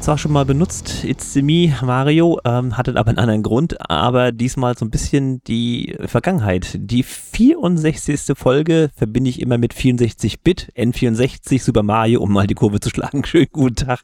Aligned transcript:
zwar 0.00 0.16
schon 0.16 0.32
mal 0.32 0.46
benutzt, 0.46 1.04
It's 1.04 1.34
Me 1.34 1.74
Mario, 1.82 2.40
ähm, 2.46 2.78
hatte 2.78 2.96
aber 2.96 3.10
einen 3.10 3.18
anderen 3.18 3.42
Grund, 3.42 3.90
aber 3.90 4.32
diesmal 4.32 4.76
so 4.76 4.86
ein 4.86 4.90
bisschen 4.90 5.44
die 5.44 5.94
Vergangenheit. 6.06 6.78
Die 6.80 7.02
64. 7.02 8.34
Folge 8.34 8.90
verbinde 8.96 9.28
ich 9.28 9.40
immer 9.40 9.58
mit 9.58 9.74
64-Bit, 9.74 10.72
N64 10.74 11.62
Super 11.62 11.82
Mario, 11.82 12.22
um 12.22 12.32
mal 12.32 12.46
die 12.46 12.54
Kurve 12.54 12.80
zu 12.80 12.88
schlagen. 12.88 13.24
Schönen 13.26 13.48
guten 13.52 13.76
Tag. 13.76 14.00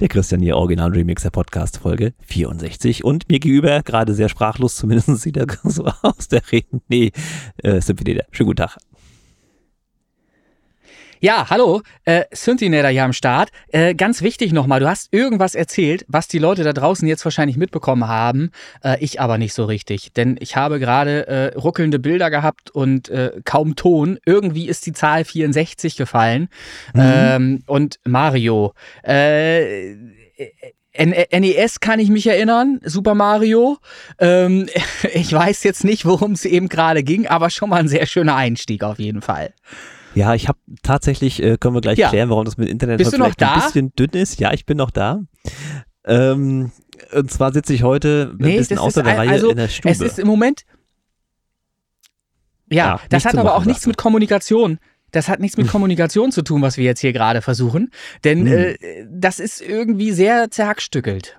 Der 0.00 0.08
Christian 0.08 0.40
hier, 0.40 0.56
Original 0.56 0.90
Remixer 0.90 1.30
Podcast 1.30 1.78
Folge 1.78 2.14
64 2.26 3.04
und 3.04 3.28
mir 3.28 3.38
gegenüber, 3.38 3.82
gerade 3.82 4.14
sehr 4.14 4.28
sprachlos, 4.28 4.74
zumindest 4.74 5.16
sieht 5.22 5.36
er 5.36 5.46
so 5.62 5.84
aus, 6.02 6.26
der 6.28 6.42
Reden. 6.50 6.80
Nee, 6.88 7.12
äh, 7.58 7.80
Symphony, 7.80 8.20
schönen 8.32 8.48
guten 8.48 8.56
Tag. 8.56 8.78
Ja, 11.20 11.46
hallo, 11.48 11.80
äh, 12.04 12.24
Synthinator 12.30 12.90
hier 12.90 13.04
am 13.04 13.14
Start. 13.14 13.48
Äh, 13.68 13.94
ganz 13.94 14.20
wichtig 14.20 14.52
nochmal, 14.52 14.80
du 14.80 14.88
hast 14.88 15.12
irgendwas 15.14 15.54
erzählt, 15.54 16.04
was 16.08 16.28
die 16.28 16.38
Leute 16.38 16.62
da 16.62 16.74
draußen 16.74 17.08
jetzt 17.08 17.24
wahrscheinlich 17.24 17.56
mitbekommen 17.56 18.06
haben, 18.06 18.50
äh, 18.84 19.02
ich 19.02 19.18
aber 19.18 19.38
nicht 19.38 19.54
so 19.54 19.64
richtig. 19.64 20.12
Denn 20.12 20.36
ich 20.40 20.56
habe 20.56 20.78
gerade 20.78 21.26
äh, 21.26 21.58
ruckelnde 21.58 21.98
Bilder 21.98 22.28
gehabt 22.28 22.70
und 22.70 23.08
äh, 23.08 23.32
kaum 23.44 23.76
Ton. 23.76 24.18
Irgendwie 24.26 24.68
ist 24.68 24.84
die 24.84 24.92
Zahl 24.92 25.24
64 25.24 25.96
gefallen. 25.96 26.48
Mhm. 26.92 27.00
Ähm, 27.02 27.62
und 27.66 27.98
Mario. 28.04 28.74
Äh, 29.02 29.94
NES 30.98 31.80
kann 31.80 31.98
ich 31.98 32.10
mich 32.10 32.26
erinnern, 32.26 32.80
Super 32.84 33.14
Mario. 33.14 33.78
Ähm, 34.18 34.68
ich 35.14 35.32
weiß 35.32 35.62
jetzt 35.64 35.82
nicht, 35.82 36.04
worum 36.04 36.32
es 36.32 36.44
eben 36.44 36.68
gerade 36.68 37.02
ging, 37.02 37.26
aber 37.26 37.48
schon 37.48 37.70
mal 37.70 37.80
ein 37.80 37.88
sehr 37.88 38.04
schöner 38.04 38.36
Einstieg 38.36 38.84
auf 38.84 38.98
jeden 38.98 39.22
Fall. 39.22 39.54
Ja, 40.16 40.34
ich 40.34 40.48
habe 40.48 40.58
tatsächlich, 40.82 41.42
äh, 41.42 41.58
können 41.58 41.74
wir 41.74 41.82
gleich 41.82 41.98
ja. 41.98 42.08
klären, 42.08 42.30
warum 42.30 42.46
das 42.46 42.56
mit 42.56 42.70
Internet 42.70 42.98
Bist 42.98 43.14
vielleicht 43.14 43.42
ein 43.42 43.60
bisschen 43.60 43.92
dünn 43.94 44.10
ist. 44.10 44.40
Ja, 44.40 44.52
ich 44.54 44.64
bin 44.64 44.78
noch 44.78 44.90
da. 44.90 45.20
Ähm, 46.06 46.72
und 47.12 47.30
zwar 47.30 47.52
sitze 47.52 47.74
ich 47.74 47.82
heute 47.82 48.32
ein 48.32 48.46
nee, 48.46 48.56
bisschen 48.56 48.78
außer 48.78 49.02
der 49.02 49.18
Reihe 49.18 49.30
also, 49.30 49.50
in 49.50 49.58
der 49.58 49.68
Stube. 49.68 49.92
Es 49.92 50.00
ist 50.00 50.18
im 50.18 50.26
Moment. 50.26 50.64
Ja, 52.70 52.86
ja 52.86 53.00
das 53.10 53.26
hat 53.26 53.36
aber 53.36 53.56
auch 53.56 53.66
nichts 53.66 53.86
mit 53.86 53.98
Kommunikation. 53.98 54.78
Das 55.12 55.28
hat 55.28 55.38
nichts 55.38 55.58
mit 55.58 55.66
hm. 55.66 55.72
Kommunikation 55.72 56.32
zu 56.32 56.40
tun, 56.40 56.62
was 56.62 56.78
wir 56.78 56.84
jetzt 56.84 57.00
hier 57.00 57.12
gerade 57.12 57.42
versuchen. 57.42 57.90
Denn 58.24 58.46
hm. 58.46 58.52
äh, 58.52 59.06
das 59.10 59.38
ist 59.38 59.60
irgendwie 59.60 60.12
sehr 60.12 60.50
zerhackstückelt. 60.50 61.38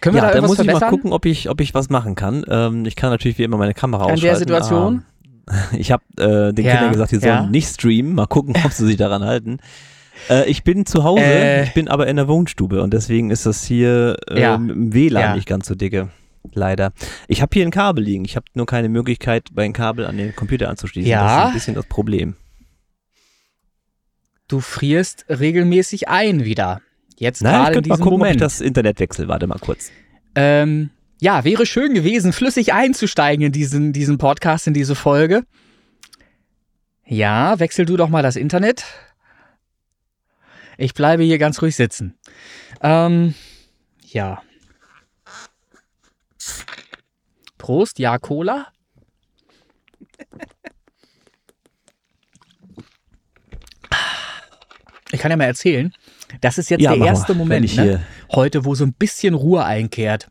Können 0.00 0.16
wir 0.16 0.22
ja, 0.22 0.28
da, 0.30 0.34
da 0.34 0.40
muss 0.40 0.52
ich 0.52 0.56
verbessern? 0.56 0.80
mal 0.80 0.90
gucken, 0.90 1.12
ob 1.12 1.26
ich, 1.26 1.48
ob 1.48 1.60
ich 1.60 1.74
was 1.74 1.90
machen 1.90 2.16
kann. 2.16 2.44
Ähm, 2.48 2.86
ich 2.86 2.96
kann 2.96 3.10
natürlich 3.10 3.38
wie 3.38 3.44
immer 3.44 3.56
meine 3.56 3.74
Kamera 3.74 4.06
An 4.06 4.12
ausschalten. 4.12 4.42
In 4.42 4.48
der 4.48 4.62
Situation? 4.62 5.04
Ich 5.76 5.90
habe 5.90 6.02
äh, 6.16 6.52
den 6.52 6.64
ja, 6.64 6.72
Kindern 6.72 6.92
gesagt, 6.92 7.10
sie 7.10 7.18
sollen 7.18 7.32
ja. 7.32 7.46
nicht 7.46 7.68
streamen. 7.68 8.14
Mal 8.14 8.26
gucken, 8.26 8.54
ob 8.64 8.72
sie 8.72 8.86
sich 8.86 8.96
daran 8.96 9.24
halten. 9.24 9.58
Äh, 10.28 10.50
ich 10.50 10.64
bin 10.64 10.84
zu 10.84 11.02
Hause, 11.02 11.22
äh, 11.22 11.64
ich 11.64 11.72
bin 11.72 11.88
aber 11.88 12.06
in 12.06 12.16
der 12.16 12.28
Wohnstube 12.28 12.82
und 12.82 12.92
deswegen 12.92 13.30
ist 13.30 13.46
das 13.46 13.64
hier 13.64 14.16
äh, 14.28 14.40
ja. 14.40 14.54
im 14.56 14.92
WLAN 14.92 15.36
nicht 15.36 15.48
ganz 15.48 15.66
so 15.66 15.74
dicke. 15.74 16.10
Leider. 16.52 16.92
Ich 17.28 17.42
habe 17.42 17.50
hier 17.54 17.64
ein 17.64 17.70
Kabel 17.70 18.04
liegen. 18.04 18.24
Ich 18.24 18.36
habe 18.36 18.46
nur 18.54 18.66
keine 18.66 18.88
Möglichkeit, 18.88 19.48
mein 19.54 19.72
Kabel 19.72 20.06
an 20.06 20.16
den 20.16 20.34
Computer 20.34 20.68
anzuschließen. 20.68 21.10
Ja. 21.10 21.24
Das 21.24 21.32
ist 21.32 21.46
ein 21.46 21.54
bisschen 21.54 21.74
das 21.74 21.86
Problem. 21.86 22.36
Du 24.48 24.60
frierst 24.60 25.26
regelmäßig 25.28 26.08
ein 26.08 26.44
wieder. 26.44 26.80
Jetzt 27.16 27.40
gerade 27.40 27.76
in 27.76 27.82
diesem 27.82 27.98
mal 27.98 28.02
gucken, 28.02 28.18
Moment. 28.18 28.36
Ob 28.36 28.36
ich 28.36 28.40
das 28.42 28.60
Internet 28.60 28.98
wechsel. 29.00 29.28
Warte 29.28 29.46
mal 29.46 29.58
kurz. 29.58 29.90
Ähm, 30.34 30.90
ja, 31.20 31.44
wäre 31.44 31.66
schön 31.66 31.94
gewesen, 31.94 32.32
flüssig 32.32 32.72
einzusteigen 32.72 33.46
in 33.46 33.52
diesen, 33.52 33.92
diesen 33.92 34.18
Podcast, 34.18 34.66
in 34.66 34.74
diese 34.74 34.94
Folge. 34.94 35.44
Ja, 37.04 37.58
wechsel 37.58 37.84
du 37.84 37.96
doch 37.96 38.08
mal 38.08 38.22
das 38.22 38.36
Internet. 38.36 38.84
Ich 40.78 40.94
bleibe 40.94 41.22
hier 41.22 41.38
ganz 41.38 41.60
ruhig 41.60 41.76
sitzen. 41.76 42.18
Ähm, 42.82 43.34
ja. 44.06 44.42
Prost, 47.58 47.98
ja, 47.98 48.18
Cola. 48.18 48.68
Ich 55.12 55.20
kann 55.20 55.30
ja 55.30 55.36
mal 55.36 55.44
erzählen, 55.44 55.92
das 56.40 56.56
ist 56.56 56.70
jetzt 56.70 56.80
ja, 56.80 56.94
der 56.94 57.04
erste 57.04 57.34
Moment 57.34 57.76
ne? 57.76 58.06
heute, 58.32 58.64
wo 58.64 58.74
so 58.74 58.84
ein 58.84 58.92
bisschen 58.92 59.34
Ruhe 59.34 59.64
einkehrt. 59.64 60.30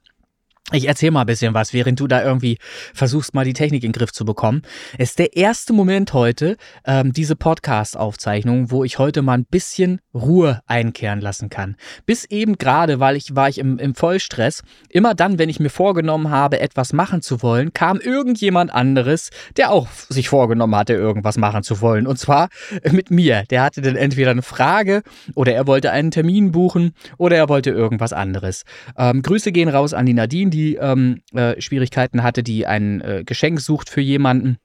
Ich 0.72 0.88
erzähle 0.88 1.13
mal 1.13 1.22
ein 1.22 1.25
bisschen 1.25 1.56
was, 1.56 1.74
während 1.74 2.00
du 2.00 2.06
da 2.06 2.24
irgendwie 2.24 2.59
versuchst, 2.94 3.34
mal 3.34 3.44
die 3.44 3.53
Technik 3.53 3.84
in 3.84 3.91
den 3.91 3.97
Griff 3.97 4.12
zu 4.12 4.24
bekommen. 4.24 4.62
Es 5.00 5.12
ist 5.12 5.19
der 5.19 5.35
erste 5.35 5.74
Moment 5.74 6.13
heute, 6.13 6.57
ähm, 6.85 7.12
diese 7.12 7.35
Podcast-Aufzeichnung, 7.35 8.69
wo 8.69 8.84
ich 8.84 9.00
heute 9.00 9.24
mal 9.24 9.40
ein 9.40 9.46
bisschen 9.46 10.00
Ruhe 10.13 10.62
einkehren 10.68 11.22
lassen 11.22 11.50
kann. 11.50 11.75
Bis 12.06 12.24
eben 12.25 12.59
gerade, 12.59 13.00
weil 13.00 13.16
ich 13.16 13.35
war 13.35 13.50
ich 13.50 13.57
im, 13.57 13.80
im 13.80 13.96
Vollstress. 13.96 14.62
Immer 14.90 15.16
dann, 15.16 15.40
wenn 15.40 15.50
ich 15.50 15.59
mir 15.59 15.72
vorgenommen 15.72 16.30
habe, 16.30 16.59
etwas 16.59 16.94
machen 16.94 17.24
zu 17.24 17.41
wollen, 17.41 17.74
kam 17.74 18.00
irgendjemand 18.00 18.72
anderes, 18.72 19.31
der 19.57 19.72
auch 19.72 19.88
sich 20.07 20.30
vorgenommen 20.30 20.75
hatte, 20.75 20.94
irgendwas 20.94 21.40
machen 21.40 21.63
zu 21.63 21.81
wollen. 21.81 22.06
Und 22.06 22.19
zwar 22.19 22.47
mit 22.91 23.09
mir. 23.09 23.44
Der 23.50 23.63
hatte 23.63 23.81
dann 23.81 23.96
entweder 23.96 24.30
eine 24.30 24.44
Frage 24.44 25.01
oder 25.34 25.51
er 25.51 25.66
wollte 25.66 25.90
einen 25.90 26.12
Termin 26.12 26.51
buchen 26.51 26.94
oder 27.18 27.38
er 27.38 27.50
wollte 27.50 27.72
irgendwas 27.72 28.13
anderes. 28.13 28.66
Ähm, 28.96 29.24
Grüße 29.24 29.51
gehen 29.51 29.69
raus 29.69 29.96
an 29.96 30.06
die 30.06 30.13
Nadine, 30.13 30.51
die 30.51 30.58
die 30.59 30.75
ähm, 30.75 31.21
äh, 31.33 31.59
Schwierigkeiten 31.61 32.23
hatte, 32.23 32.43
die 32.43 32.65
ein 32.65 33.01
äh, 33.01 33.23
Geschenk 33.25 33.61
sucht 33.61 33.89
für 33.89 34.01
jemanden 34.01 34.57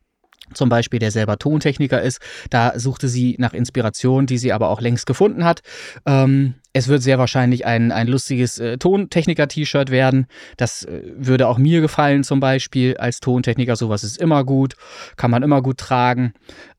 zum 0.53 0.69
Beispiel, 0.69 0.99
der 0.99 1.11
selber 1.11 1.39
Tontechniker 1.39 2.03
ist. 2.03 2.21
Da 2.51 2.79
suchte 2.79 3.09
sie 3.09 3.37
nach 3.39 3.55
Inspiration, 3.55 4.27
die 4.27 4.39
sie 4.39 4.53
aber 4.53 4.69
auch 4.69 4.81
längst 4.81 5.07
gefunden 5.07 5.45
hat. 5.45 5.63
Ähm, 6.05 6.55
es 6.77 6.89
wird 6.89 7.03
sehr 7.03 7.19
wahrscheinlich 7.19 7.65
ein, 7.65 7.93
ein 7.93 8.09
lustiges 8.09 8.59
äh, 8.59 8.77
Tontechniker-T-Shirt 8.79 9.91
werden. 9.91 10.27
Das 10.57 10.83
äh, 10.83 11.03
würde 11.17 11.47
auch 11.47 11.57
mir 11.57 11.81
gefallen, 11.81 12.25
zum 12.25 12.41
Beispiel 12.41 12.97
als 12.97 13.21
Tontechniker. 13.21 13.77
Sowas 13.77 14.03
ist 14.03 14.19
immer 14.19 14.45
gut, 14.45 14.75
kann 15.17 15.31
man 15.31 15.45
immer 15.45 15.63
gut 15.63 15.79
tragen. 15.79 16.35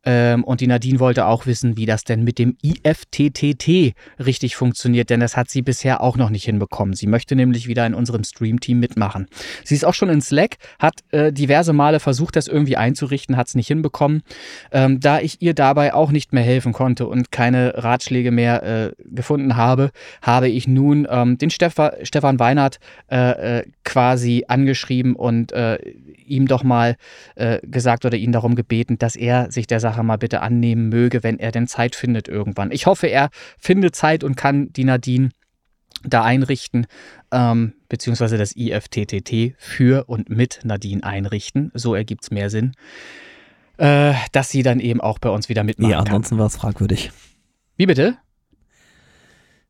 Ähm, 0.05 0.43
und 0.43 0.61
die 0.61 0.67
Nadine 0.67 0.99
wollte 0.99 1.25
auch 1.25 1.45
wissen, 1.45 1.77
wie 1.77 1.85
das 1.85 2.03
denn 2.03 2.23
mit 2.23 2.37
dem 2.39 2.57
IFTTT 2.61 3.95
richtig 4.23 4.55
funktioniert, 4.55 5.09
denn 5.09 5.19
das 5.19 5.35
hat 5.35 5.49
sie 5.49 5.61
bisher 5.61 6.01
auch 6.01 6.17
noch 6.17 6.29
nicht 6.29 6.45
hinbekommen. 6.45 6.93
Sie 6.93 7.07
möchte 7.07 7.35
nämlich 7.35 7.67
wieder 7.67 7.85
in 7.87 7.95
unserem 7.95 8.23
Stream-Team 8.23 8.79
mitmachen. 8.79 9.27
Sie 9.63 9.75
ist 9.75 9.85
auch 9.85 9.93
schon 9.93 10.09
in 10.09 10.21
Slack, 10.21 10.57
hat 10.77 10.95
äh, 11.11 11.33
diverse 11.33 11.73
Male 11.73 11.99
versucht, 11.99 12.35
das 12.35 12.47
irgendwie 12.47 12.77
einzurichten, 12.77 13.35
hat 13.35 13.47
es 13.47 13.55
nicht 13.55 13.67
hinbekommen. 13.67 14.21
Ähm, 14.71 14.99
da 14.99 15.19
ich 15.19 15.41
ihr 15.41 15.53
dabei 15.53 15.93
auch 15.93 16.11
nicht 16.11 16.33
mehr 16.33 16.43
helfen 16.43 16.73
konnte 16.73 17.07
und 17.07 17.31
keine 17.31 17.73
Ratschläge 17.83 18.31
mehr 18.31 18.63
äh, 18.63 18.91
gefunden 19.05 19.55
habe, 19.55 19.84
habe, 20.21 20.49
ich 20.49 20.67
nun 20.67 21.07
ähm, 21.09 21.37
den 21.37 21.49
Stefa 21.49 21.93
Stefan 22.03 22.39
Weinert 22.39 22.79
äh, 23.09 23.59
äh, 23.59 23.63
quasi 23.83 24.45
angeschrieben 24.47 25.15
und 25.15 25.51
äh, 25.51 25.77
ihm 26.25 26.47
doch 26.47 26.63
mal 26.63 26.95
äh, 27.35 27.59
gesagt 27.65 28.05
oder 28.05 28.17
ihn 28.17 28.31
darum 28.31 28.55
gebeten, 28.55 28.97
dass 28.97 29.15
er 29.15 29.51
sich 29.51 29.67
der 29.67 29.79
Sache 29.79 30.03
mal 30.03 30.17
bitte 30.17 30.41
annehmen 30.41 30.89
möge, 30.89 31.23
wenn 31.23 31.39
er 31.39 31.51
denn 31.51 31.67
Zeit 31.67 31.95
findet 31.95 32.27
irgendwann. 32.27 32.71
Ich 32.71 32.85
hoffe, 32.85 33.07
er 33.07 33.29
findet 33.57 33.95
Zeit 33.95 34.23
und 34.23 34.35
kann 34.35 34.71
die 34.73 34.83
Nadine 34.83 35.29
da 36.03 36.23
einrichten, 36.23 36.87
ähm, 37.31 37.73
beziehungsweise 37.89 38.37
das 38.37 38.55
IFTTT 38.55 39.55
für 39.57 40.05
und 40.07 40.29
mit 40.29 40.59
Nadine 40.63 41.03
einrichten. 41.03 41.71
So 41.73 41.95
ergibt 41.95 42.23
es 42.23 42.31
mehr 42.31 42.49
Sinn. 42.49 42.73
Äh, 43.77 44.13
dass 44.31 44.49
sie 44.49 44.63
dann 44.63 44.79
eben 44.79 45.01
auch 45.01 45.19
bei 45.19 45.29
uns 45.29 45.49
wieder 45.49 45.63
mitmachen 45.63 45.91
ja, 45.91 45.99
ansonsten 45.99 46.37
war 46.37 46.45
es 46.45 46.55
fragwürdig. 46.55 47.11
Wie 47.75 47.85
bitte? 47.85 48.17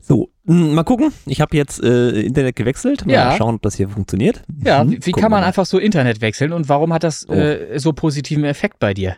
So, 0.08 0.30
mal 0.44 0.84
gucken. 0.84 1.12
Ich 1.26 1.42
habe 1.42 1.58
jetzt 1.58 1.84
äh, 1.84 2.22
Internet 2.22 2.56
gewechselt. 2.56 3.08
Mal 3.08 3.14
ja. 3.14 3.36
schauen, 3.38 3.56
ob 3.56 3.64
das 3.64 3.74
hier 3.74 3.90
funktioniert. 3.90 4.44
Ja, 4.64 4.82
hm, 4.82 4.92
wie, 4.92 5.00
wie 5.04 5.12
kann 5.12 5.32
man 5.32 5.44
einfach 5.44 5.66
so 5.66 5.80
Internet 5.80 6.22
wechseln 6.22 6.54
und 6.54 6.70
warum 6.70 6.94
hat 6.94 7.04
das 7.04 7.28
oh. 7.28 7.34
äh, 7.34 7.80
so 7.80 7.92
positiven 7.92 8.44
Effekt 8.44 8.78
bei 8.78 8.94
dir? 8.94 9.16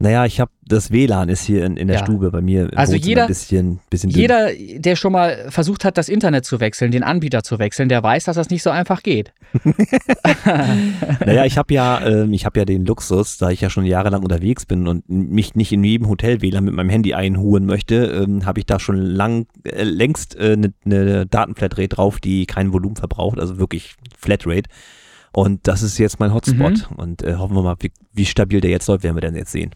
Naja, 0.00 0.24
ich 0.26 0.38
habe 0.38 0.52
das 0.64 0.92
WLAN 0.92 1.28
ist 1.28 1.42
hier 1.42 1.64
in, 1.64 1.76
in 1.76 1.88
der 1.88 1.98
ja. 1.98 2.04
Stube 2.04 2.30
bei 2.30 2.40
mir. 2.40 2.70
Also 2.76 2.94
jeder, 2.94 3.22
ein 3.22 3.28
bisschen, 3.28 3.80
bisschen 3.90 4.10
jeder, 4.10 4.50
der 4.52 4.96
schon 4.96 5.12
mal 5.12 5.50
versucht 5.50 5.84
hat, 5.84 5.98
das 5.98 6.08
Internet 6.08 6.44
zu 6.44 6.60
wechseln, 6.60 6.92
den 6.92 7.02
Anbieter 7.02 7.42
zu 7.42 7.58
wechseln, 7.58 7.88
der 7.88 8.02
weiß, 8.02 8.24
dass 8.24 8.36
das 8.36 8.50
nicht 8.50 8.62
so 8.62 8.70
einfach 8.70 9.02
geht. 9.02 9.32
naja, 11.24 11.44
ich 11.44 11.58
habe 11.58 11.74
ja, 11.74 12.06
ähm, 12.06 12.32
ich 12.32 12.44
habe 12.44 12.60
ja 12.60 12.64
den 12.64 12.84
Luxus, 12.84 13.38
da 13.38 13.50
ich 13.50 13.60
ja 13.60 13.70
schon 13.70 13.86
jahrelang 13.86 14.22
unterwegs 14.22 14.66
bin 14.66 14.86
und 14.86 15.08
mich 15.08 15.54
nicht 15.54 15.72
in 15.72 15.82
jedem 15.82 16.08
Hotel 16.08 16.42
WLAN 16.42 16.64
mit 16.64 16.74
meinem 16.74 16.90
Handy 16.90 17.14
einhuren 17.14 17.66
möchte, 17.66 18.04
ähm, 18.04 18.46
habe 18.46 18.60
ich 18.60 18.66
da 18.66 18.78
schon 18.78 18.96
lang, 18.96 19.46
äh, 19.64 19.82
längst 19.82 20.38
eine 20.38 20.52
äh, 20.52 20.56
ne, 20.56 20.72
ne 20.84 21.26
Datenflatrate 21.26 21.88
drauf, 21.88 22.20
die 22.20 22.46
kein 22.46 22.72
Volumen 22.72 22.96
verbraucht, 22.96 23.40
also 23.40 23.58
wirklich 23.58 23.96
Flatrate. 24.16 24.68
Und 25.32 25.66
das 25.66 25.82
ist 25.82 25.98
jetzt 25.98 26.20
mein 26.20 26.32
Hotspot. 26.32 26.90
Mhm. 26.90 26.96
Und 26.96 27.22
äh, 27.22 27.34
hoffen 27.34 27.54
wir 27.54 27.62
mal, 27.62 27.76
wie, 27.80 27.92
wie 28.12 28.26
stabil 28.26 28.60
der 28.60 28.70
jetzt 28.70 28.88
läuft, 28.88 29.02
werden 29.02 29.16
wir 29.16 29.20
dann 29.20 29.36
jetzt 29.36 29.52
sehen. 29.52 29.70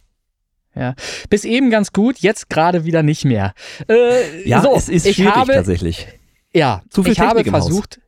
Ja. 0.74 0.94
Bis 1.28 1.44
eben 1.44 1.70
ganz 1.70 1.92
gut, 1.92 2.18
jetzt 2.18 2.48
gerade 2.48 2.84
wieder 2.84 3.02
nicht 3.02 3.24
mehr. 3.24 3.52
Äh, 3.88 4.48
ja, 4.48 4.62
so, 4.62 4.74
es 4.74 4.88
ist 4.88 5.14
schwierig 5.14 5.34
habe, 5.34 5.52
tatsächlich. 5.52 6.08
Ja, 6.54 6.82
Zu 6.90 7.02
viel 7.02 7.12
ich 7.12 7.18
Technik 7.18 7.46
habe 7.46 7.50
versucht. 7.50 8.00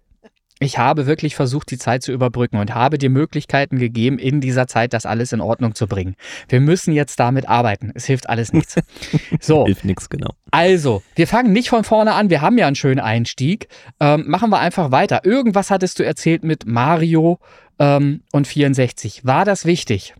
ich 0.61 0.78
habe 0.78 1.06
wirklich 1.06 1.34
versucht, 1.34 1.70
die 1.70 1.78
Zeit 1.78 2.02
zu 2.02 2.12
überbrücken 2.12 2.56
und 2.58 2.75
habe 2.75 2.96
dir 2.99 3.11
Möglichkeiten 3.11 3.78
gegeben, 3.78 4.19
in 4.19 4.40
dieser 4.40 4.66
Zeit 4.66 4.93
das 4.94 5.05
alles 5.05 5.32
in 5.32 5.40
Ordnung 5.40 5.75
zu 5.75 5.87
bringen. 5.87 6.14
Wir 6.49 6.61
müssen 6.61 6.93
jetzt 6.94 7.20
damit 7.20 7.49
arbeiten. 7.49 7.93
Es 7.94 8.06
hilft 8.06 8.28
alles 8.28 8.52
nichts. 8.52 8.76
So. 9.40 9.67
hilft 9.67 9.84
nichts, 9.84 10.08
genau. 10.08 10.31
Also, 10.50 11.02
wir 11.17 11.26
fangen 11.26 11.52
nicht 11.52 11.69
von 11.69 11.84
vorne 11.84 12.14
an. 12.14 12.31
Wir 12.31 12.40
haben 12.40 12.56
ja 12.56 12.67
einen 12.67 12.76
schönen 12.76 13.00
Einstieg. 13.00 13.69
Ähm, 14.00 14.25
machen 14.26 14.49
wir 14.50 14.58
einfach 14.58 14.90
weiter. 14.90 15.25
Irgendwas 15.25 15.70
hattest 15.70 15.99
du 15.99 16.05
erzählt 16.05 16.44
mit 16.44 16.67
Mario 16.67 17.40
ähm, 17.78 18.22
und 18.32 18.46
64. 18.46 19.25
War 19.25 19.44
das 19.44 19.67
wichtig? 19.67 20.14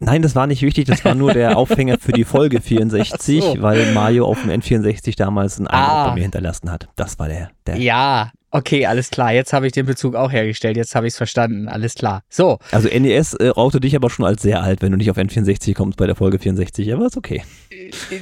Nein, 0.00 0.22
das 0.22 0.34
war 0.34 0.46
nicht 0.46 0.62
wichtig, 0.62 0.86
das 0.86 1.04
war 1.04 1.14
nur 1.14 1.32
der 1.32 1.56
Aufhänger 1.58 1.98
für 1.98 2.12
die 2.12 2.24
Folge 2.24 2.60
64, 2.60 3.44
so. 3.44 3.62
weil 3.62 3.92
Mario 3.92 4.26
auf 4.26 4.40
dem 4.40 4.50
N64 4.50 5.16
damals 5.16 5.58
einen 5.58 5.66
Eindruck 5.66 5.90
ah. 5.90 6.08
bei 6.08 6.14
mir 6.14 6.22
hinterlassen 6.22 6.70
hat. 6.70 6.88
Das 6.96 7.18
war 7.18 7.28
der. 7.28 7.50
der 7.66 7.76
ja, 7.76 8.32
Okay, 8.52 8.86
alles 8.86 9.10
klar. 9.10 9.32
Jetzt 9.32 9.52
habe 9.52 9.66
ich 9.66 9.72
den 9.72 9.86
Bezug 9.86 10.16
auch 10.16 10.32
hergestellt. 10.32 10.76
Jetzt 10.76 10.96
habe 10.96 11.06
ich 11.06 11.12
es 11.12 11.16
verstanden. 11.16 11.68
Alles 11.68 11.94
klar. 11.94 12.22
So. 12.28 12.58
Also 12.72 12.88
NES 12.88 13.34
äh, 13.34 13.48
raute 13.48 13.78
dich 13.78 13.94
aber 13.94 14.10
schon 14.10 14.24
als 14.24 14.42
sehr 14.42 14.60
alt, 14.60 14.82
wenn 14.82 14.90
du 14.90 14.98
nicht 14.98 15.10
auf 15.10 15.16
N64 15.16 15.74
kommst 15.74 15.96
bei 15.96 16.06
der 16.06 16.16
Folge 16.16 16.40
64. 16.40 16.92
Aber 16.92 17.06
ist 17.06 17.16
okay. 17.16 17.44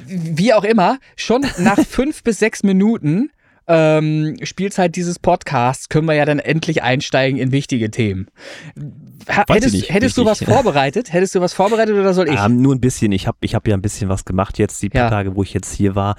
Wie 0.06 0.52
auch 0.52 0.64
immer, 0.64 0.98
schon 1.16 1.46
nach 1.58 1.78
fünf 1.88 2.22
bis 2.22 2.38
sechs 2.38 2.62
Minuten 2.62 3.30
ähm, 3.68 4.36
Spielzeit 4.42 4.96
dieses 4.96 5.18
Podcasts 5.18 5.90
können 5.90 6.06
wir 6.06 6.14
ja 6.14 6.24
dann 6.24 6.38
endlich 6.38 6.82
einsteigen 6.82 7.38
in 7.38 7.52
wichtige 7.52 7.90
Themen. 7.90 8.28
Ha 9.28 9.44
hättest, 9.46 9.74
nicht, 9.74 9.92
hättest 9.92 10.16
du 10.16 10.24
was 10.24 10.42
vorbereitet? 10.42 11.12
Hättest 11.12 11.34
du 11.34 11.40
was 11.40 11.52
vorbereitet 11.52 11.94
oder 11.94 12.14
soll 12.14 12.28
ich? 12.28 12.40
Ähm, 12.40 12.62
nur 12.62 12.74
ein 12.74 12.80
bisschen. 12.80 13.12
Ich 13.12 13.26
habe 13.26 13.36
ich 13.42 13.54
hab 13.54 13.68
ja 13.68 13.74
ein 13.74 13.82
bisschen 13.82 14.08
was 14.08 14.24
gemacht 14.24 14.58
jetzt, 14.58 14.80
die 14.82 14.88
paar 14.88 15.02
ja. 15.02 15.10
Tage, 15.10 15.36
wo 15.36 15.42
ich 15.42 15.52
jetzt 15.52 15.74
hier 15.74 15.94
war. 15.94 16.16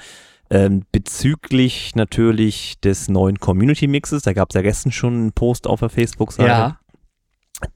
Ähm, 0.51 0.83
bezüglich 0.91 1.95
natürlich 1.95 2.79
des 2.81 3.07
neuen 3.07 3.39
Community 3.39 3.87
Mixes, 3.87 4.23
da 4.23 4.33
gab 4.33 4.49
es 4.49 4.55
ja 4.55 4.61
gestern 4.61 4.91
schon 4.91 5.13
einen 5.13 5.31
Post 5.31 5.67
auf 5.67 5.79
der 5.79 5.89
Facebook-Seite. 5.89 6.49
Ja. 6.49 6.79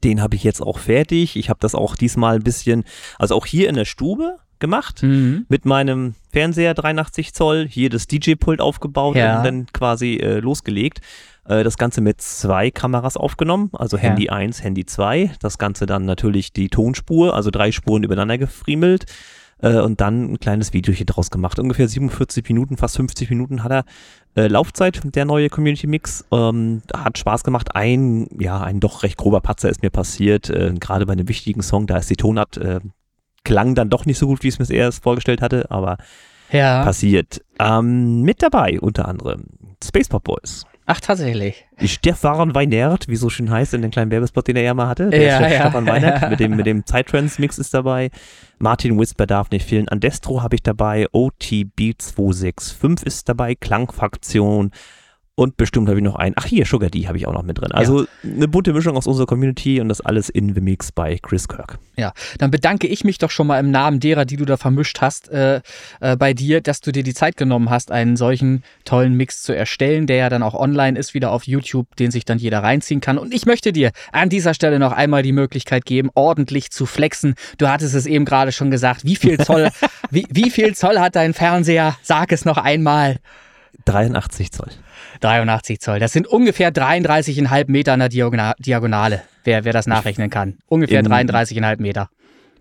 Den 0.02 0.22
habe 0.22 0.36
ich 0.36 0.44
jetzt 0.44 0.60
auch 0.60 0.78
fertig. 0.78 1.36
Ich 1.36 1.50
habe 1.50 1.58
das 1.60 1.74
auch 1.74 1.96
diesmal 1.96 2.36
ein 2.36 2.42
bisschen, 2.42 2.84
also 3.18 3.34
auch 3.34 3.46
hier 3.46 3.68
in 3.68 3.74
der 3.74 3.84
Stube 3.84 4.38
gemacht, 4.64 5.02
mhm. 5.02 5.44
mit 5.50 5.66
meinem 5.66 6.14
Fernseher 6.32 6.72
83 6.72 7.34
Zoll, 7.34 7.68
hier 7.68 7.90
das 7.90 8.06
DJ-Pult 8.06 8.62
aufgebaut 8.62 9.16
ja. 9.16 9.36
und 9.36 9.44
dann 9.44 9.66
quasi 9.74 10.14
äh, 10.14 10.40
losgelegt. 10.40 11.02
Äh, 11.46 11.64
das 11.64 11.76
Ganze 11.76 12.00
mit 12.00 12.22
zwei 12.22 12.70
Kameras 12.70 13.18
aufgenommen, 13.18 13.68
also 13.74 13.98
ja. 13.98 14.04
Handy 14.04 14.30
1, 14.30 14.62
Handy 14.64 14.86
2. 14.86 15.32
Das 15.40 15.58
Ganze 15.58 15.84
dann 15.84 16.06
natürlich 16.06 16.54
die 16.54 16.70
Tonspur, 16.70 17.34
also 17.34 17.50
drei 17.50 17.72
Spuren 17.72 18.04
übereinander 18.04 18.38
gefriemelt 18.38 19.04
äh, 19.58 19.80
und 19.80 20.00
dann 20.00 20.32
ein 20.32 20.40
kleines 20.40 20.72
Videochen 20.72 21.06
draus 21.06 21.30
gemacht. 21.30 21.58
Ungefähr 21.58 21.88
47 21.88 22.48
Minuten, 22.48 22.76
fast 22.76 22.96
50 22.96 23.30
Minuten 23.30 23.62
hat 23.62 23.72
er 23.72 23.84
äh, 24.36 24.48
Laufzeit, 24.48 25.00
der 25.04 25.24
neue 25.24 25.48
Community 25.48 25.86
Mix. 25.86 26.24
Ähm, 26.32 26.82
hat 26.92 27.18
Spaß 27.18 27.44
gemacht. 27.44 27.74
Ein, 27.74 28.28
ja, 28.38 28.60
ein 28.60 28.80
doch 28.80 29.02
recht 29.02 29.18
grober 29.18 29.40
Patzer 29.40 29.68
ist 29.68 29.82
mir 29.82 29.90
passiert, 29.90 30.50
äh, 30.50 30.72
gerade 30.78 31.06
bei 31.06 31.12
einem 31.12 31.28
wichtigen 31.28 31.62
Song, 31.62 31.86
da 31.86 31.98
ist 31.98 32.10
die 32.10 32.16
Tonart, 32.16 32.56
äh, 32.56 32.80
klang 33.44 33.74
dann 33.74 33.90
doch 33.90 34.06
nicht 34.06 34.18
so 34.18 34.26
gut, 34.26 34.42
wie 34.42 34.48
ich 34.48 34.58
es 34.58 34.68
mir 34.68 34.76
erst 34.76 35.02
vorgestellt 35.02 35.42
hatte, 35.42 35.70
aber 35.70 35.98
ja. 36.50 36.84
passiert. 36.84 37.42
Ähm, 37.58 38.22
mit 38.22 38.42
dabei 38.42 38.80
unter 38.80 39.08
anderem 39.08 39.44
Space 39.82 40.08
Pop 40.08 40.24
Boys. 40.24 40.64
Ach, 40.86 41.00
tatsächlich. 41.00 41.66
Stefan 41.82 42.54
Weinert, 42.54 43.08
wie 43.08 43.16
so 43.16 43.30
schön 43.30 43.50
heißt 43.50 43.72
in 43.72 43.80
den 43.80 43.90
kleinen 43.90 44.10
Werbespot, 44.10 44.48
den 44.48 44.56
er 44.56 44.62
ja 44.62 44.74
mal 44.74 44.86
hatte. 44.86 45.08
Der 45.08 45.22
ja, 45.22 45.48
ja, 45.48 45.60
Stefan 45.60 45.86
Weinert 45.86 46.22
ja. 46.22 46.28
mit 46.28 46.40
dem, 46.40 46.56
mit 46.56 46.66
dem 46.66 46.84
Zeittrans-Mix 46.84 47.58
ist 47.58 47.72
dabei. 47.72 48.10
Martin 48.58 48.98
Whisper 48.98 49.26
darf 49.26 49.50
nicht 49.50 49.66
fehlen. 49.66 49.88
Andestro 49.88 50.42
habe 50.42 50.56
ich 50.56 50.62
dabei. 50.62 51.06
OTB265 51.06 53.06
ist 53.06 53.30
dabei. 53.30 53.54
Klangfaktion. 53.54 54.72
Und 55.36 55.56
bestimmt 55.56 55.88
habe 55.88 55.98
ich 55.98 56.04
noch 56.04 56.14
einen. 56.14 56.34
Ach 56.38 56.46
hier, 56.46 56.64
Sugar 56.64 56.90
D 56.90 57.08
habe 57.08 57.18
ich 57.18 57.26
auch 57.26 57.32
noch 57.32 57.42
mit 57.42 57.58
drin. 57.58 57.72
Also 57.72 58.02
ja. 58.02 58.08
eine 58.22 58.46
bunte 58.46 58.72
Mischung 58.72 58.96
aus 58.96 59.08
unserer 59.08 59.26
Community 59.26 59.80
und 59.80 59.88
das 59.88 60.00
alles 60.00 60.28
in 60.28 60.54
The 60.54 60.60
Mix 60.60 60.92
bei 60.92 61.18
Chris 61.20 61.48
Kirk. 61.48 61.80
Ja, 61.96 62.12
dann 62.38 62.52
bedanke 62.52 62.86
ich 62.86 63.02
mich 63.02 63.18
doch 63.18 63.32
schon 63.32 63.48
mal 63.48 63.58
im 63.58 63.72
Namen 63.72 63.98
derer, 63.98 64.26
die 64.26 64.36
du 64.36 64.44
da 64.44 64.56
vermischt 64.56 65.00
hast, 65.00 65.28
äh, 65.30 65.60
äh, 66.00 66.16
bei 66.16 66.34
dir, 66.34 66.60
dass 66.60 66.80
du 66.80 66.92
dir 66.92 67.02
die 67.02 67.14
Zeit 67.14 67.36
genommen 67.36 67.68
hast, 67.68 67.90
einen 67.90 68.16
solchen 68.16 68.62
tollen 68.84 69.14
Mix 69.14 69.42
zu 69.42 69.52
erstellen, 69.52 70.06
der 70.06 70.16
ja 70.16 70.28
dann 70.28 70.44
auch 70.44 70.54
online 70.54 70.96
ist, 70.96 71.14
wieder 71.14 71.32
auf 71.32 71.48
YouTube, 71.48 71.96
den 71.96 72.12
sich 72.12 72.24
dann 72.24 72.38
jeder 72.38 72.62
reinziehen 72.62 73.00
kann. 73.00 73.18
Und 73.18 73.34
ich 73.34 73.44
möchte 73.44 73.72
dir 73.72 73.90
an 74.12 74.28
dieser 74.28 74.54
Stelle 74.54 74.78
noch 74.78 74.92
einmal 74.92 75.24
die 75.24 75.32
Möglichkeit 75.32 75.84
geben, 75.84 76.10
ordentlich 76.14 76.70
zu 76.70 76.86
flexen. 76.86 77.34
Du 77.58 77.66
hattest 77.66 77.96
es 77.96 78.06
eben 78.06 78.24
gerade 78.24 78.52
schon 78.52 78.70
gesagt. 78.70 79.04
Wie 79.04 79.16
viel 79.16 79.38
Zoll, 79.38 79.70
wie, 80.10 80.26
wie 80.30 80.50
viel 80.50 80.76
Zoll 80.76 81.00
hat 81.00 81.16
dein 81.16 81.34
Fernseher? 81.34 81.96
Sag 82.02 82.30
es 82.30 82.44
noch 82.44 82.58
einmal. 82.58 83.18
83 83.84 84.52
Zoll. 84.52 84.70
83 85.20 85.80
Zoll. 85.80 85.98
Das 85.98 86.12
sind 86.12 86.26
ungefähr 86.26 86.72
33,5 86.72 87.70
Meter 87.70 87.92
an 87.92 88.00
der 88.00 88.08
Diagonale, 88.08 89.22
wer, 89.44 89.64
wer 89.64 89.72
das 89.72 89.86
nachrechnen 89.86 90.30
kann. 90.30 90.58
Ungefähr 90.68 91.02
33,5 91.02 91.80
Meter. 91.80 92.08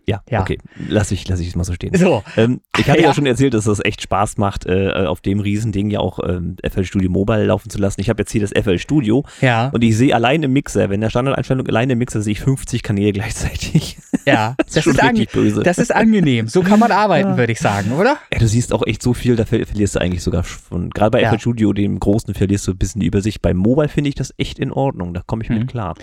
Ja, 0.05 0.21
ja, 0.29 0.41
okay. 0.41 0.57
Lass 0.89 1.11
ich, 1.11 1.27
lass 1.29 1.39
ich 1.39 1.47
es 1.47 1.55
mal 1.55 1.63
so 1.63 1.73
stehen. 1.73 1.95
So. 1.95 2.23
Ähm, 2.35 2.59
ich 2.77 2.89
hatte 2.89 3.01
ja. 3.01 3.07
ja. 3.07 3.13
schon 3.13 3.25
erzählt, 3.25 3.53
dass 3.53 3.65
das 3.65 3.79
echt 3.83 4.01
Spaß 4.01 4.37
macht, 4.37 4.65
äh, 4.65 4.91
auf 4.91 5.21
dem 5.21 5.39
Riesending 5.39 5.89
ja 5.89 5.99
auch 5.99 6.19
ähm, 6.27 6.57
FL 6.61 6.83
Studio 6.83 7.09
Mobile 7.09 7.45
laufen 7.45 7.69
zu 7.69 7.77
lassen. 7.77 8.01
Ich 8.01 8.09
habe 8.09 8.21
jetzt 8.21 8.31
hier 8.31 8.41
das 8.41 8.51
FL 8.51 8.77
Studio 8.79 9.23
ja. 9.39 9.69
und 9.69 9.81
ich 9.81 9.95
sehe 9.95 10.13
allein 10.13 10.43
im 10.43 10.51
Mixer, 10.51 10.89
wenn 10.89 10.99
der 10.99 11.09
Standardeinstellung 11.09 11.67
allein 11.67 11.89
im 11.89 11.99
Mixer 11.99 12.21
sehe 12.21 12.33
ich 12.33 12.41
50 12.41 12.83
Kanäle 12.83 13.13
gleichzeitig. 13.13 13.97
Ja, 14.25 14.55
das, 14.57 14.85
das 14.85 14.87
ist, 14.87 15.03
ist 15.03 15.31
böse. 15.33 15.63
Das 15.63 15.77
ist 15.77 15.93
angenehm. 15.93 16.47
So 16.47 16.61
kann 16.61 16.79
man 16.79 16.91
arbeiten, 16.93 17.31
ja. 17.31 17.37
würde 17.37 17.51
ich 17.51 17.59
sagen, 17.59 17.91
oder? 17.91 18.17
Ja, 18.31 18.39
du 18.39 18.47
siehst 18.47 18.71
auch 18.71 18.85
echt 18.87 19.01
so 19.01 19.13
viel, 19.13 19.35
da 19.35 19.43
verlierst 19.43 19.95
du 19.95 19.99
eigentlich 19.99 20.23
sogar 20.23 20.43
von, 20.43 20.91
gerade 20.91 21.11
bei 21.11 21.29
FL 21.29 21.39
Studio, 21.39 21.73
dem 21.73 21.99
großen, 21.99 22.33
verlierst 22.33 22.67
du 22.67 22.71
ein 22.71 22.77
bisschen 22.77 23.01
die 23.01 23.07
Übersicht. 23.07 23.41
Beim 23.41 23.57
Mobile 23.57 23.89
finde 23.89 24.07
ich 24.09 24.15
das 24.15 24.33
echt 24.37 24.59
in 24.59 24.71
Ordnung, 24.71 25.13
da 25.13 25.21
komme 25.25 25.43
ich 25.43 25.49
mhm. 25.49 25.59
mit 25.59 25.67
klar. 25.67 25.95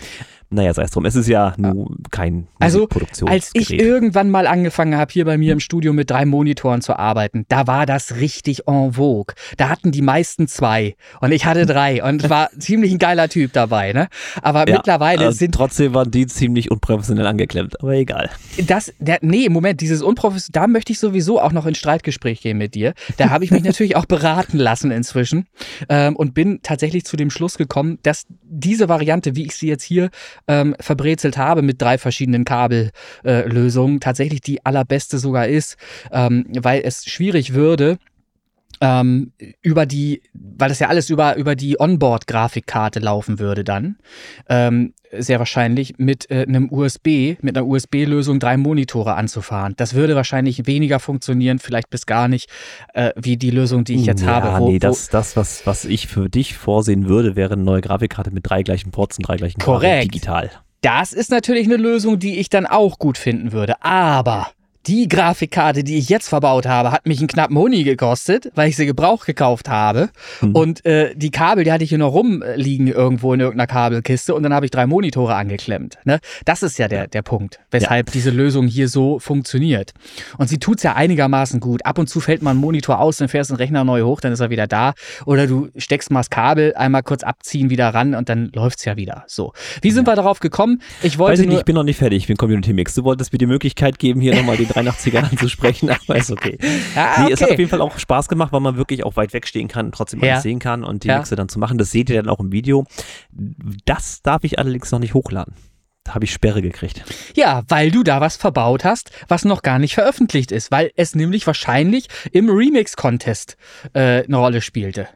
Naja, 0.52 0.75
sei 0.75 0.82
es 0.82 0.91
drum. 0.91 1.05
Es 1.05 1.14
ist 1.14 1.29
ja 1.29 1.55
nur 1.58 1.97
kein 2.11 2.49
Also, 2.58 2.88
als 3.25 3.50
ich 3.55 3.73
irgendwann 3.73 4.31
mal 4.31 4.49
angefangen 4.49 4.97
habe, 4.97 5.12
hier 5.12 5.25
bei 5.25 5.38
mir 5.38 5.52
im 5.52 5.61
Studio 5.61 5.93
mit 5.93 6.11
drei 6.11 6.25
Monitoren 6.25 6.81
zu 6.81 6.99
arbeiten, 6.99 7.47
da 7.49 7.69
war 7.69 7.87
das 7.87 8.17
richtig 8.17 8.67
en 8.67 8.94
vogue. 8.94 9.37
Da 9.58 9.69
hatten 9.69 9.93
die 9.93 10.02
meisten 10.02 10.49
zwei 10.49 10.97
und 11.20 11.31
ich 11.31 11.47
hatte 11.47 11.67
drei 11.67 12.02
und 12.02 12.29
war 12.31 12.50
ziemlich 12.58 12.91
ein 12.91 12.99
geiler 12.99 13.29
Typ 13.29 13.52
dabei, 13.52 13.93
ne? 13.93 14.08
Aber 14.43 14.69
ja, 14.69 14.75
mittlerweile 14.75 15.26
also 15.26 15.38
sind. 15.38 15.55
Trotzdem 15.55 15.94
waren 15.94 16.11
die 16.11 16.26
ziemlich 16.26 16.73
unprofessionell 16.73 17.29
angeklemmt, 17.29 17.81
aber 17.81 17.94
egal. 17.94 18.29
Das, 18.67 18.93
der, 18.99 19.19
nee, 19.23 19.49
Moment, 19.49 19.81
dieses 19.81 20.02
unprofessionell, 20.02 20.62
da 20.62 20.67
möchte 20.67 20.92
ich 20.92 20.99
sowieso 20.99 21.40
auch 21.40 21.52
noch 21.52 21.66
in 21.66 21.76
Streitgespräch 21.76 22.40
gehen 22.40 22.59
mit 22.59 22.75
dir. 22.75 22.95
Da 23.19 23.30
habe 23.30 23.45
ich 23.45 23.52
mich 23.52 23.62
natürlich 23.71 23.95
auch 23.95 24.07
beraten 24.07 24.59
lassen 24.59 24.90
inzwischen 24.90 25.47
ähm, 25.88 26.16
und 26.16 26.35
bin 26.35 26.59
tatsächlich 26.64 27.04
zu 27.04 27.16
dem 27.16 27.30
Schluss 27.30 27.57
gekommen, 27.57 28.00
dass 28.02 28.26
diese 28.42 28.88
Variante, 28.88 29.37
wie 29.37 29.45
ich 29.45 29.54
sie 29.54 29.69
jetzt 29.69 29.85
hier 29.85 30.11
ähm, 30.49 30.75
verbrezelt 30.80 31.37
habe 31.38 31.62
mit 31.62 31.80
drei 31.80 31.99
verschiedenen 31.99 32.44
Kabellösungen, 32.44 33.97
äh, 33.97 34.00
tatsächlich 34.00 34.40
die 34.40 34.64
allerbeste 34.64 35.18
sogar 35.18 35.47
ist, 35.47 35.76
ähm, 36.12 36.47
weil 36.61 36.82
es 36.85 37.04
schwierig 37.04 37.54
würde, 37.54 37.99
ähm, 38.80 39.32
über 39.62 39.87
die, 39.87 40.22
weil 40.32 40.68
das 40.68 40.78
ja 40.78 40.88
alles 40.88 41.10
über, 41.10 41.37
über 41.37 41.54
die 41.54 41.78
Onboard-Grafikkarte 41.78 42.99
laufen 42.99 43.38
würde 43.38 43.62
dann, 43.62 43.96
ähm, 44.49 44.94
sehr 45.16 45.38
wahrscheinlich 45.38 45.99
mit 45.99 46.30
äh, 46.30 46.42
einem 46.46 46.72
USB, 46.72 47.37
mit 47.42 47.56
einer 47.56 47.66
USB-Lösung 47.66 48.38
drei 48.38 48.56
Monitore 48.56 49.14
anzufahren. 49.14 49.75
Das 49.76 49.94
würde 49.94 50.14
wahrscheinlich 50.14 50.66
weniger 50.66 51.00
funktionieren, 51.00 51.58
vielleicht 51.58 51.90
bis 51.90 52.06
gar 52.06 52.28
nicht, 52.28 52.49
äh, 52.94 53.10
wie 53.16 53.37
die 53.37 53.50
Lösung, 53.50 53.84
die 53.84 53.96
ich 53.96 54.06
jetzt 54.06 54.22
ja, 54.22 54.28
habe. 54.28 54.60
Wo, 54.60 54.70
nee, 54.70 54.78
das, 54.78 55.08
das 55.08 55.37
was, 55.37 55.66
was 55.66 55.84
ich 55.84 56.06
für 56.06 56.30
dich 56.30 56.56
vorsehen 56.56 57.08
würde, 57.08 57.37
wäre 57.37 57.54
eine 57.54 57.62
neue 57.62 57.80
Grafikkarte 57.80 58.30
mit 58.30 58.49
drei 58.49 58.62
gleichen 58.62 58.92
Ports 58.92 59.18
und 59.18 59.26
drei 59.26 59.37
gleichen 59.37 59.60
Korrekt. 59.60 60.04
digital. 60.04 60.50
Das 60.80 61.12
ist 61.12 61.30
natürlich 61.30 61.66
eine 61.66 61.76
Lösung, 61.76 62.18
die 62.18 62.38
ich 62.38 62.49
dann 62.49 62.64
auch 62.64 62.99
gut 62.99 63.18
finden 63.18 63.52
würde. 63.52 63.82
Aber 63.82 64.46
die 64.87 65.08
Grafikkarte, 65.08 65.84
die 65.84 65.99
ich 65.99 66.08
jetzt 66.08 66.28
verbaut 66.28 66.66
habe, 66.66 66.92
hat 66.92 67.06
mich 67.06 67.18
einen 67.18 67.28
knappen 67.28 67.56
Huni 67.56 67.84
gekostet, 67.84 68.50
weil 68.54 68.68
ich 68.68 68.76
sie 68.76 68.87
gebraucht 68.87 69.26
gekauft 69.26 69.68
habe. 69.68 70.08
Mhm. 70.40 70.54
Und 70.54 70.87
äh, 70.87 71.14
die 71.14 71.30
Kabel, 71.30 71.64
die 71.64 71.72
hatte 71.72 71.84
ich 71.84 71.90
hier 71.90 71.99
noch 71.99 72.14
rumliegen 72.14 72.87
irgendwo 72.87 73.34
in 73.34 73.40
irgendeiner 73.40 73.66
Kabelkiste 73.66 74.34
und 74.34 74.42
dann 74.42 74.54
habe 74.54 74.64
ich 74.64 74.70
drei 74.70 74.87
Monitore 74.87 75.34
angeklemmt. 75.34 75.99
Ne? 76.04 76.18
Das 76.44 76.62
ist 76.62 76.78
ja 76.78 76.88
der, 76.88 77.08
der 77.08 77.22
Punkt, 77.22 77.60
weshalb 77.70 78.08
ja. 78.08 78.12
diese 78.12 78.30
Lösung 78.30 78.66
hier 78.66 78.88
so 78.88 79.18
funktioniert. 79.18 79.92
Und 80.38 80.49
sie 80.49 80.58
tut's 80.58 80.82
ja 80.82 80.94
einigermaßen 80.94 81.60
gut. 81.60 81.84
Ab 81.84 81.99
und 81.99 82.08
zu 82.08 82.20
fällt 82.20 82.40
mal 82.40 82.52
ein 82.52 82.56
Monitor 82.56 83.00
aus, 83.00 83.18
dann 83.18 83.28
fährst 83.28 83.50
du 83.50 83.54
den 83.54 83.58
Rechner 83.58 83.84
neu 83.84 84.02
hoch, 84.02 84.20
dann 84.20 84.32
ist 84.32 84.40
er 84.40 84.49
wieder 84.49 84.66
da. 84.66 84.94
Oder 85.26 85.46
du 85.46 85.68
steckst 85.76 86.10
mal 86.10 86.20
das 86.20 86.30
Kabel, 86.30 86.75
einmal 86.75 87.02
kurz 87.02 87.22
abziehen, 87.22 87.68
wieder 87.68 87.88
ran 87.90 88.14
und 88.14 88.30
dann 88.30 88.50
läuft's 88.54 88.84
ja 88.87 88.96
wieder. 88.96 89.25
So. 89.26 89.52
Wie 89.82 89.90
sind 89.90 90.06
ja. 90.06 90.12
wir 90.12 90.16
darauf 90.16 90.40
gekommen? 90.40 90.80
Ich 91.02 91.18
wollte. 91.18 91.32
Weiß 91.32 91.40
ich 91.40 91.49
nicht, 91.49 91.58
ich 91.58 91.64
bin 91.64 91.75
noch 91.75 91.84
nicht 91.84 91.99
fertig, 91.99 92.18
ich 92.18 92.26
bin 92.26 92.37
Community 92.37 92.72
Mix. 92.72 92.94
Du 92.94 93.04
wolltest 93.04 93.32
mir 93.32 93.38
die 93.38 93.46
Möglichkeit 93.46 93.99
geben, 93.99 94.20
hier 94.20 94.34
nochmal 94.34 94.56
den 94.56 94.69
83er 94.70 95.30
anzusprechen, 95.30 95.90
aber 96.08 96.16
ist 96.16 96.30
okay. 96.30 96.58
Ja, 96.94 97.12
okay. 97.12 97.24
Nee, 97.24 97.32
es 97.32 97.40
hat 97.40 97.50
auf 97.50 97.58
jeden 97.58 97.70
Fall 97.70 97.80
auch 97.80 97.98
Spaß 97.98 98.28
gemacht, 98.28 98.52
weil 98.52 98.60
man 98.60 98.76
wirklich 98.76 99.04
auch 99.04 99.16
weit 99.16 99.32
wegstehen 99.32 99.68
kann 99.68 99.86
und 99.86 99.94
trotzdem 99.94 100.22
ja. 100.22 100.32
alles 100.32 100.42
sehen 100.42 100.58
kann 100.58 100.84
und 100.84 101.04
die 101.04 101.08
ja. 101.08 101.18
Mixe 101.18 101.36
dann 101.36 101.48
zu 101.48 101.58
machen. 101.58 101.78
Das 101.78 101.90
seht 101.90 102.10
ihr 102.10 102.22
dann 102.22 102.30
auch 102.30 102.40
im 102.40 102.52
Video. 102.52 102.84
Das 103.84 104.22
darf 104.22 104.44
ich 104.44 104.58
allerdings 104.58 104.90
noch 104.90 104.98
nicht 104.98 105.14
hochladen. 105.14 105.54
Da 106.04 106.14
habe 106.14 106.24
ich 106.24 106.32
Sperre 106.32 106.62
gekriegt. 106.62 107.04
Ja, 107.34 107.62
weil 107.68 107.90
du 107.90 108.02
da 108.02 108.20
was 108.20 108.36
verbaut 108.36 108.84
hast, 108.84 109.10
was 109.28 109.44
noch 109.44 109.62
gar 109.62 109.78
nicht 109.78 109.94
veröffentlicht 109.94 110.50
ist, 110.50 110.70
weil 110.70 110.90
es 110.96 111.14
nämlich 111.14 111.46
wahrscheinlich 111.46 112.08
im 112.32 112.48
Remix-Contest 112.48 113.56
äh, 113.92 114.24
eine 114.24 114.36
Rolle 114.36 114.62
spielte. 114.62 115.08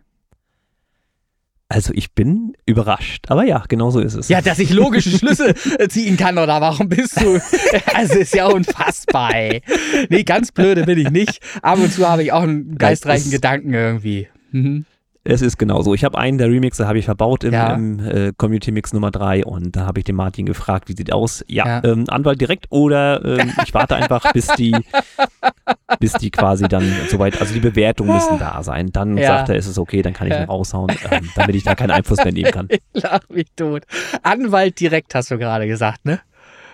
Also 1.69 1.93
ich 1.95 2.13
bin 2.13 2.53
überrascht, 2.67 3.25
aber 3.29 3.45
ja, 3.45 3.65
genau 3.69 3.91
so 3.91 4.01
ist 4.01 4.15
es. 4.15 4.29
Ja, 4.29 4.43
dass 4.43 4.59
ich 4.59 4.71
logische 4.71 5.11
Schlüsse 5.19 5.55
äh, 5.79 5.89
ziehen 5.89 6.17
kann 6.17 6.39
oder 6.39 6.61
warum 6.61 6.89
bist 6.89 7.21
du? 7.21 7.41
Also 7.95 8.19
ist 8.19 8.35
ja 8.35 8.47
unfassbar. 8.47 9.35
Ey. 9.35 9.63
Nee, 10.09 10.25
ganz 10.25 10.53
blöde 10.53 10.85
bin 10.85 10.99
ich 10.99 11.11
nicht. 11.11 11.41
Ab 11.63 11.79
und 11.79 11.93
zu 11.93 12.09
habe 12.09 12.23
ich 12.23 12.33
auch 12.33 12.43
einen 12.43 12.77
geistreichen 12.77 13.31
Gedanken 13.31 13.73
irgendwie. 13.73 14.29
Mhm. 14.53 14.85
Es 15.25 15.41
ist 15.41 15.59
genauso. 15.59 15.95
Ich 15.95 16.05
habe 16.05 16.19
einen 16.19 16.37
der 16.37 16.49
Remixe 16.49 16.87
habe 16.87 16.99
ich 16.99 17.07
verbaut 17.07 17.45
im, 17.45 17.55
ja. 17.55 17.73
im 17.73 17.99
äh, 17.99 18.33
Community 18.37 18.71
Mix 18.73 18.93
Nummer 18.93 19.11
3 19.11 19.45
und 19.45 19.75
da 19.75 19.87
habe 19.87 19.99
ich 19.99 20.05
den 20.05 20.17
Martin 20.17 20.45
gefragt, 20.45 20.89
wie 20.89 20.95
sieht 20.95 21.13
aus? 21.13 21.43
Ja, 21.49 21.67
ja. 21.67 21.85
Ähm, 21.85 22.05
Anwalt 22.09 22.41
direkt 22.41 22.67
oder 22.69 23.25
ähm, 23.25 23.53
ich 23.65 23.73
warte 23.73 23.97
einfach, 23.97 24.33
bis 24.33 24.49
die 24.49 24.77
bis 25.99 26.13
die 26.13 26.31
quasi 26.31 26.69
dann 26.69 26.85
soweit, 27.09 27.41
also 27.41 27.55
die 27.55 27.61
Bewertungen 27.61 28.15
müssen 28.15 28.39
da 28.39 28.63
sein. 28.63 28.91
Dann 28.93 29.17
ja. 29.17 29.29
sagt 29.29 29.49
er, 29.49 29.57
ist 29.57 29.67
es 29.67 29.79
okay, 29.79 30.03
dann 30.03 30.13
kann 30.13 30.27
ich 30.27 30.35
ihn 30.35 30.45
raushauen, 30.45 30.95
ähm, 31.11 31.31
damit 31.35 31.57
ich 31.57 31.65
da 31.65 31.75
keinen 31.75 31.93
Einfluss 31.93 32.23
mehr 32.23 32.33
nehmen 32.33 32.51
kann. 32.51 32.69
Ich 32.93 33.03
lach 33.03 33.21
mich 33.29 33.47
tot. 33.57 33.83
Anwalt 34.23 34.79
direkt 34.79 35.15
hast 35.15 35.31
du 35.31 35.39
gerade 35.39 35.67
gesagt, 35.67 36.05
ne? 36.05 36.21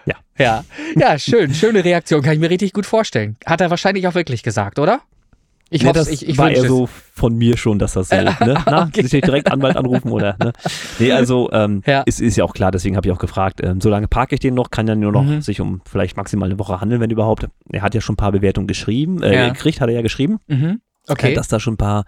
Ja. 0.07 0.15
Ja. 0.39 0.65
Ja, 0.97 1.19
schön. 1.19 1.55
Schöne 1.55 1.85
Reaktion. 1.85 2.23
Kann 2.23 2.35
ich 2.35 2.41
mir 2.41 2.51
richtig 2.51 2.73
gut 2.73 2.87
vorstellen. 2.87 3.37
Hat 3.47 3.61
er 3.61 3.71
wahrscheinlich 3.71 4.07
auch 4.07 4.15
wirklich 4.15 4.43
gesagt, 4.43 4.79
oder? 4.79 5.01
Ich 5.73 5.85
nee, 5.85 5.93
das 5.93 6.09
ich, 6.09 6.29
ich 6.29 6.37
war 6.37 6.51
eher 6.51 6.67
so 6.67 6.89
von 6.89 7.37
mir 7.37 7.57
schon, 7.57 7.79
dass 7.79 7.93
das 7.93 8.09
so, 8.09 8.17
äh, 8.17 8.25
ne? 8.45 8.63
Na, 8.67 8.87
okay. 8.87 9.03
Direkt 9.03 9.53
Anwalt 9.53 9.77
anrufen 9.77 10.11
oder, 10.11 10.37
ne? 10.43 10.53
Nee, 10.99 11.13
also, 11.13 11.49
ähm, 11.53 11.83
ja. 11.87 12.03
Ist, 12.03 12.21
ist 12.21 12.37
ja 12.37 12.45
auch 12.45 12.55
klar, 12.55 12.73
deswegen 12.73 12.97
habe 12.97 13.07
ich 13.07 13.13
auch 13.13 13.21
gefragt, 13.21 13.61
ähm, 13.63 13.81
solange 13.81 14.09
parke 14.09 14.35
ich 14.35 14.41
den 14.41 14.55
noch, 14.55 14.71
kann 14.71 14.89
ja 14.89 14.97
nur 14.97 15.13
noch 15.13 15.23
mhm. 15.23 15.43
sich 15.43 15.61
um 15.61 15.81
vielleicht 15.89 16.17
maximal 16.17 16.49
eine 16.49 16.59
Woche 16.59 16.81
handeln, 16.81 17.01
wenn 17.01 17.11
überhaupt. 17.11 17.47
Er 17.71 17.83
hat 17.83 17.95
ja 17.95 18.01
schon 18.01 18.15
ein 18.15 18.17
paar 18.17 18.33
Bewertungen 18.33 18.67
geschrieben, 18.67 19.23
äh, 19.23 19.35
ja. 19.35 19.49
gekriegt, 19.49 19.81
hat 19.81 19.89
er 19.89 19.95
ja 19.95 20.03
geschrieben. 20.03 20.41
Mhm. 20.49 20.81
Okay. 21.07 21.35
Dass 21.35 21.47
da 21.47 21.61
schon 21.61 21.75
ein 21.75 21.79
paar 21.79 22.05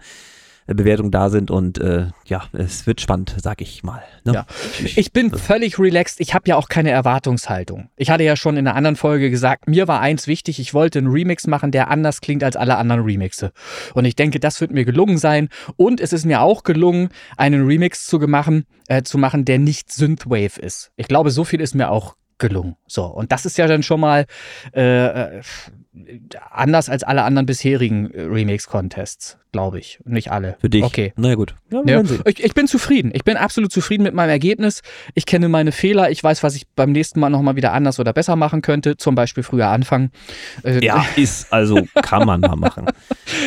Bewertungen 0.67 1.11
da 1.11 1.29
sind 1.29 1.51
und 1.51 1.77
äh, 1.79 2.07
ja, 2.25 2.43
es 2.53 2.87
wird 2.87 3.01
spannend, 3.01 3.35
sag 3.41 3.61
ich 3.61 3.83
mal. 3.83 4.03
Ne? 4.23 4.33
Ja. 4.33 4.45
Ich 4.95 5.11
bin 5.11 5.31
völlig 5.31 5.79
relaxed. 5.79 6.19
Ich 6.19 6.33
habe 6.33 6.47
ja 6.47 6.55
auch 6.55 6.69
keine 6.69 6.91
Erwartungshaltung. 6.91 7.89
Ich 7.97 8.09
hatte 8.09 8.23
ja 8.23 8.35
schon 8.35 8.57
in 8.57 8.67
einer 8.67 8.75
anderen 8.75 8.95
Folge 8.95 9.29
gesagt, 9.29 9.67
mir 9.67 9.87
war 9.87 9.99
eins 9.99 10.27
wichtig, 10.27 10.59
ich 10.59 10.73
wollte 10.73 10.99
einen 10.99 11.09
Remix 11.09 11.47
machen, 11.47 11.71
der 11.71 11.89
anders 11.89 12.21
klingt 12.21 12.43
als 12.43 12.55
alle 12.55 12.77
anderen 12.77 13.03
Remixe. 13.03 13.51
Und 13.93 14.05
ich 14.05 14.15
denke, 14.15 14.39
das 14.39 14.61
wird 14.61 14.71
mir 14.71 14.85
gelungen 14.85 15.17
sein. 15.17 15.49
Und 15.75 15.99
es 15.99 16.13
ist 16.13 16.25
mir 16.25 16.41
auch 16.41 16.63
gelungen, 16.63 17.09
einen 17.37 17.65
Remix 17.65 18.05
zu 18.05 18.19
machen, 18.19 18.65
äh, 18.87 19.03
zu 19.03 19.17
machen, 19.17 19.45
der 19.45 19.59
nicht 19.59 19.91
Synthwave 19.91 20.59
ist. 20.59 20.91
Ich 20.95 21.07
glaube, 21.07 21.31
so 21.31 21.43
viel 21.43 21.61
ist 21.61 21.75
mir 21.75 21.89
auch 21.89 22.15
gelungen. 22.37 22.75
So, 22.87 23.05
und 23.05 23.31
das 23.31 23.45
ist 23.45 23.57
ja 23.57 23.67
dann 23.67 23.83
schon 23.83 23.99
mal 23.99 24.25
äh, 24.73 25.37
äh 25.37 25.41
anders 26.49 26.89
als 26.89 27.03
alle 27.03 27.23
anderen 27.23 27.45
bisherigen 27.45 28.11
äh, 28.11 28.23
Remix-Contests, 28.23 29.37
glaube 29.53 29.79
ich. 29.79 29.99
Nicht 30.03 30.31
alle. 30.31 30.57
Für 30.59 30.69
dich. 30.69 30.83
Okay. 30.83 31.13
Na 31.15 31.29
ja, 31.29 31.35
gut. 31.35 31.55
Ja, 31.71 31.81
ja. 31.85 32.03
Ich, 32.25 32.43
ich, 32.43 32.53
bin 32.53 32.67
zufrieden. 32.67 33.11
Ich 33.13 33.23
bin 33.23 33.37
absolut 33.37 33.71
zufrieden 33.71 34.03
mit 34.03 34.13
meinem 34.13 34.29
Ergebnis. 34.29 34.81
Ich 35.13 35.25
kenne 35.25 35.47
meine 35.47 35.71
Fehler. 35.71 36.11
Ich 36.11 36.21
weiß, 36.21 36.43
was 36.43 36.55
ich 36.55 36.67
beim 36.75 36.91
nächsten 36.91 37.19
Mal 37.19 37.29
nochmal 37.29 37.55
wieder 37.55 37.71
anders 37.71 37.99
oder 37.99 38.11
besser 38.11 38.35
machen 38.35 38.61
könnte. 38.61 38.97
Zum 38.97 39.15
Beispiel 39.15 39.43
früher 39.43 39.67
anfangen. 39.67 40.11
Äh, 40.63 40.83
ja, 40.83 41.05
ist, 41.15 41.53
also 41.53 41.79
kann 42.01 42.25
man 42.25 42.41
mal 42.41 42.57
machen. 42.57 42.87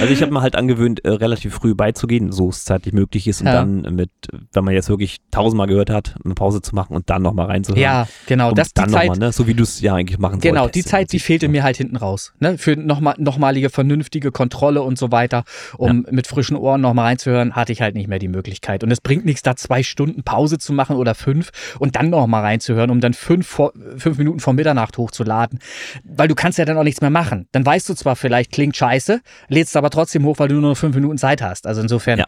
Also 0.01 0.13
ich 0.13 0.23
habe 0.23 0.33
mir 0.33 0.41
halt 0.41 0.57
angewöhnt, 0.57 1.05
äh, 1.05 1.11
relativ 1.11 1.55
früh 1.55 1.75
beizugehen, 1.75 2.33
so 2.33 2.49
es 2.49 2.65
zeitlich 2.65 2.95
möglich 2.95 3.27
ist 3.27 3.41
und 3.41 3.49
ja. 3.49 3.55
dann 3.55 3.83
mit, 3.95 4.11
wenn 4.53 4.65
man 4.65 4.75
jetzt 4.75 4.89
wirklich 4.89 5.19
tausendmal 5.31 5.67
gehört 5.67 5.91
hat, 5.91 6.15
eine 6.25 6.35
Pause 6.35 6.63
zu 6.63 6.75
machen 6.75 6.95
und 6.97 7.11
dann 7.11 7.23
nochmal 7.23 7.47
reinzuhören. 7.47 7.83
Ja, 7.83 8.09
genau. 8.27 8.51
Und 8.51 8.59
das 8.59 8.73
dann 8.73 8.91
nochmal, 8.91 9.19
ne? 9.19 9.33
so 9.33 9.47
wie 9.47 9.55
du 9.55 9.65
es 9.65 9.81
ja 9.81 9.95
eigentlich 9.95 10.19
machen 10.19 10.41
Genau, 10.41 10.63
wolltest. 10.63 10.87
die 10.87 10.89
Zeit, 10.89 11.13
die 11.13 11.19
fehlte 11.19 11.49
mir 11.49 11.63
halt 11.65 11.77
hinten 11.77 11.97
raus 11.97 12.33
ne, 12.39 12.59
für 12.59 12.77
nochmal, 12.77 13.17
nochmalige 13.19 13.71
vernünftige 13.71 14.31
Kontrolle 14.31 14.83
und 14.83 14.99
so 14.99 15.11
weiter, 15.11 15.45
um 15.77 15.96
ja. 16.05 16.13
mit 16.13 16.27
frischen 16.27 16.57
Ohren 16.57 16.81
nochmal 16.81 17.07
reinzuhören, 17.07 17.55
hatte 17.55 17.73
ich 17.73 17.81
halt 17.81 17.95
nicht 17.95 18.09
mehr 18.09 18.19
die 18.19 18.29
Möglichkeit. 18.29 18.85
Und 18.85 18.91
es 18.91 19.01
bringt 19.01 19.25
nichts, 19.25 19.43
da 19.43 19.57
zwei 19.57 19.83
Stunden 19.83 20.23
Pause 20.23 20.59
zu 20.59 20.73
machen 20.73 20.97
oder 20.97 21.15
fünf 21.15 21.51
und 21.79 21.97
dann 21.97 22.11
nochmal 22.11 22.43
reinzuhören, 22.43 22.91
um 22.91 23.01
dann 23.01 23.15
fünf, 23.15 23.47
vor, 23.47 23.73
fünf 23.97 24.19
Minuten 24.19 24.41
vor 24.41 24.53
Mitternacht 24.53 24.99
hochzuladen. 24.99 25.59
Weil 26.05 26.29
du 26.29 26.35
kannst 26.35 26.59
ja 26.59 26.65
dann 26.65 26.79
auch 26.79 26.85
nichts 26.85 27.01
mehr 27.01 27.11
machen. 27.11 27.49
Dann 27.53 27.65
weißt 27.65 27.89
du 27.89 27.95
zwar 27.95 28.17
vielleicht, 28.17 28.53
klingt 28.53 28.77
scheiße, 28.77 29.21
lädst 29.49 29.77
aber 29.77 29.91
trotzdem 29.91 30.25
hoch, 30.25 30.39
weil 30.39 30.49
du 30.49 30.55
nur 30.57 30.71
noch 30.71 30.77
fünf 30.77 30.95
Minuten 30.95 31.19
Zeit 31.19 31.43
hast. 31.43 31.67
Also 31.67 31.81
insofern. 31.81 32.19
Ja 32.19 32.27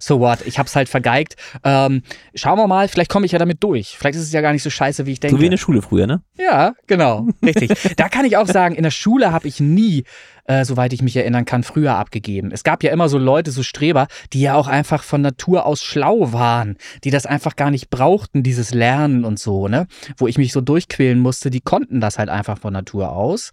so 0.00 0.18
what, 0.18 0.46
ich 0.46 0.58
hab's 0.58 0.74
halt 0.74 0.88
vergeigt. 0.88 1.36
Ähm, 1.62 2.02
schauen 2.34 2.58
wir 2.58 2.66
mal, 2.66 2.88
vielleicht 2.88 3.10
komme 3.10 3.26
ich 3.26 3.32
ja 3.32 3.38
damit 3.38 3.62
durch. 3.62 3.96
Vielleicht 3.98 4.16
ist 4.16 4.24
es 4.24 4.32
ja 4.32 4.40
gar 4.40 4.52
nicht 4.52 4.62
so 4.62 4.70
scheiße, 4.70 5.06
wie 5.06 5.12
ich 5.12 5.20
denke. 5.20 5.36
So 5.36 5.40
wie 5.40 5.46
in 5.46 5.50
der 5.50 5.58
Schule 5.58 5.82
früher, 5.82 6.06
ne? 6.06 6.22
Ja, 6.36 6.74
genau, 6.86 7.28
richtig. 7.44 7.70
da 7.96 8.08
kann 8.08 8.24
ich 8.24 8.36
auch 8.36 8.46
sagen, 8.46 8.74
in 8.74 8.82
der 8.82 8.90
Schule 8.90 9.32
habe 9.32 9.46
ich 9.46 9.60
nie 9.60 10.04
äh, 10.44 10.64
soweit 10.64 10.92
ich 10.92 11.02
mich 11.02 11.16
erinnern 11.16 11.44
kann, 11.44 11.62
früher 11.62 11.96
abgegeben. 11.96 12.50
Es 12.52 12.64
gab 12.64 12.82
ja 12.82 12.92
immer 12.92 13.08
so 13.08 13.18
Leute, 13.18 13.50
so 13.50 13.62
Streber, 13.62 14.06
die 14.32 14.40
ja 14.40 14.54
auch 14.54 14.68
einfach 14.68 15.02
von 15.02 15.20
Natur 15.20 15.66
aus 15.66 15.82
schlau 15.82 16.32
waren, 16.32 16.76
die 17.04 17.10
das 17.10 17.26
einfach 17.26 17.56
gar 17.56 17.70
nicht 17.70 17.90
brauchten, 17.90 18.42
dieses 18.42 18.72
Lernen 18.74 19.24
und 19.24 19.38
so, 19.38 19.68
ne? 19.68 19.86
Wo 20.16 20.26
ich 20.26 20.38
mich 20.38 20.52
so 20.52 20.60
durchquälen 20.60 21.18
musste, 21.18 21.50
die 21.50 21.60
konnten 21.60 22.00
das 22.00 22.18
halt 22.18 22.28
einfach 22.28 22.58
von 22.58 22.72
Natur 22.72 23.12
aus. 23.12 23.52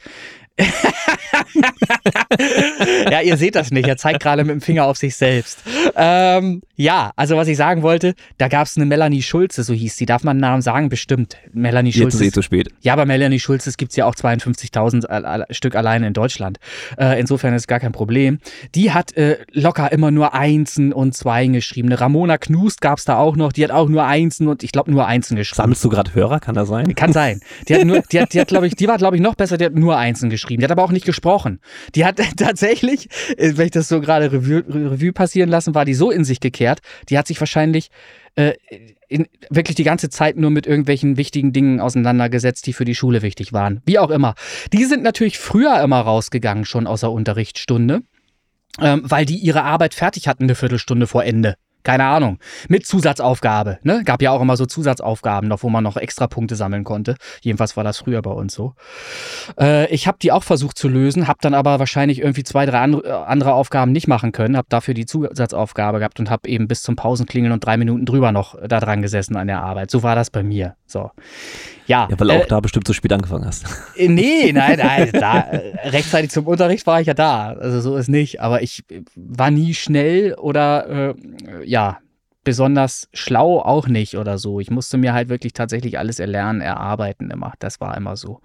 ja, 3.12 3.22
ihr 3.22 3.38
seht 3.38 3.56
das 3.56 3.70
nicht. 3.70 3.88
Er 3.88 3.98
zeigt 3.98 4.22
gerade 4.22 4.44
mit 4.44 4.54
dem 4.54 4.62
Finger 4.62 4.86
auf 4.86 4.98
sich 4.98 5.16
selbst. 5.16 5.60
Ähm, 5.96 6.64
ja, 6.76 7.12
also 7.16 7.38
was 7.38 7.48
ich 7.48 7.58
sagen 7.58 7.84
wollte, 7.84 8.16
da 8.40 8.48
gab 8.48 8.66
es 8.66 8.76
eine 8.76 8.88
Melanie 8.88 9.22
Schulze, 9.22 9.64
so 9.64 9.74
hieß 9.74 9.96
sie. 9.96 10.08
Darf 10.08 10.24
man 10.24 10.32
einen 10.32 10.42
Namen 10.42 10.62
sagen? 10.64 10.90
Bestimmt. 10.90 11.38
Melanie 11.54 11.94
Schulze. 11.94 12.18
Jetzt 12.18 12.22
ist 12.22 12.28
eh 12.28 12.32
zu 12.32 12.42
spät. 12.42 12.70
Ja, 12.82 12.94
aber 12.94 13.06
Melanie 13.06 13.40
Schulze 13.40 13.72
gibt 13.78 13.92
es 13.92 13.96
ja 13.98 14.06
auch 14.06 14.16
52.000 14.16 15.54
Stück 15.54 15.76
alleine 15.76 16.08
in 16.08 16.14
Deutschland. 16.14 16.58
Äh, 16.98 17.20
insofern 17.20 17.54
ist 17.54 17.68
gar 17.68 17.80
kein 17.80 17.92
Problem. 17.92 18.40
Die 18.76 18.92
hat 18.92 19.16
äh, 19.18 19.38
locker 19.52 19.92
immer 19.92 20.12
nur 20.12 20.34
Einsen 20.34 20.94
und 20.94 21.16
Zweien 21.16 21.54
geschrieben. 21.54 21.90
Eine 21.90 22.00
Ramona 22.00 22.38
Knust 22.38 22.82
gab 22.82 22.98
es 23.00 23.06
da 23.06 23.18
auch 23.18 23.36
noch. 23.36 23.52
Die 23.52 23.64
hat 23.64 23.72
auch 23.72 23.90
nur 23.90 24.06
Einsen 24.06 24.48
und 24.48 24.64
ich 24.64 24.72
glaube 24.72 24.92
nur 24.92 25.08
Einsen 25.08 25.36
geschrieben. 25.36 25.58
Sammelst 25.58 25.84
du 25.84 25.90
gerade 25.90 26.14
Hörer? 26.14 26.40
Kann 26.40 26.56
das 26.56 26.68
sein? 26.68 26.94
Kann 26.96 27.14
sein. 27.14 27.42
Die 27.68 27.76
hat 27.76 27.86
nur, 27.86 28.02
die 28.02 28.22
hat, 28.22 28.34
die 28.34 28.40
hat 28.40 28.48
glaube 28.48 28.68
ich, 28.68 28.76
die 28.76 28.88
war 28.88 28.98
glaube 28.98 29.16
ich 29.16 29.22
noch 29.22 29.36
besser. 29.36 29.58
Die 29.58 29.66
hat 29.66 29.74
nur 29.74 29.98
Einsen 29.98 30.30
geschrieben. 30.30 30.62
Die 30.62 30.66
hat 30.66 30.72
aber 30.72 30.84
auch 30.84 30.92
nicht 30.92 31.06
gesprochen. 31.06 31.60
Die 31.96 32.06
hat 32.06 32.20
tatsächlich, 32.38 33.10
äh, 33.38 33.54
wenn 33.56 33.66
ich 33.66 33.72
das 33.72 33.88
so 33.88 34.02
gerade 34.02 34.32
Revue, 34.32 34.64
Revue 34.68 35.14
passieren 35.14 35.50
lassen, 35.50 35.76
war 35.76 35.86
die 35.86 35.94
so 35.94 36.12
in 36.12 36.24
sich 36.24 36.40
gekehrt. 36.40 36.80
Die 37.10 37.18
hat 37.18 37.28
sich 37.28 37.40
wahrscheinlich 37.40 37.90
äh, 38.38 38.54
in, 39.10 39.28
wirklich 39.50 39.76
die 39.76 39.84
ganze 39.84 40.10
Zeit 40.10 40.38
nur 40.38 40.52
mit 40.52 40.68
irgendwelchen 40.68 41.18
wichtigen 41.18 41.54
Dingen 41.54 41.80
auseinandergesetzt, 41.80 42.66
die 42.68 42.74
für 42.74 42.86
die 42.86 42.96
Schule 42.96 43.22
wichtig 43.22 43.52
waren. 43.52 43.82
Wie 43.86 44.00
auch 44.00 44.12
immer. 44.12 44.36
Die 44.74 44.86
sind 44.86 45.04
natürlich 45.04 45.40
früher 45.40 45.82
immer 45.82 46.00
rausgegangen, 46.00 46.66
schon 46.66 46.88
aus 46.88 47.02
der 47.02 47.12
Unterrichtsstunde, 47.12 48.02
ähm, 48.80 49.02
weil 49.04 49.26
die 49.26 49.38
ihre 49.38 49.64
Arbeit 49.64 49.94
fertig 49.94 50.28
hatten, 50.28 50.44
eine 50.44 50.56
Viertelstunde 50.56 51.08
vor 51.08 51.24
Ende 51.24 51.56
keine 51.84 52.06
Ahnung, 52.06 52.40
mit 52.68 52.86
Zusatzaufgabe. 52.86 53.80
Ne? 53.84 54.04
Gab 54.04 54.22
ja 54.22 54.32
auch 54.32 54.42
immer 54.42 54.58
so 54.58 54.66
Zusatzaufgaben 54.66 55.48
noch, 55.48 55.64
wo 55.64 55.70
man 55.70 55.84
noch 55.84 55.98
extra 55.98 56.28
Punkte 56.28 56.56
sammeln 56.56 56.84
konnte. 56.84 57.16
Jedenfalls 57.42 57.78
war 57.78 57.84
das 57.84 58.00
früher 58.00 58.22
bei 58.22 58.32
uns 58.32 58.54
so. 58.54 58.74
Äh, 59.60 59.88
ich 59.94 60.08
habe 60.08 60.18
die 60.22 60.32
auch 60.32 60.44
versucht 60.44 60.78
zu 60.78 60.90
lösen, 60.90 61.28
habe 61.28 61.40
dann 61.42 61.54
aber 61.54 61.80
wahrscheinlich 61.80 62.20
irgendwie 62.20 62.44
zwei, 62.44 62.66
drei 62.66 62.80
andere, 62.80 63.54
Aufgaben 63.54 63.92
nicht 63.92 64.08
machen 64.08 64.34
können, 64.34 64.58
habe 64.58 64.68
dafür 64.70 64.94
die 64.94 65.06
Zusatzaufgabe 65.06 66.00
gehabt 66.00 66.20
und 66.20 66.30
habe 66.30 66.50
eben 66.50 66.68
bis 66.68 66.82
zum 66.82 66.96
Pausenklingeln 66.96 67.54
und 67.54 67.66
drei 67.66 67.78
Minuten 67.78 68.06
drüber 68.06 68.32
noch 68.32 68.56
da 68.68 68.80
dran 68.80 69.02
gesessen 69.02 69.38
an 69.38 69.48
der 69.48 69.62
Arbeit. 69.62 69.90
So 69.90 70.04
war 70.04 70.16
das 70.16 70.30
bei 70.30 70.44
mir. 70.44 70.76
So. 70.86 71.12
Ja, 71.88 72.08
ja, 72.12 72.20
weil 72.20 72.30
äh, 72.30 72.42
auch 72.42 72.46
da 72.46 72.60
bestimmt 72.60 72.86
so 72.88 72.94
spät 72.94 73.14
angefangen 73.14 73.46
hast. 73.46 73.66
Äh, 73.96 74.08
nee, 74.10 74.52
nein, 74.54 74.78
nein, 74.78 75.10
da, 75.14 75.40
äh, 75.40 75.90
rechtzeitig 75.90 76.32
zum 76.32 76.46
Unterricht 76.46 76.86
war 76.86 77.02
ich 77.02 77.08
ja 77.08 77.14
da. 77.14 77.54
Also 77.54 77.82
so 77.82 77.96
ist 77.96 78.10
nicht. 78.10 78.42
Aber 78.42 78.62
ich 78.62 78.84
war 79.16 79.52
nie 79.52 79.74
schnell 79.74 80.34
oder 80.36 80.88
äh, 81.10 81.16
ja, 81.66 82.00
besonders 82.48 83.10
schlau 83.14 83.60
auch 83.60 83.88
nicht 83.90 84.16
oder 84.16 84.38
so. 84.38 84.62
Ich 84.62 84.72
musste 84.72 84.98
mir 84.98 85.14
halt 85.14 85.28
wirklich 85.28 85.52
tatsächlich 85.52 86.00
alles 86.00 86.18
erlernen, 86.18 86.62
erarbeiten 86.62 87.30
immer. 87.30 87.52
Das 87.60 87.82
war 87.82 87.98
immer 87.98 88.16
so. 88.16 88.40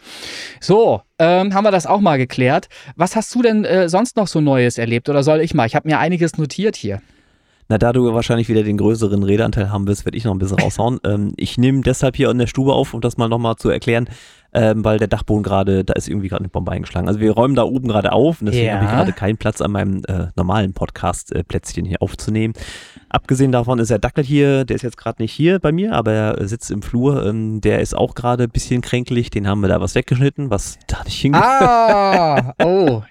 So, 0.61 1.03
ähm, 1.21 1.55
haben 1.55 1.65
wir 1.65 1.71
das 1.71 1.87
auch 1.87 2.01
mal 2.01 2.19
geklärt. 2.19 2.69
Was 2.97 3.15
hast 3.15 3.33
du 3.33 3.43
denn 3.43 3.65
äh, 3.65 3.89
sonst 3.89 4.17
noch 4.17 4.27
so 4.27 4.41
Neues 4.41 4.77
erlebt 4.77 5.09
oder 5.09 5.23
soll 5.23 5.41
ich 5.41 5.55
mal? 5.55 5.67
Ich 5.67 5.77
habe 5.77 5.89
mir 5.89 6.01
einiges 6.01 6.37
notiert 6.37 6.75
hier. 6.75 7.01
Na, 7.73 7.79
da 7.79 7.95
du 7.95 8.13
wahrscheinlich 8.13 8.51
wieder 8.51 8.65
den 8.65 8.77
größeren 8.77 9.23
Redeanteil 9.23 9.71
haben 9.71 9.87
wirst, 9.87 10.05
werde 10.05 10.19
ich 10.19 10.25
noch 10.25 10.35
ein 10.35 10.39
bisschen 10.39 10.59
raushauen. 10.63 11.01
ähm, 11.05 11.33
ich 11.39 11.57
nehme 11.57 11.81
deshalb 11.81 12.17
hier 12.17 12.29
in 12.29 12.37
der 12.37 12.47
Stube 12.47 12.75
auf, 12.75 12.93
um 12.93 13.01
das 13.01 13.17
mal 13.17 13.31
nochmal 13.31 13.57
zu 13.57 13.71
erklären, 13.71 14.11
ähm, 14.53 14.85
weil 14.85 14.99
der 14.99 15.09
Dachboden 15.09 15.43
gerade, 15.43 15.83
da 15.83 15.95
ist 15.95 16.07
irgendwie 16.07 16.29
gerade 16.29 16.43
eine 16.43 16.51
Bombe 16.51 16.71
eingeschlagen. 16.71 17.09
Also 17.09 17.19
wir 17.21 17.33
räumen 17.33 17.55
da 17.55 17.63
oben 17.63 17.89
gerade 17.89 18.13
auf 18.13 18.43
und 18.43 18.49
deswegen 18.49 18.67
ja. 18.67 18.75
habe 18.75 18.85
ich 18.85 18.91
gerade 18.91 19.13
keinen 19.15 19.39
Platz 19.39 19.63
an 19.63 19.73
meinem 19.73 20.03
äh, 20.07 20.27
normalen 20.37 20.75
Podcast-Plätzchen 20.75 21.87
hier 21.87 22.03
aufzunehmen. 22.03 22.53
Abgesehen 23.09 23.53
davon 23.53 23.79
ist 23.79 23.91
der 23.91 23.99
Dackel 23.99 24.23
hier, 24.23 24.67
der 24.67 24.77
ist 24.77 24.83
jetzt 24.83 24.99
gerade 24.99 25.23
nicht 25.23 25.33
hier 25.33 25.59
bei 25.59 25.73
mir, 25.73 25.95
aber 25.95 26.13
er 26.13 26.49
sitzt 26.49 26.71
im 26.71 26.83
Flur. 26.83 27.25
Ähm, 27.25 27.63
der 27.63 27.81
ist 27.81 27.97
auch 27.97 28.15
gerade 28.15 28.45
ein 28.45 28.51
bisschen 28.51 28.83
kränklich, 28.83 29.31
den 29.31 29.49
haben 29.49 29.63
wir 29.63 29.69
da 29.69 29.81
was 29.81 29.95
weggeschnitten, 29.95 30.51
was 30.51 30.79
da 30.89 31.03
nicht 31.05 31.19
hingehört. 31.19 31.47
Ah, 31.49 32.53
oh. 32.63 33.03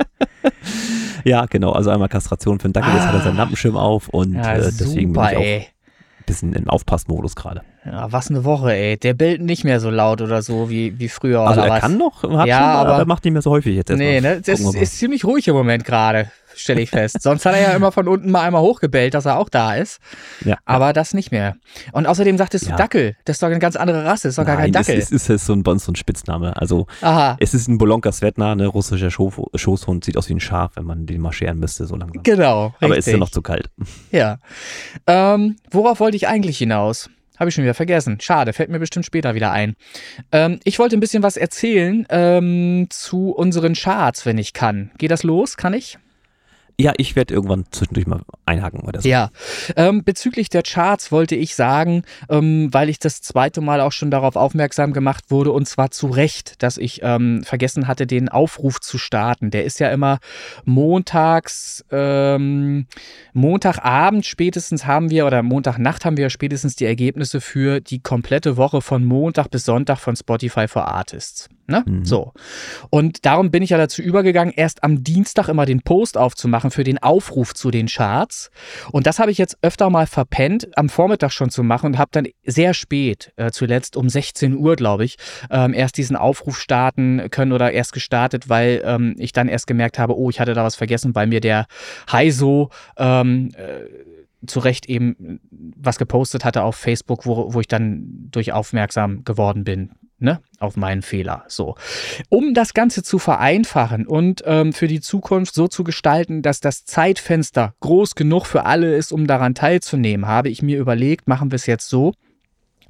Ja, 1.24 1.46
genau. 1.46 1.72
Also 1.72 1.90
einmal 1.90 2.10
Kastration 2.10 2.60
für 2.60 2.70
den 2.70 2.74
Dackel, 2.74 2.92
ah. 2.92 2.96
jetzt 2.96 3.08
hat 3.08 3.14
er 3.14 3.22
seinen 3.22 3.36
ah. 3.36 3.40
Lampenschirm 3.40 3.78
auf 3.78 4.10
und 4.10 4.34
ja, 4.36 4.56
äh, 4.56 4.62
deswegen 4.62 5.14
super, 5.14 5.30
bin 5.30 5.32
ich 5.32 5.38
auch 5.38 5.42
ey. 5.42 5.58
ein 5.60 6.26
bisschen 6.26 6.54
im 6.54 6.70
Aufpassmodus 6.70 7.36
gerade. 7.36 7.62
Ja, 7.86 8.12
was 8.12 8.30
eine 8.30 8.44
Woche, 8.44 8.74
ey. 8.74 8.98
Der 8.98 9.14
bellt 9.14 9.42
nicht 9.42 9.64
mehr 9.64 9.80
so 9.80 9.90
laut 9.90 10.22
oder 10.22 10.42
so 10.42 10.70
wie, 10.70 11.00
wie 11.00 11.10
früher. 11.10 11.42
Also 11.42 11.62
er 11.62 11.70
was? 11.70 11.82
kann 11.82 11.98
noch, 11.98 12.24
ja, 12.24 12.30
schon, 12.30 12.52
aber, 12.52 12.96
aber 12.96 13.06
macht 13.06 13.24
nicht 13.26 13.34
mehr 13.34 13.42
so 13.42 13.50
häufig 13.52 13.76
jetzt 13.76 13.90
erstmal. 13.90 14.08
Nee, 14.08 14.22
ne? 14.22 14.42
Das 14.42 14.60
ist 14.60 14.98
ziemlich 14.98 15.26
ruhig 15.26 15.48
im 15.48 15.56
Moment 15.56 15.84
gerade. 15.84 16.32
Stelle 16.56 16.82
ich 16.82 16.90
fest. 16.90 17.22
Sonst 17.22 17.46
hat 17.46 17.56
er 17.56 17.62
ja 17.62 17.72
immer 17.72 17.92
von 17.92 18.08
unten 18.08 18.32
mal 18.32 18.42
einmal 18.42 18.62
hochgebellt, 18.62 19.14
dass 19.14 19.26
er 19.26 19.38
auch 19.38 19.50
da 19.50 19.76
ist. 19.76 20.00
Ja. 20.46 20.58
Aber 20.66 20.94
das 20.94 21.14
nicht 21.14 21.32
mehr. 21.32 21.56
Und 21.92 22.06
außerdem 22.08 22.38
sagtest 22.38 22.66
du 22.66 22.72
ja. 22.72 22.76
Dackel. 22.76 23.16
Das 23.26 23.36
ist 23.36 23.44
doch 23.44 23.48
eine 23.48 23.60
ganz 23.60 23.76
andere 23.76 24.06
Rasse. 24.06 24.28
Das 24.28 24.34
ist 24.34 24.38
doch 24.38 24.46
Nein, 24.46 24.56
gar 24.56 24.64
kein 24.64 24.72
Dackel. 24.72 24.98
Es 24.98 25.12
ist, 25.12 25.30
ist, 25.30 25.46
so, 25.46 25.54
ein, 25.54 25.64
so 25.64 25.92
ein 25.92 25.96
Spitzname. 25.96 26.56
Also, 26.58 26.88
Aha. 27.02 27.38
es 27.40 27.54
ist 27.54 27.68
ein 27.68 27.78
Bolonka 27.78 28.12
Svetna, 28.12 28.56
ne, 28.56 28.68
russischer 28.68 29.12
Schoßhund. 29.12 30.04
Sieht 30.04 30.18
aus 30.18 30.30
wie 30.30 30.34
ein 30.34 30.40
Schaf, 30.40 30.72
wenn 30.76 30.86
man 30.86 31.06
den 31.06 31.22
marschieren 31.22 31.60
müsste, 31.60 31.86
so 31.86 31.96
langsam. 31.96 32.24
Genau. 32.24 32.66
Richtig. 32.68 32.86
Aber 32.86 32.98
ist 32.98 33.08
ja 33.08 33.18
noch 33.18 33.30
zu 33.30 33.42
kalt. 33.42 33.70
Ja. 34.12 34.38
Ähm, 35.08 35.58
worauf 35.70 36.00
wollte 36.00 36.18
ich 36.18 36.28
eigentlich 36.28 36.58
hinaus? 36.58 37.10
Habe 37.42 37.50
ich 37.50 37.56
schon 37.56 37.64
wieder 37.64 37.74
vergessen. 37.74 38.20
Schade, 38.22 38.54
fällt 38.54 38.70
mir 38.70 38.78
bestimmt 38.78 39.04
später 39.04 39.34
wieder 39.34 39.52
ein. 39.52 39.74
Ähm, 40.32 40.60
ich 40.64 40.78
wollte 40.78 40.96
ein 40.96 41.00
bisschen 41.00 41.24
was 41.24 41.38
erzählen 41.38 42.06
ähm, 42.12 42.86
zu 42.92 43.32
unseren 43.32 43.74
Charts, 43.74 44.28
wenn 44.28 44.38
ich 44.38 44.54
kann. 44.54 44.92
Geht 45.00 45.10
das 45.10 45.24
los? 45.24 45.58
Kann 45.58 45.74
ich? 45.74 45.98
Ja, 46.82 46.94
ich 46.98 47.16
werde 47.16 47.34
irgendwann 47.34 47.66
zwischendurch 47.72 48.08
mal 48.08 48.22
einhaken 48.46 48.82
oder 48.82 49.02
so. 49.02 49.08
Ja, 49.08 49.30
ähm, 49.76 50.04
bezüglich 50.04 50.50
der 50.50 50.64
Charts 50.64 51.12
wollte 51.12 51.36
ich 51.36 51.56
sagen, 51.56 52.04
ähm, 52.28 52.70
weil 52.72 52.90
ich 52.90 52.98
das 52.98 53.22
zweite 53.22 53.62
Mal 53.62 53.82
auch 53.82 53.92
schon 53.92 54.10
darauf 54.10 54.36
aufmerksam 54.36 54.92
gemacht 54.92 55.26
wurde 55.30 55.52
und 55.52 55.68
zwar 55.68 55.92
zu 55.92 56.08
Recht, 56.08 56.64
dass 56.64 56.78
ich 56.78 57.02
ähm, 57.04 57.44
vergessen 57.44 57.88
hatte, 57.88 58.08
den 58.08 58.30
Aufruf 58.30 58.80
zu 58.80 58.98
starten. 58.98 59.52
Der 59.52 59.64
ist 59.64 59.80
ja 59.80 59.92
immer 59.92 60.20
montags, 60.66 61.86
ähm, 61.92 62.88
Montagabend 63.34 64.26
spätestens 64.26 64.86
haben 64.86 65.12
wir 65.12 65.28
oder 65.28 65.44
Montagnacht 65.44 66.04
haben 66.04 66.18
wir 66.18 66.30
spätestens 66.30 66.76
die 66.76 66.86
Ergebnisse 66.86 67.42
für 67.42 67.80
die 67.80 68.00
komplette 68.00 68.58
Woche 68.58 68.82
von 68.82 69.06
Montag 69.06 69.52
bis 69.52 69.66
Sonntag 69.66 70.00
von 70.00 70.16
Spotify 70.16 70.68
for 70.68 70.88
Artists. 70.88 71.48
Ne? 71.68 71.84
Mhm. 71.86 72.06
So. 72.06 72.34
Und 72.90 73.26
darum 73.26 73.52
bin 73.52 73.64
ich 73.64 73.70
ja 73.70 73.78
dazu 73.78 74.02
übergegangen, 74.02 74.54
erst 74.56 74.84
am 74.84 75.04
Dienstag 75.04 75.48
immer 75.48 75.66
den 75.66 75.82
Post 75.82 76.18
aufzumachen 76.18 76.72
für 76.72 76.84
den 76.84 76.98
Aufruf 76.98 77.54
zu 77.54 77.72
den 77.72 77.88
Charts. 77.88 78.52
Und 78.92 79.08
das 79.08 79.20
habe 79.20 79.32
ich 79.32 79.38
jetzt 79.38 79.58
öfter 79.62 79.90
mal 79.90 80.08
verpennt, 80.08 80.68
am 80.78 80.90
Vormittag 80.90 81.32
schon 81.32 81.50
zu 81.50 81.64
machen 81.64 81.88
und 81.88 81.98
habe 81.98 82.10
dann 82.12 82.28
sehr 82.46 82.74
spät, 82.74 83.32
äh, 83.38 83.52
zuletzt 83.52 83.96
um 83.96 84.10
16 84.10 84.56
Uhr, 84.56 84.76
glaube 84.76 85.06
ich, 85.06 85.18
ähm, 85.50 85.74
erst 85.74 85.98
diesen 85.98 86.16
Aufruf 86.16 86.60
starten 86.60 87.30
können 87.32 87.52
oder 87.52 87.72
erst 87.72 87.94
gestartet, 87.94 88.50
weil 88.50 88.82
ähm, 88.84 89.16
ich 89.18 89.32
dann 89.32 89.48
erst 89.48 89.68
gemerkt 89.68 90.00
habe, 90.00 90.18
oh, 90.18 90.30
ich 90.30 90.40
hatte 90.40 90.54
da 90.54 90.64
was 90.64 90.76
vergessen, 90.76 91.16
weil 91.16 91.28
mir 91.28 91.40
der 91.40 91.68
Heiso 92.12 92.70
ähm, 92.98 93.50
äh, 93.56 94.46
zu 94.46 94.60
Recht 94.60 94.88
eben 94.88 95.40
was 95.52 96.00
gepostet 96.00 96.44
hatte 96.44 96.64
auf 96.64 96.76
Facebook, 96.76 97.26
wo, 97.26 97.54
wo 97.54 97.60
ich 97.60 97.68
dann 97.68 98.28
durch 98.32 98.52
aufmerksam 98.52 99.24
geworden 99.24 99.64
bin 99.64 99.92
ne, 100.22 100.42
auf 100.60 100.78
meinen 100.78 101.02
Fehler. 101.02 101.44
So. 101.48 101.76
Um 102.30 102.54
das 102.54 102.74
Ganze 102.74 103.04
zu 103.04 103.20
vereinfachen 103.20 104.08
und 104.08 104.44
ähm, 104.46 104.74
für 104.74 104.88
die 104.88 105.02
Zukunft 105.02 105.56
so 105.56 105.68
zu 105.68 105.84
gestalten, 105.84 106.42
dass 106.42 106.60
das 106.60 106.86
Zeitfenster 106.86 107.74
groß 107.80 108.16
genug 108.16 108.46
für 108.46 108.66
alle 108.66 108.96
ist, 108.96 109.12
um 109.12 109.28
daran 109.28 109.56
teilzunehmen, 109.56 110.28
habe 110.28 110.50
ich 110.50 110.62
mir 110.62 110.80
überlegt, 110.80 111.28
machen 111.28 111.52
wir 111.52 111.56
es 111.56 111.66
jetzt 111.66 111.90
so. 111.90 112.14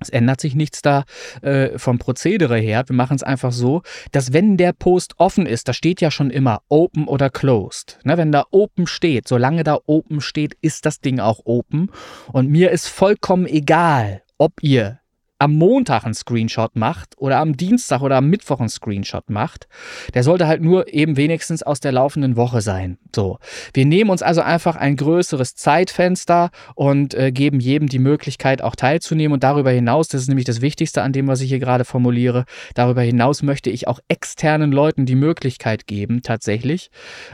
Es 0.01 0.09
ändert 0.09 0.41
sich 0.41 0.55
nichts 0.55 0.81
da 0.81 1.03
äh, 1.43 1.77
vom 1.77 1.99
Prozedere 1.99 2.57
her. 2.57 2.83
Wir 2.87 2.95
machen 2.95 3.15
es 3.15 3.23
einfach 3.23 3.51
so, 3.51 3.83
dass 4.11 4.33
wenn 4.33 4.57
der 4.57 4.73
Post 4.73 5.13
offen 5.17 5.45
ist, 5.45 5.67
da 5.67 5.73
steht 5.73 6.01
ja 6.01 6.09
schon 6.09 6.31
immer 6.31 6.63
Open 6.69 7.07
oder 7.07 7.29
Closed. 7.29 7.99
Ne, 8.03 8.17
wenn 8.17 8.31
da 8.31 8.45
Open 8.49 8.87
steht, 8.87 9.27
solange 9.27 9.63
da 9.63 9.77
Open 9.85 10.19
steht, 10.19 10.57
ist 10.61 10.87
das 10.87 11.01
Ding 11.01 11.19
auch 11.19 11.41
Open. 11.45 11.91
Und 12.33 12.49
mir 12.49 12.71
ist 12.71 12.87
vollkommen 12.87 13.45
egal, 13.45 14.23
ob 14.39 14.53
ihr 14.63 15.00
am 15.41 15.55
Montag 15.55 16.05
einen 16.05 16.13
Screenshot 16.13 16.75
macht 16.75 17.17
oder 17.17 17.39
am 17.39 17.57
Dienstag 17.57 18.01
oder 18.01 18.17
am 18.17 18.29
Mittwoch 18.29 18.59
einen 18.59 18.69
Screenshot 18.69 19.31
macht. 19.31 19.67
Der 20.13 20.21
sollte 20.21 20.45
halt 20.45 20.61
nur 20.61 20.93
eben 20.93 21.17
wenigstens 21.17 21.63
aus 21.63 21.79
der 21.79 21.91
laufenden 21.91 22.35
Woche 22.35 22.61
sein. 22.61 22.99
So. 23.15 23.39
Wir 23.73 23.87
nehmen 23.87 24.11
uns 24.11 24.21
also 24.21 24.41
einfach 24.41 24.75
ein 24.75 24.95
größeres 24.95 25.55
Zeitfenster 25.55 26.51
und 26.75 27.15
äh, 27.15 27.31
geben 27.31 27.59
jedem 27.59 27.89
die 27.89 27.97
Möglichkeit, 27.97 28.61
auch 28.61 28.75
teilzunehmen. 28.75 29.33
Und 29.33 29.43
darüber 29.43 29.71
hinaus, 29.71 30.09
das 30.09 30.21
ist 30.21 30.27
nämlich 30.27 30.45
das 30.45 30.61
Wichtigste 30.61 31.01
an 31.01 31.11
dem, 31.11 31.27
was 31.27 31.41
ich 31.41 31.49
hier 31.49 31.57
gerade 31.57 31.85
formuliere, 31.85 32.45
darüber 32.75 33.01
hinaus 33.01 33.41
möchte 33.41 33.71
ich 33.71 33.87
auch 33.87 33.99
externen 34.09 34.71
Leuten 34.71 35.07
die 35.07 35.15
Möglichkeit 35.15 35.87
geben, 35.87 36.21
tatsächlich, 36.21 36.91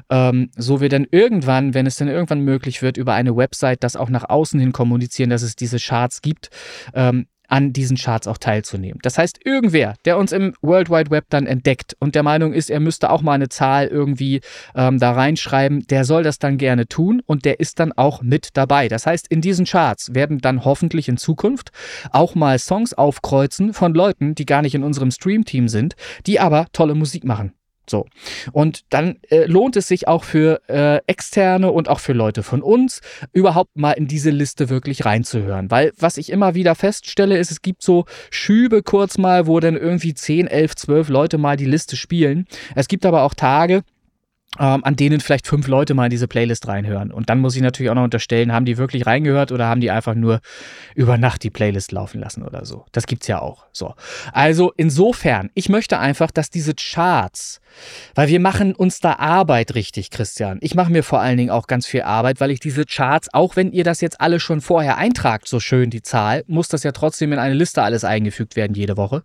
ähm, 0.10 0.50
so 0.56 0.80
wir 0.80 0.88
dann 0.88 1.06
irgendwann, 1.12 1.74
wenn 1.74 1.86
es 1.86 1.98
dann 1.98 2.08
irgendwann 2.08 2.40
möglich 2.40 2.82
wird, 2.82 2.96
über 2.96 3.16
eine 3.16 3.36
Website 3.36 3.84
das 3.84 3.98
auch 3.98 4.10
nach 4.10 4.30
außen 4.30 4.62
hin 4.62 4.72
kommunizieren, 4.72 5.30
dass 5.30 5.42
es 5.42 5.58
diese 5.58 5.78
Charts 5.78 6.22
gibt, 6.22 6.50
ähm, 6.94 7.28
an 7.48 7.74
diesen 7.74 7.98
Charts 7.98 8.28
auch 8.28 8.38
teilzunehmen. 8.38 9.00
Das 9.02 9.18
heißt, 9.18 9.40
irgendwer, 9.46 9.96
der 10.06 10.18
uns 10.18 10.32
im 10.32 10.54
World 10.62 10.90
Wide 10.90 11.12
Web 11.12 11.26
dann 11.30 11.48
entdeckt 11.48 11.96
und 12.00 12.16
der 12.16 12.24
Meinung 12.24 12.54
ist, 12.54 12.70
er 12.70 12.80
müsste 12.80 13.10
auch 13.10 13.22
mal 13.22 13.34
eine 13.34 13.50
Zahl 13.50 13.88
irgendwie 13.88 14.42
ähm, 14.76 15.00
da 15.00 15.12
reinschreiben, 15.12 15.88
der 15.88 16.06
soll 16.06 16.24
das 16.24 16.40
dann 16.40 16.58
gerne 16.58 16.88
tun 16.88 17.22
und 17.26 17.46
der 17.46 17.60
ist 17.60 17.80
dann 17.80 17.94
auch 17.94 18.22
mit 18.22 18.50
dabei. 18.54 18.88
Das 18.88 19.06
heißt, 19.06 19.28
in 19.28 19.42
diesen 19.42 19.66
Charts 19.66 20.14
werden 20.14 20.40
dann 20.40 20.66
hoffentlich 20.66 21.08
in 21.10 21.18
Zukunft 21.18 21.72
auch 22.12 22.36
mal 22.36 22.60
Songs 22.60 22.94
aufkreuzen 22.94 23.74
von 23.74 23.94
Leuten, 23.94 24.36
die 24.36 24.46
gar 24.46 24.62
nicht 24.62 24.76
in 24.76 24.84
unserem 24.84 25.12
Stream-Team 25.12 25.68
sind, 25.68 25.96
die 26.26 26.40
aber 26.40 26.68
tolle 26.74 26.96
Musik 26.96 27.24
machen. 27.24 27.54
So. 27.90 28.06
Und 28.52 28.82
dann 28.90 29.18
äh, 29.30 29.46
lohnt 29.46 29.76
es 29.76 29.88
sich 29.88 30.08
auch 30.08 30.24
für 30.24 30.62
äh, 30.68 31.00
Externe 31.08 31.72
und 31.72 31.90
auch 31.90 32.00
für 32.00 32.14
Leute 32.14 32.44
von 32.44 32.62
uns, 32.62 33.02
überhaupt 33.34 33.78
mal 33.78 33.94
in 33.94 34.08
diese 34.08 34.30
Liste 34.30 34.70
wirklich 34.70 35.06
reinzuhören. 35.06 35.72
Weil 35.72 35.94
was 35.98 36.18
ich 36.18 36.32
immer 36.32 36.56
wieder 36.56 36.76
feststelle, 36.76 37.38
ist, 37.38 37.52
es 37.52 37.62
gibt 37.62 37.84
so 37.84 38.06
Schübe 38.30 38.84
kurz 38.84 39.18
mal, 39.18 39.48
wo 39.48 39.60
dann 39.60 39.78
irgendwie 39.78 40.14
10, 40.14 40.48
11, 40.48 40.76
12 40.76 41.10
Leute 41.10 41.38
mal 41.38 41.58
die 41.58 41.66
Liste 41.66 41.96
spielen. 41.96 42.46
Es 42.76 42.88
gibt 42.88 43.06
aber 43.06 43.24
auch 43.24 43.34
Tage, 43.34 43.84
ähm, 44.60 44.84
an 44.84 44.96
denen 44.96 45.20
vielleicht 45.20 45.48
fünf 45.48 45.68
Leute 45.68 45.94
mal 45.94 46.06
in 46.06 46.10
diese 46.10 46.28
Playlist 46.28 46.68
reinhören. 46.68 47.12
Und 47.12 47.30
dann 47.30 47.40
muss 47.40 47.56
ich 47.56 47.62
natürlich 47.62 47.90
auch 47.90 47.96
noch 47.96 48.04
unterstellen, 48.04 48.54
haben 48.54 48.66
die 48.66 48.78
wirklich 48.78 49.06
reingehört 49.06 49.52
oder 49.52 49.68
haben 49.68 49.82
die 49.82 49.92
einfach 49.92 50.16
nur 50.16 50.40
über 50.96 51.18
Nacht 51.18 51.44
die 51.44 51.50
Playlist 51.50 51.92
laufen 51.92 52.20
lassen 52.20 52.44
oder 52.44 52.66
so. 52.66 52.86
Das 52.92 53.06
gibt's 53.06 53.28
ja 53.28 53.42
auch. 53.42 53.66
So. 53.72 53.94
Also 54.34 54.74
insofern, 54.76 55.50
ich 55.54 55.70
möchte 55.70 56.00
einfach, 56.00 56.32
dass 56.32 56.50
diese 56.50 56.74
Charts, 56.74 57.62
weil 58.16 58.28
wir 58.28 58.40
machen 58.40 58.74
uns 58.74 59.00
da 59.00 59.14
Arbeit 59.14 59.76
richtig, 59.76 60.10
Christian. 60.10 60.58
Ich 60.62 60.74
mache 60.74 60.92
mir 60.92 61.04
vor 61.04 61.20
allen 61.20 61.38
Dingen 61.38 61.52
auch 61.52 61.68
ganz 61.68 61.86
viel 61.86 62.02
Arbeit, 62.02 62.40
weil 62.40 62.52
ich 62.52 62.60
diese 62.60 62.86
Charts, 62.86 63.34
auch 63.34 63.56
wenn 63.56 63.72
ihr 63.72 63.84
das 63.84 64.02
jetzt 64.02 64.20
alle 64.20 64.40
schon 64.40 64.62
vorher 64.62 64.98
eintragt, 64.98 65.48
so 65.48 65.60
schön 65.60 65.90
die 65.90 66.02
Zahl, 66.02 66.44
muss 66.48 66.68
das 66.68 66.84
ja 66.84 66.92
trotzdem 66.92 67.34
in 67.34 67.40
eine 67.40 67.54
Liste 67.54 67.84
alles 67.84 68.04
eingefügt 68.04 68.56
werden 68.56 68.74
jede 68.74 68.98
Woche 68.98 69.24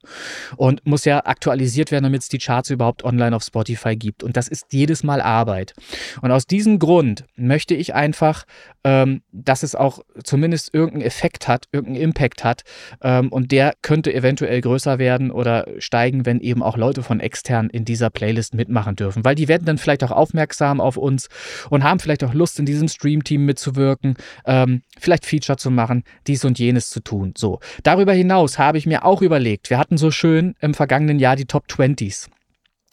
und 0.56 0.84
muss 0.86 1.04
ja 1.04 1.24
aktualisiert 1.24 1.90
werden, 1.90 2.04
damit 2.04 2.22
es 2.22 2.28
die 2.28 2.38
Charts 2.38 2.70
überhaupt 2.70 3.04
online 3.04 3.34
auf 3.34 3.42
Spotify 3.42 3.96
gibt. 3.96 4.22
Und 4.22 4.36
das 4.36 4.48
ist 4.48 4.66
jedes 4.70 5.02
Mal 5.02 5.21
Arbeit. 5.24 5.74
Und 6.20 6.30
aus 6.30 6.46
diesem 6.46 6.78
Grund 6.78 7.24
möchte 7.36 7.74
ich 7.74 7.94
einfach, 7.94 8.44
ähm, 8.84 9.22
dass 9.32 9.62
es 9.62 9.74
auch 9.74 10.00
zumindest 10.24 10.74
irgendeinen 10.74 11.06
Effekt 11.06 11.48
hat, 11.48 11.66
irgendeinen 11.72 12.02
Impact 12.02 12.44
hat. 12.44 12.62
Ähm, 13.02 13.30
und 13.30 13.52
der 13.52 13.74
könnte 13.82 14.12
eventuell 14.12 14.60
größer 14.60 14.98
werden 14.98 15.30
oder 15.30 15.66
steigen, 15.78 16.26
wenn 16.26 16.40
eben 16.40 16.62
auch 16.62 16.76
Leute 16.76 17.02
von 17.02 17.20
extern 17.20 17.70
in 17.70 17.84
dieser 17.84 18.10
Playlist 18.10 18.54
mitmachen 18.54 18.96
dürfen. 18.96 19.24
Weil 19.24 19.34
die 19.34 19.48
werden 19.48 19.64
dann 19.64 19.78
vielleicht 19.78 20.04
auch 20.04 20.10
aufmerksam 20.10 20.80
auf 20.80 20.96
uns 20.96 21.28
und 21.70 21.84
haben 21.84 22.00
vielleicht 22.00 22.24
auch 22.24 22.34
Lust, 22.34 22.58
in 22.58 22.66
diesem 22.66 22.88
Stream-Team 22.88 23.44
mitzuwirken, 23.44 24.16
ähm, 24.46 24.82
vielleicht 24.98 25.26
Feature 25.26 25.56
zu 25.56 25.70
machen, 25.70 26.04
dies 26.26 26.44
und 26.44 26.58
jenes 26.58 26.90
zu 26.90 27.00
tun. 27.00 27.34
So. 27.36 27.60
Darüber 27.82 28.12
hinaus 28.12 28.58
habe 28.58 28.78
ich 28.78 28.86
mir 28.86 29.04
auch 29.04 29.22
überlegt, 29.22 29.70
wir 29.70 29.78
hatten 29.78 29.96
so 29.96 30.10
schön 30.10 30.54
im 30.60 30.74
vergangenen 30.74 31.18
Jahr 31.18 31.36
die 31.36 31.46
Top 31.46 31.64
20s. 31.68 32.28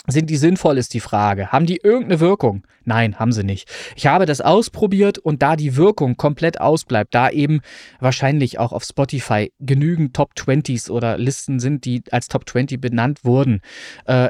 Sind 0.07 0.29
die 0.29 0.38
sinnvoll, 0.38 0.77
ist 0.77 0.93
die 0.93 1.01
Frage. 1.01 1.51
Haben 1.51 1.65
die 1.65 1.77
irgendeine 1.77 2.19
Wirkung? 2.19 2.65
Nein, 2.85 3.19
haben 3.19 3.31
sie 3.31 3.43
nicht. 3.43 3.69
Ich 3.95 4.07
habe 4.07 4.25
das 4.25 4.41
ausprobiert 4.41 5.19
und 5.19 5.43
da 5.43 5.55
die 5.55 5.75
Wirkung 5.75 6.17
komplett 6.17 6.59
ausbleibt, 6.59 7.13
da 7.13 7.29
eben 7.29 7.62
wahrscheinlich 7.99 8.57
auch 8.57 8.71
auf 8.71 8.83
Spotify 8.83 9.51
genügend 9.59 10.15
Top 10.15 10.31
20s 10.35 10.89
oder 10.89 11.17
Listen 11.17 11.59
sind, 11.59 11.85
die 11.85 12.01
als 12.12 12.29
Top 12.29 12.49
20 12.49 12.79
benannt 12.81 13.23
wurden, 13.23 13.62
äh, 14.05 14.29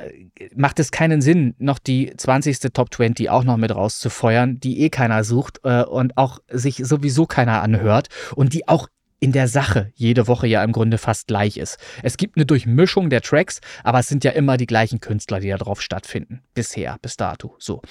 macht 0.55 0.79
es 0.79 0.91
keinen 0.91 1.21
Sinn, 1.21 1.55
noch 1.59 1.79
die 1.79 2.11
20. 2.17 2.59
Top 2.73 2.93
20 2.93 3.29
auch 3.29 3.43
noch 3.43 3.57
mit 3.57 3.73
rauszufeuern, 3.73 4.59
die 4.59 4.81
eh 4.81 4.89
keiner 4.89 5.23
sucht 5.23 5.61
äh, 5.63 5.83
und 5.83 6.17
auch 6.17 6.39
sich 6.49 6.77
sowieso 6.83 7.27
keiner 7.27 7.61
anhört 7.61 8.09
und 8.35 8.53
die 8.53 8.67
auch 8.67 8.89
in 9.19 9.31
der 9.31 9.47
Sache 9.47 9.91
jede 9.95 10.27
Woche 10.27 10.47
ja 10.47 10.63
im 10.63 10.71
Grunde 10.71 10.97
fast 10.97 11.27
gleich 11.27 11.57
ist. 11.57 11.77
Es 12.03 12.17
gibt 12.17 12.37
eine 12.37 12.45
Durchmischung 12.45 13.09
der 13.09 13.21
Tracks, 13.21 13.59
aber 13.83 13.99
es 13.99 14.07
sind 14.07 14.23
ja 14.23 14.31
immer 14.31 14.57
die 14.57 14.67
gleichen 14.67 14.99
Künstler, 14.99 15.39
die 15.39 15.49
da 15.49 15.57
drauf 15.57 15.81
stattfinden. 15.81 16.41
Bisher, 16.53 16.97
bis 17.01 17.17
dato. 17.17 17.55
So. 17.59 17.81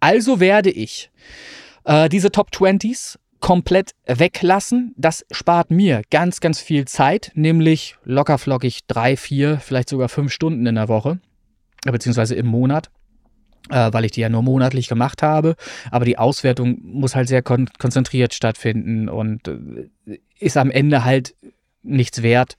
Also 0.00 0.40
werde 0.40 0.70
ich 0.70 1.10
äh, 1.84 2.08
diese 2.08 2.30
Top 2.32 2.50
20s 2.50 3.18
komplett 3.40 3.90
weglassen. 4.06 4.94
Das 4.96 5.26
spart 5.30 5.70
mir 5.70 6.02
ganz, 6.10 6.40
ganz 6.40 6.60
viel 6.60 6.86
Zeit, 6.86 7.32
nämlich 7.34 7.96
lockerflockig 8.04 8.86
drei, 8.86 9.16
vier, 9.16 9.58
vielleicht 9.58 9.90
sogar 9.90 10.08
fünf 10.08 10.32
Stunden 10.32 10.64
in 10.66 10.76
der 10.76 10.88
Woche, 10.88 11.18
beziehungsweise 11.84 12.34
im 12.34 12.46
Monat 12.46 12.90
weil 13.92 14.04
ich 14.04 14.12
die 14.12 14.20
ja 14.20 14.28
nur 14.28 14.42
monatlich 14.42 14.88
gemacht 14.88 15.22
habe. 15.22 15.56
Aber 15.90 16.04
die 16.04 16.18
Auswertung 16.18 16.78
muss 16.82 17.14
halt 17.14 17.28
sehr 17.28 17.42
kon 17.42 17.68
konzentriert 17.78 18.34
stattfinden 18.34 19.08
und 19.08 19.48
äh, 19.48 20.18
ist 20.38 20.56
am 20.56 20.70
Ende 20.70 21.04
halt 21.04 21.34
nichts 21.82 22.22
wert. 22.22 22.56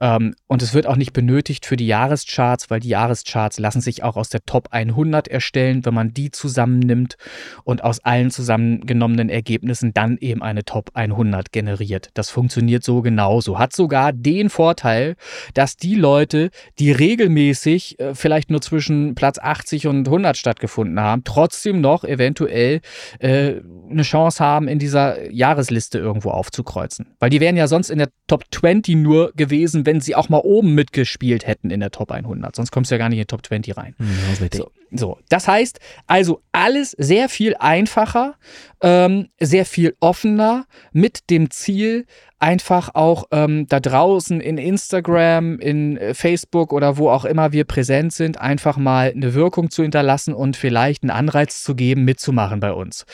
Ähm, 0.00 0.34
und 0.46 0.62
es 0.62 0.74
wird 0.74 0.86
auch 0.86 0.96
nicht 0.96 1.12
benötigt 1.12 1.66
für 1.66 1.76
die 1.76 1.86
Jahrescharts, 1.86 2.70
weil 2.70 2.80
die 2.80 2.88
Jahrescharts 2.88 3.58
lassen 3.58 3.80
sich 3.80 4.02
auch 4.02 4.16
aus 4.16 4.28
der 4.28 4.44
Top 4.44 4.68
100 4.70 5.28
erstellen, 5.28 5.84
wenn 5.84 5.94
man 5.94 6.12
die 6.12 6.30
zusammennimmt 6.30 7.16
und 7.64 7.84
aus 7.84 8.00
allen 8.00 8.30
zusammengenommenen 8.30 9.28
Ergebnissen 9.28 9.92
dann 9.92 10.16
eben 10.18 10.42
eine 10.42 10.64
Top 10.64 10.90
100 10.94 11.52
generiert. 11.52 12.10
Das 12.14 12.30
funktioniert 12.30 12.84
so 12.84 13.02
genauso. 13.02 13.58
Hat 13.58 13.74
sogar 13.74 14.12
den 14.12 14.50
Vorteil, 14.50 15.16
dass 15.54 15.76
die 15.76 15.94
Leute, 15.94 16.50
die 16.78 16.92
regelmäßig 16.92 17.98
äh, 18.00 18.14
vielleicht 18.14 18.50
nur 18.50 18.60
zwischen 18.60 19.14
Platz 19.14 19.38
80 19.38 19.86
und 19.86 20.06
100 20.06 20.36
stattgefunden 20.36 21.00
haben, 21.00 21.24
trotzdem 21.24 21.80
noch 21.80 22.04
eventuell 22.04 22.80
äh, 23.18 23.54
eine 23.90 24.02
Chance 24.02 24.42
haben, 24.42 24.68
in 24.68 24.78
dieser 24.78 25.30
Jahresliste 25.30 25.98
irgendwo 25.98 26.30
aufzukreuzen. 26.30 27.14
Weil 27.18 27.30
die 27.30 27.40
wären 27.40 27.56
ja 27.56 27.66
sonst 27.66 27.90
in 27.90 27.98
der 27.98 28.08
Top 28.26 28.44
20 28.54 28.96
nur 28.96 29.32
gewesen, 29.34 29.86
wenn 29.86 30.00
sie 30.00 30.14
auch 30.14 30.28
mal 30.28 30.40
oben 30.42 30.74
mitgespielt 30.74 31.46
hätten 31.46 31.70
in 31.70 31.80
der 31.80 31.90
Top 31.90 32.10
100. 32.10 32.54
Sonst 32.54 32.70
kommst 32.70 32.90
du 32.90 32.94
ja 32.94 32.98
gar 32.98 33.08
nicht 33.08 33.18
in 33.18 33.22
die 33.22 33.26
Top 33.26 33.44
20 33.44 33.76
rein. 33.76 33.94
Mhm, 33.98 34.48
so, 34.52 34.70
so, 34.90 35.18
das 35.28 35.48
heißt 35.48 35.80
also 36.06 36.40
alles 36.52 36.92
sehr 36.92 37.28
viel 37.28 37.56
einfacher, 37.58 38.36
ähm, 38.80 39.28
sehr 39.40 39.64
viel 39.66 39.96
offener 40.00 40.66
mit 40.92 41.30
dem 41.30 41.50
Ziel, 41.50 42.06
einfach 42.38 42.90
auch 42.94 43.24
ähm, 43.30 43.66
da 43.68 43.80
draußen 43.80 44.40
in 44.40 44.58
Instagram, 44.58 45.58
in 45.58 45.96
äh, 45.96 46.14
Facebook 46.14 46.72
oder 46.72 46.98
wo 46.98 47.08
auch 47.08 47.24
immer 47.24 47.52
wir 47.52 47.64
präsent 47.64 48.12
sind, 48.12 48.38
einfach 48.38 48.76
mal 48.76 49.12
eine 49.14 49.34
Wirkung 49.34 49.70
zu 49.70 49.82
hinterlassen 49.82 50.34
und 50.34 50.56
vielleicht 50.56 51.02
einen 51.02 51.10
Anreiz 51.10 51.62
zu 51.62 51.74
geben, 51.74 52.04
mitzumachen 52.04 52.60
bei 52.60 52.72
uns. 52.72 53.06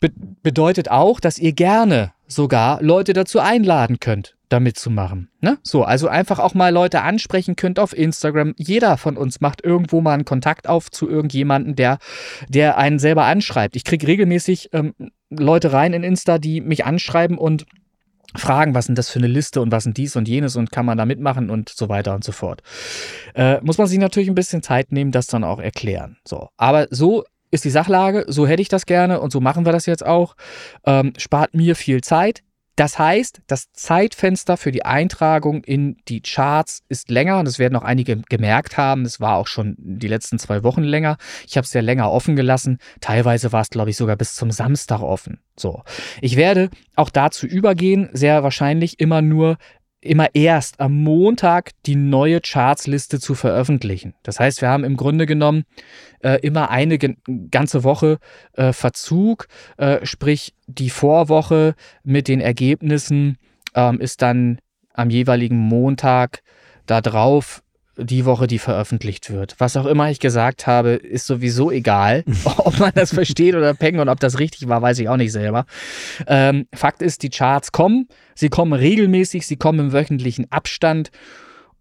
Be 0.00 0.10
bedeutet 0.42 0.90
auch, 0.90 1.20
dass 1.20 1.38
ihr 1.38 1.52
gerne 1.52 2.12
sogar 2.26 2.82
Leute 2.82 3.12
dazu 3.12 3.38
einladen 3.38 4.00
könnt, 4.00 4.36
da 4.52 4.60
mitzumachen. 4.60 5.30
Ne? 5.40 5.58
So, 5.62 5.84
also 5.84 6.08
einfach 6.08 6.38
auch 6.38 6.54
mal 6.54 6.72
Leute 6.72 7.02
ansprechen 7.02 7.56
könnt 7.56 7.78
auf 7.78 7.96
Instagram. 7.96 8.54
Jeder 8.56 8.96
von 8.96 9.16
uns 9.16 9.40
macht 9.40 9.64
irgendwo 9.64 10.00
mal 10.00 10.14
einen 10.14 10.24
Kontakt 10.24 10.68
auf 10.68 10.90
zu 10.90 11.08
irgendjemanden, 11.08 11.74
der, 11.74 11.98
der 12.48 12.76
einen 12.76 12.98
selber 12.98 13.24
anschreibt. 13.24 13.76
Ich 13.76 13.84
kriege 13.84 14.06
regelmäßig 14.06 14.70
ähm, 14.72 14.94
Leute 15.30 15.72
rein 15.72 15.92
in 15.92 16.04
Insta, 16.04 16.38
die 16.38 16.60
mich 16.60 16.84
anschreiben 16.84 17.38
und 17.38 17.66
fragen, 18.34 18.74
was 18.74 18.86
sind 18.86 18.96
das 18.96 19.10
für 19.10 19.18
eine 19.18 19.28
Liste 19.28 19.60
und 19.60 19.72
was 19.72 19.84
sind 19.84 19.96
dies 19.96 20.16
und 20.16 20.28
jenes 20.28 20.56
und 20.56 20.72
kann 20.72 20.86
man 20.86 20.98
da 20.98 21.04
mitmachen 21.04 21.50
und 21.50 21.68
so 21.68 21.88
weiter 21.88 22.14
und 22.14 22.24
so 22.24 22.32
fort. 22.32 22.62
Äh, 23.34 23.60
muss 23.62 23.78
man 23.78 23.86
sich 23.86 23.98
natürlich 23.98 24.28
ein 24.28 24.34
bisschen 24.34 24.62
Zeit 24.62 24.92
nehmen, 24.92 25.12
das 25.12 25.26
dann 25.26 25.44
auch 25.44 25.60
erklären. 25.60 26.16
So, 26.26 26.48
aber 26.56 26.86
so 26.90 27.24
ist 27.50 27.64
die 27.64 27.70
Sachlage, 27.70 28.24
so 28.28 28.46
hätte 28.46 28.62
ich 28.62 28.68
das 28.68 28.86
gerne 28.86 29.20
und 29.20 29.32
so 29.32 29.40
machen 29.40 29.66
wir 29.66 29.72
das 29.72 29.86
jetzt 29.86 30.04
auch. 30.04 30.34
Ähm, 30.86 31.12
spart 31.18 31.54
mir 31.54 31.76
viel 31.76 32.00
Zeit, 32.00 32.42
das 32.82 32.98
heißt, 32.98 33.42
das 33.46 33.70
Zeitfenster 33.70 34.56
für 34.56 34.72
die 34.72 34.84
Eintragung 34.84 35.62
in 35.62 35.98
die 36.08 36.20
Charts 36.20 36.82
ist 36.88 37.12
länger 37.12 37.38
und 37.38 37.44
das 37.44 37.60
werden 37.60 37.76
auch 37.76 37.84
einige 37.84 38.16
gemerkt 38.28 38.76
haben. 38.76 39.04
Es 39.04 39.20
war 39.20 39.36
auch 39.36 39.46
schon 39.46 39.76
die 39.78 40.08
letzten 40.08 40.40
zwei 40.40 40.64
Wochen 40.64 40.82
länger. 40.82 41.16
Ich 41.46 41.56
habe 41.56 41.64
es 41.64 41.72
ja 41.74 41.80
länger 41.80 42.10
offen 42.10 42.34
gelassen. 42.34 42.78
Teilweise 43.00 43.52
war 43.52 43.60
es, 43.60 43.70
glaube 43.70 43.90
ich, 43.90 43.96
sogar 43.96 44.16
bis 44.16 44.34
zum 44.34 44.50
Samstag 44.50 45.00
offen. 45.00 45.38
So. 45.56 45.84
Ich 46.20 46.34
werde 46.34 46.70
auch 46.96 47.10
dazu 47.10 47.46
übergehen, 47.46 48.10
sehr 48.14 48.42
wahrscheinlich 48.42 48.98
immer 48.98 49.22
nur 49.22 49.58
immer 50.02 50.34
erst 50.34 50.80
am 50.80 51.02
Montag 51.02 51.70
die 51.86 51.94
neue 51.94 52.40
Chartsliste 52.40 53.20
zu 53.20 53.34
veröffentlichen. 53.34 54.14
Das 54.22 54.40
heißt, 54.40 54.60
wir 54.60 54.68
haben 54.68 54.84
im 54.84 54.96
Grunde 54.96 55.26
genommen 55.26 55.64
äh, 56.20 56.40
immer 56.40 56.70
eine 56.70 56.98
ganze 56.98 57.84
Woche 57.84 58.18
äh, 58.54 58.72
Verzug, 58.72 59.46
äh, 59.78 60.04
sprich 60.04 60.54
die 60.66 60.90
Vorwoche 60.90 61.74
mit 62.02 62.28
den 62.28 62.40
Ergebnissen 62.40 63.38
ähm, 63.74 64.00
ist 64.00 64.22
dann 64.22 64.58
am 64.92 65.08
jeweiligen 65.08 65.56
Montag 65.56 66.42
da 66.86 67.00
drauf 67.00 67.62
die 68.04 68.24
Woche, 68.24 68.46
die 68.46 68.58
veröffentlicht 68.58 69.30
wird. 69.30 69.56
Was 69.58 69.76
auch 69.76 69.86
immer 69.86 70.10
ich 70.10 70.20
gesagt 70.20 70.66
habe, 70.66 70.90
ist 70.90 71.26
sowieso 71.26 71.70
egal. 71.70 72.24
ob 72.56 72.78
man 72.78 72.92
das 72.94 73.14
versteht 73.14 73.54
oder 73.54 73.74
peng 73.74 73.98
und 73.98 74.08
ob 74.08 74.20
das 74.20 74.38
richtig 74.38 74.68
war, 74.68 74.82
weiß 74.82 74.98
ich 74.98 75.08
auch 75.08 75.16
nicht 75.16 75.32
selber. 75.32 75.66
Ähm, 76.26 76.66
Fakt 76.74 77.02
ist, 77.02 77.22
die 77.22 77.30
Charts 77.30 77.72
kommen. 77.72 78.08
Sie 78.34 78.48
kommen 78.48 78.72
regelmäßig, 78.72 79.46
sie 79.46 79.56
kommen 79.56 79.78
im 79.80 79.92
wöchentlichen 79.92 80.50
Abstand. 80.50 81.10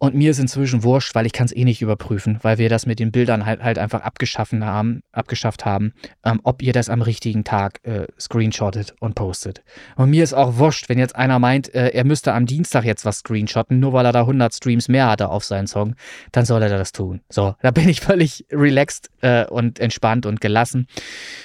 Und 0.03 0.15
mir 0.15 0.31
ist 0.31 0.39
inzwischen 0.39 0.81
wurscht, 0.81 1.13
weil 1.13 1.27
ich 1.27 1.31
kann 1.31 1.45
es 1.45 1.55
eh 1.55 1.63
nicht 1.63 1.79
überprüfen, 1.83 2.39
weil 2.41 2.57
wir 2.57 2.69
das 2.69 2.87
mit 2.87 2.97
den 2.97 3.11
Bildern 3.11 3.45
halt, 3.45 3.61
halt 3.61 3.77
einfach 3.77 4.01
abgeschaffen 4.01 4.65
haben, 4.65 5.03
abgeschafft 5.11 5.63
haben, 5.63 5.93
ähm, 6.25 6.39
ob 6.43 6.63
ihr 6.63 6.73
das 6.73 6.89
am 6.89 7.03
richtigen 7.03 7.43
Tag 7.43 7.79
äh, 7.83 8.07
screenshottet 8.19 8.95
und 8.99 9.13
postet. 9.13 9.61
Und 9.97 10.09
mir 10.09 10.23
ist 10.23 10.33
auch 10.33 10.57
wurscht, 10.57 10.89
wenn 10.89 10.97
jetzt 10.97 11.15
einer 11.15 11.37
meint, 11.37 11.71
äh, 11.75 11.89
er 11.89 12.03
müsste 12.03 12.33
am 12.33 12.47
Dienstag 12.47 12.83
jetzt 12.83 13.05
was 13.05 13.19
screenshotten, 13.19 13.79
nur 13.79 13.93
weil 13.93 14.07
er 14.07 14.11
da 14.11 14.21
100 14.21 14.51
Streams 14.55 14.87
mehr 14.87 15.07
hatte 15.07 15.29
auf 15.29 15.43
seinen 15.43 15.67
Song, 15.67 15.93
dann 16.31 16.45
soll 16.45 16.63
er 16.63 16.69
das 16.69 16.93
tun. 16.93 17.21
So, 17.29 17.53
da 17.61 17.69
bin 17.69 17.87
ich 17.87 18.01
völlig 18.01 18.47
relaxed 18.51 19.11
äh, 19.21 19.45
und 19.45 19.79
entspannt 19.79 20.25
und 20.25 20.41
gelassen. 20.41 20.87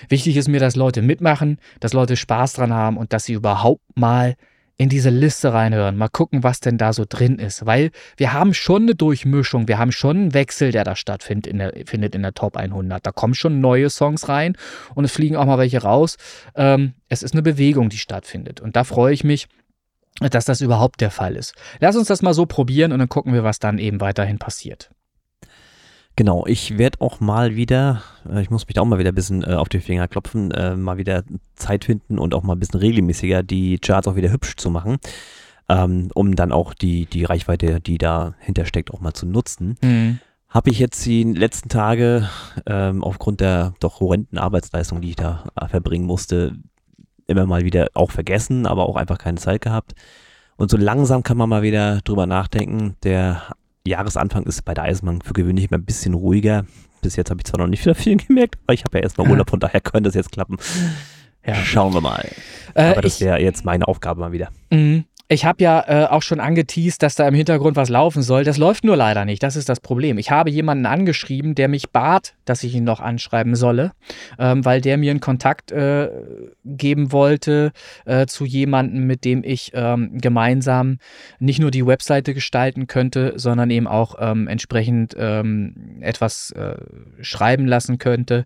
Wichtig 0.09 0.35
ist 0.35 0.49
mir, 0.49 0.61
dass 0.61 0.77
Leute 0.77 1.03
mitmachen, 1.03 1.59
dass 1.81 1.93
Leute 1.93 2.17
Spaß 2.17 2.55
dran 2.55 2.73
haben 2.73 2.97
und 2.97 3.13
dass 3.13 3.25
sie 3.25 3.35
überhaupt 3.35 3.83
mal 3.97 4.35
in 4.79 4.89
diese 4.91 5.11
Liste 5.11 5.55
reinhören, 5.55 5.97
mal 5.97 6.09
gucken, 6.09 6.43
was 6.43 6.61
denn 6.61 6.77
da 6.77 6.93
so 6.93 7.05
drin 7.09 7.39
ist, 7.39 7.65
weil 7.65 7.91
wir 8.17 8.33
haben 8.35 8.53
schon 8.53 8.83
eine 8.83 8.95
Durchmischung, 8.95 9.69
wir 9.69 9.79
haben 9.79 9.93
schon 9.93 10.17
einen 10.17 10.35
Wechsel, 10.35 10.71
der 10.71 10.85
da 10.85 10.95
stattfindet 10.95 11.47
in 11.47 11.59
der, 11.59 11.73
findet 11.87 12.15
in 12.15 12.23
der 12.23 12.35
Top 12.35 12.57
100. 12.57 13.05
Da 13.07 13.11
kommen 13.11 13.35
schon 13.35 13.61
neue 13.61 13.89
Songs 13.89 14.29
rein 14.29 14.57
und 14.95 15.05
es 15.05 15.13
fliegen 15.13 15.37
auch 15.37 15.47
mal 15.47 15.59
welche 15.59 15.83
raus. 15.83 16.17
Ähm, 16.55 16.93
es 17.09 17.23
ist 17.23 17.33
eine 17.33 17.43
Bewegung, 17.43 17.89
die 17.89 17.99
stattfindet 17.99 18.61
und 18.61 18.77
da 18.77 18.85
freue 18.85 19.15
ich 19.15 19.25
mich, 19.25 19.49
dass 20.21 20.45
das 20.45 20.61
überhaupt 20.61 21.01
der 21.01 21.11
Fall 21.11 21.37
ist. 21.37 21.55
Lass 21.81 21.97
uns 21.97 22.09
das 22.09 22.23
mal 22.23 22.35
so 22.35 22.47
probieren 22.47 22.93
und 22.93 22.99
dann 22.99 23.09
gucken 23.09 23.33
wir, 23.33 23.45
was 23.45 23.59
dann 23.59 23.79
eben 23.79 24.01
weiterhin 24.01 24.39
passiert. 24.39 24.91
Genau, 26.17 26.47
ich 26.47 26.79
werde 26.79 27.03
auch 27.03 27.21
mal 27.21 27.57
wieder, 27.57 28.03
äh, 28.29 28.41
ich 28.41 28.51
muss 28.51 28.67
mich 28.67 28.75
da 28.75 28.81
auch 28.81 28.87
mal 28.87 28.99
wieder 28.99 29.13
ein 29.13 29.15
bisschen 29.15 29.45
äh, 29.45 29.53
auf 29.53 29.69
die 29.69 29.81
Finger 29.81 30.09
klopfen, 30.09 30.51
äh, 30.51 30.75
mal 30.75 30.97
wieder 30.97 31.25
Zeit 31.55 31.85
finden 31.85 32.19
und 32.19 32.33
auch 32.33 32.43
mal 32.43 32.55
ein 32.55 32.59
bisschen 32.59 32.81
regelmäßiger 32.81 33.43
die 33.43 33.79
Charts 33.79 34.09
auch 34.09 34.17
wieder 34.17 34.33
hübsch 34.33 34.57
zu 34.57 34.71
machen, 34.71 34.97
ähm, 35.69 36.09
um 36.15 36.35
dann 36.35 36.53
auch 36.53 36.73
die, 36.73 37.05
die 37.05 37.25
Reichweite, 37.25 37.81
die 37.81 37.99
dahinter 37.99 38.65
steckt, 38.65 38.95
auch 38.95 39.01
mal 39.01 39.13
zu 39.13 39.27
nutzen. 39.27 39.77
Mhm. 39.83 40.19
Habe 40.49 40.71
ich 40.71 40.79
jetzt 40.79 41.05
die 41.05 41.23
letzten 41.23 41.69
Tage 41.69 42.31
ähm, 42.65 43.05
aufgrund 43.05 43.43
der 43.43 43.75
doch 43.81 44.01
horrenden 44.01 44.39
Arbeitsleistung, 44.39 45.03
die 45.03 45.11
ich 45.11 45.17
da 45.17 45.45
äh, 45.55 45.69
verbringen 45.69 46.07
musste, 46.07 46.57
immer 47.27 47.45
mal 47.45 47.65
wieder 47.65 47.89
auch 47.93 48.11
vergessen, 48.11 48.65
aber 48.65 48.89
auch 48.89 48.97
einfach 48.97 49.19
keine 49.19 49.37
Zeit 49.37 49.61
gehabt. 49.61 49.95
Und 50.57 50.71
so 50.71 50.79
langsam 50.79 51.23
kann 51.23 51.37
man 51.37 51.51
mal 51.51 51.61
wieder 51.61 52.01
drüber 52.01 52.25
nachdenken. 52.25 52.97
Der 53.03 53.43
Jahresanfang 53.87 54.45
ist 54.45 54.65
bei 54.65 54.75
der 54.75 54.85
Eisenbahn 54.85 55.23
für 55.23 55.33
gewöhnlich 55.33 55.69
immer 55.71 55.79
ein 55.79 55.85
bisschen 55.85 56.15
ruhiger. 56.15 56.65
Bis 57.03 57.17
jetzt 57.17 57.31
habe 57.31 57.41
ich 57.41 57.45
zwar 57.45 57.61
noch 57.61 57.67
nicht 57.67 57.85
wieder 57.85 57.95
viel 57.95 58.17
gemerkt, 58.27 58.59
aber 58.67 58.75
ich 58.75 58.85
habe 58.85 58.99
ja 58.99 59.03
erstmal 59.05 59.29
Urlaub, 59.29 59.51
von 59.51 59.61
daher 59.61 59.81
könnte 59.81 60.09
das 60.09 60.15
jetzt 60.15 60.33
klappen. 60.33 60.57
Ja. 61.47 61.55
Schauen 61.55 61.95
wir 61.95 62.01
mal. 62.01 62.29
Äh, 62.75 62.91
aber 62.91 63.03
das 63.03 63.21
wäre 63.21 63.41
jetzt 63.41 63.65
meine 63.65 63.87
Aufgabe 63.87 64.21
mal 64.21 64.33
wieder. 64.33 64.49
Mhm. 64.71 65.05
Ich 65.29 65.45
habe 65.45 65.61
ja 65.61 65.85
äh, 65.89 66.07
auch 66.07 66.23
schon 66.23 66.39
angeteased, 66.39 67.03
dass 67.03 67.17
da 67.17 67.27
im 67.27 67.35
Hintergrund 67.35 67.75
was 67.75 67.89
laufen 67.89 68.23
soll. 68.23 68.45
Das 68.45 68.59
läuft 68.59 68.85
nur 68.85 68.97
leider 68.97 69.25
nicht. 69.25 69.43
Das 69.43 69.57
ist 69.57 69.69
das 69.69 69.81
Problem. 69.81 70.19
Ich 70.19 70.31
habe 70.31 70.51
jemanden 70.51 70.87
angeschrieben, 70.87 71.57
der 71.57 71.67
mich 71.67 71.91
bat, 71.91 72.35
dass 72.45 72.63
ich 72.63 72.77
ihn 72.77 72.85
noch 72.85 73.01
anschreiben 73.01 73.57
solle, 73.57 73.91
ähm, 74.39 74.65
weil 74.65 74.81
der 74.81 74.99
mir 74.99 75.11
einen 75.11 75.19
Kontakt 75.19 75.73
äh, 75.73 76.11
geben 76.65 77.11
wollte 77.11 77.73
äh, 78.05 78.27
zu 78.27 78.45
jemandem, 78.45 79.09
mit 79.09 79.25
dem 79.25 79.43
ich 79.43 79.73
ähm, 79.75 80.17
gemeinsam 80.17 80.99
nicht 81.41 81.59
nur 81.59 81.73
die 81.73 81.85
Webseite 81.85 82.33
gestalten 82.33 82.87
könnte, 82.87 83.33
sondern 83.35 83.71
eben 83.71 83.89
auch 83.89 84.15
ähm, 84.21 84.47
entsprechend 84.47 85.17
ähm, 85.19 85.97
etwas 86.03 86.53
äh, 86.53 86.77
schreiben 87.21 87.67
lassen 87.67 87.99
könnte, 87.99 88.45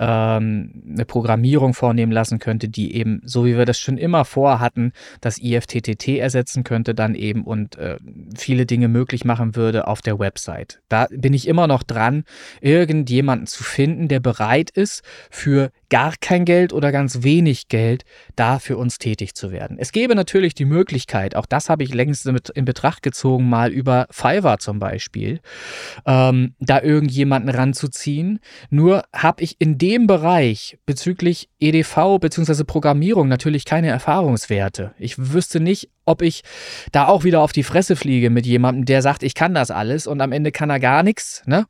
ähm, 0.00 0.82
eine 0.92 1.04
Programmierung 1.04 1.72
vornehmen 1.72 2.10
lassen 2.10 2.40
könnte, 2.40 2.68
die 2.68 2.96
eben, 2.96 3.20
so 3.24 3.44
wie 3.44 3.56
wir 3.56 3.64
das 3.64 3.78
schon 3.78 3.96
immer 3.96 4.24
vorhatten, 4.24 4.92
das 5.20 5.38
IFTTT 5.38 6.15
ersetzen 6.18 6.64
könnte 6.64 6.94
dann 6.94 7.14
eben 7.14 7.44
und 7.44 7.76
äh, 7.76 7.96
viele 8.36 8.66
Dinge 8.66 8.88
möglich 8.88 9.24
machen 9.24 9.56
würde 9.56 9.86
auf 9.86 10.02
der 10.02 10.18
Website. 10.18 10.80
Da 10.88 11.06
bin 11.10 11.34
ich 11.34 11.48
immer 11.48 11.66
noch 11.66 11.82
dran, 11.82 12.24
irgendjemanden 12.60 13.46
zu 13.46 13.64
finden, 13.64 14.08
der 14.08 14.20
bereit 14.20 14.70
ist, 14.70 15.02
für 15.30 15.70
gar 15.88 16.14
kein 16.20 16.44
Geld 16.44 16.72
oder 16.72 16.92
ganz 16.92 17.22
wenig 17.22 17.68
Geld 17.68 18.04
da 18.34 18.58
für 18.58 18.76
uns 18.76 18.98
tätig 18.98 19.34
zu 19.34 19.52
werden. 19.52 19.76
Es 19.78 19.92
gäbe 19.92 20.14
natürlich 20.14 20.54
die 20.54 20.64
Möglichkeit, 20.64 21.36
auch 21.36 21.46
das 21.46 21.68
habe 21.68 21.84
ich 21.84 21.94
längst 21.94 22.26
in 22.26 22.64
Betracht 22.64 23.02
gezogen, 23.02 23.48
mal 23.48 23.72
über 23.72 24.06
Fiverr 24.10 24.58
zum 24.58 24.78
Beispiel, 24.78 25.40
ähm, 26.06 26.54
da 26.58 26.82
irgendjemanden 26.82 27.50
ranzuziehen. 27.50 28.40
Nur 28.70 29.04
habe 29.12 29.42
ich 29.42 29.56
in 29.60 29.78
dem 29.78 30.06
Bereich 30.06 30.78
bezüglich 30.86 31.48
EDV 31.60 32.18
bzw. 32.20 32.64
Programmierung 32.64 33.28
natürlich 33.28 33.64
keine 33.64 33.88
Erfahrungswerte. 33.88 34.92
Ich 34.98 35.32
wüsste 35.32 35.60
nicht, 35.60 35.90
ob 36.06 36.22
ich 36.22 36.42
da 36.92 37.06
auch 37.06 37.24
wieder 37.24 37.40
auf 37.42 37.52
die 37.52 37.64
Fresse 37.64 37.96
fliege 37.96 38.30
mit 38.30 38.46
jemandem, 38.46 38.84
der 38.84 39.02
sagt, 39.02 39.22
ich 39.22 39.34
kann 39.34 39.54
das 39.54 39.70
alles 39.70 40.06
und 40.06 40.20
am 40.20 40.32
Ende 40.32 40.52
kann 40.52 40.70
er 40.70 40.80
gar 40.80 41.02
nichts 41.02 41.42
ne? 41.46 41.66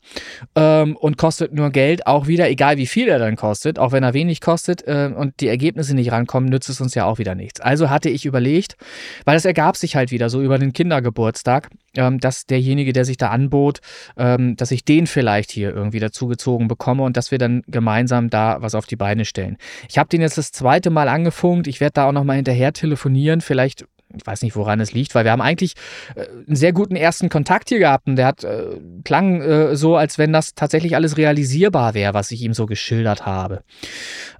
Ähm, 0.55 0.97
und 0.97 1.17
kostet 1.17 1.53
nur 1.53 1.71
Geld, 1.71 2.07
auch 2.07 2.27
wieder, 2.27 2.49
egal 2.49 2.77
wie 2.77 2.87
viel 2.87 3.09
er 3.09 3.19
dann 3.19 3.37
kostet, 3.37 3.79
auch 3.79 3.93
wenn 3.93 4.03
er 4.03 4.15
wenig 4.15 4.41
kostet 4.41 4.87
äh, 4.87 5.11
und 5.15 5.41
die 5.41 5.49
Ergebnisse 5.49 5.95
nicht 5.95 6.13
rankommen, 6.13 6.49
nützt 6.49 6.69
es 6.69 6.81
uns 6.81 6.95
ja 6.95 7.07
auch 7.07 7.19
wieder 7.19 7.35
nichts. 7.35 7.61
Also 7.61 7.91
hatte 7.91 8.11
ich 8.11 8.27
überlegt, 8.27 8.77
weil 9.25 9.37
es 9.37 9.45
ergab 9.45 9.77
sich 9.77 9.97
halt 9.97 10.11
wieder 10.11 10.29
so 10.29 10.43
über 10.43 10.59
den 10.59 10.73
Kindergeburtstag, 10.73 11.71
ähm, 11.97 12.21
dass 12.21 12.47
derjenige, 12.47 12.93
der 12.93 13.05
sich 13.05 13.17
da 13.17 13.31
anbot, 13.31 13.81
ähm, 14.17 14.57
dass 14.57 14.71
ich 14.71 14.85
den 14.85 15.07
vielleicht 15.07 15.51
hier 15.51 15.75
irgendwie 15.75 16.01
dazugezogen 16.01 16.69
bekomme 16.69 17.03
und 17.03 17.17
dass 17.17 17.31
wir 17.31 17.39
dann 17.39 17.63
gemeinsam 17.69 18.29
da 18.31 18.59
was 18.61 18.75
auf 18.75 18.87
die 18.87 18.97
Beine 18.97 19.25
stellen. 19.25 19.57
Ich 19.89 19.99
habe 19.99 20.09
den 20.09 20.21
jetzt 20.21 20.39
das 20.39 20.53
zweite 20.53 20.91
Mal 20.91 21.09
angefunkt. 21.09 21.67
Ich 21.67 21.81
werde 21.81 21.95
da 21.95 22.09
auch 22.09 22.13
nochmal 22.13 22.37
hinterher 22.37 22.73
telefonieren. 22.73 23.41
Vielleicht 23.41 23.87
ich 24.17 24.27
weiß 24.27 24.43
nicht, 24.43 24.57
woran 24.57 24.81
es 24.81 24.93
liegt, 24.93 25.15
weil 25.15 25.25
wir 25.25 25.33
haben 25.33 25.43
eigentlich 25.43 25.75
äh, 26.15 26.27
einen 26.47 26.57
sehr 26.57 26.73
guten 26.73 26.97
ersten 26.97 27.29
Kontakt 27.29 27.69
hier 27.69 27.79
gehabt 27.79 28.07
und 28.07 28.17
der 28.17 28.27
hat 28.27 28.45
äh, 28.45 28.81
klang 29.05 29.41
äh, 29.41 29.77
so, 29.77 29.97
als 29.97 30.19
wenn 30.19 30.33
das 30.33 30.55
tatsächlich 30.55 30.95
alles 30.95 31.17
realisierbar 31.17 31.95
wäre, 31.95 32.15
was 32.15 32.31
ich 32.31 32.43
ihm 32.43 32.55
so 32.55 32.67
geschildert 32.67 33.27
habe. 33.27 33.63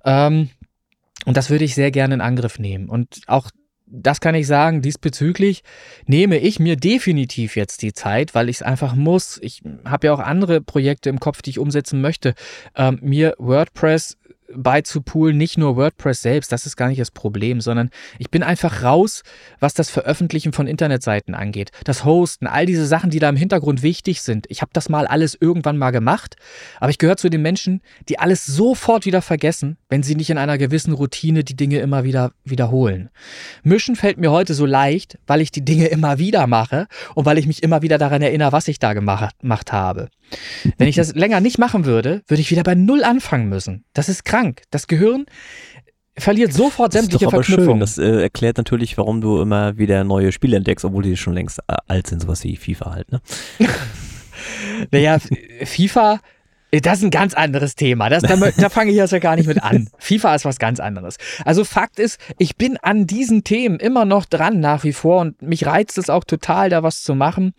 Ähm, 0.05 0.51
und 1.25 1.37
das 1.37 1.51
würde 1.51 1.65
ich 1.65 1.75
sehr 1.75 1.91
gerne 1.91 2.15
in 2.15 2.21
Angriff 2.21 2.59
nehmen. 2.59 2.89
Und 2.89 3.21
auch 3.27 3.51
das 3.87 4.21
kann 4.21 4.35
ich 4.35 4.47
sagen, 4.47 4.83
diesbezüglich 4.83 5.63
nehme 6.07 6.39
ich 6.39 6.59
mir 6.59 6.77
definitiv 6.77 7.57
jetzt 7.57 7.83
die 7.83 7.93
Zeit, 7.93 8.35
weil 8.35 8.49
ich 8.49 8.57
es 8.57 8.63
einfach 8.63 8.95
muss. 8.95 9.39
Ich 9.43 9.63
habe 9.85 10.09
ja 10.09 10.13
auch 10.13 10.19
andere 10.19 10.61
Projekte 10.61 11.09
im 11.09 11.21
Kopf, 11.21 11.41
die 11.41 11.51
ich 11.51 11.59
umsetzen 11.59 12.01
möchte. 12.01 12.35
Ähm, 12.75 12.99
mir 13.01 13.35
WordPress 13.39 14.19
beizupoolen, 14.57 15.37
nicht 15.37 15.59
nur 15.59 15.77
WordPress 15.77 16.23
selbst, 16.23 16.53
das 16.53 16.67
ist 16.67 16.77
gar 16.77 16.89
nicht 16.89 17.01
das 17.01 17.11
Problem, 17.11 17.61
sondern 17.61 17.91
ich 18.19 18.31
bin 18.31 18.43
einfach 18.43 18.83
raus, 18.83 19.23
was 19.61 19.75
das 19.75 19.91
Veröffentlichen 19.91 20.53
von 20.53 20.67
Internetseiten 20.67 21.35
angeht. 21.35 21.71
Das 21.85 22.05
Hosten, 22.05 22.47
all 22.47 22.67
diese 22.67 22.87
Sachen, 22.87 23.11
die 23.11 23.19
da 23.19 23.29
im 23.29 23.37
Hintergrund 23.37 23.83
wichtig 23.83 24.23
sind. 24.23 24.47
Ich 24.49 24.63
habe 24.63 24.71
das 24.73 24.89
mal 24.89 25.07
alles 25.07 25.37
irgendwann 25.39 25.79
mal 25.79 25.91
gemacht, 25.91 26.37
aber 26.81 26.91
ich 26.91 26.99
gehöre 26.99 27.17
zu 27.17 27.29
den 27.29 27.43
Menschen, 27.43 27.83
die 28.09 28.19
alles 28.19 28.45
sofort 28.45 29.07
wieder 29.07 29.23
vergessen, 29.23 29.77
wenn 29.89 30.03
sie 30.03 30.15
nicht 30.15 30.31
in 30.31 30.39
einer 30.39 30.59
gewissen 30.59 30.93
Routine 30.93 31.45
die 31.45 31.57
Dinge 31.57 31.79
immer 31.79 32.05
wieder 32.05 32.33
wiederholen. 32.45 33.11
Mischen 33.63 33.97
fällt 33.97 34.19
mir 34.19 34.31
heute 34.31 34.55
so 34.55 34.67
leicht, 34.67 35.19
weil 35.27 35.41
ich 35.41 35.51
die 35.51 35.65
Dinge 35.65 35.87
immer 35.87 36.19
wieder 36.19 36.47
mache 36.47 36.87
und 37.15 37.27
weil 37.27 37.39
ich 37.39 37.47
mich 37.47 37.63
immer 37.63 37.83
wieder 37.83 37.99
daran 37.99 38.23
erinnere, 38.23 38.53
was 38.53 38.69
ich 38.69 38.79
da 38.79 38.93
gemacht, 38.93 39.39
gemacht 39.41 39.73
habe. 39.73 40.09
Wenn 40.79 40.89
ich 40.89 40.97
das 40.97 41.15
länger 41.15 41.41
nicht 41.41 41.59
machen 41.59 41.85
würde, 41.85 42.23
würde 42.27 42.41
ich 42.41 42.51
wieder 42.51 42.63
bei 42.63 42.75
Null 42.75 43.05
anfangen 43.05 43.49
müssen. 43.49 43.85
Das 43.93 44.09
ist 44.09 44.25
krank. 44.25 44.63
Das 44.71 44.87
Gehirn 44.87 45.27
verliert 46.19 46.53
sofort 46.53 46.93
sämtliche 46.93 47.27
das 47.27 47.49
ist 47.49 47.49
doch 47.49 47.59
aber 47.59 47.67
Schön. 47.69 47.81
Das 47.81 47.99
äh, 47.99 48.23
erklärt 48.23 48.57
natürlich, 48.57 48.97
warum 48.99 49.21
du 49.21 49.41
immer 49.41 49.77
wieder 49.77 50.05
neue 50.05 50.33
Spiele 50.33 50.57
entdeckst, 50.57 50.85
obwohl 50.85 51.03
die 51.03 51.17
schon 51.17 51.35
längst 51.35 51.59
äh, 51.69 51.75
alt 51.87 52.07
sind, 52.07 52.23
sowas 52.23 52.43
wie 52.45 52.57
FIFA 52.57 52.93
halt, 52.93 53.13
ne? 53.13 53.21
naja, 54.91 55.19
FIFA, 55.65 56.21
äh, 56.71 56.81
das 56.81 56.99
ist 56.99 57.05
ein 57.05 57.11
ganz 57.11 57.35
anderes 57.35 57.75
Thema. 57.75 58.09
Das, 58.09 58.23
da, 58.23 58.37
da 58.37 58.69
fange 58.69 58.91
ich 58.91 58.97
jetzt 58.97 59.13
ja 59.13 59.19
gar 59.19 59.37
nicht 59.37 59.47
mit 59.47 59.63
an. 59.63 59.89
FIFA 59.99 60.35
ist 60.35 60.45
was 60.45 60.59
ganz 60.59 60.81
anderes. 60.81 61.17
Also 61.45 61.65
Fakt 61.65 61.99
ist, 61.99 62.19
ich 62.39 62.57
bin 62.57 62.77
an 62.79 63.07
diesen 63.07 63.45
Themen 63.45 63.79
immer 63.79 64.05
noch 64.05 64.25
dran 64.25 64.61
nach 64.61 64.85
wie 64.85 64.93
vor 64.93 65.21
und 65.21 65.43
mich 65.43 65.67
reizt 65.67 65.99
es 65.99 66.11
auch 66.11 66.25
total, 66.25 66.71
da 66.71 66.83
was 66.83 67.03
zu 67.03 67.15
machen. 67.15 67.53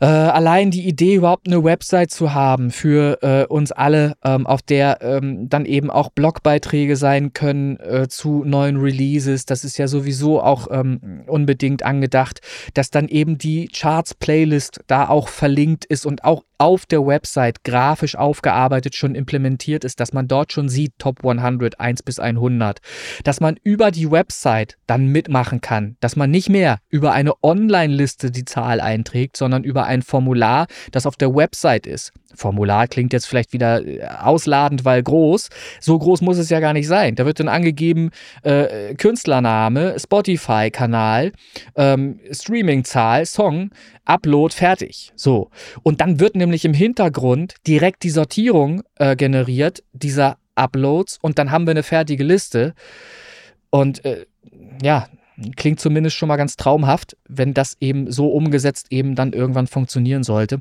Äh, 0.00 0.06
allein 0.06 0.70
die 0.70 0.86
Idee, 0.86 1.16
überhaupt 1.16 1.48
eine 1.48 1.64
Website 1.64 2.10
zu 2.10 2.32
haben 2.32 2.70
für 2.70 3.18
äh, 3.22 3.46
uns 3.46 3.72
alle, 3.72 4.14
ähm, 4.24 4.46
auf 4.46 4.62
der 4.62 4.98
ähm, 5.02 5.48
dann 5.48 5.64
eben 5.64 5.90
auch 5.90 6.10
Blogbeiträge 6.10 6.96
sein 6.96 7.32
können 7.32 7.78
äh, 7.80 8.06
zu 8.08 8.44
neuen 8.44 8.76
Releases, 8.76 9.44
das 9.44 9.64
ist 9.64 9.76
ja 9.76 9.88
sowieso 9.88 10.40
auch 10.40 10.68
ähm, 10.70 11.24
unbedingt 11.26 11.82
angedacht, 11.82 12.40
dass 12.74 12.90
dann 12.90 13.08
eben 13.08 13.38
die 13.38 13.68
Charts-Playlist 13.68 14.80
da 14.86 15.08
auch 15.08 15.28
verlinkt 15.28 15.84
ist 15.84 16.06
und 16.06 16.24
auch 16.24 16.44
auf 16.58 16.86
der 16.86 17.06
Website 17.06 17.62
grafisch 17.62 18.16
aufgearbeitet 18.16 18.96
schon 18.96 19.14
implementiert 19.14 19.84
ist, 19.84 20.00
dass 20.00 20.12
man 20.12 20.26
dort 20.26 20.52
schon 20.52 20.68
sieht, 20.68 20.92
Top 20.98 21.24
100, 21.24 21.78
1 21.78 22.02
bis 22.02 22.18
100, 22.18 22.80
dass 23.22 23.40
man 23.40 23.56
über 23.62 23.92
die 23.92 24.10
Website 24.10 24.76
dann 24.86 25.06
mitmachen 25.06 25.60
kann, 25.60 25.96
dass 26.00 26.16
man 26.16 26.30
nicht 26.30 26.48
mehr 26.48 26.78
über 26.88 27.12
eine 27.12 27.32
Online-Liste 27.42 28.32
die 28.32 28.44
Zahl 28.44 28.80
einträgt, 28.80 29.36
sondern 29.36 29.62
über 29.62 29.86
ein 29.88 30.02
Formular, 30.02 30.66
das 30.92 31.06
auf 31.06 31.16
der 31.16 31.34
Website 31.34 31.86
ist. 31.86 32.12
Formular 32.34 32.86
klingt 32.86 33.12
jetzt 33.12 33.26
vielleicht 33.26 33.52
wieder 33.52 33.84
äh, 33.84 34.04
ausladend, 34.04 34.84
weil 34.84 35.02
groß. 35.02 35.48
So 35.80 35.98
groß 35.98 36.20
muss 36.20 36.38
es 36.38 36.50
ja 36.50 36.60
gar 36.60 36.72
nicht 36.72 36.86
sein. 36.86 37.14
Da 37.14 37.26
wird 37.26 37.40
dann 37.40 37.48
angegeben 37.48 38.10
äh, 38.42 38.94
Künstlername, 38.94 39.98
Spotify-Kanal, 39.98 41.32
ähm, 41.74 42.20
Streaming-Zahl, 42.30 43.26
Song, 43.26 43.70
Upload, 44.04 44.54
fertig. 44.54 45.12
So. 45.16 45.50
Und 45.82 46.00
dann 46.00 46.20
wird 46.20 46.36
nämlich 46.36 46.64
im 46.64 46.74
Hintergrund 46.74 47.54
direkt 47.66 48.02
die 48.04 48.10
Sortierung 48.10 48.82
äh, 48.96 49.16
generiert, 49.16 49.82
dieser 49.92 50.36
Uploads, 50.54 51.18
und 51.22 51.38
dann 51.38 51.50
haben 51.50 51.66
wir 51.66 51.70
eine 51.70 51.82
fertige 51.82 52.24
Liste. 52.24 52.74
Und 53.70 54.04
äh, 54.04 54.26
ja, 54.82 55.08
klingt 55.56 55.80
zumindest 55.80 56.16
schon 56.16 56.28
mal 56.28 56.36
ganz 56.36 56.56
traumhaft, 56.56 57.16
wenn 57.28 57.54
das 57.54 57.76
eben 57.80 58.10
so 58.10 58.28
umgesetzt 58.28 58.88
eben 58.90 59.14
dann 59.14 59.32
irgendwann 59.32 59.66
funktionieren 59.66 60.22
sollte 60.22 60.60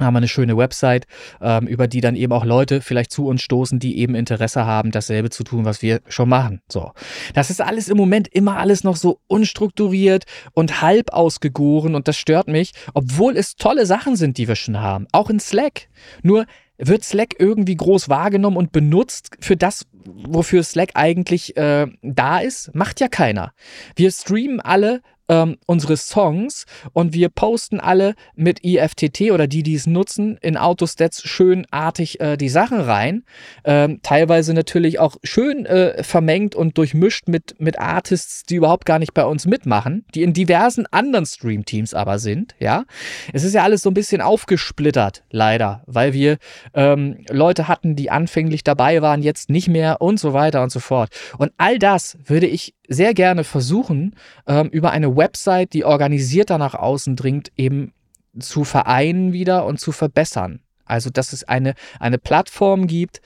haben 0.00 0.14
wir 0.14 0.18
eine 0.18 0.28
schöne 0.28 0.56
Website, 0.56 1.06
ähm, 1.40 1.66
über 1.66 1.86
die 1.88 2.00
dann 2.00 2.16
eben 2.16 2.32
auch 2.32 2.44
Leute 2.44 2.80
vielleicht 2.80 3.12
zu 3.12 3.26
uns 3.26 3.42
stoßen, 3.42 3.78
die 3.78 3.98
eben 3.98 4.14
Interesse 4.14 4.66
haben, 4.66 4.90
dasselbe 4.90 5.30
zu 5.30 5.44
tun, 5.44 5.64
was 5.64 5.82
wir 5.82 6.00
schon 6.08 6.28
machen. 6.28 6.60
So. 6.68 6.92
Das 7.34 7.50
ist 7.50 7.60
alles 7.60 7.88
im 7.88 7.96
Moment 7.96 8.28
immer 8.28 8.58
alles 8.58 8.84
noch 8.84 8.96
so 8.96 9.20
unstrukturiert 9.26 10.24
und 10.52 10.82
halb 10.82 11.12
ausgegoren 11.12 11.94
und 11.94 12.08
das 12.08 12.16
stört 12.16 12.48
mich, 12.48 12.72
obwohl 12.94 13.36
es 13.36 13.56
tolle 13.56 13.86
Sachen 13.86 14.16
sind, 14.16 14.38
die 14.38 14.48
wir 14.48 14.56
schon 14.56 14.80
haben. 14.80 15.06
Auch 15.12 15.30
in 15.30 15.40
Slack. 15.40 15.88
Nur 16.22 16.46
wird 16.80 17.04
Slack 17.04 17.34
irgendwie 17.38 17.76
groß 17.76 18.08
wahrgenommen 18.08 18.56
und 18.56 18.72
benutzt 18.72 19.36
für 19.40 19.56
das, 19.56 19.86
wofür 19.92 20.62
Slack 20.62 20.92
eigentlich 20.94 21.56
äh, 21.56 21.86
da 22.02 22.38
ist? 22.38 22.74
Macht 22.74 23.00
ja 23.00 23.08
keiner. 23.08 23.52
Wir 23.96 24.10
streamen 24.10 24.60
alle 24.60 25.02
ähm, 25.30 25.56
unsere 25.66 25.96
Songs 25.96 26.66
und 26.92 27.14
wir 27.14 27.28
posten 27.28 27.78
alle 27.78 28.14
mit 28.34 28.64
IFTT 28.64 29.30
oder 29.30 29.46
die, 29.46 29.62
die 29.62 29.76
es 29.76 29.86
nutzen, 29.86 30.36
in 30.42 30.56
Autostats 30.56 31.22
schönartig 31.22 32.20
äh, 32.20 32.36
die 32.36 32.48
Sachen 32.48 32.80
rein. 32.80 33.22
Ähm, 33.64 34.00
teilweise 34.02 34.52
natürlich 34.52 34.98
auch 34.98 35.16
schön 35.22 35.66
äh, 35.66 36.02
vermengt 36.02 36.56
und 36.56 36.76
durchmischt 36.76 37.28
mit, 37.28 37.54
mit 37.60 37.78
Artists, 37.78 38.42
die 38.42 38.56
überhaupt 38.56 38.86
gar 38.86 38.98
nicht 38.98 39.14
bei 39.14 39.24
uns 39.24 39.46
mitmachen, 39.46 40.04
die 40.14 40.24
in 40.24 40.32
diversen 40.32 40.86
anderen 40.90 41.26
Streamteams 41.26 41.94
aber 41.94 42.18
sind, 42.18 42.56
ja. 42.58 42.84
Es 43.32 43.44
ist 43.44 43.54
ja 43.54 43.62
alles 43.62 43.82
so 43.82 43.90
ein 43.90 43.94
bisschen 43.94 44.20
aufgesplittert, 44.20 45.22
leider, 45.30 45.84
weil 45.86 46.12
wir 46.12 46.38
ähm, 46.74 47.24
Leute 47.30 47.68
hatten, 47.68 47.94
die 47.94 48.10
anfänglich 48.10 48.64
dabei 48.64 49.00
waren, 49.00 49.22
jetzt 49.22 49.48
nicht 49.48 49.68
mehr 49.68 50.02
und 50.02 50.18
so 50.18 50.32
weiter 50.32 50.62
und 50.64 50.72
so 50.72 50.80
fort. 50.80 51.10
Und 51.38 51.52
all 51.56 51.78
das 51.78 52.18
würde 52.26 52.48
ich 52.48 52.74
sehr 52.90 53.14
gerne 53.14 53.44
versuchen, 53.44 54.16
ähm, 54.48 54.68
über 54.68 54.90
eine 54.90 55.14
Website, 55.20 55.74
die 55.74 55.84
organisierter 55.84 56.58
nach 56.58 56.74
außen 56.74 57.14
dringt, 57.14 57.52
eben 57.56 57.92
zu 58.38 58.64
vereinen 58.64 59.32
wieder 59.32 59.66
und 59.66 59.78
zu 59.78 59.92
verbessern. 59.92 60.60
Also, 60.84 61.08
dass 61.08 61.32
es 61.32 61.44
eine, 61.44 61.74
eine 62.00 62.18
Plattform 62.18 62.88
gibt, 62.88 63.20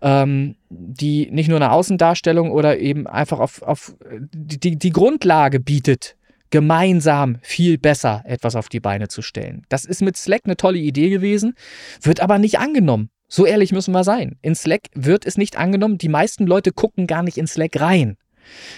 ähm, 0.00 0.56
die 0.70 1.30
nicht 1.30 1.48
nur 1.48 1.58
eine 1.58 1.72
Außendarstellung 1.72 2.50
oder 2.50 2.78
eben 2.78 3.06
einfach 3.06 3.40
auf, 3.40 3.60
auf 3.60 3.94
die, 4.32 4.76
die 4.76 4.90
Grundlage 4.90 5.60
bietet, 5.60 6.16
gemeinsam 6.48 7.38
viel 7.42 7.76
besser 7.76 8.22
etwas 8.24 8.56
auf 8.56 8.68
die 8.68 8.80
Beine 8.80 9.08
zu 9.08 9.20
stellen. 9.20 9.64
Das 9.68 9.84
ist 9.84 10.00
mit 10.00 10.16
Slack 10.16 10.42
eine 10.44 10.56
tolle 10.56 10.78
Idee 10.78 11.10
gewesen, 11.10 11.54
wird 12.00 12.20
aber 12.20 12.38
nicht 12.38 12.58
angenommen. 12.58 13.10
So 13.28 13.46
ehrlich 13.46 13.70
müssen 13.70 13.92
wir 13.92 14.02
sein. 14.02 14.38
In 14.42 14.54
Slack 14.54 14.88
wird 14.94 15.24
es 15.26 15.38
nicht 15.38 15.56
angenommen. 15.56 15.98
Die 15.98 16.08
meisten 16.08 16.46
Leute 16.46 16.72
gucken 16.72 17.06
gar 17.06 17.22
nicht 17.22 17.38
in 17.38 17.46
Slack 17.46 17.80
rein. 17.80 18.16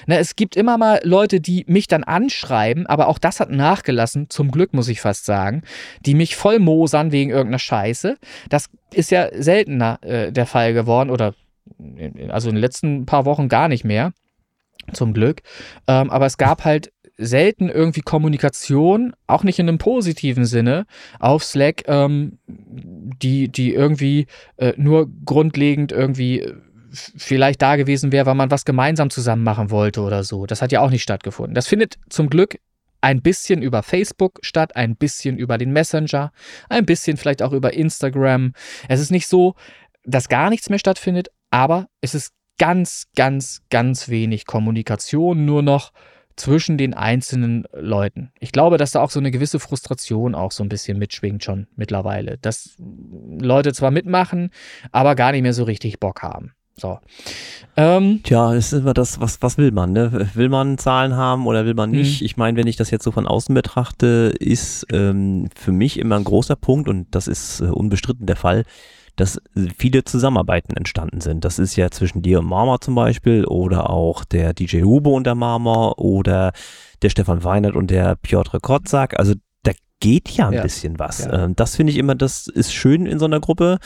Ne, 0.07 0.18
es 0.18 0.37
gibt 0.37 0.57
immer 0.57 0.79
mal 0.79 1.01
Leute, 1.05 1.40
die 1.40 1.64
mich 1.68 1.87
dann 1.87 2.05
anschreiben, 2.05 2.87
aber 2.87 3.09
auch 3.09 3.18
das 3.18 3.40
hat 3.40 3.51
nachgelassen, 3.51 4.31
zum 4.31 4.51
Glück 4.51 4.72
muss 4.75 4.88
ich 4.88 5.01
fast 5.01 5.25
sagen, 5.25 5.62
die 6.05 6.14
mich 6.14 6.37
voll 6.37 6.59
mosern 6.59 7.12
wegen 7.12 7.31
irgendeiner 7.31 7.59
Scheiße. 7.59 8.16
Das 8.48 8.68
ist 8.92 9.11
ja 9.11 9.29
seltener 9.33 9.98
äh, 10.03 10.33
der 10.33 10.46
Fall 10.46 10.75
geworden 10.75 11.11
oder 11.11 11.35
also 12.29 12.48
in 12.48 12.57
den 12.57 12.61
letzten 12.61 13.07
paar 13.07 13.25
Wochen 13.25 13.48
gar 13.48 13.68
nicht 13.68 13.85
mehr, 13.85 14.12
zum 14.92 15.12
Glück. 15.12 15.42
Ähm, 15.87 16.11
aber 16.11 16.27
es 16.27 16.37
gab 16.37 16.64
halt 16.64 16.92
selten 17.18 17.68
irgendwie 17.68 18.01
Kommunikation, 18.01 19.14
auch 19.27 19.44
nicht 19.44 19.59
in 19.59 19.68
einem 19.68 19.79
positiven 19.79 20.44
Sinne, 20.44 20.87
auf 21.20 21.44
Slack, 21.44 21.83
ähm, 21.87 22.38
die, 22.46 23.48
die 23.48 23.75
irgendwie 23.75 24.27
äh, 24.57 24.72
nur 24.77 25.09
grundlegend 25.25 25.92
irgendwie 25.92 26.53
vielleicht 26.92 27.62
da 27.62 27.76
gewesen 27.76 28.12
wäre, 28.12 28.26
weil 28.26 28.35
man 28.35 28.50
was 28.50 28.64
gemeinsam 28.64 29.11
zusammen 29.11 29.42
machen 29.42 29.70
wollte 29.70 30.02
oder 30.02 30.24
so. 30.24 30.46
Das 30.46 30.62
hat 30.62 30.72
ja 30.72 30.81
auch 30.81 30.90
nicht 30.90 31.02
stattgefunden. 31.02 31.55
Das 31.55 31.66
findet 31.66 31.98
zum 32.09 32.28
Glück 32.28 32.59
ein 33.00 33.20
bisschen 33.20 33.62
über 33.62 33.83
Facebook 33.83 34.38
statt, 34.42 34.76
ein 34.76 34.96
bisschen 34.96 35.37
über 35.37 35.59
den 35.59 35.72
Messenger, 35.72 36.33
ein 36.68 36.87
bisschen 36.87 37.16
vielleicht 37.16 37.42
auch 37.42 37.52
über 37.52 37.72
Instagram. 37.74 38.52
Es 38.88 39.00
ist 39.00 39.11
nicht 39.11 39.26
so, 39.26 39.55
dass 40.05 40.28
gar 40.28 40.50
nichts 40.50 40.70
mehr 40.70 40.78
stattfindet, 40.78 41.28
aber 41.50 41.88
es 42.00 42.14
ist 42.14 42.33
ganz, 42.59 43.09
ganz, 43.16 43.62
ganz 43.70 44.09
wenig 44.09 44.46
Kommunikation 44.46 45.44
nur 45.44 45.62
noch 45.62 45.92
zwischen 46.37 46.78
den 46.78 46.94
einzelnen 46.94 47.66
Leuten. 47.72 48.33
Ich 48.40 48.52
glaube, 48.52 48.78
dass 48.78 48.92
da 48.92 49.02
auch 49.02 49.11
so 49.11 49.20
eine 49.20 49.31
gewisse 49.31 49.61
Frustration 49.61 50.35
auch 50.35 50.52
so 50.52 50.62
ein 50.62 50.68
bisschen 50.68 50.98
mitschwingt 50.98 51.44
schon 51.44 51.66
mittlerweile. 51.76 52.38
Dass 52.38 52.76
Leute 52.78 53.72
zwar 53.72 53.90
mitmachen, 53.90 54.50
aber 54.92 55.14
gar 55.14 55.33
nicht 55.33 55.42
mehr 55.42 55.52
so 55.52 55.64
richtig 55.64 56.00
Bock 56.00 56.22
haben. 56.22 56.52
So. 56.76 56.98
Ähm, 57.76 58.20
Tja, 58.22 58.54
ist 58.54 58.72
immer 58.72 58.94
das, 58.94 59.20
was, 59.20 59.40
was 59.42 59.58
will 59.58 59.72
man, 59.72 59.92
ne? 59.92 60.28
Will 60.35 60.48
man 60.48 60.78
Zahlen 60.78 61.16
haben 61.16 61.46
oder 61.46 61.64
will 61.64 61.74
man 61.74 61.90
nicht? 61.90 62.20
Mhm. 62.20 62.24
Ich 62.26 62.37
meine, 62.37 62.56
wenn 62.56 62.66
ich 62.66 62.76
das 62.76 62.90
jetzt 62.90 63.04
so 63.04 63.12
von 63.12 63.26
außen 63.26 63.54
betrachte, 63.54 64.35
ist 64.38 64.87
ähm, 64.90 65.48
für 65.54 65.72
mich 65.72 65.98
immer 65.98 66.16
ein 66.16 66.24
großer 66.24 66.56
Punkt 66.56 66.88
und 66.88 67.06
das 67.14 67.28
ist 67.28 67.61
äh, 67.61 67.64
unbestritten 67.64 68.26
der 68.26 68.37
Fall, 68.37 68.64
dass 69.16 69.40
viele 69.76 70.04
Zusammenarbeiten 70.04 70.76
entstanden 70.76 71.20
sind. 71.20 71.44
Das 71.44 71.58
ist 71.58 71.76
ja 71.76 71.90
zwischen 71.90 72.22
dir 72.22 72.40
und 72.40 72.46
Marmor 72.46 72.80
zum 72.80 72.94
Beispiel 72.94 73.44
oder 73.44 73.90
auch 73.90 74.24
der 74.24 74.54
DJ 74.54 74.82
Hubo 74.82 75.14
und 75.14 75.24
der 75.24 75.35
Marmor 75.35 75.98
oder 75.98 76.52
der 77.02 77.11
Stefan 77.11 77.44
Weinert 77.44 77.76
und 77.76 77.90
der 77.90 78.16
Piotr 78.16 78.61
Kotzak. 78.61 79.18
Also 79.18 79.35
da 79.62 79.72
geht 80.00 80.30
ja 80.30 80.48
ein 80.48 80.54
ja. 80.54 80.62
bisschen 80.62 80.98
was. 80.98 81.26
Ja. 81.26 81.44
Ähm, 81.44 81.56
das 81.56 81.76
finde 81.76 81.92
ich 81.92 81.98
immer, 81.98 82.14
das 82.14 82.46
ist 82.46 82.72
schön 82.72 83.06
in 83.06 83.18
so 83.18 83.26
einer 83.26 83.40
Gruppe. 83.40 83.78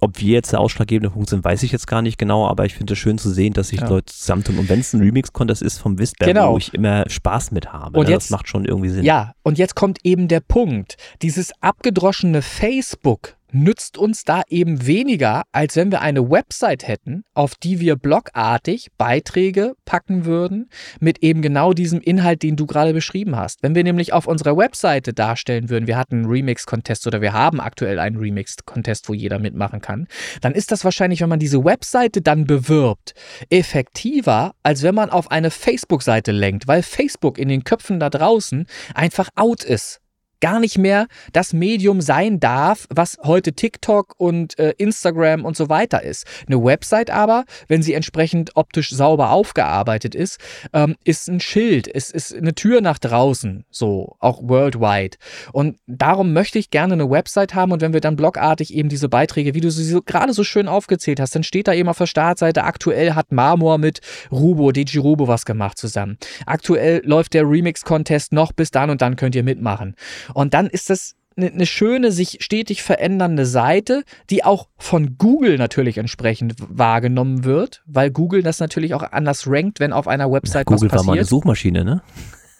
Ob 0.00 0.18
wir 0.20 0.32
jetzt 0.32 0.52
der 0.52 0.60
ausschlaggebende 0.60 1.10
Punkt 1.10 1.28
sind, 1.28 1.44
weiß 1.44 1.62
ich 1.62 1.72
jetzt 1.72 1.86
gar 1.86 2.02
nicht 2.02 2.18
genau, 2.18 2.46
aber 2.46 2.64
ich 2.64 2.74
finde 2.74 2.94
es 2.94 2.98
schön 2.98 3.18
zu 3.18 3.30
sehen, 3.30 3.52
dass 3.52 3.68
sich 3.68 3.80
ja. 3.80 3.88
Leute 3.88 4.12
zusammentun. 4.12 4.58
Und 4.58 4.68
wenn 4.68 4.80
es 4.80 4.92
ein 4.92 5.00
Remix-Contest 5.00 5.62
ist 5.62 5.78
vom 5.78 5.98
Wistberg, 5.98 6.32
genau. 6.32 6.52
wo 6.52 6.58
ich 6.58 6.72
immer 6.74 7.04
Spaß 7.08 7.50
mit 7.50 7.72
habe, 7.72 7.98
und 7.98 8.06
ne? 8.06 8.12
jetzt, 8.12 8.24
das 8.24 8.30
macht 8.30 8.48
schon 8.48 8.64
irgendwie 8.64 8.88
Sinn. 8.88 9.04
Ja, 9.04 9.34
und 9.42 9.58
jetzt 9.58 9.74
kommt 9.74 9.98
eben 10.04 10.28
der 10.28 10.40
Punkt. 10.40 10.96
Dieses 11.22 11.52
abgedroschene 11.60 12.42
Facebook 12.42 13.36
nützt 13.52 13.98
uns 13.98 14.24
da 14.24 14.42
eben 14.48 14.86
weniger, 14.86 15.42
als 15.52 15.76
wenn 15.76 15.90
wir 15.90 16.00
eine 16.00 16.30
Website 16.30 16.86
hätten, 16.86 17.24
auf 17.34 17.54
die 17.54 17.80
wir 17.80 17.96
blogartig 17.96 18.88
Beiträge 18.98 19.74
packen 19.84 20.24
würden 20.24 20.70
mit 21.00 21.22
eben 21.22 21.42
genau 21.42 21.72
diesem 21.72 22.00
Inhalt, 22.00 22.42
den 22.42 22.56
du 22.56 22.66
gerade 22.66 22.92
beschrieben 22.92 23.36
hast. 23.36 23.62
Wenn 23.62 23.74
wir 23.74 23.84
nämlich 23.84 24.12
auf 24.12 24.26
unserer 24.26 24.56
Webseite 24.56 25.12
darstellen 25.12 25.68
würden, 25.68 25.86
wir 25.86 25.96
hatten 25.96 26.16
einen 26.16 26.26
Remix-Contest 26.26 27.06
oder 27.06 27.20
wir 27.20 27.32
haben 27.32 27.60
aktuell 27.60 27.98
einen 27.98 28.16
Remix-Contest, 28.16 29.08
wo 29.08 29.14
jeder 29.14 29.38
mitmachen 29.38 29.80
kann, 29.80 30.06
dann 30.40 30.52
ist 30.52 30.72
das 30.72 30.84
wahrscheinlich, 30.84 31.20
wenn 31.20 31.28
man 31.28 31.38
diese 31.38 31.64
Webseite 31.64 32.22
dann 32.22 32.44
bewirbt, 32.44 33.14
effektiver, 33.48 34.54
als 34.62 34.82
wenn 34.82 34.94
man 34.94 35.10
auf 35.10 35.30
eine 35.30 35.50
Facebook-Seite 35.50 36.32
lenkt, 36.32 36.68
weil 36.68 36.82
Facebook 36.82 37.38
in 37.38 37.48
den 37.48 37.64
Köpfen 37.64 38.00
da 38.00 38.10
draußen 38.10 38.66
einfach 38.94 39.28
out 39.36 39.64
ist 39.64 40.00
gar 40.40 40.60
nicht 40.60 40.78
mehr 40.78 41.06
das 41.32 41.52
Medium 41.52 42.00
sein 42.00 42.40
darf, 42.40 42.86
was 42.90 43.18
heute 43.22 43.52
TikTok 43.52 44.14
und 44.16 44.58
äh, 44.58 44.74
Instagram 44.78 45.44
und 45.44 45.56
so 45.56 45.68
weiter 45.68 46.02
ist. 46.02 46.26
Eine 46.46 46.62
Website 46.62 47.10
aber, 47.10 47.44
wenn 47.68 47.82
sie 47.82 47.94
entsprechend 47.94 48.52
optisch 48.54 48.90
sauber 48.90 49.30
aufgearbeitet 49.30 50.14
ist, 50.14 50.38
ähm, 50.72 50.96
ist 51.04 51.28
ein 51.28 51.40
Schild, 51.40 51.86
ist, 51.86 52.10
ist 52.12 52.34
eine 52.34 52.54
Tür 52.54 52.80
nach 52.80 52.98
draußen, 52.98 53.64
so 53.70 54.16
auch 54.18 54.42
worldwide. 54.42 55.16
Und 55.52 55.78
darum 55.86 56.32
möchte 56.32 56.58
ich 56.58 56.70
gerne 56.70 56.94
eine 56.94 57.10
Website 57.10 57.54
haben 57.54 57.72
und 57.72 57.80
wenn 57.80 57.92
wir 57.92 58.00
dann 58.00 58.16
blogartig 58.16 58.74
eben 58.74 58.88
diese 58.88 59.08
Beiträge, 59.08 59.54
wie 59.54 59.60
du 59.60 59.70
sie 59.70 59.84
so, 59.84 60.02
gerade 60.02 60.32
so 60.32 60.44
schön 60.44 60.68
aufgezählt 60.68 61.20
hast, 61.20 61.34
dann 61.34 61.42
steht 61.42 61.68
da 61.68 61.74
eben 61.74 61.88
auf 61.88 61.98
der 61.98 62.06
Startseite, 62.06 62.64
aktuell 62.64 63.14
hat 63.14 63.32
Marmor 63.32 63.78
mit 63.78 64.00
Rubo, 64.30 64.72
DJ 64.72 64.98
Rubo 64.98 65.28
was 65.28 65.44
gemacht 65.44 65.78
zusammen. 65.78 66.18
Aktuell 66.46 67.02
läuft 67.04 67.34
der 67.34 67.48
Remix-Contest 67.48 68.32
noch, 68.32 68.52
bis 68.52 68.70
dann 68.70 68.90
und 68.90 69.02
dann 69.02 69.16
könnt 69.16 69.34
ihr 69.34 69.42
mitmachen. 69.42 69.94
Und 70.34 70.54
dann 70.54 70.66
ist 70.66 70.90
das 70.90 71.14
eine, 71.36 71.66
schöne, 71.66 72.12
sich 72.12 72.38
stetig 72.40 72.82
verändernde 72.82 73.46
Seite, 73.46 74.04
die 74.28 74.44
auch 74.44 74.68
von 74.76 75.16
Google 75.16 75.56
natürlich 75.56 75.98
entsprechend 75.98 76.54
wahrgenommen 76.58 77.44
wird, 77.44 77.82
weil 77.86 78.10
Google 78.10 78.42
das 78.42 78.60
natürlich 78.60 78.94
auch 78.94 79.02
anders 79.02 79.46
rankt, 79.46 79.80
wenn 79.80 79.92
auf 79.92 80.08
einer 80.08 80.30
Website 80.30 80.66
Na, 80.68 80.76
Google 80.76 80.90
was 80.90 80.92
passiert. 80.92 80.98
Google 80.98 81.06
war 81.06 81.14
mal 81.14 81.18
eine 81.18 81.24
Suchmaschine, 81.24 81.84
ne? 81.84 82.02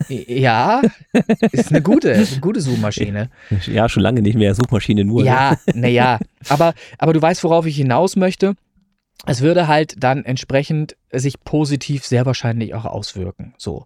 Ja, 0.09 0.81
ist 1.53 1.71
eine 1.71 1.83
gute, 1.83 2.15
eine 2.15 2.27
gute 2.41 2.61
Suchmaschine. 2.63 3.31
Ja, 3.67 3.89
schon 3.89 4.03
lange 4.03 4.23
nicht 4.23 4.37
mehr 4.37 4.55
Suchmaschine 4.55 5.05
nur. 5.05 5.25
Ja, 5.25 5.59
naja, 5.75 6.19
aber, 6.49 6.73
aber 6.99 7.13
du 7.13 7.21
weißt, 7.21 7.45
worauf 7.45 7.67
ich 7.67 7.77
hinaus 7.77 8.17
möchte. 8.17 8.55
Es 9.27 9.43
würde 9.43 9.69
halt 9.69 10.03
dann 10.03 10.25
entsprechend 10.25 10.97
sich 11.13 11.45
positiv 11.45 12.07
sehr 12.07 12.25
wahrscheinlich 12.25 12.73
auch 12.75 12.87
auswirken. 12.87 13.53
So. 13.59 13.85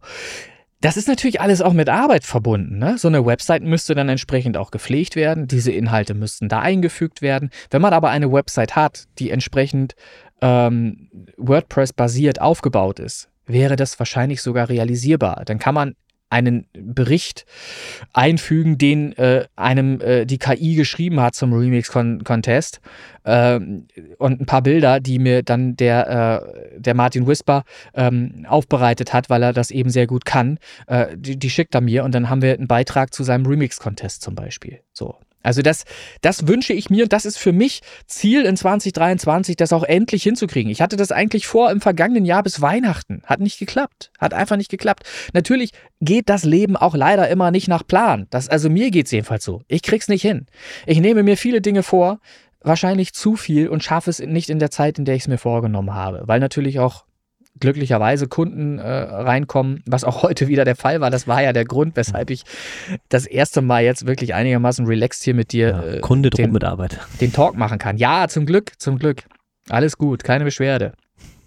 Das 0.84 0.98
ist 0.98 1.08
natürlich 1.08 1.40
alles 1.40 1.62
auch 1.62 1.72
mit 1.72 1.88
Arbeit 1.88 2.24
verbunden. 2.24 2.76
Ne? 2.76 2.98
So 2.98 3.08
eine 3.08 3.24
Website 3.24 3.62
müsste 3.62 3.94
dann 3.94 4.10
entsprechend 4.10 4.58
auch 4.58 4.70
gepflegt 4.70 5.16
werden. 5.16 5.48
Diese 5.48 5.72
Inhalte 5.72 6.12
müssten 6.12 6.50
da 6.50 6.60
eingefügt 6.60 7.22
werden. 7.22 7.48
Wenn 7.70 7.80
man 7.80 7.94
aber 7.94 8.10
eine 8.10 8.30
Website 8.30 8.76
hat, 8.76 9.04
die 9.18 9.30
entsprechend 9.30 9.94
ähm, 10.42 11.08
WordPress-basiert 11.38 12.42
aufgebaut 12.42 12.98
ist, 12.98 13.30
wäre 13.46 13.76
das 13.76 13.98
wahrscheinlich 13.98 14.42
sogar 14.42 14.68
realisierbar. 14.68 15.46
Dann 15.46 15.58
kann 15.58 15.74
man 15.74 15.94
einen 16.30 16.66
Bericht 16.72 17.46
einfügen, 18.12 18.78
den 18.78 19.12
äh, 19.16 19.46
einem 19.56 20.00
äh, 20.00 20.24
die 20.24 20.38
KI 20.38 20.74
geschrieben 20.74 21.20
hat 21.20 21.34
zum 21.34 21.52
Remix-Contest 21.52 22.80
äh, 23.24 23.60
und 24.18 24.40
ein 24.40 24.46
paar 24.46 24.62
Bilder, 24.62 25.00
die 25.00 25.18
mir 25.18 25.42
dann 25.42 25.76
der, 25.76 26.42
äh, 26.74 26.80
der 26.80 26.94
Martin 26.94 27.26
Whisper 27.26 27.64
ähm, 27.94 28.46
aufbereitet 28.48 29.12
hat, 29.12 29.30
weil 29.30 29.42
er 29.42 29.52
das 29.52 29.70
eben 29.70 29.90
sehr 29.90 30.06
gut 30.06 30.24
kann. 30.24 30.58
Äh, 30.86 31.16
die, 31.16 31.38
die 31.38 31.50
schickt 31.50 31.74
er 31.74 31.80
mir 31.80 32.04
und 32.04 32.14
dann 32.14 32.28
haben 32.30 32.42
wir 32.42 32.54
einen 32.54 32.68
Beitrag 32.68 33.14
zu 33.14 33.22
seinem 33.22 33.46
Remix-Contest 33.46 34.22
zum 34.22 34.34
Beispiel. 34.34 34.80
So. 34.92 35.16
Also 35.44 35.62
das, 35.62 35.84
das 36.22 36.48
wünsche 36.48 36.72
ich 36.72 36.90
mir 36.90 37.04
und 37.04 37.12
das 37.12 37.24
ist 37.24 37.38
für 37.38 37.52
mich 37.52 37.82
Ziel 38.06 38.44
in 38.44 38.56
2023, 38.56 39.54
das 39.54 39.72
auch 39.72 39.84
endlich 39.84 40.24
hinzukriegen. 40.24 40.72
Ich 40.72 40.80
hatte 40.80 40.96
das 40.96 41.12
eigentlich 41.12 41.46
vor 41.46 41.70
im 41.70 41.80
vergangenen 41.80 42.24
Jahr 42.24 42.42
bis 42.42 42.60
Weihnachten. 42.60 43.22
Hat 43.24 43.38
nicht 43.38 43.58
geklappt. 43.58 44.10
Hat 44.18 44.34
einfach 44.34 44.56
nicht 44.56 44.70
geklappt. 44.70 45.04
Natürlich 45.32 45.70
geht 46.00 46.28
das 46.28 46.44
Leben 46.44 46.76
auch 46.76 46.96
leider 46.96 47.28
immer 47.28 47.50
nicht 47.52 47.68
nach 47.68 47.86
Plan. 47.86 48.26
Das, 48.30 48.48
also 48.48 48.68
mir 48.68 48.90
geht 48.90 49.06
es 49.06 49.12
jedenfalls 49.12 49.44
so. 49.44 49.62
Ich 49.68 49.82
krieg's 49.82 50.08
nicht 50.08 50.22
hin. 50.22 50.46
Ich 50.86 51.00
nehme 51.00 51.22
mir 51.22 51.36
viele 51.36 51.60
Dinge 51.60 51.82
vor, 51.82 52.18
wahrscheinlich 52.60 53.12
zu 53.12 53.36
viel 53.36 53.68
und 53.68 53.84
schaffe 53.84 54.10
es 54.10 54.18
nicht 54.18 54.48
in 54.48 54.58
der 54.58 54.70
Zeit, 54.70 54.98
in 54.98 55.04
der 55.04 55.14
ich 55.14 55.22
es 55.22 55.28
mir 55.28 55.38
vorgenommen 55.38 55.94
habe. 55.94 56.22
Weil 56.24 56.40
natürlich 56.40 56.80
auch 56.80 57.04
glücklicherweise 57.60 58.26
Kunden 58.26 58.78
äh, 58.78 58.88
reinkommen, 58.88 59.82
was 59.86 60.04
auch 60.04 60.22
heute 60.22 60.48
wieder 60.48 60.64
der 60.64 60.76
Fall 60.76 61.00
war. 61.00 61.10
Das 61.10 61.28
war 61.28 61.42
ja 61.42 61.52
der 61.52 61.64
Grund, 61.64 61.96
weshalb 61.96 62.30
ich 62.30 62.44
das 63.08 63.26
erste 63.26 63.62
Mal 63.62 63.84
jetzt 63.84 64.06
wirklich 64.06 64.34
einigermaßen 64.34 64.86
relaxed 64.86 65.22
hier 65.22 65.34
mit 65.34 65.52
dir 65.52 65.68
ja, 65.68 65.84
äh, 65.84 66.00
Kunde 66.00 66.30
den, 66.30 66.52
mit 66.52 66.64
Arbeit. 66.64 66.98
den 67.20 67.32
Talk 67.32 67.56
machen 67.56 67.78
kann. 67.78 67.96
Ja, 67.96 68.28
zum 68.28 68.46
Glück, 68.46 68.72
zum 68.78 68.98
Glück. 68.98 69.24
Alles 69.68 69.96
gut, 69.96 70.24
keine 70.24 70.44
Beschwerde. 70.44 70.92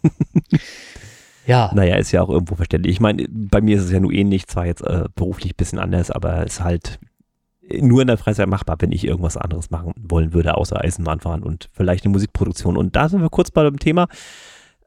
ja. 1.45 1.71
Naja, 1.73 1.97
ist 1.97 2.11
ja 2.11 2.21
auch 2.21 2.29
irgendwo 2.29 2.55
verständlich. 2.55 2.93
Ich 2.93 2.99
meine, 2.99 3.25
bei 3.29 3.61
mir 3.61 3.77
ist 3.77 3.83
es 3.83 3.91
ja 3.91 3.99
nur 3.99 4.11
ähnlich, 4.11 4.47
zwar 4.47 4.65
jetzt 4.65 4.81
äh, 4.81 5.05
beruflich 5.15 5.53
ein 5.53 5.57
bisschen 5.57 5.79
anders, 5.79 6.09
aber 6.09 6.45
es 6.45 6.53
ist 6.53 6.63
halt 6.63 6.99
nur 7.81 8.01
in 8.01 8.07
der 8.07 8.17
Freizeit 8.17 8.47
machbar, 8.47 8.77
wenn 8.79 8.91
ich 8.91 9.05
irgendwas 9.05 9.37
anderes 9.37 9.69
machen 9.69 9.91
wollen 9.97 10.33
würde, 10.33 10.55
außer 10.55 10.81
Eisenbahn 10.81 11.19
fahren 11.19 11.43
und 11.43 11.69
vielleicht 11.73 12.05
eine 12.05 12.13
Musikproduktion. 12.13 12.77
Und 12.77 12.95
da 12.95 13.09
sind 13.09 13.21
wir 13.21 13.29
kurz 13.29 13.51
bei 13.51 13.63
dem 13.63 13.77
Thema. 13.77 14.07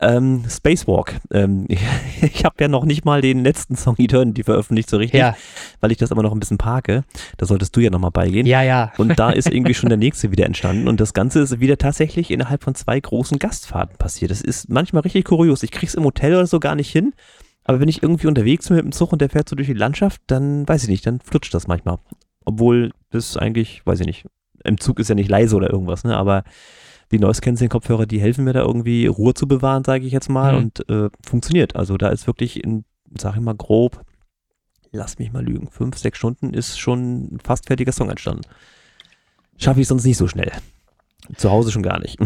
Ähm, 0.00 0.44
Spacewalk. 0.48 1.16
Ähm, 1.30 1.66
ich 2.22 2.44
habe 2.44 2.56
ja 2.60 2.68
noch 2.68 2.84
nicht 2.84 3.04
mal 3.04 3.20
den 3.20 3.44
letzten 3.44 3.76
Song 3.76 3.96
Eternity 3.98 4.44
veröffentlicht, 4.44 4.88
so 4.88 4.96
richtig, 4.96 5.20
ja. 5.20 5.36
weil 5.80 5.92
ich 5.92 5.98
das 5.98 6.10
aber 6.10 6.22
noch 6.22 6.32
ein 6.32 6.40
bisschen 6.40 6.58
parke. 6.58 7.04
Da 7.36 7.46
solltest 7.46 7.76
du 7.76 7.80
ja 7.80 7.90
nochmal 7.90 8.10
beigehen. 8.10 8.46
Ja, 8.46 8.62
ja. 8.62 8.92
Und 8.96 9.18
da 9.18 9.30
ist 9.30 9.48
irgendwie 9.52 9.74
schon 9.74 9.90
der 9.90 9.98
nächste 9.98 10.32
wieder 10.32 10.46
entstanden. 10.46 10.88
Und 10.88 11.00
das 11.00 11.12
Ganze 11.12 11.40
ist 11.40 11.60
wieder 11.60 11.76
tatsächlich 11.76 12.30
innerhalb 12.30 12.64
von 12.64 12.74
zwei 12.74 12.98
großen 12.98 13.38
Gastfahrten 13.38 13.96
passiert. 13.98 14.30
Das 14.30 14.40
ist 14.40 14.70
manchmal 14.70 15.02
richtig 15.02 15.26
kurios. 15.26 15.62
Ich 15.62 15.70
krieg's 15.70 15.94
im 15.94 16.04
Hotel 16.04 16.34
oder 16.34 16.46
so 16.46 16.60
gar 16.60 16.74
nicht 16.74 16.90
hin. 16.90 17.12
Aber 17.64 17.78
wenn 17.78 17.88
ich 17.88 18.02
irgendwie 18.02 18.26
unterwegs 18.26 18.68
bin 18.68 18.78
mit 18.78 18.84
dem 18.86 18.92
Zug 18.92 19.12
und 19.12 19.20
der 19.20 19.28
fährt 19.28 19.48
so 19.48 19.54
durch 19.54 19.68
die 19.68 19.74
Landschaft, 19.74 20.22
dann 20.26 20.66
weiß 20.66 20.82
ich 20.84 20.88
nicht, 20.88 21.06
dann 21.06 21.20
flutscht 21.20 21.52
das 21.52 21.66
manchmal. 21.66 21.98
Obwohl 22.44 22.92
das 23.10 23.36
eigentlich, 23.36 23.82
weiß 23.84 24.00
ich 24.00 24.06
nicht, 24.06 24.26
im 24.64 24.80
Zug 24.80 24.98
ist 24.98 25.08
ja 25.08 25.14
nicht 25.14 25.30
leise 25.30 25.56
oder 25.56 25.70
irgendwas, 25.70 26.04
ne? 26.04 26.16
Aber 26.16 26.44
die 27.10 27.18
Noise 27.18 27.40
Cancelling 27.40 27.70
Kopfhörer, 27.70 28.06
die 28.06 28.20
helfen 28.20 28.44
mir 28.44 28.52
da 28.52 28.60
irgendwie 28.60 29.06
Ruhe 29.06 29.34
zu 29.34 29.48
bewahren, 29.48 29.84
sage 29.84 30.06
ich 30.06 30.12
jetzt 30.12 30.28
mal, 30.28 30.52
mhm. 30.52 30.58
und 30.58 30.90
äh, 30.90 31.10
funktioniert. 31.24 31.76
Also 31.76 31.96
da 31.96 32.08
ist 32.08 32.26
wirklich 32.26 32.62
in, 32.62 32.84
sag 33.18 33.34
ich 33.34 33.40
mal 33.40 33.54
grob, 33.54 34.04
lass 34.92 35.18
mich 35.18 35.32
mal 35.32 35.44
lügen, 35.44 35.68
fünf, 35.68 35.98
sechs 35.98 36.18
Stunden 36.18 36.54
ist 36.54 36.78
schon 36.78 37.34
ein 37.34 37.40
fast 37.42 37.66
fertiger 37.66 37.92
Song 37.92 38.10
entstanden. 38.10 38.42
Schaffe 39.58 39.80
ich 39.80 39.88
sonst 39.88 40.04
nicht 40.04 40.16
so 40.16 40.26
schnell. 40.26 40.52
Zu 41.36 41.50
Hause 41.50 41.70
schon 41.70 41.82
gar 41.82 42.00
nicht. 42.00 42.16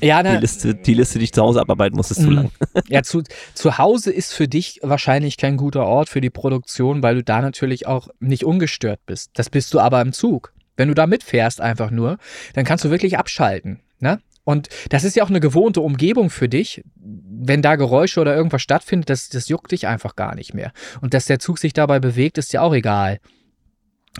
Ja, 0.00 0.22
ne, 0.22 0.32
die, 0.36 0.40
Liste, 0.40 0.74
die 0.74 0.94
Liste, 0.94 1.18
die 1.18 1.24
ich 1.24 1.32
zu 1.32 1.42
Hause 1.42 1.60
abarbeiten 1.60 1.96
muss, 1.96 2.10
ist 2.10 2.22
zu 2.22 2.28
mhm. 2.28 2.34
lang. 2.34 2.50
Ja, 2.88 3.02
zu, 3.02 3.22
zu 3.54 3.78
Hause 3.78 4.12
ist 4.12 4.32
für 4.32 4.48
dich 4.48 4.80
wahrscheinlich 4.82 5.36
kein 5.36 5.56
guter 5.56 5.84
Ort 5.84 6.08
für 6.08 6.20
die 6.20 6.30
Produktion, 6.30 7.02
weil 7.02 7.16
du 7.16 7.24
da 7.24 7.42
natürlich 7.42 7.86
auch 7.86 8.08
nicht 8.20 8.44
ungestört 8.44 9.00
bist. 9.04 9.30
Das 9.34 9.50
bist 9.50 9.74
du 9.74 9.80
aber 9.80 10.00
im 10.00 10.12
Zug. 10.12 10.52
Wenn 10.76 10.88
du 10.88 10.94
da 10.94 11.06
mitfährst 11.06 11.60
einfach 11.60 11.90
nur, 11.90 12.18
dann 12.54 12.64
kannst 12.64 12.84
du 12.84 12.90
wirklich 12.90 13.18
abschalten. 13.18 13.80
Ne? 13.98 14.20
Und 14.46 14.68
das 14.90 15.02
ist 15.02 15.16
ja 15.16 15.24
auch 15.24 15.28
eine 15.28 15.40
gewohnte 15.40 15.80
Umgebung 15.80 16.30
für 16.30 16.48
dich. 16.48 16.84
Wenn 16.94 17.62
da 17.62 17.74
Geräusche 17.74 18.20
oder 18.20 18.36
irgendwas 18.36 18.62
stattfindet, 18.62 19.10
das, 19.10 19.28
das 19.28 19.48
juckt 19.48 19.72
dich 19.72 19.88
einfach 19.88 20.14
gar 20.14 20.36
nicht 20.36 20.54
mehr. 20.54 20.72
Und 21.00 21.14
dass 21.14 21.26
der 21.26 21.40
Zug 21.40 21.58
sich 21.58 21.72
dabei 21.72 21.98
bewegt, 21.98 22.38
ist 22.38 22.52
ja 22.52 22.60
auch 22.62 22.72
egal. 22.72 23.18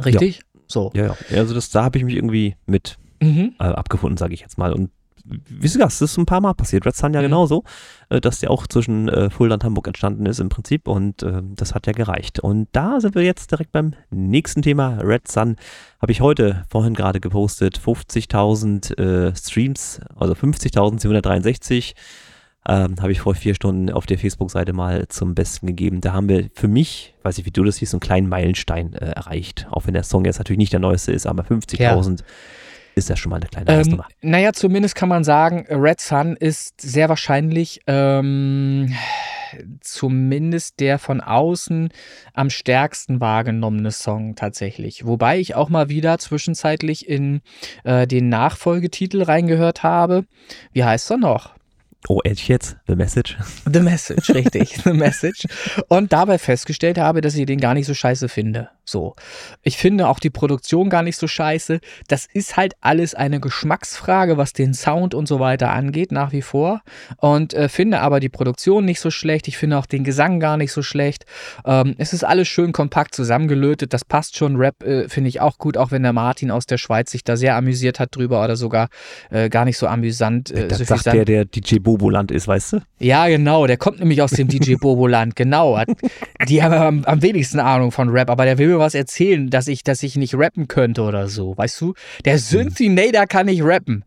Richtig? 0.05 0.39
Ja. 0.39 0.61
So. 0.67 0.91
Ja, 0.95 1.17
ja. 1.31 1.39
Also 1.39 1.55
das, 1.55 1.71
da 1.71 1.85
habe 1.85 1.99
ich 1.99 2.05
mich 2.05 2.17
irgendwie 2.17 2.57
mit 2.67 2.97
mhm. 3.23 3.55
äh, 3.61 3.65
abgefunden, 3.65 4.17
sage 4.17 4.35
ich 4.35 4.41
jetzt 4.41 4.59
mal. 4.59 4.73
Und 4.73 4.91
wie 5.29 5.69
du 5.69 5.69
sagst, 5.69 6.01
das 6.01 6.13
ist 6.13 6.19
ein 6.19 6.27
paar 6.27 6.41
Mal 6.41 6.55
passiert. 6.55 6.87
Red 6.87 6.97
Sun 6.97 7.15
ja 7.15 7.21
mhm. 7.21 7.27
genauso, 7.27 7.65
äh, 8.09 8.21
dass 8.21 8.41
der 8.41 8.51
auch 8.51 8.67
zwischen 8.67 9.09
äh, 9.09 9.31
Fulda 9.31 9.55
und 9.55 9.65
Hamburg 9.65 9.87
entstanden 9.87 10.27
ist 10.27 10.41
im 10.41 10.49
Prinzip 10.49 10.89
und 10.89 11.23
äh, 11.23 11.43
das 11.55 11.75
hat 11.75 11.87
ja 11.87 11.93
gereicht. 11.93 12.41
Und 12.41 12.69
da 12.73 13.01
sind 13.01 13.15
wir 13.15 13.23
jetzt 13.23 13.51
direkt 13.51 13.73
beim 13.73 13.95
nächsten 14.11 14.63
Thema. 14.63 14.99
Red 15.03 15.29
Sun 15.29 15.57
habe 16.01 16.13
ich 16.13 16.21
heute 16.21 16.65
vorhin 16.69 16.95
gerade 16.95 17.21
gepostet. 17.21 17.79
50.000 17.79 18.99
äh, 18.99 19.37
Streams, 19.37 20.01
also 20.17 20.35
50.763 20.35 21.95
ähm, 22.69 22.97
habe 23.01 23.13
ich 23.13 23.21
vor 23.21 23.35
vier 23.35 23.55
Stunden 23.55 23.91
auf 23.91 24.07
der 24.07 24.19
Facebook-Seite 24.19 24.73
mal 24.73 25.07
zum 25.09 25.35
Besten 25.35 25.67
gegeben. 25.67 26.01
Da 26.01 26.13
haben 26.13 26.29
wir 26.29 26.51
für 26.55 26.69
mich, 26.69 27.15
weiß 27.23 27.39
ich, 27.39 27.47
wie 27.47 27.51
du 27.51 27.63
das 27.63 27.77
siehst, 27.77 27.93
so 27.93 27.97
einen 27.97 28.01
kleinen 28.01 28.29
Meilenstein 28.29 28.93
äh, 28.95 29.11
erreicht. 29.11 29.67
Auch 29.71 29.87
wenn 29.87 29.95
der 29.95 30.03
Song 30.03 30.25
jetzt 30.25 30.39
natürlich 30.39 30.59
nicht 30.59 30.73
der 30.73 30.81
neueste 30.81 31.13
ist, 31.13 31.27
aber 31.27 31.45
50.000 31.45 31.79
ja. 32.19 32.25
Ist 32.97 33.11
ja 33.11 33.17
schon 33.17 33.31
mal 33.31 33.37
eine 33.37 33.47
kleine 33.47 33.71
ähm, 33.71 33.79
Hausnummer. 33.79 34.09
Naja, 34.23 34.53
zumindest 34.53 34.95
kann 34.95 35.09
man 35.09 35.23
sagen, 35.23 35.67
Red 35.69 36.01
Sun 36.01 36.35
ist 36.35 36.81
sehr 36.81 37.09
wahrscheinlich 37.09 37.81
ähm, 37.87 38.93
zumindest 39.81 40.81
der 40.81 40.99
von 40.99 41.21
außen 41.21 41.91
am 42.33 42.51
stärksten 42.51 43.21
wahrgenommene 43.21 43.93
Song 43.93 44.35
tatsächlich. 44.35 45.07
Wobei 45.07 45.39
ich 45.39 45.55
auch 45.55 45.69
mal 45.69 45.91
wieder 45.91 46.19
zwischenzeitlich 46.19 47.09
in 47.09 47.43
äh, 47.85 48.07
den 48.07 48.31
Nachfolgetitel 48.31 49.23
reingehört 49.23 49.83
habe. 49.83 50.25
Wie 50.73 50.85
heißt 50.85 51.11
er 51.11 51.19
noch? 51.19 51.55
Oh, 52.09 52.21
ehrlich 52.25 52.49
jetzt? 52.49 52.77
The 52.87 52.95
Message? 52.95 53.37
The 53.71 53.81
Message, 53.81 54.31
richtig. 54.31 54.77
The 54.85 54.93
Message. 54.93 55.47
Und 55.89 56.13
dabei 56.13 56.39
festgestellt 56.39 56.99
habe, 56.99 57.21
dass 57.21 57.35
ich 57.35 57.47
den 57.47 57.61
gar 57.61 57.75
nicht 57.75 57.87
so 57.87 57.95
scheiße 57.95 58.29
finde. 58.29 58.71
So. 58.89 59.15
Ich 59.63 59.77
finde 59.77 60.09
auch 60.09 60.21
die 60.21 60.31
Produktion 60.31 60.89
gar 60.89 61.03
nicht 61.03 61.17
so 61.17 61.27
scheiße. 61.27 61.81
Das 62.09 62.27
ist 62.33 62.57
halt 62.57 62.75
alles 62.81 63.15
eine 63.15 63.41
Geschmacksfrage, 63.41 64.37
was 64.37 64.53
den 64.53 64.75
Sound 64.75 65.13
und 65.15 65.27
so 65.27 65.41
weiter 65.41 65.71
angeht, 65.71 66.13
nach 66.13 66.33
wie 66.33 66.43
vor. 66.43 66.83
Und 67.19 67.53
äh, 67.53 67.69
finde 67.69 68.01
aber 68.01 68.21
die 68.21 68.29
Produktion 68.29 68.85
nicht 68.85 69.01
so 69.01 69.11
schlecht. 69.11 69.49
Ich 69.49 69.59
finde 69.59 69.79
auch 69.79 69.87
den 69.87 70.05
Gesang 70.05 70.39
gar 70.39 70.57
nicht 70.57 70.73
so 70.73 70.83
schlecht. 70.83 71.27
Ähm, 71.65 71.97
es 71.99 72.13
ist 72.13 72.23
alles 72.23 72.47
schön 72.47 72.73
kompakt 72.73 73.15
zusammengelötet. 73.15 73.93
Das 73.93 74.05
passt 74.05 74.37
schon. 74.37 74.57
Rap 74.57 74.83
äh, 74.85 75.09
finde 75.09 75.29
ich 75.29 75.41
auch 75.41 75.59
gut, 75.59 75.77
auch 75.77 75.91
wenn 75.91 76.03
der 76.03 76.13
Martin 76.13 76.51
aus 76.51 76.67
der 76.67 76.79
Schweiz 76.79 77.11
sich 77.11 77.25
da 77.25 77.37
sehr 77.37 77.57
amüsiert 77.57 77.99
hat 77.99 78.15
drüber 78.15 78.45
oder 78.45 78.55
sogar 78.55 78.89
äh, 79.31 79.49
gar 79.49 79.65
nicht 79.65 79.79
so 79.79 79.89
amüsant. 79.89 80.53
Äh, 80.53 80.69
das 80.69 80.79
sagt 80.79 81.07
der, 81.07 81.25
der 81.25 81.45
DJ 81.45 81.79
Bobo-Land 81.79 82.31
ist, 82.31 82.47
weißt 82.47 82.75
du? 82.75 82.81
Ja, 83.01 83.27
genau. 83.27 83.67
Der 83.67 83.77
kommt 83.77 83.99
nämlich 83.99 84.23
aus 84.23 84.31
dem 84.31 84.47
DJ 84.47 84.75
Bobo-Land. 84.81 85.35
Genau. 85.35 85.83
Die 86.49 86.63
haben 86.63 86.75
am, 86.75 87.05
am 87.05 87.23
wenigsten 87.23 87.59
Ahnung 87.59 87.91
von 87.91 88.09
Rap, 88.11 88.31
aber 88.31 88.45
der 88.45 88.59
will 88.59 88.76
mir 88.77 88.85
was 88.85 88.95
erzählen, 88.95 89.51
dass 89.51 89.69
ich, 89.69 89.83
dass 89.83 90.03
ich 90.03 90.17
nicht 90.17 90.35
rappen 90.35 90.69
könnte 90.69 91.03
oder 91.03 91.29
so. 91.29 91.57
Weißt 91.57 91.81
du? 91.81 91.95
Der 92.25 92.35
hm. 92.35 92.41
Synthinator 92.41 93.27
kann 93.27 93.47
nicht 93.47 93.63
rappen. 93.63 94.05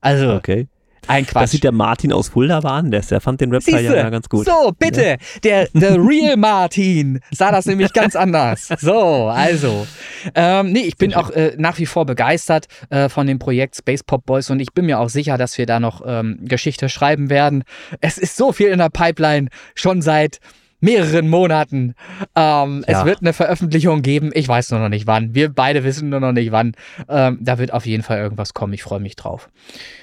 Also, 0.00 0.34
okay. 0.34 0.68
Ein 1.08 1.26
Quatsch. 1.26 1.42
Das 1.42 1.50
sieht 1.52 1.64
der 1.64 1.72
Martin 1.72 2.12
aus 2.12 2.28
Fulda 2.28 2.62
war 2.62 2.72
an, 2.72 2.90
der, 2.90 3.00
der 3.00 3.20
fand 3.20 3.40
den 3.40 3.52
rap 3.52 3.62
ja 3.66 4.10
ganz 4.10 4.28
gut. 4.28 4.46
So, 4.46 4.72
bitte, 4.76 5.04
ja. 5.04 5.16
der, 5.44 5.68
der 5.72 5.94
Real 5.98 6.36
Martin 6.36 7.20
sah 7.30 7.52
das 7.52 7.66
nämlich 7.66 7.92
ganz 7.92 8.16
anders. 8.16 8.68
So, 8.78 9.26
also. 9.26 9.86
Ähm, 10.34 10.72
nee, 10.72 10.80
ich 10.80 10.96
bin 10.96 11.14
auch 11.14 11.30
äh, 11.30 11.54
nach 11.58 11.78
wie 11.78 11.86
vor 11.86 12.06
begeistert 12.06 12.66
äh, 12.90 13.08
von 13.08 13.26
dem 13.26 13.38
Projekt 13.38 13.76
Space 13.76 14.02
Pop 14.02 14.26
Boys 14.26 14.50
und 14.50 14.60
ich 14.60 14.72
bin 14.72 14.86
mir 14.86 14.98
auch 14.98 15.08
sicher, 15.08 15.38
dass 15.38 15.56
wir 15.58 15.66
da 15.66 15.78
noch 15.78 16.02
ähm, 16.04 16.38
Geschichte 16.42 16.88
schreiben 16.88 17.30
werden. 17.30 17.64
Es 18.00 18.18
ist 18.18 18.36
so 18.36 18.52
viel 18.52 18.68
in 18.68 18.78
der 18.78 18.90
Pipeline, 18.90 19.48
schon 19.74 20.02
seit 20.02 20.40
mehreren 20.80 21.28
Monaten. 21.28 21.94
Ähm, 22.34 22.84
ja. 22.86 23.00
Es 23.00 23.04
wird 23.04 23.20
eine 23.20 23.32
Veröffentlichung 23.32 24.02
geben. 24.02 24.30
Ich 24.34 24.46
weiß 24.46 24.70
nur 24.70 24.80
noch 24.80 24.88
nicht 24.88 25.06
wann. 25.06 25.34
Wir 25.34 25.48
beide 25.48 25.84
wissen 25.84 26.08
nur 26.08 26.20
noch 26.20 26.32
nicht 26.32 26.52
wann. 26.52 26.72
Ähm, 27.08 27.38
da 27.40 27.58
wird 27.58 27.72
auf 27.72 27.86
jeden 27.86 28.02
Fall 28.02 28.18
irgendwas 28.18 28.54
kommen. 28.54 28.72
Ich 28.72 28.82
freue 28.82 29.00
mich 29.00 29.16
drauf. 29.16 29.48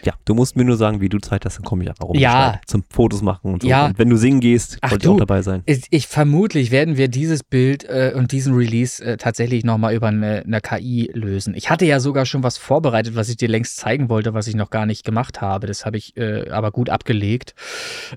Ja, 0.04 0.14
du 0.26 0.34
musst 0.34 0.56
mir 0.56 0.66
nur 0.66 0.78
sagen, 0.78 1.02
wie 1.02 1.10
du 1.10 1.20
Zeit 1.20 1.46
hast, 1.46 1.58
dann 1.58 1.64
komme 1.64 1.84
ich 1.84 1.90
einfach 1.90 2.06
rum. 2.06 2.18
Ja. 2.18 2.60
Zum 2.66 2.84
Fotos 2.90 3.22
machen 3.22 3.54
und 3.54 3.62
so. 3.62 3.68
Ja. 3.68 3.86
Und 3.88 4.00
wenn 4.00 4.10
du 4.10 4.18
singen 4.18 4.40
gehst, 4.40 4.80
wollte 4.82 5.06
ich 5.06 5.10
auch 5.10 5.18
dabei 5.18 5.42
sein. 5.42 5.64
Ich, 5.66 5.86
ich, 5.90 6.08
vermutlich 6.08 6.72
werden 6.72 6.98
wir 6.98 7.08
dieses 7.08 7.44
Bild 7.44 7.84
äh, 7.86 8.14
und 8.16 8.32
diesen 8.32 8.56
Release 8.56 9.04
äh, 9.04 9.18
tatsächlich 9.18 9.64
nochmal 9.64 9.94
über 9.94 10.08
eine, 10.08 10.44
eine, 10.46 10.62
KI 10.62 11.10
lösen. 11.14 11.54
Ich 11.56 11.70
hatte 11.70 11.86
ja 11.86 12.00
sogar 12.00 12.26
schon 12.26 12.44
was 12.44 12.58
vorbereitet, 12.58 13.16
was 13.16 13.30
ich 13.30 13.38
dir 13.38 13.50
längst 13.50 13.78
zeigen 13.78 14.10
wollte, 14.10 14.34
was 14.34 14.48
ich 14.48 14.56
noch 14.56 14.70
gar 14.70 14.86
nicht 14.86 15.04
gemacht 15.04 15.42
habe. 15.42 15.68
Das 15.68 15.86
habe 15.86 15.98
ich 15.98 16.16
äh, 16.18 16.50
aber 16.50 16.72
gut 16.72 16.90
abgelegt. 16.90 17.54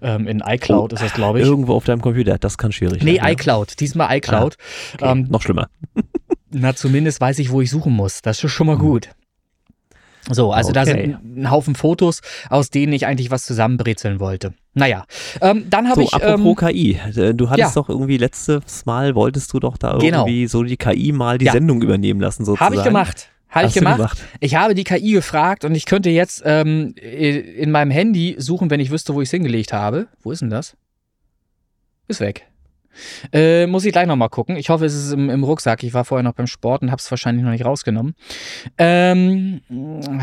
Ähm, 0.02 0.26
in 0.26 0.42
iCloud 0.44 0.92
oh, 0.92 0.94
ist 0.94 1.02
das, 1.02 1.12
glaube 1.12 1.40
ich. 1.40 1.46
Irgendwo 1.46 1.74
auf 1.74 1.84
deinem 1.84 2.00
Computer. 2.00 2.38
Das 2.46 2.58
kann 2.58 2.70
schwierig 2.70 3.02
nee, 3.02 3.16
sein. 3.16 3.24
Nee, 3.24 3.32
iCloud. 3.32 3.80
Diesmal 3.80 4.16
iCloud. 4.18 4.56
Ah, 4.56 4.94
okay. 4.94 5.10
ähm, 5.10 5.26
noch 5.28 5.42
schlimmer. 5.42 5.68
na, 6.52 6.76
zumindest 6.76 7.20
weiß 7.20 7.40
ich, 7.40 7.50
wo 7.50 7.60
ich 7.60 7.70
suchen 7.70 7.92
muss. 7.92 8.22
Das 8.22 8.42
ist 8.44 8.52
schon 8.52 8.68
mal 8.68 8.78
hm. 8.78 8.82
gut. 8.82 9.08
So, 10.30 10.52
also 10.52 10.70
okay. 10.70 10.74
da 10.74 10.84
sind 10.84 11.38
ein 11.38 11.50
Haufen 11.50 11.74
Fotos, 11.74 12.20
aus 12.50 12.70
denen 12.70 12.92
ich 12.92 13.06
eigentlich 13.06 13.32
was 13.32 13.44
zusammenbrezeln 13.44 14.20
wollte. 14.20 14.54
Naja, 14.74 15.06
ähm, 15.40 15.66
dann 15.70 15.88
habe 15.88 16.02
so, 16.02 16.06
ich. 16.06 16.14
Apropos 16.14 16.56
ähm, 16.62 16.68
KI, 16.68 17.00
äh, 17.16 17.34
du 17.34 17.50
hattest 17.50 17.74
ja. 17.74 17.82
doch 17.82 17.88
irgendwie 17.88 18.16
letztes 18.16 18.86
Mal, 18.86 19.16
wolltest 19.16 19.52
du 19.52 19.58
doch 19.58 19.76
da 19.76 19.98
genau. 19.98 20.20
irgendwie 20.20 20.46
so 20.46 20.62
die 20.62 20.76
KI 20.76 21.10
mal 21.12 21.38
die 21.38 21.46
ja. 21.46 21.52
Sendung 21.52 21.82
übernehmen 21.82 22.20
lassen, 22.20 22.44
sozusagen. 22.44 22.64
Habe 22.64 22.76
ich 22.76 22.84
gemacht. 22.84 23.28
Habe 23.48 23.68
ich 23.68 23.74
gemacht. 23.74 23.96
gemacht. 23.96 24.18
Ich 24.40 24.54
habe 24.54 24.74
die 24.74 24.84
KI 24.84 25.12
gefragt 25.12 25.64
und 25.64 25.74
ich 25.74 25.86
könnte 25.86 26.10
jetzt 26.10 26.42
ähm, 26.44 26.94
in 26.96 27.70
meinem 27.70 27.90
Handy 27.90 28.36
suchen, 28.38 28.70
wenn 28.70 28.80
ich 28.80 28.90
wüsste, 28.90 29.14
wo 29.14 29.22
ich 29.22 29.28
es 29.28 29.30
hingelegt 29.30 29.72
habe. 29.72 30.08
Wo 30.22 30.30
ist 30.30 30.42
denn 30.42 30.50
das? 30.50 30.76
Ist 32.08 32.20
weg. 32.20 32.46
Äh, 33.32 33.66
muss 33.66 33.84
ich 33.84 33.92
gleich 33.92 34.06
nochmal 34.06 34.28
gucken. 34.28 34.56
Ich 34.56 34.70
hoffe, 34.70 34.84
es 34.84 34.94
ist 34.94 35.12
im, 35.12 35.30
im, 35.30 35.44
Rucksack. 35.44 35.82
Ich 35.82 35.94
war 35.94 36.04
vorher 36.04 36.22
noch 36.22 36.34
beim 36.34 36.46
Sport 36.46 36.82
und 36.82 36.90
habe 36.90 37.00
es 37.00 37.10
wahrscheinlich 37.10 37.44
noch 37.44 37.50
nicht 37.50 37.64
rausgenommen. 37.64 38.14
Ähm, 38.78 39.60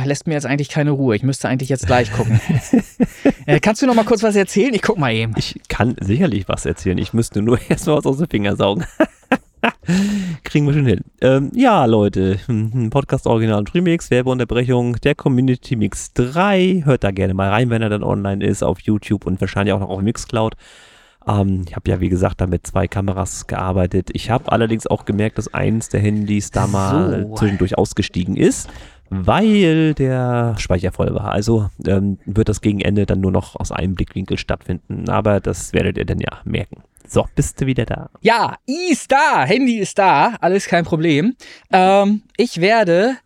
lässt 0.05 0.27
mir 0.27 0.33
jetzt 0.33 0.45
eigentlich 0.45 0.69
keine 0.69 0.91
Ruhe. 0.91 1.15
Ich 1.15 1.23
müsste 1.23 1.49
eigentlich 1.49 1.69
jetzt 1.69 1.85
gleich 1.85 2.11
gucken. 2.11 2.39
äh, 3.45 3.59
kannst 3.59 3.81
du 3.81 3.85
noch 3.85 3.95
mal 3.95 4.05
kurz 4.05 4.23
was 4.23 4.35
erzählen? 4.35 4.73
Ich 4.73 4.81
guck 4.81 4.97
mal 4.97 5.13
eben. 5.13 5.33
Ich 5.37 5.59
kann 5.67 5.95
sicherlich 5.99 6.47
was 6.47 6.65
erzählen. 6.65 6.97
Ich 6.97 7.13
müsste 7.13 7.41
nur 7.41 7.59
erstmal 7.69 7.97
was 7.97 8.05
aus 8.05 8.17
den 8.17 8.27
Fingern 8.27 8.57
saugen. 8.57 8.85
Kriegen 10.43 10.65
wir 10.65 10.73
schon 10.73 10.85
hin. 10.85 11.01
Ähm, 11.21 11.51
ja, 11.53 11.85
Leute, 11.85 12.37
hm, 12.47 12.89
Podcast 12.89 13.27
Original 13.27 13.59
und 13.59 13.73
Remix, 13.73 14.11
Werbeunterbrechung, 14.11 14.97
der 14.97 15.15
Community 15.15 15.77
Mix 15.77 16.11
3. 16.13 16.81
Hört 16.83 17.03
da 17.05 17.11
gerne 17.11 17.33
mal 17.33 17.49
rein, 17.49 17.69
wenn 17.69 17.81
er 17.81 17.89
dann 17.89 18.03
online 18.03 18.45
ist, 18.45 18.61
auf 18.61 18.81
YouTube 18.81 19.25
und 19.25 19.39
wahrscheinlich 19.39 19.73
auch 19.73 19.79
noch 19.79 19.89
auf 19.89 20.01
Mixcloud. 20.01 20.55
Ähm, 21.27 21.65
ich 21.67 21.75
habe 21.75 21.89
ja, 21.89 21.99
wie 21.99 22.09
gesagt, 22.09 22.41
da 22.41 22.47
mit 22.47 22.65
zwei 22.67 22.87
Kameras 22.87 23.47
gearbeitet. 23.47 24.09
Ich 24.13 24.29
habe 24.29 24.51
allerdings 24.51 24.87
auch 24.87 25.05
gemerkt, 25.05 25.37
dass 25.37 25.53
eins 25.53 25.89
der 25.89 25.99
Handys 25.99 26.51
da 26.51 26.67
mal 26.67 27.27
so. 27.29 27.35
zwischendurch 27.35 27.77
ausgestiegen 27.77 28.35
ist, 28.35 28.69
weil 29.09 29.93
der 29.93 30.55
Speicher 30.57 30.91
voll 30.91 31.13
war. 31.13 31.31
Also 31.31 31.69
ähm, 31.85 32.17
wird 32.25 32.49
das 32.49 32.61
gegen 32.61 32.81
Ende 32.81 33.05
dann 33.05 33.21
nur 33.21 33.31
noch 33.31 33.55
aus 33.55 33.71
einem 33.71 33.95
Blickwinkel 33.95 34.37
stattfinden. 34.37 35.09
Aber 35.09 35.39
das 35.39 35.73
werdet 35.73 35.97
ihr 35.97 36.05
dann 36.05 36.19
ja 36.19 36.39
merken. 36.45 36.83
So, 37.07 37.27
bist 37.35 37.61
du 37.61 37.65
wieder 37.65 37.85
da? 37.85 38.09
Ja, 38.21 38.55
ist 38.65 39.11
da. 39.11 39.43
Handy 39.43 39.77
ist 39.77 39.99
da. 39.99 40.35
Alles 40.41 40.65
kein 40.67 40.85
Problem. 40.85 41.35
Ähm, 41.71 42.23
ich 42.37 42.59
werde 42.59 43.17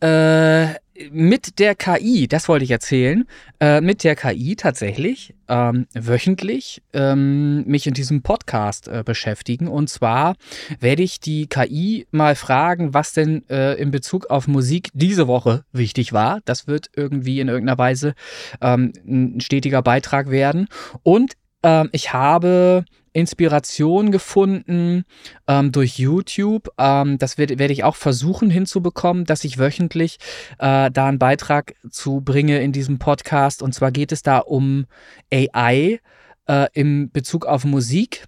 äh, 0.00 0.74
mit 1.10 1.58
der 1.58 1.74
KI, 1.74 2.28
das 2.28 2.48
wollte 2.48 2.64
ich 2.64 2.70
erzählen, 2.70 3.24
äh, 3.60 3.80
mit 3.80 4.04
der 4.04 4.16
KI 4.16 4.56
tatsächlich 4.56 5.34
ähm, 5.48 5.86
wöchentlich 5.94 6.82
ähm, 6.92 7.64
mich 7.66 7.86
in 7.86 7.94
diesem 7.94 8.22
Podcast 8.22 8.88
äh, 8.88 9.02
beschäftigen. 9.04 9.68
Und 9.68 9.88
zwar 9.88 10.36
werde 10.80 11.02
ich 11.02 11.20
die 11.20 11.46
KI 11.46 12.06
mal 12.10 12.34
fragen, 12.34 12.94
was 12.94 13.12
denn 13.12 13.48
äh, 13.48 13.74
in 13.74 13.90
Bezug 13.90 14.26
auf 14.26 14.48
Musik 14.48 14.90
diese 14.92 15.26
Woche 15.26 15.64
wichtig 15.72 16.12
war. 16.12 16.40
Das 16.44 16.66
wird 16.66 16.90
irgendwie 16.96 17.40
in 17.40 17.48
irgendeiner 17.48 17.78
Weise 17.78 18.14
ähm, 18.60 18.92
ein 19.06 19.40
stetiger 19.40 19.82
Beitrag 19.82 20.30
werden. 20.30 20.68
Und 21.02 21.32
ähm, 21.66 21.88
ich 21.90 22.12
habe 22.12 22.84
Inspiration 23.12 24.12
gefunden 24.12 25.04
ähm, 25.48 25.72
durch 25.72 25.98
YouTube. 25.98 26.68
Ähm, 26.78 27.18
das 27.18 27.38
werde 27.38 27.58
werd 27.58 27.70
ich 27.70 27.82
auch 27.82 27.96
versuchen 27.96 28.50
hinzubekommen, 28.50 29.24
dass 29.24 29.42
ich 29.42 29.58
wöchentlich 29.58 30.18
äh, 30.58 30.90
da 30.90 31.06
einen 31.06 31.18
Beitrag 31.18 31.74
zu 31.90 32.20
bringe 32.20 32.60
in 32.60 32.72
diesem 32.72 32.98
Podcast. 32.98 33.62
Und 33.62 33.74
zwar 33.74 33.90
geht 33.90 34.12
es 34.12 34.22
da 34.22 34.38
um 34.38 34.86
AI 35.32 35.98
äh, 36.46 36.66
im 36.72 37.10
Bezug 37.10 37.46
auf 37.46 37.64
Musik. 37.64 38.26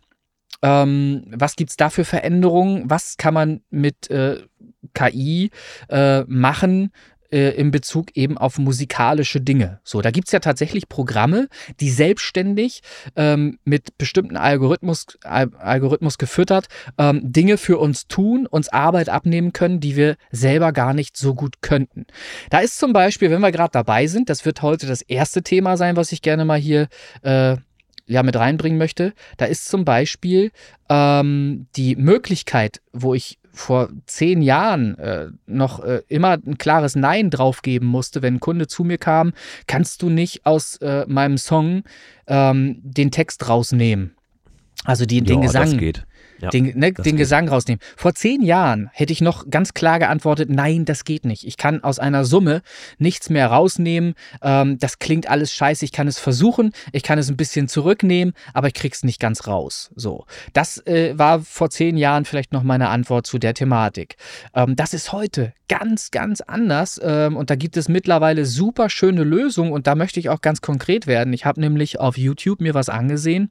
Ähm, 0.63 1.27
was 1.31 1.55
gibt 1.55 1.71
es 1.71 1.77
da 1.77 1.91
für 1.91 2.05
Veränderungen? 2.05 2.91
Was 2.91 3.19
kann 3.19 3.35
man 3.35 3.61
mit 3.71 4.11
äh, 4.11 4.43
KI 4.95 5.51
äh, 5.91 6.23
machen, 6.23 6.91
äh, 7.31 7.51
in 7.51 7.71
Bezug 7.71 8.17
eben 8.17 8.39
auf 8.39 8.59
musikalische 8.59 9.41
Dinge. 9.41 9.81
So, 9.85 10.01
da 10.01 10.11
gibt 10.11 10.29
es 10.29 10.33
ja 10.33 10.41
tatsächlich 10.41 10.89
Programme, 10.89 11.49
die 11.81 11.91
selbstständig 11.91 12.83
ähm, 13.17 13.59
mit 13.65 13.99
bestimmten 13.99 14.37
Algorithmus, 14.37 15.07
Al 15.25 15.51
Algorithmus 15.59 16.19
gefüttert 16.19 16.69
ähm, 16.99 17.21
Dinge 17.23 17.59
für 17.59 17.79
uns 17.79 18.07
tun, 18.07 18.47
uns 18.47 18.69
Arbeit 18.69 19.09
abnehmen 19.09 19.53
können, 19.53 19.81
die 19.81 19.97
wir 19.97 20.17
selber 20.31 20.73
gar 20.73 20.95
nicht 20.95 21.17
so 21.17 21.35
gut 21.35 21.63
könnten. 21.63 22.07
Da 22.51 22.61
ist 22.61 22.79
zum 22.79 22.93
Beispiel, 22.93 23.31
wenn 23.31 23.41
wir 23.41 23.53
gerade 23.53 23.73
dabei 23.73 24.07
sind, 24.07 24.31
das 24.31 24.45
wird 24.45 24.63
heute 24.63 24.87
das 24.87 25.03
erste 25.03 25.43
Thema 25.43 25.77
sein, 25.77 25.97
was 25.97 26.13
ich 26.13 26.23
gerne 26.23 26.45
mal 26.45 26.59
hier 26.59 26.89
äh, 27.23 27.57
ja 28.09 28.23
mit 28.23 28.37
reinbringen 28.37 28.79
möchte, 28.79 29.13
da 29.37 29.45
ist 29.45 29.69
zum 29.69 29.85
Beispiel 29.85 30.51
ähm, 30.89 31.67
die 31.77 31.95
Möglichkeit, 31.95 32.81
wo 32.93 33.15
ich 33.15 33.39
vor 33.59 33.89
zehn 34.07 34.41
Jahren 34.41 34.97
äh, 34.99 35.27
noch 35.47 35.83
äh, 35.83 36.03
immer 36.09 36.39
ein 36.47 36.59
klares 36.59 36.95
Nein 36.95 37.29
draufgeben 37.29 37.89
musste, 37.89 38.23
wenn 38.23 38.35
ein 38.35 38.41
Kunde 38.41 38.69
zu 38.69 38.85
mir 38.85 38.99
kam, 38.99 39.33
kannst 39.67 40.03
du 40.03 40.11
nicht 40.11 40.47
aus 40.47 40.77
äh, 40.77 41.05
meinem 41.09 41.39
Song 41.39 41.83
ähm, 42.29 42.79
den 42.83 43.11
Text 43.11 43.49
rausnehmen. 43.49 44.15
Also 44.85 45.07
die, 45.07 45.19
ja, 45.19 45.25
den 45.25 45.41
Gesang. 45.41 45.71
Das 45.71 45.77
geht. 45.77 46.07
Ja, 46.41 46.51
den, 46.51 46.79
ne, 46.79 46.93
den 46.93 47.17
Gesang 47.17 47.49
rausnehmen. 47.49 47.81
Vor 47.97 48.15
zehn 48.15 48.43
Jahren 48.43 48.91
hätte 48.93 49.13
ich 49.13 49.21
noch 49.21 49.51
ganz 49.51 49.75
klar 49.75 49.99
geantwortet, 49.99 50.51
nein, 50.51 50.85
das 50.85 51.05
geht 51.05 51.25
nicht. 51.25 51.47
Ich 51.47 51.57
kann 51.57 51.83
aus 51.83 51.99
einer 51.99 52.25
Summe 52.25 52.63
nichts 52.99 53.29
mehr 53.29 53.49
rausnehmen. 53.49 54.15
Ähm, 54.43 54.79
das 54.79 54.99
klingt 54.99 55.29
alles 55.29 55.53
scheiße. 55.53 55.85
Ich 55.85 55.93
kann 55.93 56.07
es 56.07 56.19
versuchen, 56.19 56.73
ich 56.93 57.03
kann 57.03 57.19
es 57.19 57.29
ein 57.29 57.37
bisschen 57.37 57.69
zurücknehmen, 57.69 58.35
aber 58.55 58.69
ich 58.69 58.75
krieg's 58.75 59.03
nicht 59.03 59.21
ganz 59.21 59.47
raus. 59.47 59.91
So, 59.97 60.27
das 60.53 60.85
äh, 60.87 61.19
war 61.19 61.41
vor 61.41 61.71
zehn 61.71 61.97
Jahren 61.97 62.25
vielleicht 62.25 62.53
noch 62.53 62.63
meine 62.63 62.89
Antwort 62.89 63.27
zu 63.27 63.39
der 63.39 63.55
Thematik. 63.55 64.17
Ähm, 64.55 64.77
das 64.77 64.95
ist 64.95 65.13
heute 65.13 65.53
ganz, 65.69 66.11
ganz 66.11 66.41
anders 66.41 67.01
ähm, 67.03 67.37
und 67.37 67.51
da 67.51 67.57
gibt 67.57 67.77
es 67.77 67.89
mittlerweile 67.89 68.47
super 68.47 68.89
schöne 68.91 69.23
Lösungen 69.23 69.73
und 69.73 69.87
da 69.87 69.95
möchte 69.95 70.19
ich 70.19 70.29
auch 70.31 70.41
ganz 70.41 70.61
konkret 70.61 71.07
werden. 71.07 71.33
Ich 71.33 71.45
habe 71.45 71.61
nämlich 71.61 72.01
auf 72.01 72.17
YouTube 72.17 72.61
mir 72.61 72.75
was 72.75 72.89
angesehen. 72.89 73.51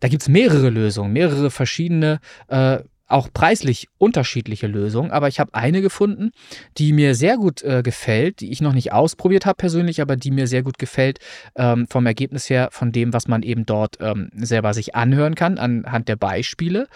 Da 0.00 0.08
gibt 0.08 0.22
es 0.22 0.28
mehrere 0.28 0.68
Lösungen, 0.70 1.12
mehrere 1.12 1.50
verschiedene, 1.50 2.07
äh, 2.48 2.78
auch 3.08 3.28
preislich 3.32 3.88
unterschiedliche 3.96 4.66
Lösungen, 4.66 5.10
aber 5.10 5.28
ich 5.28 5.40
habe 5.40 5.54
eine 5.54 5.80
gefunden, 5.80 6.30
die 6.76 6.92
mir 6.92 7.14
sehr 7.14 7.38
gut 7.38 7.62
äh, 7.62 7.82
gefällt, 7.82 8.40
die 8.40 8.52
ich 8.52 8.60
noch 8.60 8.74
nicht 8.74 8.92
ausprobiert 8.92 9.46
habe 9.46 9.56
persönlich, 9.56 10.02
aber 10.02 10.16
die 10.16 10.30
mir 10.30 10.46
sehr 10.46 10.62
gut 10.62 10.78
gefällt 10.78 11.18
ähm, 11.56 11.86
vom 11.88 12.04
Ergebnis 12.04 12.50
her, 12.50 12.68
von 12.70 12.92
dem, 12.92 13.14
was 13.14 13.26
man 13.26 13.42
eben 13.42 13.64
dort 13.64 13.96
ähm, 14.00 14.30
selber 14.36 14.74
sich 14.74 14.94
anhören 14.94 15.34
kann, 15.34 15.58
anhand 15.58 16.08
der 16.08 16.16
Beispiele. 16.16 16.86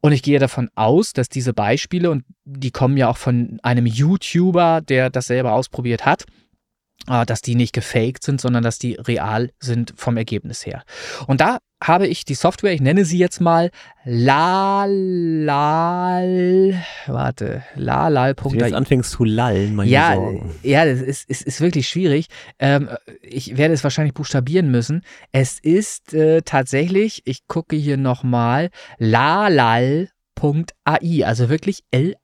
Und 0.00 0.12
ich 0.12 0.22
gehe 0.22 0.38
davon 0.38 0.70
aus, 0.76 1.12
dass 1.12 1.28
diese 1.28 1.52
Beispiele, 1.52 2.10
und 2.12 2.24
die 2.44 2.70
kommen 2.70 2.96
ja 2.96 3.08
auch 3.08 3.16
von 3.16 3.58
einem 3.64 3.86
YouTuber, 3.86 4.80
der 4.80 5.10
das 5.10 5.26
selber 5.26 5.54
ausprobiert 5.54 6.06
hat, 6.06 6.24
dass 7.06 7.40
die 7.40 7.54
nicht 7.54 7.72
gefaked 7.72 8.22
sind, 8.24 8.40
sondern 8.40 8.62
dass 8.62 8.78
die 8.78 8.94
real 8.94 9.50
sind 9.60 9.94
vom 9.96 10.16
Ergebnis 10.16 10.66
her. 10.66 10.82
Und 11.26 11.40
da 11.40 11.58
habe 11.82 12.06
ich 12.08 12.24
die 12.24 12.34
Software, 12.34 12.72
ich 12.72 12.80
nenne 12.80 13.04
sie 13.04 13.18
jetzt 13.18 13.40
mal 13.40 13.70
lalal, 14.04 15.14
warte, 17.06 17.62
lalal.ai. 17.76 18.34
Wenn 18.44 18.58
du 18.58 18.64
jetzt 18.64 18.74
anfängst 18.74 19.12
zu 19.12 19.24
lallen, 19.24 19.76
meine 19.76 19.88
ja, 19.90 20.14
Sorgen. 20.14 20.54
Ja, 20.62 20.84
das 20.84 21.00
ist, 21.00 21.30
ist, 21.30 21.42
ist 21.42 21.60
wirklich 21.60 21.88
schwierig. 21.88 22.26
Ähm, 22.58 22.88
ich 23.22 23.56
werde 23.56 23.74
es 23.74 23.84
wahrscheinlich 23.84 24.14
buchstabieren 24.14 24.70
müssen. 24.70 25.02
Es 25.30 25.60
ist 25.60 26.14
äh, 26.14 26.42
tatsächlich, 26.42 27.22
ich 27.26 27.46
gucke 27.46 27.76
hier 27.76 27.96
nochmal, 27.96 28.70
lalal.ai, 28.98 30.08
also 31.24 31.48
wirklich 31.48 31.84
L-A-L-A-L.ai. 31.92 32.18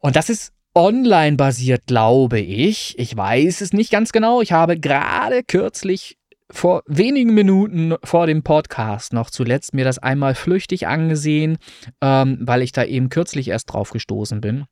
Und 0.00 0.16
das 0.16 0.30
ist 0.30 0.52
online 0.74 1.36
basiert, 1.36 1.86
glaube 1.86 2.38
ich. 2.38 2.98
Ich 2.98 3.16
weiß 3.16 3.60
es 3.62 3.72
nicht 3.72 3.90
ganz 3.90 4.12
genau. 4.12 4.42
Ich 4.42 4.52
habe 4.52 4.78
gerade 4.78 5.42
kürzlich 5.42 6.18
vor 6.50 6.82
wenigen 6.86 7.34
Minuten 7.34 7.94
vor 8.04 8.26
dem 8.26 8.42
Podcast 8.42 9.12
noch 9.12 9.30
zuletzt 9.30 9.74
mir 9.74 9.84
das 9.84 9.98
einmal 9.98 10.34
flüchtig 10.34 10.86
angesehen, 10.86 11.58
ähm, 12.00 12.38
weil 12.40 12.62
ich 12.62 12.72
da 12.72 12.84
eben 12.84 13.08
kürzlich 13.08 13.48
erst 13.48 13.72
drauf 13.72 13.90
gestoßen 13.90 14.40
bin. 14.40 14.66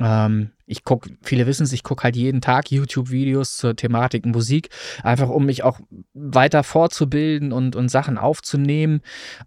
Ähm, 0.00 0.50
ich 0.66 0.84
gucke, 0.84 1.10
viele 1.22 1.46
wissen 1.46 1.64
es, 1.64 1.72
ich 1.72 1.82
gucke 1.82 2.04
halt 2.04 2.16
jeden 2.16 2.40
Tag 2.40 2.70
YouTube-Videos 2.70 3.56
zur 3.56 3.76
Thematik 3.76 4.26
Musik, 4.26 4.70
einfach 5.02 5.28
um 5.28 5.46
mich 5.46 5.62
auch 5.62 5.80
weiter 6.14 6.62
fortzubilden 6.62 7.52
und, 7.52 7.76
und 7.76 7.88
Sachen 7.90 8.18
aufzunehmen. 8.18 9.00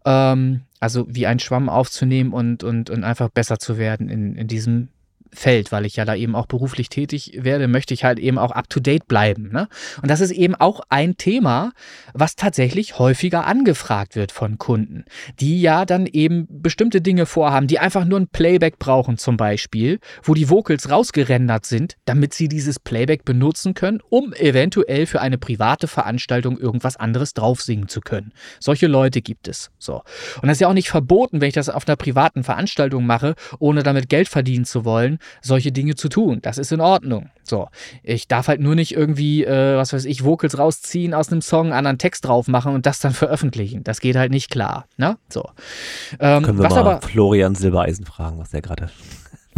Ähm, 0.06 0.62
also 0.80 1.06
wie 1.10 1.28
ein 1.28 1.40
Schwamm 1.40 1.70
aufzunehmen 1.70 2.34
und, 2.34 2.64
und, 2.64 2.90
und 2.90 3.04
einfach 3.04 3.30
besser 3.30 3.60
zu 3.60 3.78
werden 3.78 4.10
in, 4.10 4.36
in 4.36 4.48
diesem 4.48 4.90
Feld, 5.34 5.72
weil 5.72 5.86
ich 5.86 5.96
ja 5.96 6.06
da 6.06 6.16
eben 6.16 6.36
auch 6.36 6.46
beruflich 6.46 6.90
tätig 6.90 7.32
werde, 7.36 7.68
möchte 7.68 7.94
ich 7.94 8.04
halt 8.04 8.20
eben 8.20 8.38
auch 8.38 8.52
up-to-date 8.52 9.08
bleiben. 9.08 9.50
Ne? 9.52 9.68
Und 10.02 10.10
das 10.10 10.22
ist 10.22 10.32
eben 10.32 10.56
auch 10.56 10.82
ein 10.90 11.18
Thema, 11.18 11.72
was 12.14 12.36
tatsächlich 12.36 13.00
häufiger 13.00 13.46
angefragt 13.46 14.16
wird 14.16 14.32
von 14.32 14.58
Kunden, 14.58 15.06
die 15.40 15.62
ja 15.62 15.86
dann 15.86 16.06
eben 16.06 16.48
bestimmte 16.50 17.02
Dinge 17.02 17.26
vorhaben, 17.26 17.68
die 17.68 17.80
einfach 17.80 18.06
nur 18.06 18.20
ein 18.20 18.28
Playback 18.28 18.80
brauchen 18.80 19.18
zum 19.18 19.38
Beispiel, 19.38 20.00
wo 20.24 20.34
die 20.34 20.50
Vocals 20.50 20.90
rausgerendert 20.90 21.66
sind, 21.66 21.96
damit 22.06 22.34
sie 22.34 22.48
dieses 22.48 22.80
Playback 22.80 23.26
benutzen 23.26 23.74
können, 23.74 24.00
um 24.10 24.34
eventuell 24.34 25.06
für 25.06 25.22
eine 25.22 25.38
private 25.38 25.88
Veranstaltung 25.88 26.58
irgendwas 26.58 26.98
anderes 26.98 27.34
drauf 27.34 27.62
singen 27.62 27.88
zu 27.88 28.02
können. 28.02 28.32
Solche 28.60 28.88
Leute 28.88 29.22
gibt 29.22 29.48
es. 29.48 29.72
So. 29.78 30.02
Und 30.42 30.48
das 30.48 30.58
ist 30.58 30.62
ja 30.62 30.68
auch 30.68 30.74
nicht 30.74 30.90
verboten, 30.90 31.42
wenn 31.42 31.50
ich 31.50 31.54
das 31.54 31.70
auf 31.70 31.88
einer 31.88 31.96
privaten 31.96 32.44
Veranstaltung 32.44 33.06
mache, 33.06 33.36
ohne 33.60 33.84
damit 33.84 34.10
Geld 34.10 34.28
verdienen 34.28 34.66
zu 34.66 34.86
wollen, 34.86 35.17
solche 35.42 35.72
Dinge 35.72 35.96
zu 35.96 36.10
tun. 36.10 36.40
Das 36.42 36.58
ist 36.58 36.72
in 36.72 36.82
Ordnung. 36.82 37.30
So, 37.44 37.68
ich 38.04 38.28
darf 38.28 38.48
halt 38.48 38.60
nur 38.60 38.76
nicht 38.76 38.94
irgendwie, 38.94 39.44
äh, 39.44 39.78
was 39.78 39.94
weiß 39.94 40.06
ich, 40.06 40.24
Vocals 40.24 40.58
rausziehen 40.58 41.14
aus 41.14 41.32
einem 41.32 41.42
Song, 41.42 41.74
anderen 41.74 41.98
Text 41.98 42.26
drauf 42.26 42.48
machen 42.48 42.74
und 42.74 42.86
das 42.86 43.00
dann 43.00 43.14
veröffentlichen. 43.14 43.84
Das 43.84 44.00
geht 44.00 44.16
halt 44.16 44.32
nicht 44.32 44.50
klar. 44.50 44.86
Ne? 44.98 45.18
So. 45.30 45.50
Ähm, 46.20 46.44
Können 46.44 46.58
wir 46.58 46.66
was 46.66 46.74
mal 46.74 46.80
aber, 46.80 47.02
Florian 47.02 47.56
Silbereisen 47.56 48.06
fragen, 48.06 48.38
was 48.40 48.52
der 48.52 48.62
gerade 48.62 48.90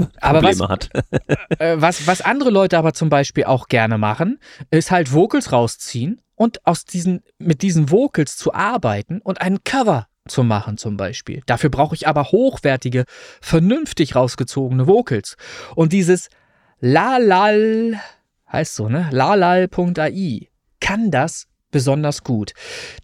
aber 0.21 0.43
was, 0.43 0.59
hat. 0.61 0.89
äh, 1.59 1.75
was, 1.79 2.07
was 2.07 2.21
andere 2.21 2.49
Leute 2.49 2.77
aber 2.77 2.93
zum 2.93 3.09
Beispiel 3.09 3.45
auch 3.45 3.67
gerne 3.67 3.97
machen, 3.97 4.39
ist 4.71 4.91
halt 4.91 5.13
Vocals 5.13 5.51
rausziehen 5.51 6.21
und 6.35 6.65
aus 6.65 6.85
diesen, 6.85 7.21
mit 7.37 7.61
diesen 7.61 7.91
Vocals 7.91 8.37
zu 8.37 8.53
arbeiten 8.53 9.19
und 9.21 9.41
einen 9.41 9.63
Cover 9.63 10.07
zu 10.27 10.43
machen 10.43 10.77
zum 10.77 10.97
Beispiel. 10.97 11.41
Dafür 11.45 11.69
brauche 11.69 11.95
ich 11.95 12.07
aber 12.07 12.25
hochwertige, 12.25 13.05
vernünftig 13.41 14.15
rausgezogene 14.15 14.87
Vocals. 14.87 15.37
Und 15.75 15.93
dieses 15.93 16.29
Lalal, 16.79 17.99
heißt 18.51 18.75
so, 18.75 18.89
ne? 18.89 19.09
Lalal.ai 19.11 20.47
kann 20.79 21.11
das 21.11 21.47
besonders 21.71 22.23
gut. 22.23 22.53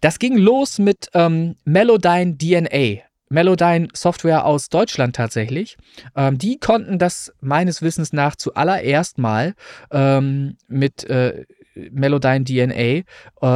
Das 0.00 0.18
ging 0.18 0.36
los 0.36 0.78
mit 0.78 1.08
ähm, 1.14 1.56
Melodyne 1.64 2.36
DNA. 2.36 3.02
Melodyne 3.28 3.88
Software 3.92 4.44
aus 4.44 4.68
Deutschland 4.68 5.16
tatsächlich. 5.16 5.76
Ähm, 6.14 6.38
die 6.38 6.58
konnten 6.58 6.98
das 6.98 7.32
meines 7.40 7.82
Wissens 7.82 8.12
nach 8.12 8.36
zuallererst 8.36 9.18
mal 9.18 9.54
ähm, 9.90 10.56
mit 10.68 11.04
äh, 11.04 11.44
Melodyne 11.90 12.44
DNA, 12.44 12.72
äh, 12.72 13.04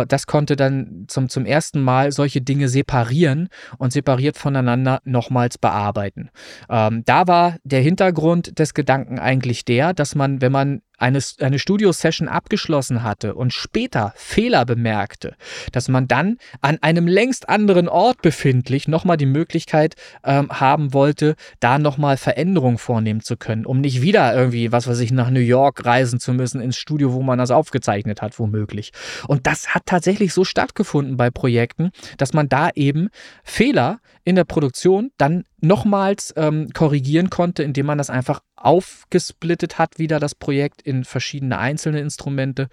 das 0.07 0.27
konnte 0.27 0.57
dann 0.57 1.05
zum, 1.09 1.29
zum 1.29 1.47
ersten 1.47 1.83
Mal 1.83 2.13
solche 2.13 2.41
Dinge 2.41 2.69
separieren 2.69 3.49
und 3.79 3.93
separiert 3.93 4.37
voneinander 4.37 5.01
nochmals 5.05 5.59
bearbeiten. 5.59 6.31
Ähm, 6.69 7.03
da 7.05 7.27
war 7.27 7.57
der 7.65 7.81
Hintergrund 7.81 8.59
des 8.59 8.75
Gedanken 8.75 9.19
eigentlich 9.19 9.65
der, 9.65 9.95
dass 9.95 10.15
man, 10.15 10.41
wenn 10.41 10.53
man 10.53 10.83
eine, 11.01 11.19
eine 11.41 11.59
Studio-Session 11.59 12.29
abgeschlossen 12.29 13.03
hatte 13.03 13.35
und 13.35 13.53
später 13.53 14.13
Fehler 14.17 14.65
bemerkte, 14.65 15.35
dass 15.73 15.89
man 15.89 16.07
dann 16.07 16.37
an 16.61 16.79
einem 16.83 17.07
längst 17.07 17.49
anderen 17.49 17.89
Ort 17.89 18.23
befindlich 18.23 18.87
nochmal 18.87 19.17
die 19.17 19.27
Möglichkeit 19.27 19.95
ähm, 20.25 20.51
haben 20.51 20.93
wollte, 20.93 21.37
da 21.59 21.79
nochmal 21.79 22.17
Veränderungen 22.17 22.79
vornehmen 22.79 23.23
zu 23.23 23.37
können, 23.37 23.65
um 23.65 23.81
nicht 23.81 24.03
wieder 24.03 24.35
irgendwie, 24.35 24.73
was 24.73 24.87
weiß 24.87 25.01
ich, 25.01 25.11
nach 25.11 25.31
New 25.31 25.41
York 25.41 25.85
reisen 25.87 26.21
zu 26.21 26.35
müssen 26.35 26.61
ins 26.61 26.77
Studio, 26.77 27.15
wo 27.15 27.23
man 27.23 27.39
das 27.39 27.51
aufgezeichnet 27.51 28.21
hat, 28.21 28.39
womöglich. 28.39 28.93
Und 29.27 29.47
das 29.47 29.75
hat 29.75 29.87
tatsächlich 29.87 30.35
so 30.35 30.45
stattgefunden 30.45 31.17
bei 31.17 31.31
Projekten, 31.31 31.91
dass 32.19 32.35
man 32.35 32.49
da 32.49 32.71
eben 32.75 33.09
Fehler 33.43 34.01
in 34.25 34.37
der 34.37 34.45
Produktion 34.45 35.11
dann 35.17 35.45
nochmals 35.61 36.33
ähm, 36.37 36.71
korrigieren 36.73 37.31
konnte, 37.31 37.63
indem 37.63 37.87
man 37.87 37.99
das 37.99 38.11
einfach 38.11 38.43
aufgesplittet 38.57 39.79
hat, 39.79 39.99
wieder 39.99 40.21
das 40.21 40.35
Projekt 40.35 40.83
in 40.83 41.05
verschiedene 41.05 41.59
einzelne 41.59 42.01
Instrumente, 42.01 42.69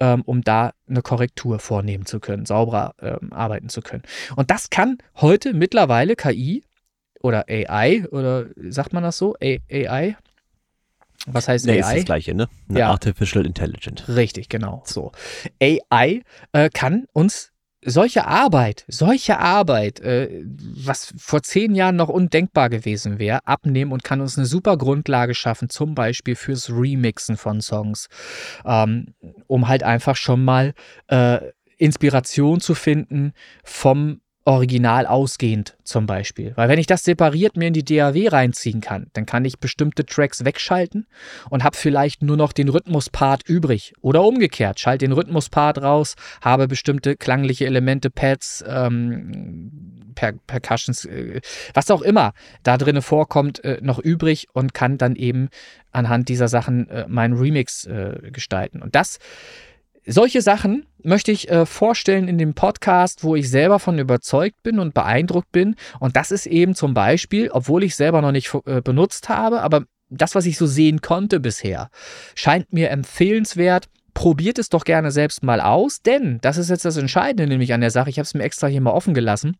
ähm, 0.00 0.22
um 0.22 0.42
da 0.42 0.72
eine 0.88 1.02
Korrektur 1.02 1.58
vornehmen 1.58 2.06
zu 2.06 2.20
können, 2.20 2.46
sauberer 2.46 2.94
ähm, 3.00 3.32
arbeiten 3.32 3.68
zu 3.68 3.82
können. 3.82 4.02
Und 4.36 4.50
das 4.50 4.70
kann 4.70 4.98
heute 5.16 5.52
mittlerweile 5.52 6.16
KI 6.16 6.64
oder 7.20 7.46
AI 7.48 8.06
oder 8.10 8.46
sagt 8.56 8.92
man 8.92 9.02
das 9.02 9.18
so? 9.18 9.34
A 9.42 9.58
AI? 9.70 10.16
Was 11.26 11.48
heißt 11.48 11.66
nee, 11.66 11.82
AI? 11.82 11.90
ist 11.90 11.96
das 11.96 12.04
gleiche, 12.04 12.34
ne? 12.34 12.48
Eine 12.68 12.78
ja. 12.78 12.90
Artificial 12.90 13.44
Intelligence. 13.44 14.08
Richtig, 14.08 14.48
genau. 14.48 14.82
So. 14.86 15.12
AI 15.60 16.22
äh, 16.52 16.70
kann 16.70 17.06
uns 17.12 17.52
solche 17.84 18.26
Arbeit, 18.26 18.84
solche 18.88 19.38
Arbeit, 19.38 20.00
äh, 20.00 20.44
was 20.44 21.14
vor 21.16 21.42
zehn 21.42 21.74
Jahren 21.74 21.96
noch 21.96 22.08
undenkbar 22.08 22.68
gewesen 22.68 23.18
wäre, 23.18 23.46
abnehmen 23.46 23.92
und 23.92 24.04
kann 24.04 24.20
uns 24.20 24.36
eine 24.36 24.46
super 24.46 24.76
Grundlage 24.76 25.34
schaffen, 25.34 25.68
zum 25.68 25.94
Beispiel 25.94 26.36
fürs 26.36 26.70
Remixen 26.70 27.36
von 27.36 27.60
Songs, 27.60 28.08
ähm, 28.64 29.14
um 29.46 29.68
halt 29.68 29.82
einfach 29.82 30.16
schon 30.16 30.44
mal 30.44 30.74
äh, 31.08 31.38
Inspiration 31.78 32.60
zu 32.60 32.74
finden 32.74 33.32
vom 33.62 34.20
original 34.46 35.06
ausgehend 35.06 35.76
zum 35.82 36.06
Beispiel. 36.06 36.52
Weil 36.54 36.68
wenn 36.68 36.78
ich 36.78 36.86
das 36.86 37.02
separiert 37.02 37.56
mir 37.56 37.66
in 37.66 37.74
die 37.74 37.84
DAW 37.84 38.28
reinziehen 38.28 38.80
kann, 38.80 39.08
dann 39.12 39.26
kann 39.26 39.44
ich 39.44 39.58
bestimmte 39.58 40.06
Tracks 40.06 40.44
wegschalten 40.44 41.06
und 41.50 41.64
habe 41.64 41.76
vielleicht 41.76 42.22
nur 42.22 42.36
noch 42.36 42.52
den 42.52 42.68
Rhythmuspart 42.68 43.42
übrig. 43.48 43.92
Oder 44.00 44.22
umgekehrt, 44.22 44.78
schalte 44.78 45.04
den 45.04 45.12
Rhythmuspart 45.12 45.82
raus, 45.82 46.14
habe 46.40 46.68
bestimmte 46.68 47.16
klangliche 47.16 47.66
Elemente, 47.66 48.08
Pads, 48.08 48.64
ähm, 48.68 50.12
per 50.14 50.32
Percussions, 50.46 51.04
äh, 51.04 51.40
was 51.74 51.90
auch 51.90 52.02
immer 52.02 52.32
da 52.62 52.78
drin 52.78 53.02
vorkommt, 53.02 53.64
äh, 53.64 53.80
noch 53.82 53.98
übrig 53.98 54.46
und 54.52 54.74
kann 54.74 54.96
dann 54.96 55.16
eben 55.16 55.48
anhand 55.90 56.28
dieser 56.28 56.46
Sachen 56.46 56.88
äh, 56.88 57.06
meinen 57.08 57.34
Remix 57.34 57.84
äh, 57.84 58.30
gestalten. 58.32 58.80
Und 58.80 58.94
das 58.94 59.18
solche 60.06 60.40
Sachen 60.40 60.86
möchte 61.02 61.32
ich 61.32 61.50
äh, 61.50 61.66
vorstellen 61.66 62.28
in 62.28 62.38
dem 62.38 62.54
Podcast, 62.54 63.24
wo 63.24 63.36
ich 63.36 63.50
selber 63.50 63.78
von 63.78 63.98
überzeugt 63.98 64.62
bin 64.62 64.78
und 64.78 64.94
beeindruckt 64.94 65.52
bin. 65.52 65.76
Und 66.00 66.16
das 66.16 66.30
ist 66.30 66.46
eben 66.46 66.74
zum 66.74 66.94
Beispiel, 66.94 67.50
obwohl 67.50 67.84
ich 67.84 67.96
selber 67.96 68.22
noch 68.22 68.32
nicht 68.32 68.52
äh, 68.66 68.80
benutzt 68.80 69.28
habe, 69.28 69.62
aber 69.62 69.84
das, 70.08 70.34
was 70.34 70.46
ich 70.46 70.56
so 70.56 70.66
sehen 70.66 71.00
konnte 71.00 71.40
bisher, 71.40 71.90
scheint 72.34 72.72
mir 72.72 72.90
empfehlenswert 72.90 73.88
probiert 74.16 74.58
es 74.58 74.70
doch 74.70 74.84
gerne 74.84 75.10
selbst 75.10 75.42
mal 75.42 75.60
aus, 75.60 76.00
denn 76.00 76.38
das 76.40 76.56
ist 76.56 76.70
jetzt 76.70 76.86
das 76.86 76.96
Entscheidende 76.96 77.46
nämlich 77.46 77.74
an 77.74 77.82
der 77.82 77.90
Sache. 77.90 78.08
Ich 78.08 78.18
habe 78.18 78.24
es 78.24 78.32
mir 78.32 78.44
extra 78.44 78.66
hier 78.66 78.80
mal 78.80 78.92
offen 78.92 79.12
gelassen. 79.12 79.58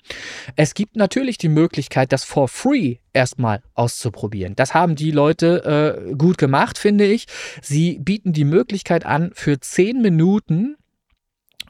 Es 0.56 0.72
gibt 0.72 0.96
natürlich 0.96 1.36
die 1.36 1.50
Möglichkeit, 1.50 2.10
das 2.10 2.24
for 2.24 2.48
free 2.48 2.96
erstmal 3.12 3.60
auszuprobieren. 3.74 4.56
Das 4.56 4.72
haben 4.72 4.96
die 4.96 5.10
Leute 5.10 6.06
äh, 6.10 6.14
gut 6.14 6.38
gemacht, 6.38 6.78
finde 6.78 7.04
ich. 7.04 7.26
Sie 7.60 7.98
bieten 7.98 8.32
die 8.32 8.46
Möglichkeit 8.46 9.04
an, 9.04 9.30
für 9.34 9.60
10 9.60 10.00
Minuten 10.00 10.76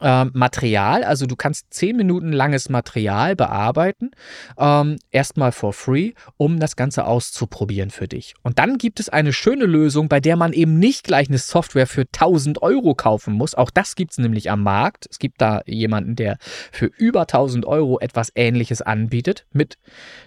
ähm, 0.01 0.31
Material, 0.33 1.03
also 1.03 1.25
du 1.25 1.35
kannst 1.35 1.73
zehn 1.73 1.97
Minuten 1.97 2.31
langes 2.31 2.69
Material 2.69 3.35
bearbeiten, 3.35 4.11
ähm, 4.57 4.97
erstmal 5.11 5.51
for 5.51 5.73
free, 5.73 6.13
um 6.37 6.59
das 6.59 6.75
Ganze 6.75 7.05
auszuprobieren 7.05 7.89
für 7.89 8.07
dich. 8.07 8.35
Und 8.43 8.59
dann 8.59 8.77
gibt 8.77 8.99
es 8.99 9.09
eine 9.09 9.33
schöne 9.33 9.65
Lösung, 9.65 10.09
bei 10.09 10.19
der 10.19 10.35
man 10.35 10.53
eben 10.53 10.77
nicht 10.79 11.03
gleich 11.03 11.29
eine 11.29 11.37
Software 11.37 11.87
für 11.87 12.01
1000 12.01 12.61
Euro 12.61 12.95
kaufen 12.95 13.33
muss. 13.33 13.55
Auch 13.55 13.71
das 13.71 13.95
gibt 13.95 14.11
es 14.11 14.17
nämlich 14.17 14.51
am 14.51 14.63
Markt. 14.63 15.07
Es 15.09 15.19
gibt 15.19 15.41
da 15.41 15.61
jemanden, 15.65 16.15
der 16.15 16.37
für 16.71 16.85
über 16.97 17.21
1000 17.21 17.65
Euro 17.65 17.99
etwas 17.99 18.31
Ähnliches 18.35 18.81
anbietet, 18.81 19.45
mit 19.51 19.77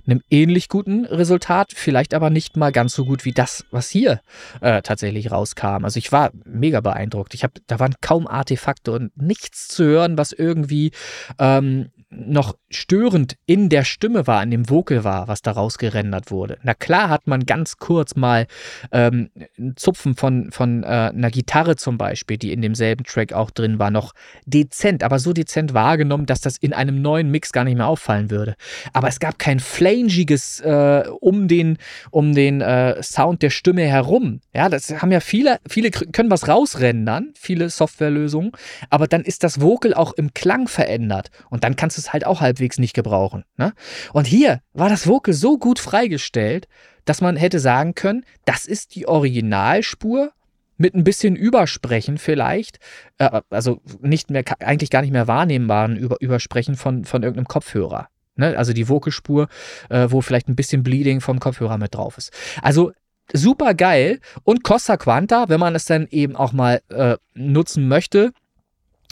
einem 0.07 0.23
ähnlich 0.31 0.69
guten 0.69 1.05
Resultat, 1.05 1.73
vielleicht 1.75 2.15
aber 2.15 2.31
nicht 2.31 2.57
mal 2.57 2.73
ganz 2.73 2.95
so 2.95 3.05
gut 3.05 3.25
wie 3.25 3.33
das, 3.33 3.65
was 3.71 3.89
hier 3.89 4.21
äh, 4.61 4.83
tatsächlich 4.83 5.31
rauskam. 5.31 5.85
Also 5.85 5.99
ich 5.99 6.13
war 6.13 6.31
mega 6.45 6.81
beeindruckt. 6.81 7.35
Ich 7.35 7.45
habe, 7.45 7.55
da 7.67 7.79
waren 7.79 7.95
kaum 8.01 8.27
Artefakte 8.27 8.93
und 8.93 9.17
nichts 9.21 9.60
nichts 9.61 9.69
zu 9.69 9.85
hören, 9.85 10.19
was 10.19 10.33
irgendwie 10.33 10.93
ähm, 11.39 11.91
noch 12.11 12.57
störend 12.69 13.37
in 13.47 13.69
der 13.69 13.85
Stimme 13.85 14.27
war, 14.27 14.43
in 14.43 14.51
dem 14.51 14.69
Vocal 14.69 15.05
war, 15.05 15.29
was 15.29 15.43
daraus 15.43 15.79
gerendert 15.79 16.33
wurde. 16.33 16.59
Na 16.65 16.75
klar 16.75 17.09
hat 17.09 17.29
man 17.29 17.47
ganz 17.47 17.77
kurz 17.77 18.17
mal 18.17 18.49
ähm, 18.91 19.31
einen 19.57 19.77
Zupfen 19.77 20.17
von, 20.17 20.51
von 20.51 20.83
äh, 20.83 20.87
einer 20.87 21.31
Gitarre 21.31 21.77
zum 21.77 21.99
Beispiel, 21.99 22.37
die 22.37 22.53
in 22.53 22.63
demselben 22.63 23.05
Track 23.05 23.33
auch 23.33 23.53
drin 23.53 23.79
war, 23.79 23.93
noch 23.93 24.13
dezent, 24.45 25.05
aber 25.05 25.21
so 25.21 25.33
dezent 25.33 25.73
wahrgenommen, 25.73 26.27
dass 26.27 26.41
das 26.41 26.57
in 26.57 26.73
einem 26.73 27.01
neuen 27.01 27.31
Mix 27.31 27.53
gar 27.53 27.63
nicht 27.63 27.77
mehr 27.77 27.87
auffallen 27.87 28.31
würde. 28.31 28.57
Aber 28.93 29.07
es 29.07 29.21
gab 29.21 29.39
kein 29.39 29.61
flangiges 29.61 30.59
äh, 30.61 31.05
um 31.21 31.47
den, 31.47 31.79
um 32.11 32.35
den 32.35 32.61
äh, 32.61 33.01
Sound 33.05 33.43
der 33.43 33.51
Stimme 33.51 33.83
herum. 33.83 34.41
Ja, 34.53 34.69
das 34.69 35.01
haben 35.01 35.13
ja 35.13 35.21
viele, 35.21 35.61
viele 35.69 35.93
können 35.93 36.31
was 36.31 36.49
rausrendern, 36.49 37.33
viele 37.39 37.71
Softwarelösungen, 37.71 38.51
aber 38.89 39.07
dann 39.07 39.23
ist 39.23 39.45
das 39.45 39.61
Vocal 39.61 39.95
auch 39.95 40.13
im 40.15 40.35
Klang 40.35 40.67
verändert 40.67 41.31
und 41.51 41.63
dann 41.63 41.77
kannst 41.77 41.99
du 41.99 42.00
es 42.01 42.13
halt 42.13 42.27
auch 42.27 42.41
halbwegs 42.41 42.79
nicht 42.79 42.95
gebrauchen. 42.95 43.45
Ne? 43.57 43.73
Und 44.13 44.27
hier 44.27 44.61
war 44.73 44.89
das 44.89 45.07
Vocal 45.07 45.35
so 45.35 45.59
gut 45.59 45.79
freigestellt, 45.79 46.69
dass 47.05 47.21
man 47.21 47.37
hätte 47.37 47.61
sagen 47.61 47.95
können, 47.95 48.25
das 48.45 48.67
ist 48.67 48.95
die 48.95 49.07
Originalspur 49.07 50.33
mit 50.77 50.95
ein 50.95 51.05
bisschen 51.05 51.37
Übersprechen 51.37 52.19
vielleicht, 52.19 52.79
äh, 53.19 53.43
also 53.51 53.81
nicht 54.01 54.31
mehr, 54.31 54.43
eigentlich 54.61 54.91
gar 54.91 55.03
nicht 55.03 55.13
mehr 55.13 55.29
wahrnehmbaren 55.29 55.97
Über 55.97 56.17
Übersprechen 56.21 56.75
von, 56.75 57.05
von 57.05 57.23
irgendeinem 57.23 57.49
Kopfhörer. 57.49 58.09
Ne? 58.37 58.57
Also 58.57 58.73
die 58.73 58.89
Vocalspur, 58.89 59.49
äh, 59.91 60.07
wo 60.11 60.23
vielleicht 60.23 60.49
ein 60.49 60.57
bisschen 60.57 60.83
Bleeding 60.83 61.21
vom 61.21 61.39
Kopfhörer 61.39 61.79
mit 61.79 61.95
drauf 61.95 62.17
ist. 62.17 62.33
Also 62.63 62.93
super 63.33 63.75
geil 63.75 64.21
und 64.43 64.65
Costa 64.65 64.97
Quanta, 64.97 65.49
wenn 65.49 65.61
man 65.61 65.75
es 65.75 65.85
dann 65.85 66.07
eben 66.11 66.35
auch 66.35 66.53
mal 66.53 66.81
äh, 66.89 67.17
nutzen 67.35 67.87
möchte, 67.87 68.33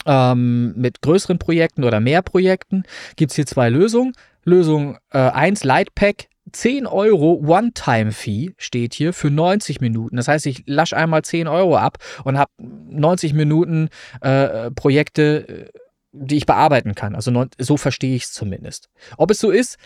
ähm, 0.09 0.72
mit 0.74 1.02
größeren 1.02 1.38
Projekten 1.38 1.84
oder 1.84 2.00
mehr 2.00 2.22
Projekten 2.22 2.82
gibt 3.16 3.30
es 3.30 3.36
hier 3.36 3.46
zwei 3.46 3.68
Lösungen. 3.68 4.14
Lösung 4.42 4.96
äh, 5.12 5.18
1, 5.18 5.62
Lightpack, 5.62 6.28
10 6.50 6.86
Euro 6.86 7.42
One-Time-Fee 7.46 8.54
steht 8.56 8.94
hier 8.94 9.12
für 9.12 9.30
90 9.30 9.82
Minuten. 9.82 10.16
Das 10.16 10.26
heißt, 10.26 10.46
ich 10.46 10.62
lasche 10.66 10.96
einmal 10.96 11.22
10 11.22 11.46
Euro 11.46 11.76
ab 11.76 11.98
und 12.24 12.38
habe 12.38 12.50
90 12.59 13.34
Minuten 13.34 13.90
äh, 14.22 14.70
Projekte, 14.70 15.46
äh, 15.48 15.78
die 16.12 16.38
ich 16.38 16.46
bearbeiten 16.46 16.94
kann. 16.94 17.14
Also 17.14 17.46
so 17.59 17.76
verstehe 17.76 18.16
ich 18.16 18.24
es 18.24 18.32
zumindest. 18.32 18.88
Ob 19.18 19.30
es 19.30 19.38
so 19.38 19.50
ist, 19.50 19.76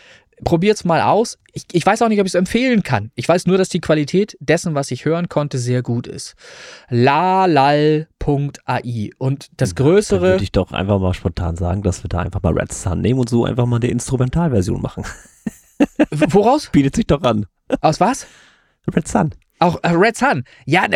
probiert 0.44 0.76
es 0.76 0.84
mal 0.84 1.02
aus. 1.02 1.38
Ich, 1.52 1.64
ich, 1.72 1.84
weiß 1.84 2.02
auch 2.02 2.08
nicht, 2.08 2.20
ob 2.20 2.26
ich 2.26 2.30
es 2.30 2.34
empfehlen 2.34 2.82
kann. 2.82 3.10
Ich 3.14 3.28
weiß 3.28 3.46
nur, 3.46 3.58
dass 3.58 3.68
die 3.68 3.80
Qualität 3.80 4.36
dessen, 4.40 4.74
was 4.74 4.90
ich 4.90 5.04
hören 5.04 5.28
konnte, 5.28 5.58
sehr 5.58 5.82
gut 5.82 6.06
ist. 6.06 6.34
lalal.ai. 6.88 8.06
Und 9.18 9.48
das 9.56 9.74
Größere. 9.74 10.20
Dann 10.20 10.30
würde 10.30 10.44
ich 10.44 10.52
doch 10.52 10.72
einfach 10.72 10.98
mal 10.98 11.14
spontan 11.14 11.56
sagen, 11.56 11.82
dass 11.82 12.02
wir 12.04 12.08
da 12.08 12.20
einfach 12.20 12.42
mal 12.42 12.58
Red 12.58 12.72
Sun 12.72 13.00
nehmen 13.00 13.20
und 13.20 13.28
so 13.28 13.44
einfach 13.44 13.66
mal 13.66 13.76
eine 13.76 13.88
Instrumentalversion 13.88 14.80
machen. 14.80 15.04
Woraus? 16.10 16.68
Bietet 16.72 16.96
sich 16.96 17.06
doch 17.06 17.22
an. 17.22 17.46
Aus 17.80 18.00
was? 18.00 18.26
Red 18.94 19.08
Sun. 19.08 19.34
Auch 19.62 19.78
äh, 19.84 19.90
Red 19.90 20.16
Sun. 20.16 20.42
Ja, 20.66 20.86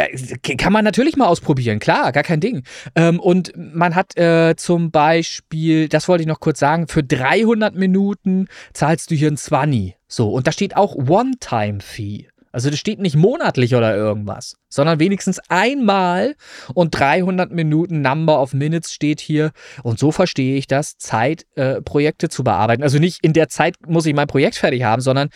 kann 0.58 0.72
man 0.72 0.84
natürlich 0.84 1.16
mal 1.16 1.26
ausprobieren, 1.26 1.78
klar, 1.78 2.10
gar 2.10 2.24
kein 2.24 2.40
Ding. 2.40 2.64
Ähm, 2.96 3.20
und 3.20 3.52
man 3.54 3.94
hat 3.94 4.16
äh, 4.16 4.56
zum 4.56 4.90
Beispiel, 4.90 5.88
das 5.88 6.08
wollte 6.08 6.22
ich 6.22 6.26
noch 6.26 6.40
kurz 6.40 6.58
sagen, 6.58 6.88
für 6.88 7.04
300 7.04 7.76
Minuten 7.76 8.48
zahlst 8.72 9.12
du 9.12 9.14
hier 9.14 9.30
ein 9.30 9.36
20. 9.36 9.94
So, 10.08 10.30
und 10.30 10.48
da 10.48 10.52
steht 10.52 10.76
auch 10.76 10.96
One-Time-Fee. 10.96 12.26
Also 12.50 12.68
das 12.68 12.80
steht 12.80 12.98
nicht 12.98 13.14
monatlich 13.14 13.76
oder 13.76 13.94
irgendwas, 13.94 14.56
sondern 14.68 14.98
wenigstens 14.98 15.38
einmal 15.48 16.34
und 16.74 16.90
300 16.98 17.52
Minuten 17.52 18.00
Number 18.00 18.42
of 18.42 18.52
Minutes 18.52 18.92
steht 18.92 19.20
hier. 19.20 19.52
Und 19.84 20.00
so 20.00 20.10
verstehe 20.10 20.56
ich 20.56 20.66
das, 20.66 20.96
Zeit, 20.98 21.46
äh, 21.54 21.82
Projekte 21.82 22.28
zu 22.28 22.42
bearbeiten. 22.42 22.82
Also 22.82 22.98
nicht 22.98 23.22
in 23.22 23.32
der 23.32 23.48
Zeit 23.48 23.76
muss 23.86 24.06
ich 24.06 24.14
mein 24.14 24.26
Projekt 24.26 24.56
fertig 24.56 24.82
haben, 24.82 25.02
sondern 25.02 25.28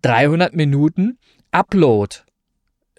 300 0.00 0.56
Minuten 0.56 1.18
Upload 1.52 2.16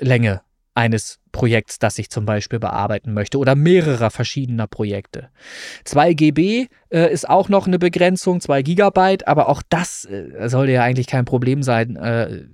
Länge 0.03 0.41
eines 0.75 1.19
Projekts, 1.31 1.79
das 1.79 1.99
ich 1.99 2.09
zum 2.09 2.25
Beispiel 2.25 2.59
bearbeiten 2.59 3.13
möchte 3.13 3.37
oder 3.37 3.55
mehrerer 3.55 4.09
verschiedener 4.09 4.67
Projekte. 4.67 5.29
2 5.85 6.13
GB 6.13 6.67
äh, 6.89 7.11
ist 7.11 7.29
auch 7.29 7.49
noch 7.49 7.67
eine 7.67 7.79
Begrenzung, 7.79 8.41
2 8.41 8.61
Gigabyte, 8.63 9.27
aber 9.27 9.49
auch 9.49 9.61
das 9.69 10.05
äh, 10.05 10.47
sollte 10.49 10.73
ja 10.73 10.83
eigentlich 10.83 11.07
kein 11.07 11.25
Problem 11.25 11.63
sein. 11.63 11.95
Äh, 11.95 12.45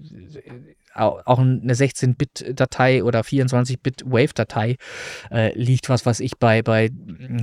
auch 0.95 1.39
eine 1.39 1.73
16-Bit-Datei 1.73 3.05
oder 3.05 3.21
24-Bit-Wave-Datei 3.21 4.75
äh, 5.31 5.57
liegt 5.57 5.87
was, 5.87 6.05
was 6.05 6.19
ich 6.19 6.37
bei, 6.39 6.61
bei 6.61 6.89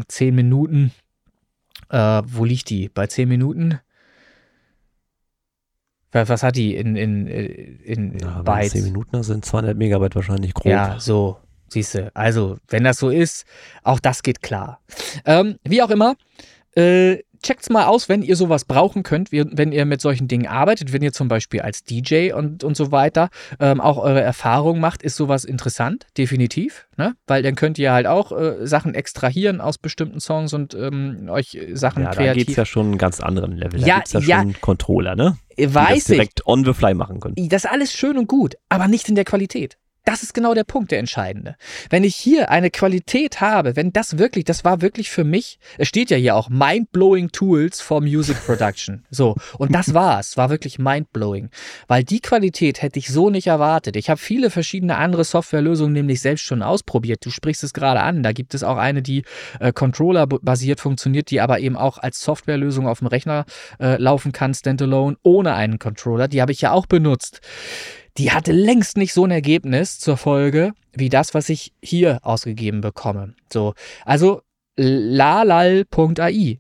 10 0.08 0.34
Minuten, 0.34 0.92
äh, 1.88 2.22
wo 2.26 2.44
liegt 2.44 2.68
die? 2.68 2.90
Bei 2.90 3.06
10 3.06 3.28
Minuten 3.28 3.80
was 6.24 6.42
hat 6.42 6.56
die 6.56 6.76
in, 6.76 6.96
in, 6.96 7.26
in 7.26 8.16
Na, 8.20 8.42
Bytes? 8.42 8.72
10 8.72 8.84
Minuten 8.84 9.22
sind 9.22 9.44
200 9.44 9.76
Megabyte 9.76 10.14
wahrscheinlich 10.14 10.54
grob. 10.54 10.66
Ja, 10.66 10.96
so. 10.98 11.38
Siehst 11.68 11.94
du. 11.94 12.10
Also, 12.14 12.58
wenn 12.68 12.84
das 12.84 12.98
so 12.98 13.10
ist, 13.10 13.44
auch 13.82 13.98
das 13.98 14.22
geht 14.22 14.40
klar. 14.40 14.80
Ähm, 15.24 15.58
wie 15.64 15.82
auch 15.82 15.90
immer, 15.90 16.14
äh, 16.76 17.18
checkt's 17.46 17.70
mal 17.70 17.86
aus, 17.86 18.08
wenn 18.08 18.22
ihr 18.22 18.36
sowas 18.36 18.64
brauchen 18.64 19.02
könnt, 19.02 19.30
wenn 19.30 19.72
ihr 19.72 19.84
mit 19.84 20.00
solchen 20.00 20.26
Dingen 20.26 20.46
arbeitet, 20.46 20.92
wenn 20.92 21.02
ihr 21.02 21.12
zum 21.12 21.28
Beispiel 21.28 21.60
als 21.60 21.84
DJ 21.84 22.32
und, 22.32 22.64
und 22.64 22.76
so 22.76 22.90
weiter 22.90 23.28
ähm, 23.60 23.80
auch 23.80 23.98
eure 23.98 24.20
Erfahrungen 24.20 24.80
macht, 24.80 25.02
ist 25.02 25.16
sowas 25.16 25.44
interessant, 25.44 26.06
definitiv, 26.18 26.88
ne? 26.96 27.14
Weil 27.26 27.42
dann 27.42 27.54
könnt 27.54 27.78
ihr 27.78 27.92
halt 27.92 28.06
auch 28.06 28.32
äh, 28.32 28.66
Sachen 28.66 28.94
extrahieren 28.94 29.60
aus 29.60 29.78
bestimmten 29.78 30.20
Songs 30.20 30.52
und 30.54 30.74
ähm, 30.74 31.28
euch 31.28 31.58
Sachen 31.74 32.02
ja, 32.02 32.10
kreativ. 32.10 32.42
Da 32.42 32.44
geht's 32.46 32.56
ja 32.56 32.66
schon 32.66 32.86
einen 32.86 32.98
ganz 32.98 33.20
anderen 33.20 33.52
Level. 33.56 33.80
Da 33.80 33.86
ja, 33.86 33.96
gibt's 33.96 34.12
ja, 34.12 34.20
ja 34.20 34.42
schon 34.42 34.60
Controller, 34.60 35.14
ne? 35.14 35.38
Die 35.56 35.72
weiß 35.72 36.04
das 36.04 36.04
direkt 36.04 36.40
ich. 36.40 36.46
on 36.46 36.64
the 36.64 36.72
fly 36.72 36.94
machen 36.94 37.20
können. 37.20 37.36
Das 37.48 37.64
ist 37.64 37.70
alles 37.70 37.92
schön 37.92 38.18
und 38.18 38.26
gut, 38.26 38.56
aber 38.68 38.88
nicht 38.88 39.08
in 39.08 39.14
der 39.14 39.24
Qualität. 39.24 39.78
Das 40.06 40.22
ist 40.22 40.34
genau 40.34 40.54
der 40.54 40.64
Punkt, 40.64 40.92
der 40.92 41.00
entscheidende. 41.00 41.56
Wenn 41.90 42.04
ich 42.04 42.14
hier 42.14 42.48
eine 42.50 42.70
Qualität 42.70 43.40
habe, 43.40 43.74
wenn 43.74 43.92
das 43.92 44.18
wirklich, 44.18 44.44
das 44.44 44.64
war 44.64 44.80
wirklich 44.80 45.10
für 45.10 45.24
mich, 45.24 45.58
es 45.78 45.88
steht 45.88 46.10
ja 46.10 46.16
hier 46.16 46.36
auch 46.36 46.48
mind-blowing 46.48 47.32
Tools 47.32 47.80
for 47.80 48.00
Music 48.00 48.36
Production. 48.46 49.04
So, 49.10 49.34
und 49.58 49.74
das 49.74 49.94
war's, 49.94 50.36
war 50.36 50.48
wirklich 50.48 50.78
mind-blowing, 50.78 51.50
weil 51.88 52.04
die 52.04 52.20
Qualität 52.20 52.82
hätte 52.82 53.00
ich 53.00 53.08
so 53.08 53.30
nicht 53.30 53.48
erwartet. 53.48 53.96
Ich 53.96 54.08
habe 54.08 54.20
viele 54.20 54.50
verschiedene 54.50 54.96
andere 54.96 55.24
Softwarelösungen 55.24 55.92
nämlich 55.92 56.20
selbst 56.20 56.44
schon 56.44 56.62
ausprobiert. 56.62 57.26
Du 57.26 57.30
sprichst 57.30 57.64
es 57.64 57.72
gerade 57.72 58.00
an, 58.00 58.22
da 58.22 58.30
gibt 58.30 58.54
es 58.54 58.62
auch 58.62 58.76
eine, 58.76 59.02
die 59.02 59.24
äh, 59.58 59.72
Controller-basiert 59.72 60.78
funktioniert, 60.78 61.30
die 61.30 61.40
aber 61.40 61.58
eben 61.58 61.76
auch 61.76 61.98
als 61.98 62.20
Softwarelösung 62.20 62.86
auf 62.86 63.00
dem 63.00 63.08
Rechner 63.08 63.44
äh, 63.80 64.00
laufen 64.00 64.30
kann, 64.30 64.54
standalone, 64.54 65.16
ohne 65.24 65.54
einen 65.54 65.80
Controller. 65.80 66.28
Die 66.28 66.40
habe 66.40 66.52
ich 66.52 66.60
ja 66.60 66.70
auch 66.70 66.86
benutzt 66.86 67.40
die 68.18 68.32
hatte 68.32 68.52
längst 68.52 68.96
nicht 68.96 69.12
so 69.12 69.24
ein 69.24 69.30
Ergebnis 69.30 69.98
zur 69.98 70.16
Folge 70.16 70.72
wie 70.92 71.08
das, 71.08 71.34
was 71.34 71.48
ich 71.48 71.72
hier 71.82 72.20
ausgegeben 72.22 72.80
bekomme. 72.80 73.34
So, 73.52 73.74
also 74.04 74.42
lalal.ai. 74.76 76.58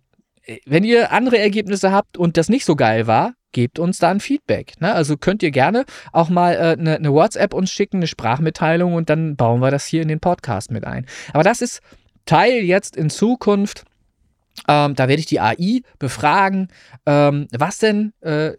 Wenn 0.64 0.84
ihr 0.84 1.10
andere 1.10 1.38
Ergebnisse 1.38 1.90
habt 1.90 2.16
und 2.16 2.36
das 2.36 2.48
nicht 2.48 2.64
so 2.64 2.76
geil 2.76 3.06
war, 3.06 3.34
gebt 3.52 3.78
uns 3.78 3.98
da 3.98 4.10
ein 4.10 4.20
Feedback. 4.20 4.80
Ne? 4.80 4.92
Also 4.92 5.16
könnt 5.16 5.42
ihr 5.42 5.50
gerne 5.50 5.86
auch 6.12 6.28
mal 6.28 6.56
eine 6.56 6.72
äh, 6.72 6.76
ne, 6.76 6.98
ne 7.00 7.12
WhatsApp 7.12 7.54
uns 7.54 7.70
schicken, 7.72 7.96
eine 7.96 8.06
Sprachmitteilung 8.06 8.94
und 8.94 9.08
dann 9.08 9.36
bauen 9.36 9.60
wir 9.60 9.70
das 9.70 9.86
hier 9.86 10.02
in 10.02 10.08
den 10.08 10.20
Podcast 10.20 10.70
mit 10.70 10.84
ein. 10.84 11.06
Aber 11.32 11.42
das 11.42 11.62
ist 11.62 11.80
Teil 12.26 12.62
jetzt 12.62 12.96
in 12.96 13.08
Zukunft. 13.10 13.84
Ähm, 14.68 14.94
da 14.94 15.08
werde 15.08 15.20
ich 15.20 15.26
die 15.26 15.40
AI 15.40 15.80
befragen, 15.98 16.68
ähm, 17.06 17.48
was 17.56 17.78
denn 17.78 18.12
äh, 18.20 18.52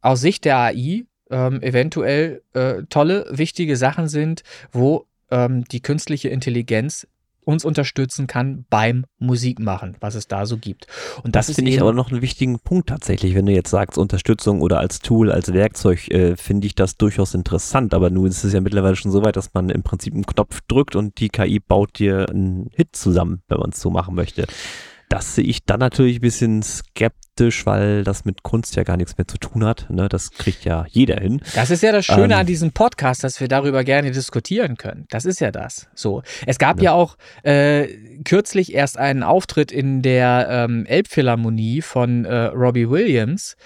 aus 0.00 0.20
Sicht 0.20 0.44
der 0.44 0.58
AI 0.58 1.04
ähm, 1.30 1.62
eventuell 1.62 2.42
äh, 2.52 2.82
tolle, 2.88 3.26
wichtige 3.30 3.76
Sachen 3.76 4.08
sind, 4.08 4.42
wo 4.72 5.06
ähm, 5.30 5.64
die 5.64 5.80
künstliche 5.80 6.28
Intelligenz 6.28 7.06
uns 7.46 7.64
unterstützen 7.64 8.26
kann 8.26 8.66
beim 8.68 9.06
Musikmachen, 9.18 9.96
was 10.00 10.16
es 10.16 10.26
da 10.26 10.46
so 10.46 10.58
gibt. 10.58 10.88
Und 11.22 11.36
das, 11.36 11.46
das 11.46 11.54
finde 11.54 11.70
ich 11.70 11.80
aber 11.80 11.92
noch 11.92 12.10
einen 12.10 12.20
wichtigen 12.20 12.58
Punkt 12.58 12.88
tatsächlich. 12.88 13.36
Wenn 13.36 13.46
du 13.46 13.52
jetzt 13.52 13.70
sagst, 13.70 13.98
Unterstützung 13.98 14.60
oder 14.60 14.80
als 14.80 14.98
Tool, 14.98 15.30
als 15.30 15.52
Werkzeug, 15.52 16.10
äh, 16.10 16.36
finde 16.36 16.66
ich 16.66 16.74
das 16.74 16.96
durchaus 16.96 17.34
interessant. 17.34 17.94
Aber 17.94 18.10
nun 18.10 18.26
ist 18.26 18.42
es 18.42 18.52
ja 18.52 18.60
mittlerweile 18.60 18.96
schon 18.96 19.12
so 19.12 19.24
weit, 19.24 19.36
dass 19.36 19.54
man 19.54 19.70
im 19.70 19.84
Prinzip 19.84 20.12
einen 20.12 20.26
Knopf 20.26 20.60
drückt 20.66 20.96
und 20.96 21.20
die 21.20 21.28
KI 21.28 21.60
baut 21.60 22.00
dir 22.00 22.28
einen 22.28 22.68
Hit 22.74 22.96
zusammen, 22.96 23.42
wenn 23.46 23.60
man 23.60 23.70
es 23.70 23.80
so 23.80 23.90
machen 23.90 24.16
möchte. 24.16 24.46
Das 25.08 25.36
sehe 25.36 25.44
ich 25.44 25.64
dann 25.64 25.80
natürlich 25.80 26.18
ein 26.18 26.22
bisschen 26.22 26.62
skeptisch, 26.62 27.64
weil 27.64 28.02
das 28.02 28.24
mit 28.24 28.42
Kunst 28.42 28.74
ja 28.74 28.82
gar 28.82 28.96
nichts 28.96 29.16
mehr 29.16 29.28
zu 29.28 29.38
tun 29.38 29.64
hat. 29.64 29.86
Ne? 29.88 30.08
Das 30.08 30.32
kriegt 30.32 30.64
ja 30.64 30.84
jeder 30.88 31.20
hin. 31.20 31.40
Das 31.54 31.70
ist 31.70 31.82
ja 31.82 31.92
das 31.92 32.04
Schöne 32.04 32.34
ähm, 32.34 32.40
an 32.40 32.46
diesem 32.46 32.72
Podcast, 32.72 33.22
dass 33.22 33.40
wir 33.40 33.46
darüber 33.46 33.84
gerne 33.84 34.10
diskutieren 34.10 34.76
können. 34.76 35.06
Das 35.10 35.24
ist 35.24 35.40
ja 35.40 35.52
das. 35.52 35.88
So. 35.94 36.22
Es 36.44 36.58
gab 36.58 36.78
ja, 36.78 36.84
ja 36.84 36.92
auch 36.92 37.16
äh, 37.44 37.86
kürzlich 38.24 38.74
erst 38.74 38.98
einen 38.98 39.22
Auftritt 39.22 39.70
in 39.70 40.02
der 40.02 40.48
ähm, 40.50 40.86
Elbphilharmonie 40.86 41.82
von 41.82 42.24
äh, 42.24 42.46
Robbie 42.46 42.90
Williams, 42.90 43.56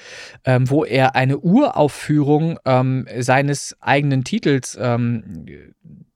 ähm, 0.44 0.68
wo 0.68 0.84
er 0.84 1.16
eine 1.16 1.38
Uraufführung 1.38 2.58
ähm, 2.66 3.06
seines 3.18 3.76
eigenen 3.80 4.24
Titels 4.24 4.76
ähm, 4.78 5.46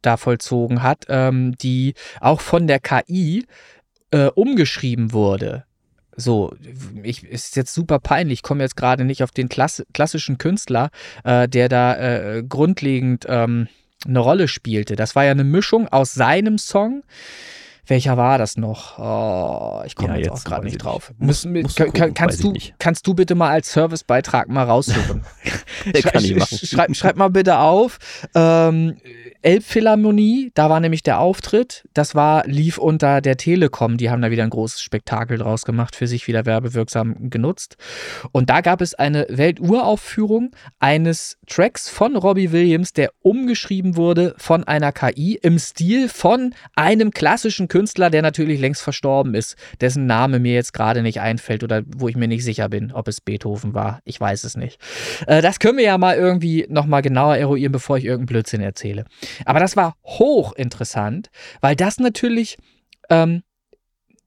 da 0.04 0.16
vollzogen 0.16 0.82
hat, 0.82 1.06
ähm, 1.08 1.56
die 1.56 1.94
auch 2.20 2.40
von 2.40 2.66
der 2.66 2.80
KI 2.80 3.46
äh, 4.14 4.30
umgeschrieben 4.34 5.12
wurde. 5.12 5.64
So, 6.16 6.54
ich, 7.02 7.24
ist 7.24 7.56
jetzt 7.56 7.74
super 7.74 7.98
peinlich. 7.98 8.38
Ich 8.38 8.42
komme 8.44 8.62
jetzt 8.62 8.76
gerade 8.76 9.04
nicht 9.04 9.24
auf 9.24 9.32
den 9.32 9.48
Klass 9.48 9.84
klassischen 9.92 10.38
Künstler, 10.38 10.90
äh, 11.24 11.48
der 11.48 11.68
da 11.68 11.96
äh, 11.96 12.44
grundlegend 12.48 13.26
ähm, 13.28 13.66
eine 14.06 14.20
Rolle 14.20 14.46
spielte. 14.46 14.94
Das 14.94 15.16
war 15.16 15.24
ja 15.24 15.32
eine 15.32 15.42
Mischung 15.42 15.88
aus 15.88 16.14
seinem 16.14 16.58
Song. 16.58 17.02
Welcher 17.86 18.16
war 18.16 18.38
das 18.38 18.56
noch? 18.56 18.98
Oh, 18.98 19.82
ich 19.84 19.94
komme 19.94 20.10
ja, 20.10 20.16
jetzt, 20.16 20.26
jetzt, 20.26 20.40
auch 20.40 20.44
gerade 20.44 20.64
nicht 20.64 20.78
drauf. 20.78 21.12
Muss, 21.18 21.44
muss 21.44 21.74
kann, 21.74 21.88
gucken, 21.88 22.14
kannst, 22.14 22.42
du, 22.42 22.54
kannst 22.78 23.06
du 23.06 23.14
bitte 23.14 23.34
mal 23.34 23.50
als 23.50 23.72
Servicebeitrag 23.72 24.48
mal 24.48 24.64
raussuchen? 24.64 25.22
machen. 26.36 26.58
Schreib, 26.66 26.96
schreib, 26.96 27.16
mal 27.16 27.28
bitte 27.28 27.58
auf. 27.58 27.98
Ähm, 28.34 28.96
Elbphilharmonie, 29.42 30.50
da 30.54 30.70
war 30.70 30.80
nämlich 30.80 31.02
der 31.02 31.20
Auftritt. 31.20 31.86
Das 31.92 32.14
war, 32.14 32.46
lief 32.46 32.78
unter 32.78 33.20
der 33.20 33.36
Telekom. 33.36 33.98
Die 33.98 34.08
haben 34.08 34.22
da 34.22 34.30
wieder 34.30 34.44
ein 34.44 34.50
großes 34.50 34.80
Spektakel 34.80 35.36
draus 35.36 35.64
gemacht, 35.64 35.94
für 35.94 36.06
sich 36.06 36.26
wieder 36.26 36.46
werbewirksam 36.46 37.28
genutzt. 37.28 37.76
Und 38.32 38.48
da 38.48 38.62
gab 38.62 38.80
es 38.80 38.94
eine 38.94 39.26
Welturaufführung 39.28 40.52
eines 40.78 41.36
Tracks 41.46 41.90
von 41.90 42.16
Robbie 42.16 42.52
Williams, 42.52 42.94
der 42.94 43.10
umgeschrieben 43.20 43.96
wurde 43.96 44.34
von 44.38 44.64
einer 44.64 44.92
KI 44.92 45.38
im 45.42 45.58
Stil 45.58 46.08
von 46.08 46.54
einem 46.74 47.10
klassischen 47.10 47.68
Künstler, 47.74 48.08
der 48.08 48.22
natürlich 48.22 48.60
längst 48.60 48.82
verstorben 48.82 49.34
ist, 49.34 49.56
dessen 49.80 50.06
Name 50.06 50.38
mir 50.38 50.54
jetzt 50.54 50.74
gerade 50.74 51.02
nicht 51.02 51.20
einfällt 51.20 51.64
oder 51.64 51.82
wo 51.84 52.06
ich 52.06 52.14
mir 52.14 52.28
nicht 52.28 52.44
sicher 52.44 52.68
bin, 52.68 52.92
ob 52.92 53.08
es 53.08 53.20
Beethoven 53.20 53.74
war. 53.74 53.98
Ich 54.04 54.20
weiß 54.20 54.44
es 54.44 54.56
nicht. 54.56 54.80
Äh, 55.26 55.42
das 55.42 55.58
können 55.58 55.78
wir 55.78 55.84
ja 55.84 55.98
mal 55.98 56.14
irgendwie 56.14 56.66
nochmal 56.68 57.02
genauer 57.02 57.36
eruieren, 57.36 57.72
bevor 57.72 57.98
ich 57.98 58.04
irgendeinen 58.04 58.26
Blödsinn 58.26 58.60
erzähle. 58.60 59.06
Aber 59.44 59.58
das 59.58 59.74
war 59.74 59.96
hochinteressant, 60.04 61.30
weil 61.60 61.74
das 61.74 61.98
natürlich, 61.98 62.58
ähm, 63.10 63.42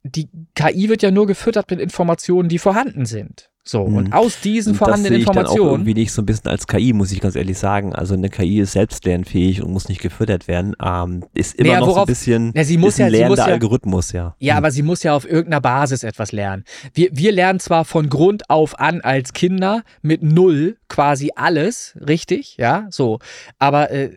die 0.04 0.28
KI 0.54 0.90
wird 0.90 1.02
ja 1.02 1.12
nur 1.12 1.26
gefüttert 1.26 1.72
mit 1.72 1.80
Informationen, 1.80 2.50
die 2.50 2.60
vorhanden 2.60 3.06
sind. 3.06 3.50
So, 3.68 3.82
und 3.82 4.08
mhm. 4.08 4.14
aus 4.14 4.40
diesen 4.40 4.72
und 4.72 4.78
vorhandenen 4.78 5.14
das 5.14 5.28
Informationen. 5.28 5.58
Das 5.58 5.68
auch 5.68 5.72
irgendwie 5.74 5.94
nicht 5.94 6.12
so 6.12 6.22
ein 6.22 6.26
bisschen 6.26 6.48
als 6.48 6.68
KI, 6.68 6.94
muss 6.94 7.12
ich 7.12 7.20
ganz 7.20 7.36
ehrlich 7.36 7.58
sagen. 7.58 7.94
Also 7.94 8.14
eine 8.14 8.30
KI 8.30 8.60
ist 8.60 8.72
selbstlernfähig 8.72 9.62
und 9.62 9.72
muss 9.72 9.90
nicht 9.90 10.02
gefüttert 10.02 10.48
werden. 10.48 10.76
Ähm, 10.82 11.26
ist 11.34 11.56
immer 11.56 11.70
naja, 11.70 11.80
noch 11.82 11.88
worauf, 11.88 11.96
so 11.96 12.02
ein 12.04 12.08
bisschen 12.08 12.52
ja, 12.56 12.64
sie 12.64 12.78
muss 12.78 12.94
ist 12.94 13.02
ein 13.02 13.12
ja, 13.12 13.20
lernender 13.20 13.48
ja, 13.48 13.54
Algorithmus, 13.54 14.12
ja. 14.14 14.36
Ja, 14.40 14.54
mhm. 14.54 14.58
aber 14.58 14.72
sie 14.72 14.84
muss 14.84 15.04
ja 15.04 15.14
auf 15.14 15.26
irgendeiner 15.26 15.62
Basis 15.62 16.04
etwas 16.04 16.32
lernen. 16.32 16.64
Wir, 16.94 17.10
wir 17.12 17.32
lernen 17.32 17.60
zwar 17.60 17.84
von 17.86 18.10
Grund 18.10 18.50
auf 18.50 18.80
an 18.80 19.02
als 19.02 19.34
Kinder 19.34 19.84
mit 20.02 20.24
null 20.24 20.78
quasi 20.88 21.32
alles, 21.36 21.98
richtig, 22.08 22.56
ja, 22.58 22.88
so. 22.90 23.20
Aber 23.60 23.92
äh, 23.92 24.12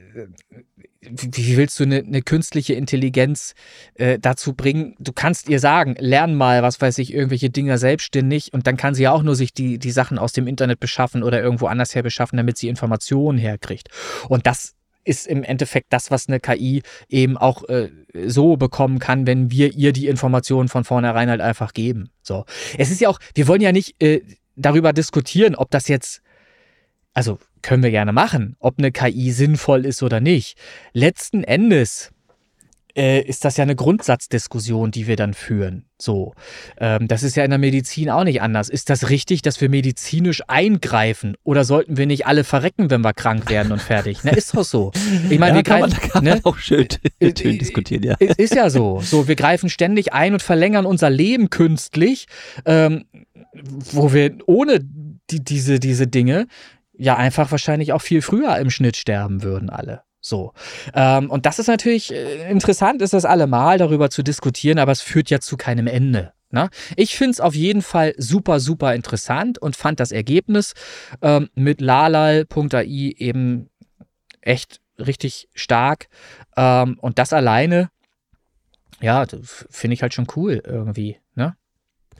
wie 1.02 1.56
willst 1.56 1.80
du 1.80 1.84
eine, 1.84 1.98
eine 1.98 2.20
künstliche 2.22 2.74
Intelligenz 2.74 3.54
äh, 3.94 4.18
dazu 4.18 4.52
bringen? 4.52 4.94
Du 4.98 5.12
kannst 5.12 5.48
ihr 5.48 5.58
sagen, 5.58 5.96
lern 5.98 6.34
mal, 6.34 6.62
was 6.62 6.80
weiß 6.80 6.98
ich, 6.98 7.14
irgendwelche 7.14 7.48
Dinger 7.48 7.78
selbstständig 7.78 8.52
und 8.52 8.66
dann 8.66 8.76
kann 8.76 8.94
sie 8.94 9.04
ja 9.04 9.12
auch 9.12 9.22
nur 9.22 9.34
sich 9.34 9.54
die, 9.54 9.78
die 9.78 9.90
Sachen 9.90 10.18
aus 10.18 10.32
dem 10.32 10.46
Internet 10.46 10.78
beschaffen 10.78 11.22
oder 11.22 11.42
irgendwo 11.42 11.66
anders 11.66 11.94
her 11.94 12.02
beschaffen, 12.02 12.36
damit 12.36 12.58
sie 12.58 12.68
Informationen 12.68 13.38
herkriegt. 13.38 13.88
Und 14.28 14.46
das 14.46 14.74
ist 15.04 15.26
im 15.26 15.42
Endeffekt 15.42 15.92
das, 15.94 16.10
was 16.10 16.28
eine 16.28 16.38
KI 16.38 16.82
eben 17.08 17.38
auch 17.38 17.66
äh, 17.70 17.88
so 18.26 18.58
bekommen 18.58 18.98
kann, 18.98 19.26
wenn 19.26 19.50
wir 19.50 19.72
ihr 19.72 19.92
die 19.92 20.06
Informationen 20.06 20.68
von 20.68 20.84
vornherein 20.84 21.30
halt 21.30 21.40
einfach 21.40 21.72
geben. 21.72 22.10
So. 22.22 22.44
Es 22.76 22.90
ist 22.90 23.00
ja 23.00 23.08
auch, 23.08 23.18
wir 23.34 23.48
wollen 23.48 23.62
ja 23.62 23.72
nicht 23.72 24.00
äh, 24.02 24.20
darüber 24.56 24.92
diskutieren, 24.92 25.54
ob 25.54 25.70
das 25.70 25.88
jetzt 25.88 26.20
also 27.12 27.38
können 27.62 27.82
wir 27.82 27.90
gerne 27.90 28.12
machen, 28.12 28.56
ob 28.58 28.78
eine 28.78 28.92
KI 28.92 29.32
sinnvoll 29.32 29.86
ist 29.86 30.02
oder 30.02 30.20
nicht. 30.20 30.56
Letzten 30.92 31.44
Endes 31.44 32.12
äh, 32.96 33.22
ist 33.22 33.44
das 33.44 33.56
ja 33.56 33.62
eine 33.62 33.76
Grundsatzdiskussion, 33.76 34.90
die 34.90 35.06
wir 35.06 35.16
dann 35.16 35.34
führen. 35.34 35.84
So, 35.98 36.34
ähm, 36.78 37.08
das 37.08 37.22
ist 37.22 37.36
ja 37.36 37.44
in 37.44 37.50
der 37.50 37.58
Medizin 37.58 38.10
auch 38.10 38.24
nicht 38.24 38.42
anders. 38.42 38.68
Ist 38.68 38.90
das 38.90 39.10
richtig, 39.10 39.42
dass 39.42 39.60
wir 39.60 39.68
medizinisch 39.68 40.42
eingreifen 40.48 41.36
oder 41.44 41.64
sollten 41.64 41.96
wir 41.96 42.06
nicht 42.06 42.26
alle 42.26 42.44
verrecken, 42.44 42.90
wenn 42.90 43.02
wir 43.02 43.12
krank 43.12 43.50
werden 43.50 43.72
und 43.72 43.82
fertig? 43.82 44.18
Na, 44.22 44.32
ist 44.32 44.54
doch 44.54 44.64
so. 44.64 44.92
Ich 45.28 45.38
meine, 45.38 45.50
ja, 45.50 45.56
wir 45.56 45.62
greifen, 45.62 45.90
man, 45.90 46.10
kann 46.10 46.24
ne? 46.24 46.40
auch 46.44 46.58
schön, 46.58 46.88
äh, 47.20 47.32
schön 47.38 47.58
diskutieren, 47.58 48.02
ja. 48.02 48.14
Ist 48.18 48.54
ja 48.54 48.70
so. 48.70 49.00
So, 49.00 49.28
wir 49.28 49.36
greifen 49.36 49.68
ständig 49.68 50.12
ein 50.12 50.32
und 50.32 50.42
verlängern 50.42 50.86
unser 50.86 51.10
Leben 51.10 51.50
künstlich, 51.50 52.26
ähm, 52.64 53.04
wo 53.92 54.12
wir 54.12 54.36
ohne 54.46 54.80
die, 55.30 55.44
diese, 55.44 55.78
diese 55.78 56.06
Dinge 56.06 56.46
ja 57.00 57.16
einfach 57.16 57.50
wahrscheinlich 57.50 57.92
auch 57.92 58.02
viel 58.02 58.22
früher 58.22 58.56
im 58.58 58.70
Schnitt 58.70 58.96
sterben 58.96 59.42
würden 59.42 59.70
alle. 59.70 60.02
So. 60.20 60.52
Ähm, 60.94 61.30
und 61.30 61.46
das 61.46 61.58
ist 61.58 61.68
natürlich 61.68 62.12
äh, 62.12 62.50
interessant, 62.50 63.00
ist 63.00 63.14
das 63.14 63.24
allemal 63.24 63.78
darüber 63.78 64.10
zu 64.10 64.22
diskutieren, 64.22 64.78
aber 64.78 64.92
es 64.92 65.00
führt 65.00 65.30
ja 65.30 65.40
zu 65.40 65.56
keinem 65.56 65.86
Ende. 65.86 66.32
Ne? 66.50 66.68
Ich 66.96 67.16
finde 67.16 67.30
es 67.30 67.40
auf 67.40 67.54
jeden 67.54 67.80
Fall 67.80 68.12
super, 68.18 68.60
super 68.60 68.94
interessant 68.94 69.58
und 69.58 69.76
fand 69.76 69.98
das 69.98 70.12
Ergebnis 70.12 70.74
ähm, 71.22 71.48
mit 71.54 71.80
lalal.ai 71.80 73.14
eben 73.16 73.70
echt 74.42 74.80
richtig 74.98 75.48
stark. 75.54 76.08
Ähm, 76.56 76.98
und 77.00 77.18
das 77.18 77.32
alleine, 77.32 77.90
ja, 79.00 79.24
finde 79.70 79.94
ich 79.94 80.02
halt 80.02 80.12
schon 80.12 80.26
cool 80.36 80.60
irgendwie. 80.66 81.19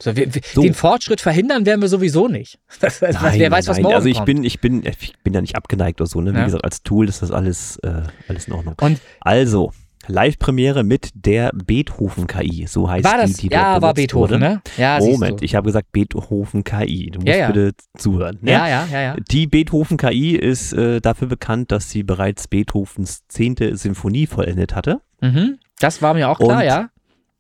So, 0.03 0.17
wir, 0.17 0.29
so. 0.55 0.63
Den 0.63 0.75
Fortschritt 0.75 1.21
verhindern 1.21 1.67
werden 1.67 1.81
wir 1.83 1.89
sowieso 1.89 2.29
nicht. 2.29 2.59
Das, 2.81 3.01
nein, 3.03 3.15
wer 3.37 3.51
weiß, 3.51 3.69
was 3.69 3.81
morgen 3.81 3.95
Also 3.95 4.09
ich 4.09 4.17
kommt. 4.17 4.27
bin, 4.27 4.45
ich 4.45 4.61
bin, 4.61 4.83
ich 4.85 5.15
bin 5.23 5.35
ja 5.35 5.41
nicht 5.41 5.57
abgeneigt 5.57 6.01
oder 6.01 6.09
so. 6.09 6.21
Ne? 6.21 6.33
Wie 6.33 6.39
ja. 6.39 6.45
gesagt, 6.45 6.65
als 6.65 6.83
Tool 6.83 7.09
ist 7.09 7.23
das 7.23 7.31
alles, 7.31 7.77
äh, 7.83 8.03
alles 8.29 8.47
in 8.49 8.55
Ordnung. 8.55 8.75
Und 8.81 9.01
also, 9.21 9.73
Live-Premiere 10.07 10.83
mit 10.83 11.11
der 11.15 11.53
Beethoven-KI, 11.55 12.67
so 12.67 12.89
heißt 12.89 13.05
war 13.05 13.19
das? 13.19 13.35
die, 13.35 13.49
die 13.49 13.55
Ja, 13.55 13.81
war 13.83 13.95
Beethoven, 13.95 14.31
wurde. 14.31 14.39
ne? 14.39 14.63
Ja, 14.77 14.99
Moment, 14.99 15.43
ich 15.43 15.55
habe 15.55 15.67
gesagt 15.67 15.93
Beethoven-KI. 15.93 17.11
Du 17.13 17.19
musst 17.21 17.29
ja, 17.29 17.37
ja. 17.37 17.47
bitte 17.49 17.73
zuhören. 17.97 18.39
Ne? 18.41 18.53
Ja, 18.53 18.69
ja, 18.69 18.89
ja, 18.91 19.01
ja. 19.03 19.17
Die 19.31 19.47
Beethoven-KI 19.47 20.37
ist 20.37 20.73
äh, 20.73 21.01
dafür 21.01 21.29
bekannt, 21.29 21.71
dass 21.71 21.91
sie 21.91 22.03
bereits 22.03 22.49
Beethovens 22.49 23.27
zehnte 23.29 23.77
Sinfonie 23.77 24.27
vollendet 24.27 24.75
hatte. 24.75 25.01
Mhm. 25.21 25.59
Das 25.79 26.03
war 26.03 26.15
mir 26.15 26.29
auch 26.29 26.39
klar, 26.39 26.59
Und 26.61 26.65
ja. 26.65 26.89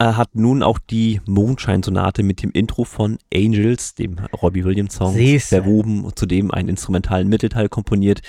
Er 0.00 0.16
hat 0.16 0.34
nun 0.34 0.62
auch 0.62 0.78
die 0.78 1.20
Mondschein-Sonate 1.26 2.22
mit 2.22 2.42
dem 2.42 2.50
Intro 2.52 2.84
von 2.84 3.18
Angels, 3.34 3.94
dem 3.94 4.16
Robbie 4.40 4.64
Williams-Song, 4.64 5.12
Siehste. 5.12 5.56
verwoben 5.56 6.04
und 6.04 6.18
zudem 6.18 6.50
einen 6.50 6.70
instrumentalen 6.70 7.28
Mittelteil 7.28 7.68
komponiert 7.68 8.22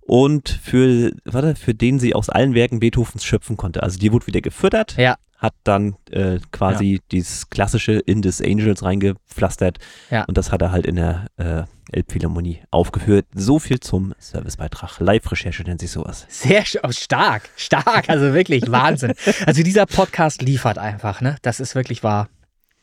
und 0.00 0.48
für, 0.48 1.12
warte, 1.24 1.54
für 1.54 1.74
den 1.74 2.00
sie 2.00 2.16
aus 2.16 2.28
allen 2.28 2.54
Werken 2.54 2.80
Beethovens 2.80 3.22
schöpfen 3.24 3.56
konnte. 3.56 3.84
Also 3.84 4.00
die 4.00 4.12
wurde 4.12 4.26
wieder 4.26 4.40
gefüttert, 4.40 4.96
Ja. 4.96 5.16
Hat 5.42 5.54
dann 5.64 5.96
äh, 6.10 6.38
quasi 6.52 7.00
dieses 7.10 7.50
klassische 7.50 7.94
In 7.94 8.22
des 8.22 8.40
Angels 8.40 8.82
reingepflastert 8.84 9.78
Ja. 10.08 10.24
und 10.24 10.38
das 10.38 10.52
hat 10.52 10.62
er 10.62 10.70
halt 10.70 10.86
in 10.86 10.96
der 10.96 11.26
äh, 11.36 11.64
Elbphilharmonie 11.90 12.60
aufgeführt. 12.70 13.26
So 13.34 13.58
viel 13.58 13.80
zum 13.80 14.14
Servicebeitrag. 14.18 15.00
Live-Recherche 15.00 15.64
nennt 15.64 15.80
sich 15.80 15.90
sowas. 15.90 16.26
Sehr 16.28 16.62
oh, 16.84 16.92
stark, 16.92 17.50
stark, 17.56 18.08
also 18.08 18.32
wirklich 18.32 18.70
Wahnsinn. 18.70 19.12
Also 19.46 19.62
dieser 19.62 19.86
Podcast 19.86 20.40
liefert 20.42 20.78
einfach, 20.78 21.20
ne? 21.20 21.36
Das 21.42 21.58
ist 21.58 21.74
wirklich 21.74 22.02
wahr. 22.04 22.28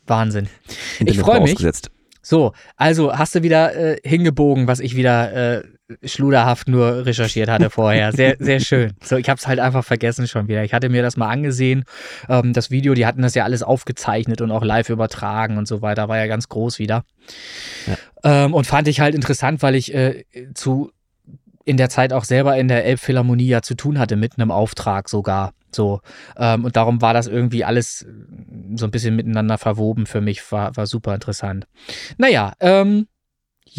Wahnsinn. 0.06 0.50
Internet 1.00 1.22
freu 1.22 1.40
mich. 1.40 1.52
vorausgesetzt. 1.52 1.92
So, 2.22 2.54
also 2.76 3.18
hast 3.18 3.36
du 3.36 3.44
wieder 3.44 3.74
äh, 3.76 3.98
hingebogen, 4.04 4.68
was 4.68 4.82
ich 4.82 4.96
wieder 4.96 5.60
äh, 5.60 5.64
schluderhaft 6.04 6.68
nur 6.68 7.06
recherchiert 7.06 7.50
hatte 7.50 7.70
vorher. 7.70 8.12
Sehr, 8.12 8.36
sehr 8.40 8.60
schön. 8.60 8.94
So, 9.04 9.18
ich 9.18 9.30
habe 9.30 9.40
es 9.40 9.48
halt 9.48 9.60
einfach 9.60 9.84
vergessen 9.84 10.28
schon 10.28 10.48
wieder. 10.48 10.64
Ich 10.64 10.74
hatte 10.74 10.90
mir 10.90 11.02
das 11.02 11.18
mal 11.18 11.30
angesehen, 11.30 11.84
ähm, 12.28 12.54
das 12.54 12.72
Video, 12.72 12.94
die 12.94 13.06
hatten 13.06 13.22
das 13.22 13.36
ja 13.36 13.44
alles 13.44 13.64
aufgezeichnet 13.64 14.42
und 14.42 14.52
auch 14.52 14.64
live 14.64 14.90
übertragen 14.90 15.58
und 15.58 15.68
so 15.68 15.82
weiter, 15.82 16.08
war 16.08 16.18
ja 16.18 16.28
ganz 16.28 16.50
groß 16.50 16.80
wieder. 16.80 17.04
Ähm, 18.24 18.54
und 18.54 18.68
fand 18.68 18.88
ich 18.88 19.00
halt 19.00 19.16
interessant, 19.16 19.62
weil 19.62 19.76
ich 19.76 19.94
äh, 19.94 20.26
zu 20.54 20.92
in 21.66 21.78
der 21.78 21.90
Zeit 21.90 22.14
auch 22.14 22.24
selber 22.24 22.58
in 22.58 22.68
der 22.68 22.84
Elbphilharmonie 22.86 23.48
ja 23.48 23.62
zu 23.62 23.76
tun 23.76 24.00
hatte, 24.00 24.16
mit 24.16 24.38
einem 24.38 24.50
Auftrag 24.50 25.08
sogar. 25.08 25.54
So. 25.72 26.02
Ähm, 26.36 26.66
und 26.66 26.76
darum 26.76 27.02
war 27.02 27.14
das 27.14 27.28
irgendwie 27.28 27.64
alles 27.64 28.02
äh, 28.02 28.08
so 28.76 28.86
ein 28.86 28.92
bisschen 28.92 29.16
miteinander 29.16 29.58
verwoben 29.58 30.06
für 30.06 30.22
mich, 30.22 30.52
war, 30.52 30.76
war 30.76 30.88
super 30.88 31.14
interessant. 31.14 31.68
Naja, 32.18 32.54
ähm, 32.60 33.08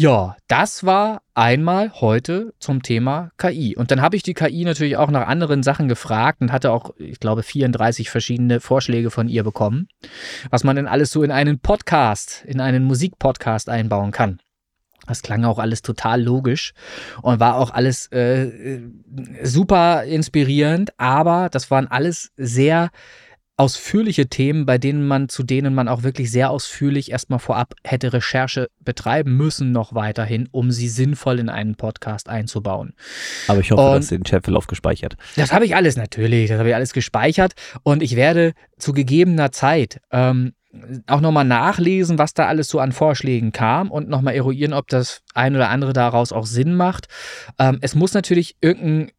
ja, 0.01 0.35
das 0.47 0.83
war 0.83 1.21
einmal 1.35 1.91
heute 2.01 2.55
zum 2.57 2.81
Thema 2.81 3.29
KI. 3.37 3.75
Und 3.77 3.91
dann 3.91 4.01
habe 4.01 4.15
ich 4.15 4.23
die 4.23 4.33
KI 4.33 4.65
natürlich 4.65 4.97
auch 4.97 5.11
nach 5.11 5.27
anderen 5.27 5.61
Sachen 5.61 5.87
gefragt 5.87 6.41
und 6.41 6.51
hatte 6.51 6.71
auch, 6.71 6.89
ich 6.97 7.19
glaube, 7.19 7.43
34 7.43 8.09
verschiedene 8.09 8.61
Vorschläge 8.61 9.11
von 9.11 9.29
ihr 9.29 9.43
bekommen, 9.43 9.89
was 10.49 10.63
man 10.63 10.75
denn 10.75 10.87
alles 10.87 11.11
so 11.11 11.21
in 11.21 11.29
einen 11.29 11.59
Podcast, 11.59 12.43
in 12.47 12.59
einen 12.61 12.83
Musikpodcast 12.83 13.69
einbauen 13.69 14.09
kann. 14.09 14.39
Das 15.05 15.21
klang 15.21 15.45
auch 15.45 15.59
alles 15.59 15.83
total 15.83 16.23
logisch 16.23 16.73
und 17.21 17.39
war 17.39 17.57
auch 17.57 17.69
alles 17.69 18.07
äh, 18.07 18.81
super 19.43 20.03
inspirierend, 20.05 20.97
aber 20.97 21.49
das 21.51 21.69
waren 21.69 21.87
alles 21.87 22.31
sehr 22.37 22.89
ausführliche 23.61 24.27
Themen, 24.27 24.65
bei 24.65 24.79
denen 24.79 25.07
man, 25.07 25.29
zu 25.29 25.43
denen 25.43 25.75
man 25.75 25.87
auch 25.87 26.01
wirklich 26.01 26.31
sehr 26.31 26.49
ausführlich 26.49 27.11
erstmal 27.11 27.37
vorab 27.37 27.75
hätte 27.83 28.11
Recherche 28.11 28.69
betreiben 28.79 29.37
müssen, 29.37 29.71
noch 29.71 29.93
weiterhin, 29.93 30.49
um 30.51 30.71
sie 30.71 30.89
sinnvoll 30.89 31.37
in 31.37 31.47
einen 31.47 31.75
Podcast 31.75 32.27
einzubauen. 32.27 32.93
Aber 33.47 33.59
ich 33.59 33.69
hoffe, 33.71 33.81
Und- 33.91 33.97
dass 33.99 34.07
den 34.07 34.23
Chatverlauf 34.23 34.65
gespeichert. 34.65 35.15
Das 35.35 35.53
habe 35.53 35.65
ich 35.65 35.75
alles 35.75 35.95
natürlich, 35.95 36.49
das 36.49 36.57
habe 36.57 36.69
ich 36.69 36.75
alles 36.75 36.91
gespeichert 36.91 37.53
und 37.83 38.01
ich 38.01 38.15
werde 38.15 38.53
zu 38.79 38.93
gegebener 38.93 39.51
Zeit 39.51 40.01
ähm, 40.11 40.53
auch 41.05 41.19
nochmal 41.21 41.43
nachlesen, 41.45 42.17
was 42.17 42.33
da 42.33 42.47
alles 42.47 42.69
so 42.69 42.79
an 42.79 42.93
Vorschlägen 42.93 43.51
kam 43.51 43.91
und 43.91 44.07
nochmal 44.09 44.33
eruieren, 44.35 44.73
ob 44.73 44.87
das 44.87 45.21
ein 45.33 45.53
oder 45.55 45.69
andere 45.69 45.93
daraus 45.93 46.31
auch 46.31 46.45
Sinn 46.45 46.73
macht. 46.75 47.07
Ähm, 47.59 47.77
es 47.81 47.93
muss 47.93 48.13
natürlich 48.13 48.55
irgendein 48.61 48.81
irgendein- 48.91 49.11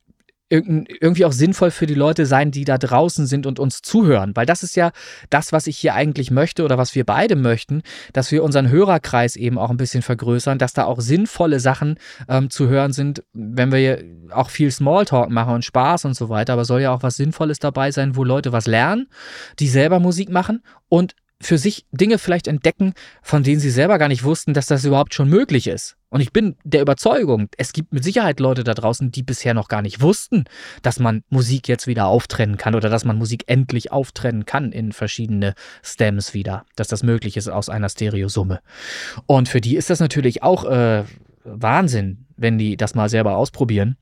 irgendwie 0.53 1.25
auch 1.25 1.33
sinnvoll 1.33 1.71
für 1.71 1.87
die 1.87 1.95
Leute 1.95 2.27
sein, 2.27 2.51
die 2.51 2.65
da 2.65 2.77
draußen 2.77 3.27
sind 3.27 3.47
und 3.47 3.59
uns 3.59 3.81
zuhören. 3.81 4.33
Weil 4.35 4.45
das 4.45 4.63
ist 4.63 4.77
ja 4.77 4.93
das, 5.31 5.53
was 5.53 5.67
ich 5.67 5.79
hier 5.79 5.95
eigentlich 5.95 6.31
möchte 6.31 6.65
oder 6.65 6.77
was 6.77 6.95
wir 6.95 7.05
beide 7.05 7.37
möchten, 7.37 7.83
dass 8.13 8.31
wir 8.31 8.45
unseren 8.45 8.69
Hörerkreis 8.69 9.37
eben 9.37 9.59
auch 9.59 9.71
ein 9.71 9.79
bisschen 9.79 10.03
vergrößern, 10.03 10.59
dass 10.59 10.75
da 10.75 10.85
auch 10.85 11.01
sinnvolle 11.01 11.59
Sachen 11.59 11.97
ähm, 12.29 12.51
zu 12.51 12.69
hören 12.69 12.93
sind, 12.93 13.25
wenn 13.33 13.73
wir 13.73 14.05
auch 14.31 14.51
viel 14.51 14.71
Smalltalk 14.71 15.31
machen 15.31 15.55
und 15.55 15.65
Spaß 15.65 16.05
und 16.05 16.15
so 16.15 16.29
weiter. 16.29 16.53
Aber 16.53 16.67
soll 16.67 16.83
ja 16.83 16.93
auch 16.93 17.03
was 17.03 17.17
Sinnvolles 17.17 17.59
dabei 17.59 17.91
sein, 17.91 18.17
wo 18.17 18.25
Leute 18.25 18.53
was 18.53 18.67
lernen, 18.67 19.09
die 19.59 19.69
selber 19.69 20.01
Musik 20.01 20.29
machen 20.29 20.63
und 20.89 21.15
für 21.43 21.59
sich 21.59 21.85
Dinge 21.93 22.19
vielleicht 22.19 22.47
entdecken, 22.47 22.95
von 23.23 23.43
denen 23.43 23.61
sie 23.61 23.71
selber 23.71 23.99
gar 23.99 24.09
nicht 24.09 24.25
wussten, 24.25 24.55
dass 24.55 24.67
das 24.67 24.85
überhaupt 24.85 25.15
schon 25.15 25.29
möglich 25.29 25.67
ist. 25.67 25.97
Und 26.09 26.21
ich 26.21 26.33
bin 26.33 26.57
der 26.63 26.83
Überzeugung, 26.83 27.49
es 27.57 27.73
gibt 27.73 27.93
mit 27.93 28.05
Sicherheit 28.05 28.39
Leute 28.39 28.65
da 28.65 28.75
draußen, 28.75 29.11
die 29.11 29.23
bisher 29.23 29.55
noch 29.55 29.69
gar 29.69 29.83
nicht 29.83 30.03
wussten, 30.03 30.45
dass 30.83 30.99
man 30.99 31.25
Musik 31.31 31.69
jetzt 31.69 31.87
wieder 31.87 32.07
auftrennen 32.07 32.59
kann 32.59 32.75
oder 32.75 32.91
dass 32.91 33.05
man 33.05 33.17
Musik 33.17 33.45
endlich 33.47 33.93
auftrennen 33.93 34.45
kann 34.45 34.73
in 34.73 34.93
verschiedene 34.93 35.55
Stems 35.83 36.35
wieder, 36.35 36.67
dass 36.77 36.89
das 36.89 37.03
möglich 37.03 37.37
ist 37.37 37.49
aus 37.49 37.69
einer 37.69 37.89
Stereosumme. 37.89 38.61
Und 39.27 39.49
für 39.49 39.61
die 39.61 39.77
ist 39.77 39.91
das 39.91 40.01
natürlich 40.01 40.43
auch 40.43 40.65
äh, 40.65 41.05
Wahnsinn, 41.45 42.27
wenn 42.37 42.59
die 42.59 42.77
das 42.77 42.95
mal 42.95 43.09
selber 43.09 43.37
ausprobieren 43.37 43.97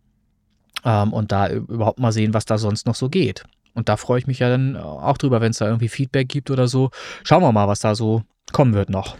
ähm, 0.84 1.12
und 1.12 1.32
da 1.32 1.48
überhaupt 1.48 2.00
mal 2.00 2.12
sehen, 2.12 2.34
was 2.34 2.44
da 2.44 2.58
sonst 2.58 2.86
noch 2.86 2.94
so 2.94 3.08
geht. 3.08 3.44
Und 3.74 3.88
da 3.88 3.96
freue 3.96 4.18
ich 4.18 4.26
mich 4.26 4.38
ja 4.40 4.48
dann 4.48 4.76
auch 4.76 5.18
drüber, 5.18 5.40
wenn 5.40 5.50
es 5.50 5.58
da 5.58 5.66
irgendwie 5.66 5.88
Feedback 5.88 6.28
gibt 6.28 6.50
oder 6.50 6.68
so. 6.68 6.90
Schauen 7.24 7.42
wir 7.42 7.52
mal, 7.52 7.68
was 7.68 7.80
da 7.80 7.94
so 7.94 8.22
kommen 8.52 8.74
wird 8.74 8.90
noch. 8.90 9.16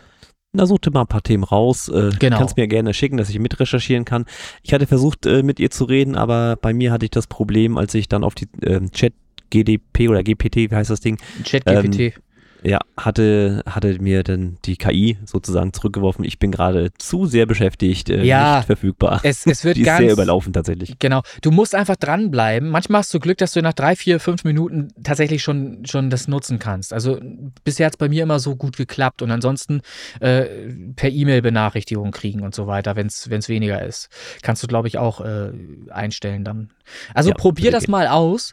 Na, 0.53 0.67
such 0.67 0.79
dir 0.81 0.91
mal 0.91 1.03
ein 1.03 1.07
paar 1.07 1.23
Themen 1.23 1.45
raus. 1.45 1.89
Äh, 1.89 2.11
Genau. 2.19 2.39
Kannst 2.39 2.57
mir 2.57 2.67
gerne 2.67 2.93
schicken, 2.93 3.17
dass 3.17 3.31
ich 3.31 3.39
mitrecherchieren 3.39 4.05
kann. 4.05 4.25
Ich 4.63 4.73
hatte 4.73 4.87
versucht, 4.87 5.25
äh, 5.27 5.43
mit 5.45 5.61
ihr 5.61 5.71
zu 5.71 5.85
reden, 5.85 6.17
aber 6.17 6.57
bei 6.57 6.73
mir 6.73 6.91
hatte 6.91 7.05
ich 7.05 7.11
das 7.13 7.29
Problem, 7.29 7.79
als 7.79 7.95
ich 7.95 8.09
dann 8.09 8.25
auf 8.25 8.35
die 8.35 8.49
ähm, 8.65 8.91
Chat 8.91 9.13
GDP 9.51 10.09
oder 10.09 10.23
GPT, 10.23 10.57
wie 10.71 10.75
heißt 10.75 10.91
das 10.91 11.01
Ding, 11.01 11.19
ChatGPT. 11.45 12.15
Ja, 12.63 12.79
hatte, 12.97 13.63
hatte 13.67 13.99
mir 14.01 14.23
dann 14.23 14.59
die 14.65 14.77
KI 14.77 15.19
sozusagen 15.25 15.73
zurückgeworfen. 15.73 16.25
Ich 16.25 16.39
bin 16.39 16.51
gerade 16.51 16.91
zu 16.99 17.27
sehr 17.27 17.47
beschäftigt, 17.47 18.11
äh, 18.11 18.23
Ja. 18.25 18.59
nicht 18.59 18.67
verfügbar. 18.67 19.21
es, 19.23 19.47
es 19.47 19.65
wird 19.65 19.77
die 19.79 19.83
ist 19.83 19.87
ganz. 19.87 20.01
sehr 20.01 20.13
überlaufen 20.13 20.53
tatsächlich. 20.53 20.99
Genau. 20.99 21.23
Du 21.43 21.51
musst 21.51 21.75
einfach 21.75 21.97
dranbleiben. 21.97 22.69
Manchmal 22.69 23.01
hast 23.01 23.13
du 23.15 23.21
Glück, 23.21 23.39
dass 23.39 23.53
du 23.53 23.63
nach 23.63 23.73
drei, 23.73 23.97
vier, 23.97 24.21
fünf 24.21 24.45
Minuten 24.45 24.89
tatsächlich 25.03 25.43
schon, 25.43 25.85
schon 25.87 26.11
das 26.11 26.29
nutzen 26.29 26.59
kannst. 26.59 26.93
Also 26.93 27.19
bisher 27.65 27.87
hat 27.87 27.95
es 27.95 27.99
bei 27.99 28.09
mir 28.09 28.23
immer 28.23 28.39
so 28.39 28.57
gut 28.57 28.77
geklappt 28.77 29.23
und 29.23 29.31
ansonsten 29.31 29.81
äh, 30.21 30.45
per 30.97 31.11
E-Mail 31.11 31.43
Benachrichtigung 31.43 32.11
kriegen 32.11 32.43
und 32.43 32.55
so 32.55 32.67
weiter, 32.67 32.97
wenn 32.97 33.07
es 33.07 33.49
weniger 33.49 33.83
ist. 33.83 34.09
Kannst 34.43 34.63
du, 34.63 34.67
glaube 34.67 34.89
ich, 34.89 34.99
auch 34.99 35.21
äh, 35.21 35.51
einstellen 35.91 36.45
dann. 36.45 36.71
Also 37.15 37.31
Ja, 37.31 37.37
probier 37.37 37.71
das 37.71 37.85
gehen. 37.85 37.93
mal 37.93 38.07
aus. 38.09 38.53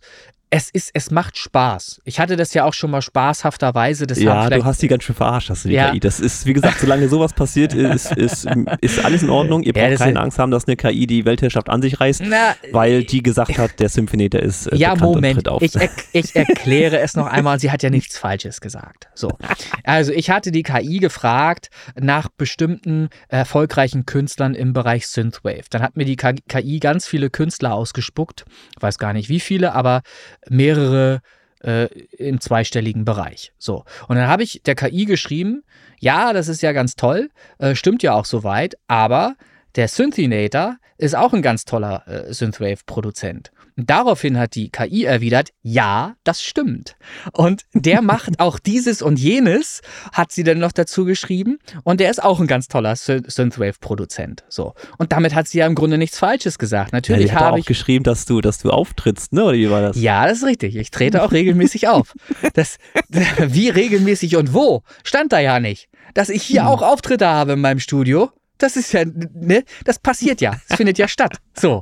Es 0.50 0.70
ist, 0.70 0.92
es 0.94 1.12
macht 1.12 1.38
Spaß. 1.38 2.00
Ich 2.06 2.22
hatte 2.22 2.38
das 2.38 2.54
ja 2.54 2.64
auch 2.64 2.74
schon 2.74 2.90
mal 2.90 3.02
spaßhafterweise. 3.02 4.08
Das 4.08 4.18
Ja, 4.18 4.50
du 4.50 4.64
hast 4.64 4.82
die 4.82 4.88
ganz 4.88 5.04
schön 5.04 5.16
verarscht, 5.16 5.50
hast 5.50 5.66
du 5.66 5.70
die 5.70 5.76
Ja. 5.76 5.92
KI. 5.92 6.00
Das 6.00 6.22
ist, 6.22 6.46
wie 6.46 6.54
gesagt, 6.54 6.80
solange 6.80 7.10
sowas 7.10 7.34
passiert, 7.34 7.74
ist, 7.74 8.14
ist, 8.14 8.48
ist 8.80 9.04
alles 9.04 9.24
in 9.24 9.30
Ordnung. 9.30 9.64
Ihr 9.64 9.74
Ja, 9.76 9.82
braucht 9.84 9.94
das 9.94 10.00
keine 10.00 10.22
Angst 10.22 10.40
haben, 10.40 10.52
dass 10.52 10.66
eine 10.66 10.78
KI 10.78 11.06
die 11.06 11.26
Weltherrschaft 11.26 11.70
an 11.70 11.82
sich 11.82 12.00
reißt, 12.00 12.22
Na, 12.26 12.56
weil 12.72 13.04
die 13.04 13.22
gesagt 13.22 13.58
hat, 13.58 13.78
der 13.82 13.90
Symphonieter 13.90 14.42
ist 14.42 14.68
äh, 14.68 14.78
Ja, 14.78 14.96
Moment. 14.96 15.46
Ich, 15.60 15.76
er, 15.76 15.90
ich 16.14 16.34
erkläre 16.34 17.00
es 17.00 17.16
noch 17.16 17.28
einmal. 17.28 17.60
Sie 17.60 17.70
hat 17.70 17.84
ja 17.84 17.90
nichts 17.90 18.18
Falsches 18.18 18.62
gesagt. 18.62 19.10
So. 19.16 19.38
Also, 19.84 20.14
ich 20.14 20.30
hatte 20.30 20.54
die 20.54 20.64
KI 20.64 21.00
gefragt 21.00 21.70
nach 22.00 22.30
bestimmten 22.30 23.10
erfolgreichen 23.28 24.06
Künstlern 24.06 24.56
im 24.56 24.72
Bereich 24.72 25.08
Synthwave. 25.08 25.66
Dann 25.70 25.82
hat 25.82 25.98
mir 25.98 26.06
die 26.06 26.16
KI 26.16 26.80
ganz 26.80 27.06
viele 27.06 27.30
Künstler 27.30 27.74
ausgespuckt. 27.74 28.46
Weiß 28.80 28.98
gar 28.98 29.12
nicht 29.12 29.28
wie 29.28 29.42
viele, 29.42 29.74
aber 29.74 30.04
mehrere 30.50 31.22
äh, 31.64 31.86
im 32.18 32.40
zweistelligen 32.40 33.06
Bereich. 33.06 33.52
So. 33.58 33.84
Und 34.08 34.16
dann 34.16 34.28
habe 34.28 34.44
ich 34.44 34.62
der 34.66 34.76
KI 34.76 35.06
geschrieben, 35.06 35.64
ja, 36.00 36.34
das 36.34 36.48
ist 36.48 36.62
ja 36.62 36.72
ganz 36.72 36.96
toll, 36.96 37.30
äh, 37.58 37.76
stimmt 37.76 38.04
ja 38.04 38.14
auch 38.14 38.26
soweit, 38.26 38.78
aber 38.88 39.36
der 39.76 39.88
Synthinator 39.88 40.78
ist 40.98 41.16
auch 41.16 41.34
ein 41.34 41.42
ganz 41.42 41.66
toller 41.66 42.08
äh, 42.08 42.34
Synthwave-Produzent. 42.34 43.52
Daraufhin 43.78 44.38
hat 44.40 44.56
die 44.56 44.70
KI 44.72 45.04
erwidert, 45.06 45.50
ja, 45.62 46.16
das 46.24 46.42
stimmt. 46.44 46.96
Und 47.32 47.64
der 47.74 48.02
macht 48.02 48.40
auch 48.40 48.58
dieses 48.60 49.02
und 49.04 49.20
jenes, 49.20 49.82
hat 50.12 50.32
sie 50.32 50.44
dann 50.44 50.58
noch 50.60 50.72
dazu 50.72 51.06
geschrieben. 51.06 51.60
Und 51.84 52.00
der 52.00 52.10
ist 52.10 52.24
auch 52.24 52.40
ein 52.40 52.48
ganz 52.48 52.68
toller 52.68 52.96
Sy- 52.96 53.22
Synthwave-Produzent. 53.30 54.44
So. 54.50 54.74
Und 54.98 55.12
damit 55.12 55.36
hat 55.36 55.48
sie 55.48 55.60
ja 55.60 55.68
im 55.68 55.76
Grunde 55.76 55.98
nichts 55.98 56.18
Falsches 56.18 56.58
gesagt. 56.58 56.92
ja, 56.92 56.98
Natürlich 56.98 57.32
hat 57.34 57.40
habe 57.42 57.54
auch 57.54 57.58
ich. 57.60 57.66
geschrieben, 57.66 58.04
dass 58.04 58.26
du, 58.26 58.42
dass 58.42 58.58
du 58.60 58.72
auftrittst, 58.72 59.34
ne? 59.34 59.44
Oder 59.44 59.54
wie 59.58 59.70
war 59.70 59.82
das? 59.82 59.98
Ja, 60.02 60.28
das 60.28 60.40
ist 60.40 60.46
richtig. 60.46 60.76
Ich 60.76 60.92
trete 60.92 61.24
auch 61.24 61.32
regelmäßig 61.32 61.88
auf. 61.88 62.14
Das, 62.54 62.78
wie 63.10 63.70
regelmäßig 63.70 64.36
und 64.38 64.54
wo, 64.54 64.82
stand 65.04 65.32
da 65.34 65.40
ja 65.40 65.60
nicht. 65.60 65.90
Dass 66.14 66.30
ich 66.30 66.42
hier 66.44 66.62
Hm. 66.62 66.68
auch 66.70 66.82
Auftritte 66.82 67.28
habe 67.28 67.54
in 67.54 67.62
meinem 67.62 67.80
Studio, 67.80 68.32
Das 68.58 68.76
ist 68.76 68.92
ja, 68.94 69.04
ne, 69.06 69.64
das 69.86 70.00
passiert 70.00 70.42
ja. 70.42 70.56
Es 70.68 70.78
findet 70.78 70.98
ja 70.98 71.08
statt. 71.08 71.38
So. 71.60 71.82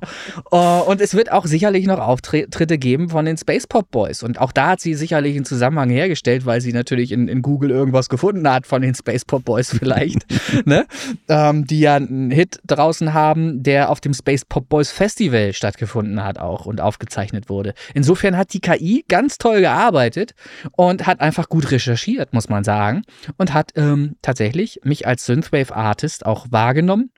Uh, 0.52 0.82
und 0.88 1.02
es 1.02 1.14
wird 1.14 1.32
auch 1.32 1.46
sicherlich 1.46 1.86
noch 1.86 2.00
Auftritte 2.00 2.78
geben 2.78 3.10
von 3.10 3.26
den 3.26 3.38
Space 3.38 3.68
Pop 3.68 3.92
Boys. 3.92 4.24
Und 4.24 4.40
auch 4.40 4.52
da 4.52 4.70
hat 4.70 4.80
sie 4.80 4.94
sicherlich 4.94 5.36
einen 5.36 5.46
Zusammenhang 5.46 5.90
hergestellt, 5.90 6.46
weil 6.46 6.62
sie 6.62 6.74
natürlich 6.74 7.12
in, 7.12 7.28
in 7.28 7.42
Google 7.42 7.72
irgendwas 7.72 8.10
gefunden 8.10 8.50
hat 8.50 8.68
von 8.68 8.82
den 8.82 8.96
Space 8.96 9.26
Pop 9.26 9.46
Boys 9.46 9.70
vielleicht, 9.80 10.26
ne? 10.66 10.86
Ähm, 11.28 11.66
die 11.66 11.80
ja 11.80 11.96
einen 11.96 12.32
Hit 12.32 12.60
draußen 12.66 13.14
haben, 13.14 13.64
der 13.64 13.90
auf 13.90 14.02
dem 14.02 14.14
Space 14.14 14.46
Pop 14.46 14.70
Boys 14.70 14.92
Festival 14.92 15.54
stattgefunden 15.54 16.24
hat 16.24 16.40
auch 16.40 16.66
und 16.66 16.82
aufgezeichnet 16.82 17.50
wurde. 17.50 17.74
Insofern 17.94 18.38
hat 18.38 18.54
die 18.54 18.62
KI 18.62 19.06
ganz 19.08 19.38
toll 19.38 19.62
gearbeitet 19.62 20.34
und 20.72 21.06
hat 21.08 21.20
einfach 21.20 21.50
gut 21.50 21.72
recherchiert, 21.72 22.34
muss 22.34 22.50
man 22.50 22.64
sagen. 22.64 23.04
Und 23.38 23.54
hat 23.54 23.72
ähm, 23.76 24.16
tatsächlich 24.22 24.80
mich 24.84 25.08
als 25.08 25.26
Synthwave 25.26 25.76
Artist 25.76 26.26
auch 26.26 26.48
wahr 26.50 26.65
wahrgenommen 26.66 27.12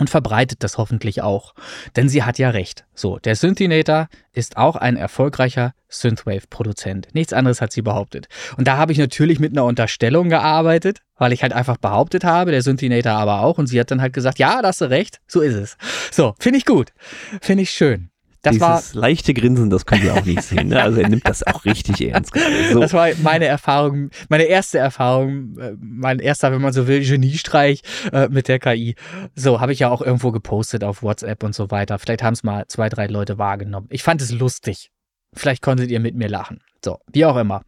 und 0.00 0.10
verbreitet 0.10 0.64
das 0.64 0.78
hoffentlich 0.78 1.22
auch. 1.22 1.54
Denn 1.94 2.08
sie 2.08 2.24
hat 2.24 2.38
ja 2.38 2.50
recht. 2.50 2.84
So, 2.94 3.18
der 3.18 3.36
Synthinator 3.36 4.08
ist 4.32 4.56
auch 4.56 4.74
ein 4.74 4.96
erfolgreicher 4.96 5.74
Synthwave-Produzent. 5.88 7.08
Nichts 7.14 7.32
anderes 7.32 7.60
hat 7.60 7.72
sie 7.72 7.82
behauptet. 7.82 8.26
Und 8.56 8.66
da 8.66 8.76
habe 8.78 8.92
ich 8.92 8.98
natürlich 8.98 9.38
mit 9.38 9.52
einer 9.52 9.64
Unterstellung 9.64 10.30
gearbeitet, 10.30 11.00
weil 11.16 11.32
ich 11.32 11.42
halt 11.42 11.52
einfach 11.52 11.76
behauptet 11.76 12.24
habe, 12.24 12.50
der 12.50 12.62
Synthinator 12.62 13.12
aber 13.12 13.42
auch. 13.42 13.58
Und 13.58 13.68
sie 13.68 13.78
hat 13.78 13.90
dann 13.90 14.00
halt 14.00 14.14
gesagt, 14.14 14.38
ja, 14.38 14.60
da 14.62 14.68
hast 14.68 14.80
du 14.80 14.90
recht, 14.90 15.20
so 15.28 15.40
ist 15.40 15.54
es. 15.54 15.76
So, 16.10 16.34
finde 16.40 16.58
ich 16.58 16.64
gut. 16.64 16.92
Finde 17.40 17.62
ich 17.62 17.70
schön. 17.70 18.11
Das 18.42 18.54
Dieses 18.54 18.60
war, 18.60 18.82
leichte 18.94 19.34
Grinsen, 19.34 19.70
das 19.70 19.86
können 19.86 20.02
wir 20.02 20.14
auch 20.14 20.24
nicht 20.24 20.42
sehen. 20.42 20.68
Ne? 20.68 20.82
Also 20.82 21.00
er 21.00 21.08
nimmt 21.08 21.28
das 21.28 21.44
auch 21.44 21.64
richtig 21.64 22.00
ernst. 22.00 22.32
So. 22.72 22.80
Das 22.80 22.92
war 22.92 23.08
meine 23.22 23.44
Erfahrung, 23.44 24.10
meine 24.28 24.44
erste 24.44 24.78
Erfahrung, 24.78 25.56
äh, 25.58 25.76
mein 25.78 26.18
erster, 26.18 26.50
wenn 26.50 26.60
man 26.60 26.72
so 26.72 26.88
will, 26.88 27.04
Geniestreich 27.04 27.82
äh, 28.12 28.28
mit 28.28 28.48
der 28.48 28.58
KI. 28.58 28.96
So, 29.36 29.60
habe 29.60 29.72
ich 29.72 29.78
ja 29.78 29.90
auch 29.90 30.02
irgendwo 30.02 30.32
gepostet 30.32 30.82
auf 30.82 31.04
WhatsApp 31.04 31.44
und 31.44 31.54
so 31.54 31.70
weiter. 31.70 32.00
Vielleicht 32.00 32.24
haben 32.24 32.34
es 32.34 32.42
mal 32.42 32.66
zwei, 32.66 32.88
drei 32.88 33.06
Leute 33.06 33.38
wahrgenommen. 33.38 33.86
Ich 33.90 34.02
fand 34.02 34.20
es 34.20 34.32
lustig. 34.32 34.90
Vielleicht 35.34 35.62
konntet 35.62 35.90
ihr 35.90 36.00
mit 36.00 36.16
mir 36.16 36.28
lachen. 36.28 36.60
So, 36.84 36.98
wie 37.12 37.24
auch 37.24 37.36
immer. 37.36 37.62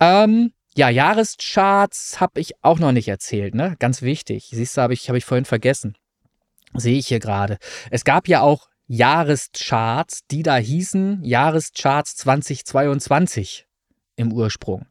Ähm, 0.00 0.50
ja, 0.76 0.88
Jahrescharts 0.88 2.20
habe 2.20 2.40
ich 2.40 2.52
auch 2.62 2.80
noch 2.80 2.92
nicht 2.92 3.08
erzählt, 3.08 3.54
ne? 3.54 3.76
Ganz 3.78 4.02
wichtig. 4.02 4.48
Siehst 4.52 4.76
du, 4.76 4.82
habe 4.82 4.92
ich, 4.92 5.08
hab 5.08 5.16
ich 5.16 5.24
vorhin 5.24 5.44
vergessen. 5.44 5.94
Sehe 6.74 6.98
ich 6.98 7.08
hier 7.08 7.20
gerade. 7.20 7.58
Es 7.90 8.04
gab 8.04 8.28
ja 8.28 8.40
auch 8.40 8.69
Jahrescharts, 8.92 10.26
die 10.32 10.42
da 10.42 10.56
hießen 10.56 11.22
Jahrescharts 11.22 12.16
2022 12.16 13.68
im 14.16 14.32
Ursprung. 14.32 14.86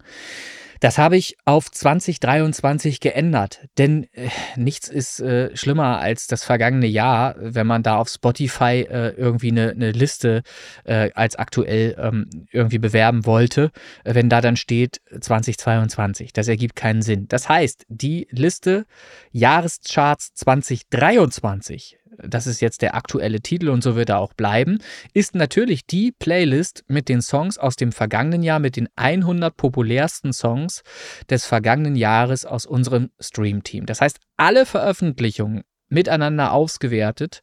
Das 0.80 0.98
habe 0.98 1.18
ich 1.18 1.36
auf 1.44 1.70
2023 1.70 3.02
geändert, 3.02 3.68
denn 3.78 4.06
äh, 4.14 4.30
nichts 4.56 4.88
ist 4.88 5.20
äh, 5.20 5.56
schlimmer 5.56 6.00
als 6.00 6.28
das 6.28 6.46
vergangene 6.46 6.88
Jahr, 6.88 7.36
wenn 7.38 7.68
man 7.68 7.84
da 7.84 7.98
auf 7.98 8.08
Spotify 8.08 8.88
äh, 8.90 9.10
irgendwie 9.10 9.52
eine, 9.52 9.72
eine 9.72 9.92
Liste 9.92 10.44
äh, 10.86 11.12
als 11.16 11.36
aktuell 11.36 11.98
ähm, 12.00 12.30
irgendwie 12.54 12.80
bewerben 12.80 13.26
wollte, 13.26 13.72
wenn 14.06 14.30
da 14.30 14.40
dann 14.40 14.56
steht 14.56 15.02
2022. 15.20 16.32
Das 16.32 16.48
ergibt 16.48 16.78
keinen 16.78 17.02
Sinn. 17.02 17.28
Das 17.28 17.50
heißt, 17.50 17.86
die 17.90 18.30
Liste 18.32 18.86
Jahrescharts 19.32 20.34
2023 20.36 21.99
das 22.18 22.48
ist 22.48 22.62
jetzt 22.62 22.82
der 22.82 22.96
aktuelle 22.96 23.42
Titel 23.42 23.70
und 23.70 23.84
so 23.84 23.96
wird 23.96 24.10
er 24.10 24.20
auch 24.20 24.34
bleiben, 24.34 24.80
ist 25.14 25.36
natürlich 25.36 25.86
die 25.86 26.12
Playlist 26.12 26.84
mit 26.88 27.10
den 27.10 27.22
Songs 27.22 27.58
aus 27.58 27.76
dem 27.76 27.92
vergangenen 27.92 28.44
Jahr, 28.44 28.60
mit 28.60 28.76
den 28.76 28.90
100 28.96 29.56
populärsten 29.56 30.34
Songs 30.34 30.82
des 31.30 31.46
vergangenen 31.46 31.96
Jahres 31.96 32.46
aus 32.46 32.66
unserem 32.66 33.10
Stream-Team. 33.20 33.86
Das 33.86 34.02
heißt, 34.02 34.20
alle 34.38 34.66
Veröffentlichungen 34.66 35.64
miteinander 35.90 36.54
ausgewertet, 36.54 37.42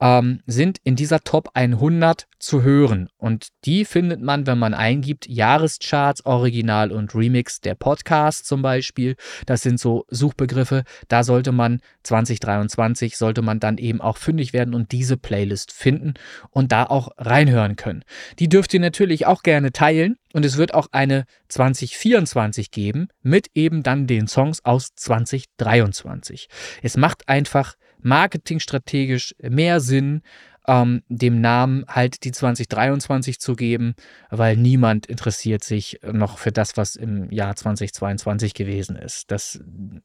ähm, 0.00 0.40
sind 0.46 0.78
in 0.84 0.96
dieser 0.96 1.20
Top 1.20 1.50
100 1.54 2.26
zu 2.38 2.62
hören. 2.62 3.08
Und 3.18 3.48
die 3.64 3.84
findet 3.84 4.22
man, 4.22 4.46
wenn 4.46 4.58
man 4.58 4.74
eingibt, 4.74 5.28
Jahrescharts, 5.28 6.24
Original 6.24 6.92
und 6.92 7.14
Remix, 7.14 7.60
der 7.60 7.74
Podcast 7.74 8.46
zum 8.46 8.62
Beispiel. 8.62 9.16
Das 9.46 9.62
sind 9.62 9.78
so 9.78 10.06
Suchbegriffe. 10.08 10.84
Da 11.08 11.22
sollte 11.24 11.52
man 11.52 11.80
2023, 12.04 13.16
sollte 13.16 13.42
man 13.42 13.60
dann 13.60 13.78
eben 13.78 14.00
auch 14.00 14.16
fündig 14.16 14.52
werden 14.52 14.74
und 14.74 14.92
diese 14.92 15.16
Playlist 15.16 15.72
finden 15.72 16.14
und 16.50 16.72
da 16.72 16.84
auch 16.84 17.10
reinhören 17.18 17.76
können. 17.76 18.04
Die 18.38 18.48
dürft 18.48 18.72
ihr 18.72 18.80
natürlich 18.80 19.26
auch 19.26 19.42
gerne 19.42 19.72
teilen. 19.72 20.16
Und 20.32 20.44
es 20.44 20.56
wird 20.56 20.74
auch 20.74 20.88
eine 20.92 21.24
2024 21.48 22.70
geben 22.70 23.08
mit 23.22 23.48
eben 23.54 23.82
dann 23.82 24.06
den 24.06 24.28
Songs 24.28 24.64
aus 24.64 24.94
2023. 24.94 26.48
Es 26.82 26.96
macht 26.96 27.28
einfach 27.28 27.74
marketingstrategisch 28.02 29.34
mehr 29.42 29.80
Sinn, 29.80 30.22
ähm, 30.66 31.02
dem 31.08 31.40
Namen 31.40 31.84
halt 31.88 32.24
die 32.24 32.32
2023 32.32 33.40
zu 33.40 33.56
geben, 33.56 33.94
weil 34.30 34.56
niemand 34.56 35.06
interessiert 35.06 35.64
sich 35.64 35.98
noch 36.02 36.38
für 36.38 36.52
das, 36.52 36.76
was 36.76 36.96
im 36.96 37.30
Jahr 37.30 37.56
2022 37.56 38.54
gewesen 38.54 38.96
ist. 38.96 39.30
Das 39.30 39.60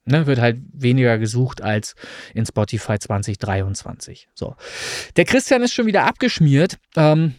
ne, 0.05 0.25
wird 0.25 0.39
halt 0.39 0.57
weniger 0.73 1.17
gesucht 1.17 1.61
als 1.61 1.95
in 2.33 2.45
Spotify 2.45 2.97
2023. 2.97 4.27
So. 4.33 4.55
Der 5.17 5.25
Christian 5.25 5.61
ist 5.61 5.73
schon 5.73 5.85
wieder 5.85 6.05
abgeschmiert. 6.05 6.77
Ähm, 6.95 7.35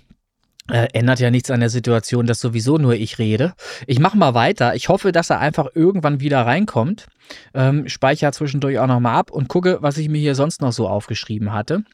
äh, 0.71 0.89
ändert 0.93 1.21
ja 1.21 1.31
nichts 1.31 1.51
an 1.51 1.61
der 1.61 1.71
Situation, 1.71 2.27
dass 2.27 2.41
sowieso 2.41 2.79
nur 2.79 2.95
ich 2.95 3.19
rede. 3.19 3.55
Ich 3.87 3.99
mache 3.99 4.17
mal 4.17 4.35
weiter. 4.35 4.75
Ich 4.75 4.89
hoffe, 4.89 5.13
dass 5.13 5.31
er 5.31 5.41
einfach 5.41 5.69
irgendwann 5.75 6.21
wieder 6.21 6.45
reinkommt. 6.45 7.07
Ähm, 7.55 7.89
speichere 7.89 8.33
zwischendurch 8.33 8.79
auch 8.79 8.87
nochmal 8.87 9.17
ab 9.17 9.31
und 9.31 9.49
gucke, 9.49 9.79
was 9.81 9.99
ich 9.99 10.09
mir 10.09 10.19
hier 10.19 10.35
sonst 10.35 10.61
noch 10.61 10.73
so 10.73 10.89
aufgeschrieben 10.89 11.53
hatte. 11.53 11.85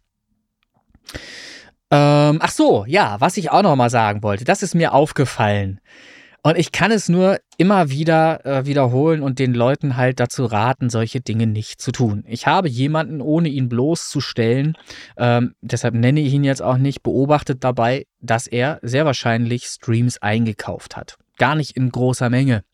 Ähm, 1.90 2.38
ach 2.40 2.50
so, 2.50 2.84
ja, 2.86 3.20
was 3.20 3.36
ich 3.36 3.50
auch 3.50 3.62
nochmal 3.62 3.90
sagen 3.90 4.22
wollte. 4.22 4.44
Das 4.44 4.62
ist 4.62 4.74
mir 4.74 4.94
aufgefallen. 4.94 5.80
Und 6.44 6.58
ich 6.58 6.72
kann 6.72 6.90
es 6.90 7.08
nur 7.08 7.38
immer 7.56 7.88
wieder 7.90 8.44
äh, 8.44 8.66
wiederholen 8.66 9.22
und 9.22 9.38
den 9.38 9.54
Leuten 9.54 9.96
halt 9.96 10.18
dazu 10.18 10.44
raten, 10.44 10.90
solche 10.90 11.20
Dinge 11.20 11.46
nicht 11.46 11.80
zu 11.80 11.92
tun. 11.92 12.24
Ich 12.26 12.48
habe 12.48 12.68
jemanden, 12.68 13.20
ohne 13.20 13.48
ihn 13.48 13.68
bloßzustellen, 13.68 14.76
ähm, 15.16 15.54
deshalb 15.60 15.94
nenne 15.94 16.20
ich 16.20 16.32
ihn 16.32 16.42
jetzt 16.42 16.62
auch 16.62 16.78
nicht, 16.78 17.04
beobachtet 17.04 17.62
dabei, 17.62 18.06
dass 18.20 18.48
er 18.48 18.80
sehr 18.82 19.04
wahrscheinlich 19.04 19.66
Streams 19.66 20.18
eingekauft 20.18 20.96
hat. 20.96 21.16
Gar 21.38 21.54
nicht 21.54 21.76
in 21.76 21.90
großer 21.90 22.28
Menge. 22.28 22.64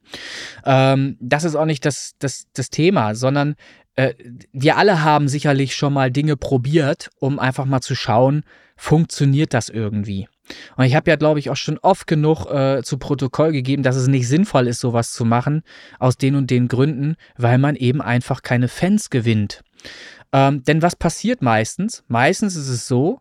Ähm, 0.65 1.19
das 1.21 1.45
ist 1.45 1.55
auch 1.55 1.67
nicht 1.67 1.85
das, 1.85 2.13
das, 2.19 2.47
das 2.55 2.71
Thema, 2.71 3.15
sondern 3.15 3.55
äh, 3.97 4.15
wir 4.53 4.79
alle 4.79 5.03
haben 5.03 5.29
sicherlich 5.29 5.77
schon 5.77 5.93
mal 5.93 6.11
Dinge 6.11 6.37
probiert, 6.37 7.11
um 7.19 7.39
einfach 7.39 7.67
mal 7.67 7.83
zu 7.83 7.95
schauen, 7.95 8.45
funktioniert 8.77 9.53
das 9.53 9.69
irgendwie. 9.69 10.27
Und 10.77 10.85
ich 10.85 10.95
habe 10.95 11.11
ja, 11.11 11.17
glaube 11.17 11.39
ich, 11.39 11.51
auch 11.51 11.57
schon 11.57 11.79
oft 11.79 12.07
genug 12.07 12.47
äh, 12.47 12.83
zu 12.83 12.99
Protokoll 12.99 13.53
gegeben, 13.53 13.83
dass 13.83 13.97
es 13.97 14.09
nicht 14.09 14.29
sinnvoll 14.29 14.67
ist, 14.69 14.81
sowas 14.81 15.13
zu 15.13 15.25
machen, 15.25 15.63
aus 15.99 16.17
den 16.17 16.35
und 16.35 16.51
den 16.51 16.69
Gründen, 16.69 17.17
weil 17.37 17.59
man 17.59 17.77
eben 17.77 18.01
einfach 18.01 18.43
keine 18.43 18.69
Fans 18.69 19.11
gewinnt. 19.11 19.63
Ähm, 20.33 20.63
denn 20.65 20.83
was 20.83 20.95
passiert 20.95 21.41
meistens? 21.41 22.05
Meistens 22.09 22.55
ist 22.55 22.69
es 22.69 22.87
so, 22.87 23.21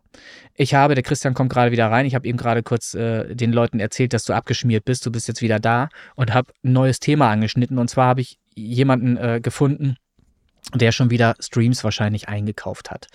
ich 0.54 0.74
habe, 0.74 0.94
der 0.94 1.02
Christian 1.02 1.32
kommt 1.32 1.50
gerade 1.50 1.70
wieder 1.70 1.90
rein, 1.90 2.04
ich 2.04 2.14
habe 2.14 2.28
eben 2.28 2.36
gerade 2.36 2.62
kurz 2.62 2.94
äh, 2.94 3.34
den 3.34 3.52
Leuten 3.52 3.80
erzählt, 3.80 4.12
dass 4.12 4.24
du 4.24 4.34
abgeschmiert 4.34 4.84
bist, 4.84 5.06
du 5.06 5.10
bist 5.10 5.26
jetzt 5.26 5.40
wieder 5.40 5.58
da 5.58 5.88
und 6.16 6.34
habe 6.34 6.52
ein 6.62 6.72
neues 6.72 7.00
Thema 7.00 7.30
angeschnitten. 7.30 7.78
Und 7.78 7.88
zwar 7.88 8.08
habe 8.08 8.20
ich 8.20 8.38
jemanden 8.54 9.16
äh, 9.16 9.40
gefunden, 9.42 9.96
der 10.74 10.92
schon 10.92 11.10
wieder 11.10 11.34
Streams 11.40 11.82
wahrscheinlich 11.84 12.28
eingekauft 12.28 12.90
hat. 12.90 13.06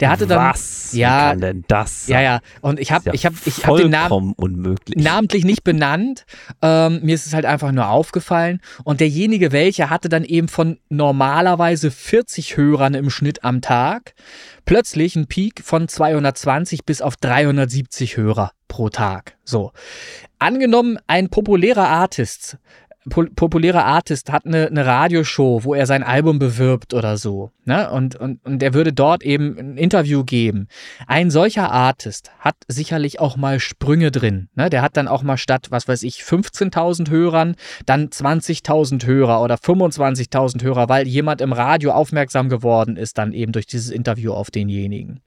Der 0.00 0.10
hatte 0.10 0.26
dann 0.26 0.38
Was 0.38 0.92
ja 0.92 1.30
kann 1.30 1.40
denn 1.40 1.64
das 1.68 2.06
sein? 2.06 2.14
ja 2.14 2.22
ja 2.22 2.40
und 2.60 2.80
ich 2.80 2.92
habe 2.92 3.04
ja 3.06 3.14
ich 3.14 3.26
habe 3.26 3.36
ich 3.44 3.66
habe 3.66 3.82
den 3.82 3.90
Namen 3.90 4.32
unmöglich. 4.36 5.02
namentlich 5.02 5.44
nicht 5.44 5.64
benannt. 5.64 6.24
Ähm, 6.62 7.00
mir 7.02 7.14
ist 7.14 7.26
es 7.26 7.34
halt 7.34 7.44
einfach 7.44 7.72
nur 7.72 7.88
aufgefallen 7.88 8.60
und 8.84 9.00
derjenige 9.00 9.52
welcher 9.52 9.90
hatte 9.90 10.08
dann 10.08 10.24
eben 10.24 10.48
von 10.48 10.78
normalerweise 10.88 11.90
40 11.90 12.56
Hörern 12.56 12.94
im 12.94 13.10
Schnitt 13.10 13.44
am 13.44 13.60
Tag 13.60 14.14
plötzlich 14.64 15.16
einen 15.16 15.26
Peak 15.26 15.62
von 15.64 15.88
220 15.88 16.84
bis 16.84 17.02
auf 17.02 17.16
370 17.16 18.16
Hörer 18.16 18.52
pro 18.68 18.88
Tag. 18.88 19.36
So. 19.44 19.72
Angenommen, 20.38 20.98
ein 21.06 21.28
populärer 21.28 21.88
Artist 21.88 22.56
populärer 23.08 23.84
Artist 23.84 24.30
hat 24.30 24.46
eine, 24.46 24.68
eine 24.68 24.86
Radioshow, 24.86 25.64
wo 25.64 25.74
er 25.74 25.86
sein 25.86 26.04
Album 26.04 26.38
bewirbt 26.38 26.94
oder 26.94 27.16
so. 27.16 27.50
Ne? 27.64 27.90
Und, 27.90 28.14
und, 28.14 28.44
und 28.44 28.62
er 28.62 28.74
würde 28.74 28.92
dort 28.92 29.24
eben 29.24 29.58
ein 29.58 29.76
Interview 29.76 30.22
geben. 30.24 30.68
Ein 31.08 31.30
solcher 31.30 31.72
Artist 31.72 32.30
hat 32.38 32.54
sicherlich 32.68 33.18
auch 33.18 33.36
mal 33.36 33.58
Sprünge 33.58 34.12
drin. 34.12 34.48
Ne? 34.54 34.70
Der 34.70 34.82
hat 34.82 34.96
dann 34.96 35.08
auch 35.08 35.24
mal 35.24 35.36
statt, 35.36 35.66
was 35.70 35.88
weiß 35.88 36.04
ich, 36.04 36.20
15.000 36.20 37.10
Hörern, 37.10 37.56
dann 37.86 38.08
20.000 38.08 39.04
Hörer 39.04 39.42
oder 39.42 39.56
25.000 39.56 40.62
Hörer, 40.62 40.88
weil 40.88 41.08
jemand 41.08 41.40
im 41.40 41.52
Radio 41.52 41.90
aufmerksam 41.90 42.48
geworden 42.48 42.96
ist, 42.96 43.18
dann 43.18 43.32
eben 43.32 43.50
durch 43.50 43.66
dieses 43.66 43.90
Interview 43.90 44.32
auf 44.32 44.52
denjenigen. 44.52 45.20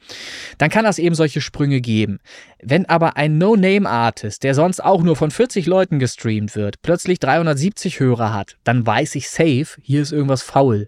Dann 0.58 0.70
kann 0.70 0.86
das 0.86 0.98
eben 0.98 1.16
solche 1.16 1.42
Sprünge 1.42 1.82
geben. 1.82 2.20
Wenn 2.64 2.86
aber 2.86 3.18
ein 3.18 3.38
No-Name-Artist, 3.38 4.44
der 4.44 4.56
sonst 4.56 4.82
auch 4.84 5.04
nur 5.04 5.16
von 5.18 5.30
40 5.30 5.66
Leuten 5.66 6.00
gestreamt 6.00 6.56
wird, 6.56 6.82
plötzlich 6.82 7.20
370 7.20 7.64
70 7.66 7.99
Hörer 7.99 8.32
hat, 8.32 8.57
dann 8.63 8.86
weiß 8.86 9.16
ich 9.16 9.28
safe, 9.28 9.66
hier 9.82 10.03
ist 10.03 10.11
irgendwas 10.11 10.43
faul. 10.43 10.88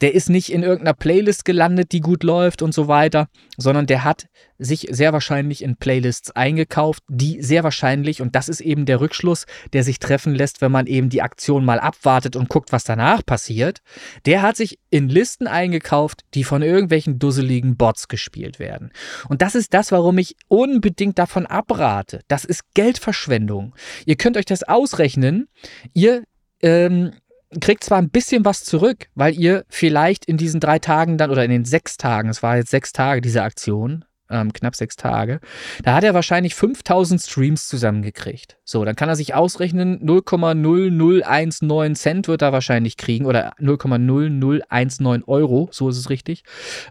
Der 0.00 0.14
ist 0.14 0.30
nicht 0.30 0.50
in 0.50 0.62
irgendeiner 0.62 0.94
Playlist 0.94 1.44
gelandet, 1.44 1.92
die 1.92 2.00
gut 2.00 2.22
läuft 2.22 2.62
und 2.62 2.72
so 2.72 2.88
weiter, 2.88 3.28
sondern 3.58 3.86
der 3.86 4.04
hat 4.04 4.26
sich 4.58 4.88
sehr 4.90 5.12
wahrscheinlich 5.12 5.62
in 5.62 5.76
Playlists 5.76 6.30
eingekauft, 6.32 7.02
die 7.08 7.42
sehr 7.42 7.64
wahrscheinlich, 7.64 8.20
und 8.20 8.34
das 8.34 8.48
ist 8.48 8.60
eben 8.60 8.86
der 8.86 9.00
Rückschluss, 9.00 9.46
der 9.72 9.84
sich 9.84 9.98
treffen 9.98 10.34
lässt, 10.34 10.60
wenn 10.60 10.72
man 10.72 10.86
eben 10.86 11.08
die 11.08 11.22
Aktion 11.22 11.64
mal 11.64 11.78
abwartet 11.78 12.36
und 12.36 12.48
guckt, 12.48 12.72
was 12.72 12.84
danach 12.84 13.24
passiert, 13.24 13.80
der 14.26 14.42
hat 14.42 14.56
sich 14.56 14.78
in 14.90 15.08
Listen 15.08 15.46
eingekauft, 15.46 16.22
die 16.34 16.44
von 16.44 16.62
irgendwelchen 16.62 17.18
dusseligen 17.18 17.76
Bots 17.76 18.08
gespielt 18.08 18.58
werden. 18.58 18.90
Und 19.28 19.42
das 19.42 19.54
ist 19.54 19.74
das, 19.74 19.92
warum 19.92 20.18
ich 20.18 20.36
unbedingt 20.48 21.18
davon 21.18 21.46
abrate. 21.46 22.20
Das 22.28 22.44
ist 22.44 22.62
Geldverschwendung. 22.74 23.74
Ihr 24.06 24.16
könnt 24.16 24.36
euch 24.36 24.46
das 24.46 24.62
ausrechnen. 24.62 25.48
Ihr 25.94 26.24
ähm, 26.62 27.12
kriegt 27.60 27.84
zwar 27.84 27.98
ein 27.98 28.10
bisschen 28.10 28.44
was 28.44 28.64
zurück, 28.64 29.06
weil 29.14 29.38
ihr 29.38 29.64
vielleicht 29.68 30.24
in 30.26 30.36
diesen 30.36 30.60
drei 30.60 30.78
Tagen 30.78 31.16
dann 31.16 31.30
oder 31.30 31.44
in 31.44 31.50
den 31.50 31.64
sechs 31.64 31.96
Tagen, 31.96 32.28
es 32.28 32.42
war 32.42 32.56
jetzt 32.56 32.70
sechs 32.70 32.92
Tage 32.92 33.20
diese 33.20 33.42
Aktion, 33.42 34.04
ähm, 34.30 34.52
knapp 34.52 34.74
sechs 34.74 34.96
Tage, 34.96 35.40
da 35.82 35.94
hat 35.94 36.04
er 36.04 36.14
wahrscheinlich 36.14 36.54
5000 36.54 37.20
Streams 37.20 37.68
zusammengekriegt. 37.68 38.56
So, 38.64 38.84
dann 38.84 38.96
kann 38.96 39.08
er 39.08 39.16
sich 39.16 39.34
ausrechnen, 39.34 39.98
0,0019 40.00 41.94
Cent 41.94 42.28
wird 42.28 42.42
er 42.42 42.52
wahrscheinlich 42.52 42.96
kriegen 42.96 43.26
oder 43.26 43.54
0,0019 43.60 45.26
Euro, 45.26 45.68
so 45.72 45.88
ist 45.88 45.96
es 45.96 46.10
richtig, 46.10 46.42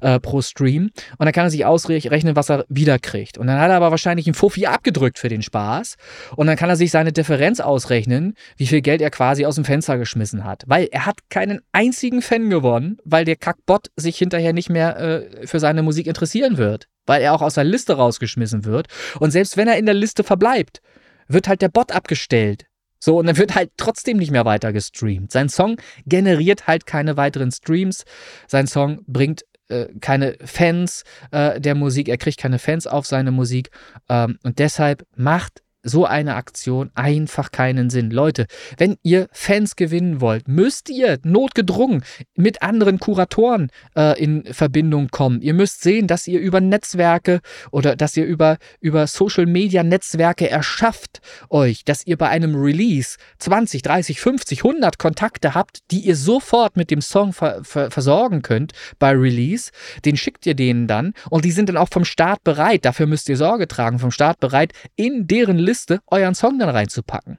äh, 0.02 0.20
pro 0.20 0.42
Stream. 0.42 0.90
Und 1.18 1.26
dann 1.26 1.32
kann 1.32 1.46
er 1.46 1.50
sich 1.50 1.66
ausrechnen, 1.66 2.36
was 2.36 2.50
er 2.50 2.66
wieder 2.70 3.00
kriegt. 3.00 3.38
Und 3.38 3.48
dann 3.48 3.60
hat 3.60 3.70
er 3.70 3.78
aber 3.78 3.92
wahrscheinlich 3.92 4.28
einen 4.28 4.34
Fuffi 4.34 4.66
abgedrückt 4.66 5.20
für 5.20 5.30
den 5.30 5.42
Spaß. 5.42 5.96
Und 6.36 6.48
dann 6.48 6.58
kann 6.58 6.70
er 6.70 6.76
sich 6.76 6.92
seine 6.92 7.14
Differenz 7.14 7.60
ausrechnen, 7.60 8.34
wie 8.58 8.68
viel 8.68 8.82
Geld 8.82 9.02
er 9.02 9.12
quasi 9.12 9.46
aus 9.46 9.56
dem 9.56 9.66
Fenster 9.66 9.98
geschmissen 9.98 10.44
hat. 10.44 10.64
Weil 10.68 10.88
er 10.92 11.06
hat 11.06 11.30
keinen 11.30 11.62
einzigen 11.72 12.22
Fan 12.22 12.50
gewonnen, 12.50 12.98
weil 13.04 13.26
der 13.26 13.36
Kackbot 13.36 13.88
sich 13.96 14.18
hinterher 14.18 14.54
nicht 14.54 14.70
mehr 14.70 14.98
äh, 15.00 15.48
für 15.48 15.60
seine 15.60 15.84
Musik 15.84 16.08
interessieren 16.08 16.58
wird 16.58 16.88
weil 17.08 17.24
er 17.24 17.34
auch 17.34 17.42
aus 17.42 17.56
der 17.56 17.64
Liste 17.64 17.94
rausgeschmissen 17.94 18.66
wird. 18.66 18.88
Und 19.20 19.32
selbst 19.32 19.58
wenn 19.58 19.68
er 19.68 19.78
in 19.78 19.88
der 19.88 19.96
Liste 19.96 20.24
verbleibt, 20.24 20.82
wird 21.28 21.48
halt 21.48 21.64
der 21.64 21.70
Bot 21.70 21.92
abgestellt. 21.92 22.66
So, 23.00 23.18
und 23.18 23.28
dann 23.28 23.38
wird 23.38 23.56
halt 23.56 23.72
trotzdem 23.78 24.18
nicht 24.18 24.32
mehr 24.32 24.46
weiter 24.46 24.74
gestreamt. 24.74 25.32
Sein 25.32 25.50
Song 25.50 25.78
generiert 26.06 26.68
halt 26.68 26.86
keine 26.86 27.18
weiteren 27.18 27.52
Streams. 27.52 28.06
Sein 28.48 28.68
Song 28.68 29.02
bringt 29.08 29.44
äh, 29.70 29.88
keine 30.00 30.36
Fans 30.44 31.04
äh, 31.32 31.60
der 31.60 31.76
Musik, 31.76 32.08
er 32.08 32.18
kriegt 32.18 32.40
keine 32.40 32.60
Fans 32.60 32.88
auf 32.88 33.06
seine 33.06 33.32
Musik. 33.32 33.70
Ähm, 34.10 34.40
und 34.44 34.60
deshalb 34.60 35.06
macht 35.16 35.62
so 35.88 36.06
eine 36.06 36.36
Aktion 36.36 36.92
einfach 36.96 37.52
keinen 37.52 37.90
Sinn. 37.90 38.12
Leute, 38.12 38.46
wenn 38.78 38.98
ihr 39.04 39.28
Fans 39.32 39.76
gewinnen 39.76 40.22
wollt, 40.22 40.48
müsst 40.48 40.90
ihr 40.90 41.20
notgedrungen 41.24 42.04
mit 42.36 42.62
anderen 42.62 43.00
Kuratoren 43.00 43.72
äh, 43.96 44.22
in 44.22 44.44
Verbindung 44.46 45.10
kommen. 45.10 45.42
Ihr 45.42 45.54
müsst 45.54 45.82
sehen, 45.82 46.08
dass 46.08 46.28
ihr 46.28 46.40
über 46.40 46.62
Netzwerke 46.62 47.42
oder 47.72 47.96
dass 47.96 48.18
ihr 48.18 48.26
über, 48.26 48.58
über 48.80 49.08
Social 49.08 49.46
Media 49.46 49.84
Netzwerke 49.84 50.50
erschafft 50.50 51.22
euch, 51.50 51.84
dass 51.86 52.06
ihr 52.06 52.18
bei 52.18 52.30
einem 52.30 52.56
Release 52.56 53.18
20, 53.40 53.82
30, 53.82 54.20
50, 54.20 54.64
100 54.64 55.00
Kontakte 55.00 55.54
habt, 55.54 55.80
die 55.92 56.00
ihr 56.00 56.16
sofort 56.16 56.78
mit 56.78 56.92
dem 56.92 57.02
Song 57.02 57.34
ver 57.34 57.64
ver 57.64 57.92
versorgen 57.92 58.42
könnt 58.42 58.74
bei 59.00 59.12
Release. 59.12 59.72
Den 60.06 60.18
schickt 60.18 60.46
ihr 60.46 60.56
denen 60.56 60.88
dann 60.88 61.14
und 61.30 61.46
die 61.46 61.52
sind 61.52 61.70
dann 61.70 61.78
auch 61.78 61.90
vom 61.92 62.06
Start 62.06 62.44
bereit. 62.44 62.86
Dafür 62.86 63.08
müsst 63.08 63.30
ihr 63.30 63.38
Sorge 63.38 63.68
tragen, 63.68 64.00
vom 64.00 64.12
Start 64.12 64.40
bereit, 64.40 64.74
in 64.96 65.28
deren 65.28 65.58
Liste 65.58 65.77
Liste 65.78 66.00
euren 66.08 66.34
Song 66.34 66.58
dann 66.58 66.70
reinzupacken. 66.70 67.38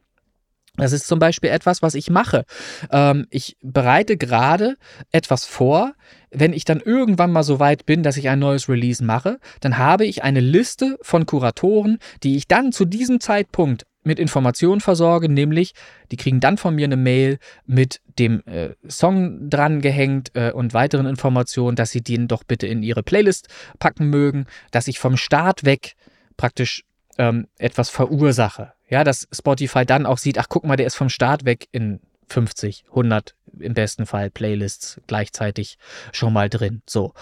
Das 0.77 0.93
ist 0.93 1.09
zum 1.09 1.19
Beispiel 1.19 1.51
etwas, 1.51 1.83
was 1.83 1.95
ich 1.95 2.09
mache. 2.09 2.45
Ähm, 2.93 3.27
ich 3.31 3.57
bereite 3.61 4.17
gerade 4.17 4.77
etwas 5.11 5.45
vor. 5.45 5.95
Wenn 6.31 6.53
ich 6.53 6.65
dann 6.65 6.79
irgendwann 6.79 7.33
mal 7.33 7.43
so 7.43 7.59
weit 7.59 7.85
bin, 7.85 8.05
dass 8.05 8.17
ich 8.17 8.29
ein 8.29 8.39
neues 8.39 8.69
Release 8.69 9.03
mache, 9.03 9.39
dann 9.61 9.77
habe 9.77 10.07
ich 10.07 10.23
eine 10.23 10.39
Liste 10.39 10.97
von 11.03 11.27
Kuratoren, 11.27 11.99
die 12.23 12.37
ich 12.37 12.47
dann 12.47 12.71
zu 12.71 12.85
diesem 12.85 13.19
Zeitpunkt 13.19 13.87
mit 14.05 14.21
Informationen 14.21 14.81
versorge, 14.81 15.29
nämlich 15.29 15.73
die 16.13 16.17
kriegen 16.17 16.39
dann 16.39 16.59
von 16.59 16.77
mir 16.77 16.85
eine 16.85 16.97
Mail 16.97 17.39
mit 17.67 18.01
dem 18.21 18.45
äh, 18.47 18.71
Song 18.89 19.51
dran 19.51 19.81
gehängt 19.81 20.31
äh, 20.35 20.53
und 20.53 20.75
weiteren 20.75 21.07
Informationen, 21.07 21.75
dass 21.75 21.91
sie 21.91 22.03
den 22.03 22.29
doch 22.29 22.45
bitte 22.45 22.69
in 22.69 22.85
ihre 22.85 23.03
Playlist 23.03 23.49
packen 23.81 24.09
mögen, 24.09 24.47
dass 24.71 24.87
ich 24.87 25.01
vom 25.01 25.17
Start 25.17 25.65
weg 25.65 25.97
praktisch 26.37 26.85
ähm, 27.19 27.49
etwas 27.59 27.91
verursache. 27.91 28.73
Ja, 28.89 29.05
dass 29.05 29.29
Spotify 29.33 29.85
dann 29.85 30.07
auch 30.07 30.19
sieht, 30.19 30.39
ach 30.39 30.47
guck 30.49 30.65
mal, 30.65 30.77
der 30.77 30.87
ist 30.87 30.97
vom 30.97 31.11
Start 31.11 31.45
weg 31.45 31.69
in 31.73 32.01
50, 32.29 32.85
100 32.91 33.35
im 33.59 33.75
besten 33.75 34.07
Fall 34.07 34.31
Playlists 34.31 35.01
gleichzeitig 35.07 35.79
schon 36.13 36.33
mal 36.33 36.49
drin. 36.49 36.83
So. 36.87 37.13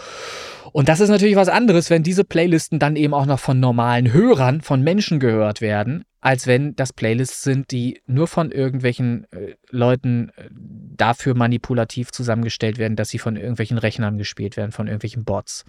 Und 0.73 0.89
das 0.89 1.01
ist 1.01 1.09
natürlich 1.09 1.37
was 1.37 1.49
anderes, 1.49 1.91
wenn 1.91 2.03
diese 2.03 2.25
Playlisten 2.25 2.79
dann 2.79 2.97
eben 2.97 3.15
auch 3.15 3.27
noch 3.27 3.39
von 3.41 3.59
normalen 3.59 4.13
Hörern, 4.13 4.61
von 4.61 4.83
Menschen 4.83 5.21
gehört 5.21 5.61
werden, 5.61 6.05
als 6.27 6.49
wenn 6.49 6.75
das 6.75 6.93
Playlists 6.93 7.45
sind, 7.45 7.71
die 7.71 8.03
nur 8.09 8.27
von 8.27 8.51
irgendwelchen 8.51 9.31
äh, 9.31 9.55
Leuten 9.71 10.31
äh, 10.31 10.49
dafür 10.51 11.37
manipulativ 11.37 12.11
zusammengestellt 12.11 12.79
werden, 12.79 12.97
dass 12.97 13.11
sie 13.11 13.21
von 13.21 13.37
irgendwelchen 13.37 13.79
Rechnern 13.79 14.19
gespielt 14.19 14.57
werden, 14.57 14.73
von 14.73 14.89
irgendwelchen 14.89 15.25
Bots. 15.25 15.65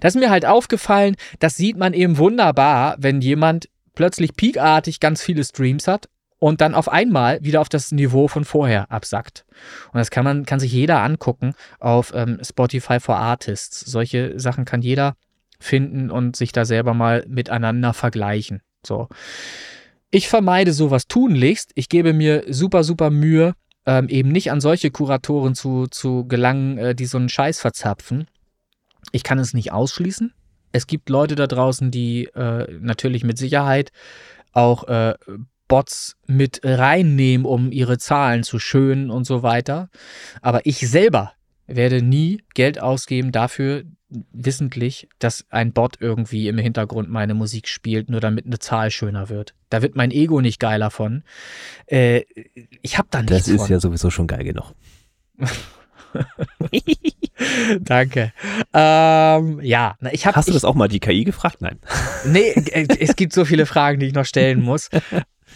Das 0.00 0.16
ist 0.16 0.20
mir 0.20 0.28
halt 0.28 0.44
aufgefallen, 0.44 1.14
das 1.38 1.56
sieht 1.56 1.76
man 1.76 1.92
eben 1.92 2.18
wunderbar, 2.18 2.96
wenn 2.98 3.20
jemand 3.20 3.68
plötzlich 3.94 4.34
peakartig 4.34 4.98
ganz 4.98 5.22
viele 5.22 5.44
Streams 5.44 5.86
hat 5.86 6.08
und 6.40 6.60
dann 6.60 6.74
auf 6.74 6.88
einmal 6.88 7.38
wieder 7.44 7.60
auf 7.60 7.68
das 7.68 7.92
Niveau 7.92 8.26
von 8.26 8.44
vorher 8.44 8.90
absackt. 8.90 9.44
Und 9.92 9.98
das 9.98 10.10
kann 10.10 10.24
man, 10.24 10.46
kann 10.46 10.58
sich 10.58 10.72
jeder 10.72 11.00
angucken 11.00 11.54
auf 11.78 12.12
ähm, 12.12 12.40
Spotify 12.42 12.98
for 12.98 13.18
Artists. 13.18 13.78
Solche 13.78 14.40
Sachen 14.40 14.64
kann 14.64 14.82
jeder 14.82 15.14
finden 15.60 16.10
und 16.10 16.34
sich 16.34 16.50
da 16.50 16.64
selber 16.64 16.92
mal 16.92 17.24
miteinander 17.28 17.92
vergleichen. 17.92 18.62
So. 18.84 19.08
Ich 20.14 20.28
vermeide 20.28 20.74
sowas 20.74 21.08
tunlichst. 21.08 21.72
Ich 21.74 21.88
gebe 21.88 22.12
mir 22.12 22.44
super, 22.46 22.84
super 22.84 23.08
Mühe, 23.08 23.54
ähm, 23.86 24.10
eben 24.10 24.30
nicht 24.30 24.50
an 24.50 24.60
solche 24.60 24.90
Kuratoren 24.90 25.54
zu, 25.54 25.86
zu 25.86 26.26
gelangen, 26.28 26.76
äh, 26.76 26.94
die 26.94 27.06
so 27.06 27.16
einen 27.16 27.30
Scheiß 27.30 27.60
verzapfen. 27.60 28.28
Ich 29.12 29.22
kann 29.22 29.38
es 29.38 29.54
nicht 29.54 29.72
ausschließen. 29.72 30.34
Es 30.70 30.86
gibt 30.86 31.08
Leute 31.08 31.34
da 31.34 31.46
draußen, 31.46 31.90
die 31.90 32.26
äh, 32.34 32.78
natürlich 32.78 33.24
mit 33.24 33.38
Sicherheit 33.38 33.90
auch 34.52 34.86
äh, 34.86 35.14
Bots 35.66 36.18
mit 36.26 36.60
reinnehmen, 36.62 37.46
um 37.46 37.72
ihre 37.72 37.96
Zahlen 37.96 38.42
zu 38.42 38.58
schönen 38.58 39.10
und 39.10 39.24
so 39.24 39.42
weiter. 39.42 39.88
Aber 40.42 40.66
ich 40.66 40.86
selber 40.86 41.32
werde 41.66 42.02
nie 42.02 42.42
Geld 42.52 42.78
ausgeben 42.78 43.32
dafür, 43.32 43.84
wissentlich, 44.32 45.08
dass 45.18 45.44
ein 45.50 45.72
Bot 45.72 45.96
irgendwie 46.00 46.48
im 46.48 46.58
Hintergrund 46.58 47.08
meine 47.10 47.34
Musik 47.34 47.68
spielt, 47.68 48.10
nur 48.10 48.20
damit 48.20 48.46
eine 48.46 48.58
Zahl 48.58 48.90
schöner 48.90 49.28
wird. 49.28 49.54
Da 49.70 49.82
wird 49.82 49.96
mein 49.96 50.10
Ego 50.10 50.40
nicht 50.40 50.60
geiler 50.60 50.90
von. 50.90 51.22
Äh, 51.86 52.22
ich 52.82 52.98
habe 52.98 53.08
da 53.10 53.22
nichts 53.22 53.36
Das 53.38 53.48
ist 53.48 53.62
von. 53.62 53.70
ja 53.70 53.80
sowieso 53.80 54.10
schon 54.10 54.26
geil 54.26 54.44
genug. 54.44 54.74
Danke. 57.80 58.32
Ähm, 58.72 59.60
ja, 59.62 59.96
ich 60.12 60.26
habe. 60.26 60.36
Hast 60.36 60.48
du 60.48 60.52
das 60.52 60.64
auch 60.64 60.74
mal 60.74 60.88
die 60.88 61.00
KI 61.00 61.24
gefragt? 61.24 61.56
Nein. 61.60 61.78
Nee, 62.26 62.50
äh, 62.50 62.86
es 63.00 63.16
gibt 63.16 63.32
so 63.32 63.44
viele 63.44 63.66
Fragen, 63.66 63.98
die 64.00 64.06
ich 64.06 64.14
noch 64.14 64.26
stellen 64.26 64.60
muss. 64.60 64.88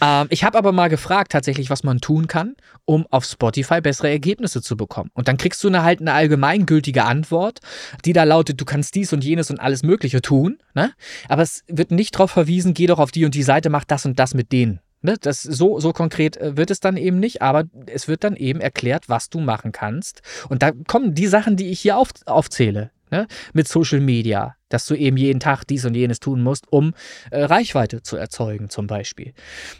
Ähm, 0.01 0.27
ich 0.29 0.43
habe 0.43 0.57
aber 0.57 0.71
mal 0.71 0.89
gefragt 0.89 1.31
tatsächlich, 1.31 1.69
was 1.69 1.83
man 1.83 1.99
tun 1.99 2.27
kann, 2.27 2.55
um 2.85 3.05
auf 3.09 3.25
Spotify 3.25 3.81
bessere 3.81 4.09
Ergebnisse 4.09 4.61
zu 4.61 4.77
bekommen. 4.77 5.11
Und 5.13 5.27
dann 5.27 5.37
kriegst 5.37 5.63
du 5.63 5.67
eine, 5.67 5.83
halt 5.83 6.01
eine 6.01 6.13
allgemeingültige 6.13 7.03
Antwort, 7.03 7.59
die 8.05 8.13
da 8.13 8.23
lautet, 8.23 8.59
du 8.59 8.65
kannst 8.65 8.95
dies 8.95 9.13
und 9.13 9.23
jenes 9.23 9.49
und 9.49 9.59
alles 9.59 9.83
Mögliche 9.83 10.21
tun. 10.21 10.59
Ne? 10.73 10.93
Aber 11.27 11.41
es 11.41 11.63
wird 11.67 11.91
nicht 11.91 12.15
darauf 12.15 12.31
verwiesen, 12.31 12.73
geh 12.73 12.87
doch 12.87 12.99
auf 12.99 13.11
die 13.11 13.25
und 13.25 13.35
die 13.35 13.43
Seite, 13.43 13.69
mach 13.69 13.83
das 13.83 14.05
und 14.05 14.19
das 14.19 14.33
mit 14.33 14.51
denen. 14.51 14.79
Ne? 15.01 15.15
Das, 15.21 15.43
so, 15.43 15.79
so 15.79 15.93
konkret 15.93 16.37
äh, 16.37 16.57
wird 16.57 16.71
es 16.71 16.79
dann 16.79 16.97
eben 16.97 17.19
nicht, 17.19 17.41
aber 17.41 17.65
es 17.85 18.07
wird 18.07 18.23
dann 18.23 18.35
eben 18.35 18.61
erklärt, 18.61 19.09
was 19.09 19.29
du 19.29 19.39
machen 19.39 19.71
kannst. 19.71 20.21
Und 20.49 20.63
da 20.63 20.71
kommen 20.87 21.13
die 21.13 21.27
Sachen, 21.27 21.55
die 21.55 21.69
ich 21.69 21.79
hier 21.79 21.97
auf, 21.97 22.09
aufzähle 22.25 22.91
ne, 23.11 23.27
mit 23.53 23.67
Social 23.67 23.99
Media, 23.99 24.55
dass 24.69 24.85
du 24.85 24.95
eben 24.95 25.17
jeden 25.17 25.39
Tag 25.39 25.65
dies 25.65 25.85
und 25.85 25.95
jenes 25.95 26.19
tun 26.19 26.41
musst, 26.41 26.71
um 26.71 26.93
äh, 27.31 27.43
Reichweite 27.43 28.01
zu 28.01 28.17
erzeugen, 28.17 28.69
zum 28.69 28.87
Beispiel. 28.87 29.33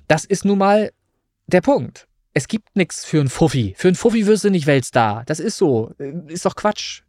Das 0.07 0.25
ist 0.25 0.45
nun 0.45 0.57
mal 0.57 0.91
der 1.47 1.61
Punkt. 1.61 2.07
Es 2.34 2.47
gibt 2.47 2.75
nichts 2.75 3.03
für 3.03 3.19
einen 3.19 3.30
Fuffi. 3.30 3.73
Für 3.78 3.88
einen 3.88 3.95
Fuffi 3.95 4.28
wirst 4.28 4.43
du 4.43 4.51
nicht 4.51 4.67
Weltstar. 4.67 5.23
Das 5.25 5.39
ist 5.39 5.57
so. 5.57 5.91
Äh, 5.97 6.13
ist 6.28 6.45
doch 6.45 6.55
Quatsch. 6.55 7.01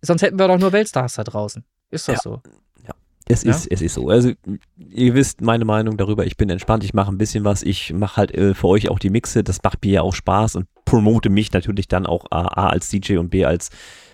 Sonst 0.00 0.22
hätten 0.22 0.38
wir 0.38 0.48
doch 0.48 0.58
nur 0.58 0.72
Weltstars 0.72 1.14
da 1.14 1.24
draußen. 1.24 1.64
Ist 1.90 2.08
doch 2.08 2.14
ja. 2.14 2.20
so. 2.22 2.42
Ja. 2.86 2.94
Es 3.28 3.44
ist, 3.44 3.66
es 3.70 3.82
ist 3.82 3.94
so. 3.94 4.08
Also, 4.08 4.32
ihr 4.76 5.14
wisst 5.14 5.42
meine 5.42 5.64
Meinung 5.64 5.96
darüber. 5.96 6.26
Ich 6.26 6.36
bin 6.36 6.50
entspannt. 6.50 6.84
Ich 6.84 6.94
mache 6.94 7.12
ein 7.12 7.18
bisschen 7.18 7.44
was. 7.44 7.62
Ich 7.62 7.92
mache 7.92 8.16
halt 8.16 8.34
äh, 8.34 8.54
für 8.54 8.66
euch 8.68 8.88
auch 8.88 8.98
die 8.98 9.10
Mixe. 9.10 9.44
Das 9.44 9.62
macht 9.62 9.84
mir 9.84 9.92
ja 9.92 10.02
auch 10.02 10.14
Spaß 10.14 10.56
und 10.56 10.66
promote 10.84 11.30
mich 11.30 11.52
natürlich 11.52 11.86
dann 11.86 12.06
auch 12.06 12.26
A, 12.30 12.40
A 12.40 12.68
als 12.70 12.88
DJ 12.88 13.18
und 13.18 13.30
B 13.30 13.44
als 13.44 13.70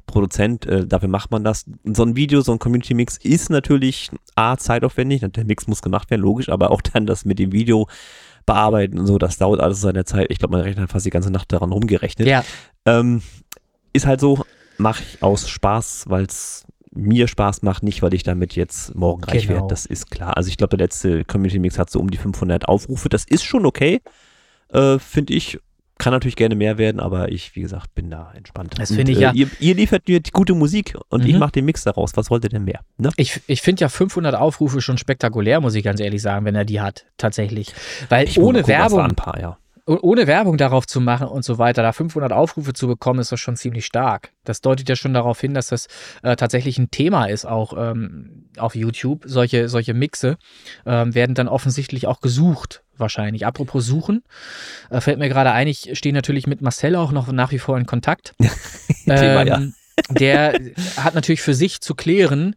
Produzent, 0.08 0.66
äh, 0.66 0.86
dafür 0.86 1.08
macht 1.08 1.30
man 1.30 1.44
das. 1.44 1.64
So 1.84 2.02
ein 2.02 2.16
Video, 2.16 2.40
so 2.40 2.52
ein 2.52 2.58
Community-Mix 2.58 3.18
ist 3.18 3.50
natürlich 3.50 4.10
A, 4.34 4.56
zeitaufwendig, 4.56 5.24
der 5.24 5.44
Mix 5.44 5.66
muss 5.68 5.82
gemacht 5.82 6.10
werden, 6.10 6.22
logisch, 6.22 6.48
aber 6.48 6.70
auch 6.72 6.82
dann 6.82 7.06
das 7.06 7.24
mit 7.24 7.38
dem 7.38 7.52
Video 7.52 7.86
bearbeiten 8.46 8.98
und 8.98 9.06
so, 9.06 9.18
das 9.18 9.38
dauert 9.38 9.60
alles 9.60 9.80
seine 9.80 10.04
Zeit. 10.04 10.26
Ich 10.30 10.38
glaube, 10.38 10.56
mein 10.56 10.62
Rechner 10.62 10.82
hat 10.82 10.90
fast 10.90 11.06
die 11.06 11.10
ganze 11.10 11.30
Nacht 11.30 11.52
daran 11.52 11.70
rumgerechnet. 11.70 12.26
Ja. 12.26 12.44
Ähm, 12.86 13.22
ist 13.92 14.06
halt 14.06 14.20
so, 14.20 14.44
mache 14.78 15.02
ich 15.02 15.22
aus 15.22 15.48
Spaß, 15.48 16.04
weil 16.08 16.24
es 16.24 16.64
mir 16.90 17.28
Spaß 17.28 17.62
macht, 17.62 17.82
nicht 17.82 18.02
weil 18.02 18.14
ich 18.14 18.22
damit 18.22 18.56
jetzt 18.56 18.94
morgen 18.94 19.22
reich 19.24 19.42
genau. 19.42 19.54
werde. 19.54 19.68
Das 19.68 19.86
ist 19.86 20.10
klar. 20.10 20.36
Also 20.36 20.48
ich 20.48 20.56
glaube, 20.56 20.76
der 20.76 20.86
letzte 20.86 21.24
Community 21.24 21.58
Mix 21.58 21.78
hat 21.78 21.90
so 21.90 22.00
um 22.00 22.10
die 22.10 22.18
500 22.18 22.68
Aufrufe. 22.68 23.08
Das 23.08 23.24
ist 23.24 23.44
schon 23.44 23.66
okay, 23.66 24.00
äh, 24.70 24.98
finde 24.98 25.34
ich. 25.34 25.58
Kann 25.98 26.12
natürlich 26.12 26.36
gerne 26.36 26.54
mehr 26.54 26.78
werden, 26.78 27.00
aber 27.00 27.30
ich, 27.30 27.56
wie 27.56 27.60
gesagt, 27.60 27.94
bin 27.94 28.10
da 28.10 28.32
entspannt. 28.34 28.74
Das 28.78 28.94
finde 28.94 29.12
ich 29.12 29.18
äh, 29.18 29.22
ja. 29.22 29.32
Ihr, 29.32 29.48
ihr, 29.58 29.74
liefert 29.74 30.08
mir 30.08 30.20
gute 30.32 30.54
Musik 30.54 30.96
und 31.08 31.24
mhm. 31.24 31.30
ich 31.30 31.38
mache 31.38 31.52
den 31.52 31.64
Mix 31.64 31.82
daraus. 31.82 32.16
Was 32.16 32.30
wollt 32.30 32.44
ihr 32.44 32.50
denn 32.50 32.64
mehr? 32.64 32.80
Ne? 32.96 33.10
Ich, 33.16 33.40
ich 33.46 33.62
finde 33.62 33.80
ja 33.80 33.88
500 33.88 34.34
Aufrufe 34.34 34.80
schon 34.80 34.96
spektakulär, 34.96 35.60
muss 35.60 35.74
ich 35.74 35.82
ganz 35.82 36.00
ehrlich 36.00 36.22
sagen, 36.22 36.44
wenn 36.44 36.54
er 36.54 36.64
die 36.64 36.80
hat, 36.80 37.06
tatsächlich. 37.16 37.74
Weil 38.08 38.28
ich 38.28 38.38
ohne 38.38 38.66
Werbung. 38.66 39.00
Ein 39.00 39.16
paar, 39.16 39.40
ja 39.40 39.58
ohne 39.88 40.26
Werbung 40.26 40.58
darauf 40.58 40.86
zu 40.86 41.00
machen 41.00 41.28
und 41.28 41.44
so 41.44 41.58
weiter, 41.58 41.82
da 41.82 41.92
500 41.92 42.32
Aufrufe 42.32 42.74
zu 42.74 42.86
bekommen, 42.86 43.20
ist 43.20 43.32
das 43.32 43.40
schon 43.40 43.56
ziemlich 43.56 43.86
stark. 43.86 44.32
Das 44.44 44.60
deutet 44.60 44.88
ja 44.88 44.96
schon 44.96 45.14
darauf 45.14 45.40
hin, 45.40 45.54
dass 45.54 45.68
das 45.68 45.88
äh, 46.22 46.36
tatsächlich 46.36 46.78
ein 46.78 46.90
Thema 46.90 47.26
ist, 47.26 47.46
auch 47.46 47.72
ähm, 47.76 48.50
auf 48.58 48.74
YouTube. 48.74 49.22
Solche, 49.24 49.68
solche 49.68 49.94
Mixe 49.94 50.36
ähm, 50.84 51.14
werden 51.14 51.34
dann 51.34 51.48
offensichtlich 51.48 52.06
auch 52.06 52.20
gesucht, 52.20 52.82
wahrscheinlich. 53.00 53.46
Apropos 53.46 53.84
Suchen, 53.84 54.22
äh, 54.90 55.00
fällt 55.00 55.18
mir 55.18 55.28
gerade 55.28 55.52
ein, 55.52 55.68
ich 55.68 55.90
stehe 55.94 56.14
natürlich 56.14 56.46
mit 56.46 56.62
Marcel 56.62 56.96
auch 56.96 57.12
noch 57.12 57.30
nach 57.32 57.52
wie 57.52 57.58
vor 57.58 57.78
in 57.78 57.86
Kontakt. 57.86 58.34
Thema, 59.04 59.42
ähm, 59.42 59.46
ja. 59.46 59.60
Der 60.10 60.60
hat 60.96 61.14
natürlich 61.14 61.42
für 61.42 61.54
sich 61.54 61.80
zu 61.80 61.94
klären, 61.94 62.54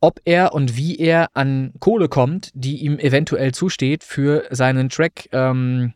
ob 0.00 0.20
er 0.24 0.52
und 0.52 0.76
wie 0.76 0.98
er 0.98 1.28
an 1.34 1.72
Kohle 1.78 2.08
kommt, 2.08 2.50
die 2.54 2.78
ihm 2.78 2.98
eventuell 2.98 3.52
zusteht 3.52 4.04
für 4.04 4.44
seinen 4.50 4.88
Track. 4.88 5.28
Ähm, 5.32 5.94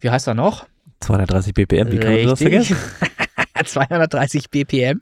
wie 0.00 0.10
heißt 0.10 0.26
er 0.26 0.34
noch? 0.34 0.66
230 1.00 1.54
BPM, 1.54 1.92
wie 1.92 1.98
kann 1.98 2.14
man 2.14 2.26
das 2.26 2.40
vergessen? 2.40 2.76
230 3.64 4.50
BPM. 4.50 5.00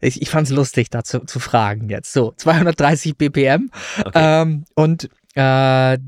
Ich, 0.00 0.20
ich 0.20 0.30
fand 0.30 0.46
es 0.48 0.52
lustig, 0.52 0.90
dazu 0.90 1.20
zu 1.20 1.40
fragen 1.40 1.88
jetzt. 1.88 2.12
So, 2.12 2.32
230 2.36 3.16
BPM. 3.16 3.70
Okay. 4.04 4.10
Ähm, 4.14 4.64
und 4.74 5.08
äh, 5.34 5.98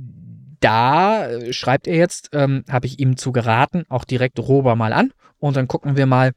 da 0.62 1.28
schreibt 1.52 1.86
er 1.86 1.96
jetzt, 1.96 2.30
ähm, 2.32 2.64
habe 2.70 2.86
ich 2.86 2.98
ihm 2.98 3.16
zu 3.16 3.32
geraten, 3.32 3.84
auch 3.88 4.04
direkt 4.04 4.38
Rober 4.38 4.76
mal 4.76 4.92
an 4.92 5.12
und 5.38 5.56
dann 5.56 5.68
gucken 5.68 5.96
wir 5.96 6.06
mal, 6.06 6.32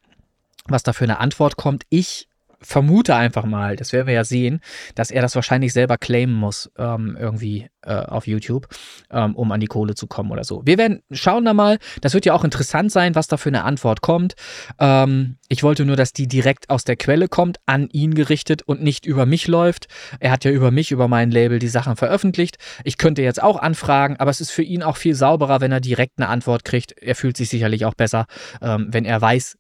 was 0.68 0.84
da 0.84 0.94
für 0.94 1.04
eine 1.04 1.20
Antwort 1.20 1.58
kommt. 1.58 1.84
Ich 1.90 2.28
vermute 2.66 3.16
einfach 3.16 3.46
mal, 3.46 3.76
das 3.76 3.94
werden 3.94 4.08
wir 4.08 4.14
ja 4.14 4.24
sehen, 4.24 4.60
dass 4.96 5.12
er 5.12 5.22
das 5.22 5.36
wahrscheinlich 5.36 5.74
selber 5.74 5.98
claimen 5.98 6.36
muss, 6.36 6.72
ähm, 6.78 7.16
irgendwie 7.20 7.70
äh, 7.86 7.94
auf 7.94 8.28
YouTube, 8.28 8.68
ähm, 9.12 9.36
um 9.36 9.52
an 9.52 9.60
die 9.60 9.68
Kohle 9.68 9.96
zu 9.96 10.08
kommen 10.08 10.32
oder 10.32 10.44
so. 10.44 10.64
Wir 10.66 10.78
werden 10.78 11.02
schauen 11.12 11.46
da 11.46 11.54
mal. 11.54 11.78
Das 12.02 12.14
wird 12.14 12.26
ja 12.26 12.34
auch 12.34 12.44
interessant 12.44 12.92
sein, 12.92 13.16
was 13.16 13.28
da 13.28 13.38
für 13.38 13.50
eine 13.50 13.64
Antwort 13.64 14.02
kommt. 14.02 14.34
Ähm, 14.80 15.38
ich 15.48 15.64
wollte 15.64 15.86
nur, 15.86 15.96
dass 15.96 16.12
die 16.12 16.28
direkt 16.28 16.70
aus 16.70 16.84
der 16.84 16.96
Quelle 16.96 17.28
kommt, 17.28 17.58
an 17.66 17.90
ihn 17.92 18.16
gerichtet 18.16 18.64
und 18.64 18.82
nicht 18.82 19.06
über 19.06 19.26
mich 19.26 19.48
läuft. 19.48 19.88
Er 20.20 20.32
hat 20.32 20.44
ja 20.44 20.52
über 20.52 20.72
mich, 20.72 20.92
über 20.92 21.08
mein 21.08 21.32
Label 21.32 21.60
die 21.60 21.68
Sachen 21.68 21.96
veröffentlicht. 21.96 22.58
Ich 22.84 22.98
könnte 22.98 23.22
jetzt 23.22 23.42
auch 23.42 23.58
anfragen, 23.58 24.18
aber 24.18 24.32
es 24.32 24.42
ist 24.42 24.52
für 24.52 24.64
ihn 24.64 24.84
auch 24.84 24.98
viel 24.98 25.14
sauberer, 25.14 25.62
wenn 25.62 25.72
er 25.72 25.82
direkt 25.82 26.18
eine 26.18 26.30
Antwort 26.30 26.66
kriegt. 26.66 26.94
Er 27.00 27.16
fühlt 27.16 27.38
sich 27.38 27.50
sicherlich 27.50 27.86
auch 27.86 27.94
besser, 27.94 28.26
ähm, 28.62 28.88
wenn 28.90 29.06
er 29.06 29.22
weiß, 29.22 29.58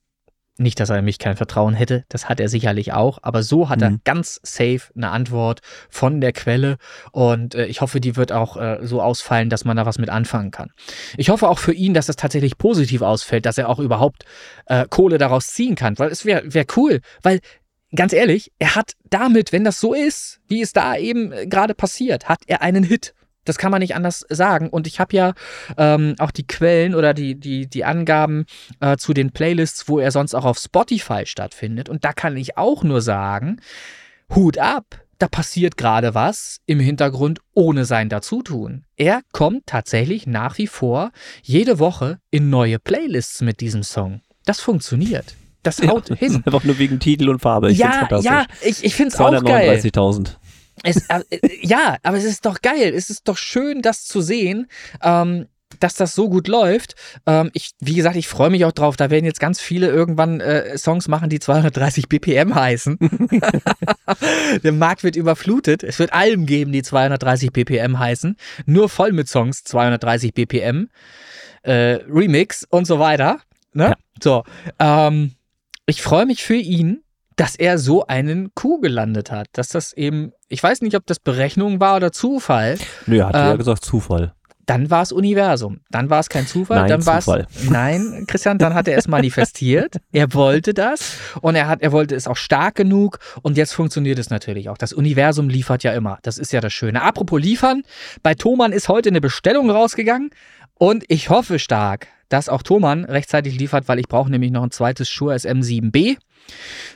nicht, 0.57 0.80
dass 0.80 0.90
er 0.90 1.02
mich 1.02 1.19
kein 1.19 1.36
Vertrauen 1.36 1.73
hätte, 1.73 2.06
das 2.10 2.30
hat 2.30 2.40
er 2.40 2.49
sicherlich 2.49 2.94
auch, 2.94 3.19
aber 3.22 3.44
so 3.44 3.69
hat 3.69 3.80
mhm. 3.80 3.84
er 3.84 3.99
ganz 4.03 4.40
safe 4.44 4.82
eine 4.95 5.10
Antwort 5.11 5.61
von 5.90 6.22
der 6.22 6.32
Quelle 6.32 6.77
und 7.11 7.56
äh, 7.56 7.65
ich 7.65 7.82
hoffe, 7.82 7.99
die 7.99 8.15
wird 8.15 8.32
auch 8.32 8.57
äh, 8.57 8.80
so 8.82 9.02
ausfallen, 9.02 9.49
dass 9.49 9.65
man 9.65 9.77
da 9.77 9.86
was 9.86 9.98
mit 9.98 10.10
anfangen 10.10 10.52
kann. 10.52 10.72
Ich 11.18 11.30
hoffe 11.30 11.49
auch 11.49 11.60
für 11.60 11.73
ihn, 11.73 11.94
dass 11.94 12.06
das 12.06 12.15
tatsächlich 12.15 12.57
positiv 12.57 13.02
ausfällt, 13.02 13.45
dass 13.45 13.57
er 13.57 13.69
auch 13.69 13.80
überhaupt 13.80 14.23
äh, 14.68 14.86
Kohle 14.90 15.18
daraus 15.18 15.48
ziehen 15.48 15.76
kann, 15.76 15.99
weil 15.99 16.10
es 16.10 16.26
wäre 16.26 16.53
wär 16.53 16.65
cool, 16.76 17.02
weil 17.22 17.40
ganz 17.95 18.14
ehrlich, 18.14 18.52
er 18.60 18.76
hat 18.76 18.94
damit, 19.10 19.52
wenn 19.52 19.64
das 19.64 19.80
so 19.80 19.94
ist, 19.94 20.40
wie 20.48 20.61
es 20.61 20.73
da 20.73 20.95
eben 20.95 21.32
äh, 21.32 21.48
gerade 21.48 21.73
passiert, 21.73 22.30
hat 22.30 22.40
er 22.48 22.61
einen 22.61 22.84
Hit. 22.84 23.14
Das 23.45 23.57
kann 23.57 23.72
man 23.72 23.80
nicht 23.80 23.95
anders 23.95 24.26
sagen. 24.30 24.69
Und 24.69 24.88
ich 24.88 24.99
habe 24.99 25.15
ja 25.15 25.34
ähm, 25.77 26.15
auch 26.19 26.31
die 26.31 26.45
Quellen 26.45 26.95
oder 26.95 27.13
die, 27.13 27.39
die, 27.39 27.67
die 27.67 27.85
Angaben 27.85 28.45
äh, 28.80 28.97
zu 28.97 29.13
den 29.13 29.31
Playlists, 29.31 29.88
wo 29.88 29.99
er 29.99 30.11
sonst 30.11 30.35
auch 30.35 30.45
auf 30.45 30.57
Spotify 30.57 31.26
stattfindet. 31.26 31.88
Und 31.88 32.03
da 32.03 32.11
kann 32.11 32.35
ich 32.35 32.57
auch 32.57 32.84
nur 32.84 33.01
sagen, 33.01 33.61
Hut 34.34 34.57
ab, 34.57 34.99
da 35.19 35.27
passiert 35.27 35.77
gerade 35.77 36.13
was 36.13 36.59
im 36.65 36.80
Hintergrund 36.80 37.39
ohne 37.53 37.85
sein 37.85 38.09
Dazutun. 38.09 38.84
Er 38.97 39.22
kommt 39.31 39.67
tatsächlich 39.67 40.27
nach 40.27 40.57
wie 40.57 40.67
vor 40.67 41.11
jede 41.41 41.80
Woche 41.80 42.19
in 42.31 42.49
neue 42.49 42.80
Playlists 42.80 43.41
mit 43.41 43.61
diesem 43.61 43.84
Song. 43.84 44.22
Das 44.45 44.59
funktioniert. 44.59 45.35
Das 45.63 45.81
haut 45.81 46.09
ja, 46.09 46.15
hin. 46.15 46.35
Einfach 46.45 46.63
nur 46.63 46.77
wegen 46.77 46.99
Titel 46.99 47.30
und 47.30 47.39
Farbe. 47.39 47.72
Ich 47.72 47.77
ja, 47.77 48.07
ja, 48.22 48.45
ich, 48.61 48.84
ich 48.84 48.95
finde 48.95 49.13
es 49.13 49.19
auch 49.19 49.31
geil. 49.43 49.80
239.000. 49.80 50.35
Es, 50.85 51.09
äh, 51.09 51.21
äh, 51.29 51.65
ja, 51.65 51.97
aber 52.03 52.17
es 52.17 52.23
ist 52.23 52.45
doch 52.45 52.61
geil. 52.61 52.93
Es 52.95 53.09
ist 53.09 53.27
doch 53.27 53.37
schön, 53.37 53.81
das 53.81 54.05
zu 54.05 54.21
sehen. 54.21 54.67
Ähm, 55.01 55.47
dass 55.79 55.95
das 55.95 56.15
so 56.15 56.29
gut 56.29 56.47
läuft. 56.47 56.95
Ähm, 57.25 57.49
ich, 57.53 57.71
wie 57.79 57.95
gesagt, 57.95 58.15
ich 58.15 58.27
freue 58.27 58.49
mich 58.49 58.63
auch 58.63 58.71
drauf. 58.71 58.95
Da 58.95 59.09
werden 59.09 59.25
jetzt 59.25 59.39
ganz 59.39 59.59
viele 59.59 59.87
irgendwann 59.87 60.39
äh, 60.39 60.77
Songs 60.77 61.07
machen, 61.07 61.29
die 61.29 61.39
230 61.39 62.07
BPM 62.07 62.55
heißen. 62.55 62.97
Der 64.63 64.71
Markt 64.71 65.03
wird 65.03 65.15
überflutet. 65.15 65.83
Es 65.83 65.99
wird 65.99 66.13
Alben 66.13 66.45
geben, 66.45 66.71
die 66.71 66.83
230 66.83 67.51
BPM 67.51 67.99
heißen. 67.99 68.37
Nur 68.65 68.87
voll 68.87 69.11
mit 69.11 69.27
Songs 69.27 69.63
230 69.63 70.33
BPM. 70.33 70.89
Äh, 71.63 71.99
Remix 72.07 72.65
und 72.69 72.85
so 72.85 72.99
weiter. 72.99 73.39
Ne? 73.73 73.89
Ja. 73.89 73.95
So. 74.21 74.43
Ähm, 74.79 75.33
ich 75.87 76.01
freue 76.01 76.25
mich 76.25 76.43
für 76.43 76.55
ihn 76.55 77.01
dass 77.35 77.55
er 77.55 77.77
so 77.77 78.07
einen 78.07 78.53
Kuh 78.55 78.79
gelandet 78.79 79.31
hat. 79.31 79.47
Dass 79.53 79.69
das 79.69 79.93
eben, 79.93 80.31
ich 80.47 80.61
weiß 80.61 80.81
nicht, 80.81 80.95
ob 80.95 81.05
das 81.05 81.19
Berechnung 81.19 81.79
war 81.79 81.97
oder 81.97 82.11
Zufall. 82.11 82.77
Nö, 83.05 83.19
er 83.19 83.27
hat 83.27 83.35
ähm, 83.35 83.41
ja 83.41 83.55
gesagt 83.55 83.83
Zufall. 83.83 84.33
Dann 84.65 84.89
war 84.89 85.03
es 85.03 85.11
Universum. 85.11 85.81
Dann 85.91 86.09
war 86.09 86.19
es 86.19 86.29
kein 86.29 86.47
Zufall. 86.47 86.79
Nein, 86.79 86.89
dann 86.89 87.01
Zufall. 87.01 87.47
Nein, 87.69 88.25
Christian, 88.27 88.57
dann 88.57 88.73
hat 88.73 88.87
er 88.87 88.97
es 88.97 89.07
manifestiert. 89.07 89.97
er 90.11 90.33
wollte 90.33 90.73
das 90.73 91.17
und 91.41 91.55
er 91.55 91.67
hat, 91.67 91.81
er 91.81 91.91
wollte 91.91 92.15
es 92.15 92.27
auch 92.27 92.37
stark 92.37 92.75
genug 92.75 93.19
und 93.43 93.57
jetzt 93.57 93.73
funktioniert 93.73 94.17
es 94.17 94.29
natürlich 94.31 94.69
auch. 94.69 94.77
Das 94.77 94.91
Universum 94.91 95.49
liefert 95.49 95.83
ja 95.83 95.93
immer. 95.93 96.17
Das 96.23 96.39
ist 96.39 96.51
ja 96.51 96.61
das 96.61 96.73
Schöne. 96.73 97.03
Apropos 97.03 97.39
liefern, 97.39 97.83
bei 98.23 98.33
Thomann 98.33 98.71
ist 98.71 98.89
heute 98.89 99.09
eine 99.09 99.21
Bestellung 99.21 99.69
rausgegangen 99.69 100.31
und 100.73 101.03
ich 101.09 101.29
hoffe 101.29 101.59
stark, 101.59 102.07
dass 102.30 102.49
auch 102.49 102.64
Thomann 102.64 103.06
rechtzeitig 103.06 103.57
liefert, 103.57 103.88
weil 103.88 103.99
ich 103.99 104.07
brauche 104.07 104.30
nämlich 104.30 104.52
noch 104.52 104.64
ein 104.64 104.72
zweites 104.72 105.10
Shure 105.10 105.35
SM7B 105.35 106.18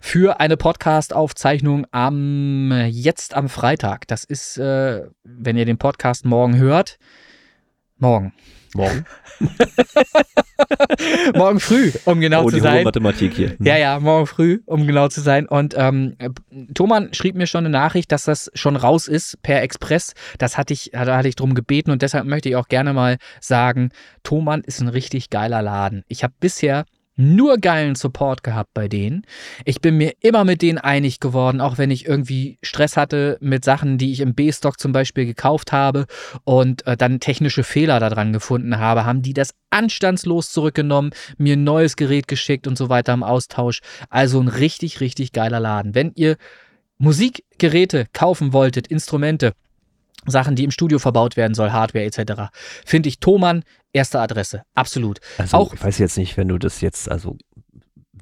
für 0.02 0.40
eine 0.40 0.58
Podcast-Aufzeichnung 0.58 1.86
am 1.92 2.72
jetzt 2.90 3.36
am 3.36 3.50
Freitag. 3.50 4.08
Das 4.08 4.24
ist, 4.24 4.58
äh, 4.58 5.08
wenn 5.24 5.58
ihr 5.58 5.66
den 5.66 5.78
Podcast 5.78 6.26
morgen 6.26 6.58
hört, 6.58 6.98
morgen. 8.00 8.34
Morgen. 8.76 9.06
morgen 11.34 11.60
früh, 11.60 11.92
um 12.06 12.20
genau 12.20 12.44
oh, 12.44 12.50
zu 12.52 12.60
sein. 12.60 12.84
Mathematik 12.84 13.34
hier. 13.34 13.56
Ja, 13.60 13.78
ja, 13.78 14.00
morgen 14.00 14.28
früh, 14.28 14.60
um 14.66 14.86
genau 14.86 15.08
zu 15.08 15.22
sein. 15.22 15.48
Und 15.48 15.74
ähm, 15.76 16.16
Thoman 16.76 17.14
schrieb 17.14 17.36
mir 17.36 17.48
schon 17.48 17.66
eine 17.66 17.72
Nachricht, 17.72 18.12
dass 18.12 18.26
das 18.26 18.52
schon 18.54 18.76
raus 18.76 19.08
ist 19.08 19.42
per 19.42 19.64
Express. 19.64 20.14
Das 20.38 20.58
hatte 20.58 20.74
ich, 20.74 20.92
da 20.94 21.18
hatte 21.18 21.28
ich 21.28 21.36
drum 21.36 21.56
gebeten 21.56 21.90
und 21.90 22.04
deshalb 22.04 22.26
möchte 22.26 22.50
ich 22.50 22.56
auch 22.56 22.68
gerne 22.68 22.94
mal 22.94 23.18
sagen, 23.42 23.90
Thoman 24.24 24.62
ist 24.62 24.82
ein 24.82 24.88
richtig 24.88 25.32
geiler 25.32 25.64
Laden. 25.64 26.04
Ich 26.08 26.24
habe 26.24 26.34
bisher 26.40 26.86
nur 27.20 27.58
geilen 27.58 27.96
Support 27.96 28.44
gehabt 28.44 28.70
bei 28.74 28.88
denen. 28.88 29.24
Ich 29.66 29.82
bin 29.82 29.98
mir 29.98 30.14
immer 30.22 30.46
mit 30.46 30.62
denen 30.62 30.78
einig 30.78 31.20
geworden, 31.20 31.60
auch 31.60 31.78
wenn 31.78 31.92
ich 31.92 32.08
irgendwie 32.08 32.58
Stress 32.64 32.96
hatte 32.96 33.38
mit 33.42 33.66
Sachen, 33.66 33.98
die 33.98 34.14
ich 34.14 34.22
im 34.22 34.34
B-Stock 34.34 34.80
zum 34.80 34.94
Beispiel 34.94 35.26
gekauft 35.26 35.74
habe 35.74 36.06
und 36.46 36.88
äh, 36.88 36.96
dann 36.96 37.20
technische 37.20 37.64
Fehler 37.64 38.00
daran 38.00 38.32
gefunden 38.32 38.80
habe, 38.80 39.06
haben 39.06 39.22
die 39.22 39.34
das 39.34 39.54
anstandslos 39.70 40.52
zurückgenommen, 40.52 41.12
mir 41.38 41.58
ein 41.58 41.64
neues 41.66 41.98
Gerät 41.98 42.30
geschickt 42.30 42.68
und 42.68 42.78
so 42.78 42.88
weiter 42.88 43.14
im 43.14 43.24
Austausch. 43.24 43.82
Also 44.10 44.40
ein 44.40 44.48
richtig, 44.48 45.02
richtig 45.02 45.34
geiler 45.34 45.60
Laden. 45.60 45.96
Wenn 45.96 46.14
ihr 46.16 46.38
Musikgeräte 47.00 48.08
kaufen 48.14 48.54
wolltet, 48.54 48.88
Instrumente, 48.88 49.54
Sachen, 50.26 50.56
die 50.56 50.64
im 50.64 50.72
Studio 50.72 51.00
verbaut 51.00 51.38
werden 51.38 51.54
soll, 51.54 51.72
Hardware 51.72 52.06
etc. 52.06 52.52
Finde 52.86 53.10
ich 53.10 53.20
Thomann 53.20 53.64
erste 53.94 54.20
Adresse, 54.20 54.64
absolut. 54.76 55.20
Also 55.38 55.58
auch, 55.58 55.74
ich 55.74 55.84
weiß 55.84 55.98
jetzt 56.00 56.18
nicht, 56.18 56.38
wenn 56.38 56.48
du 56.48 56.58
das 56.58 56.82
jetzt 56.82 57.10
also 57.10 57.38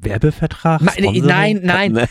Werbevertrag? 0.01 0.81
Nein, 0.99 1.61
nein, 1.63 1.91
ne? 1.91 2.07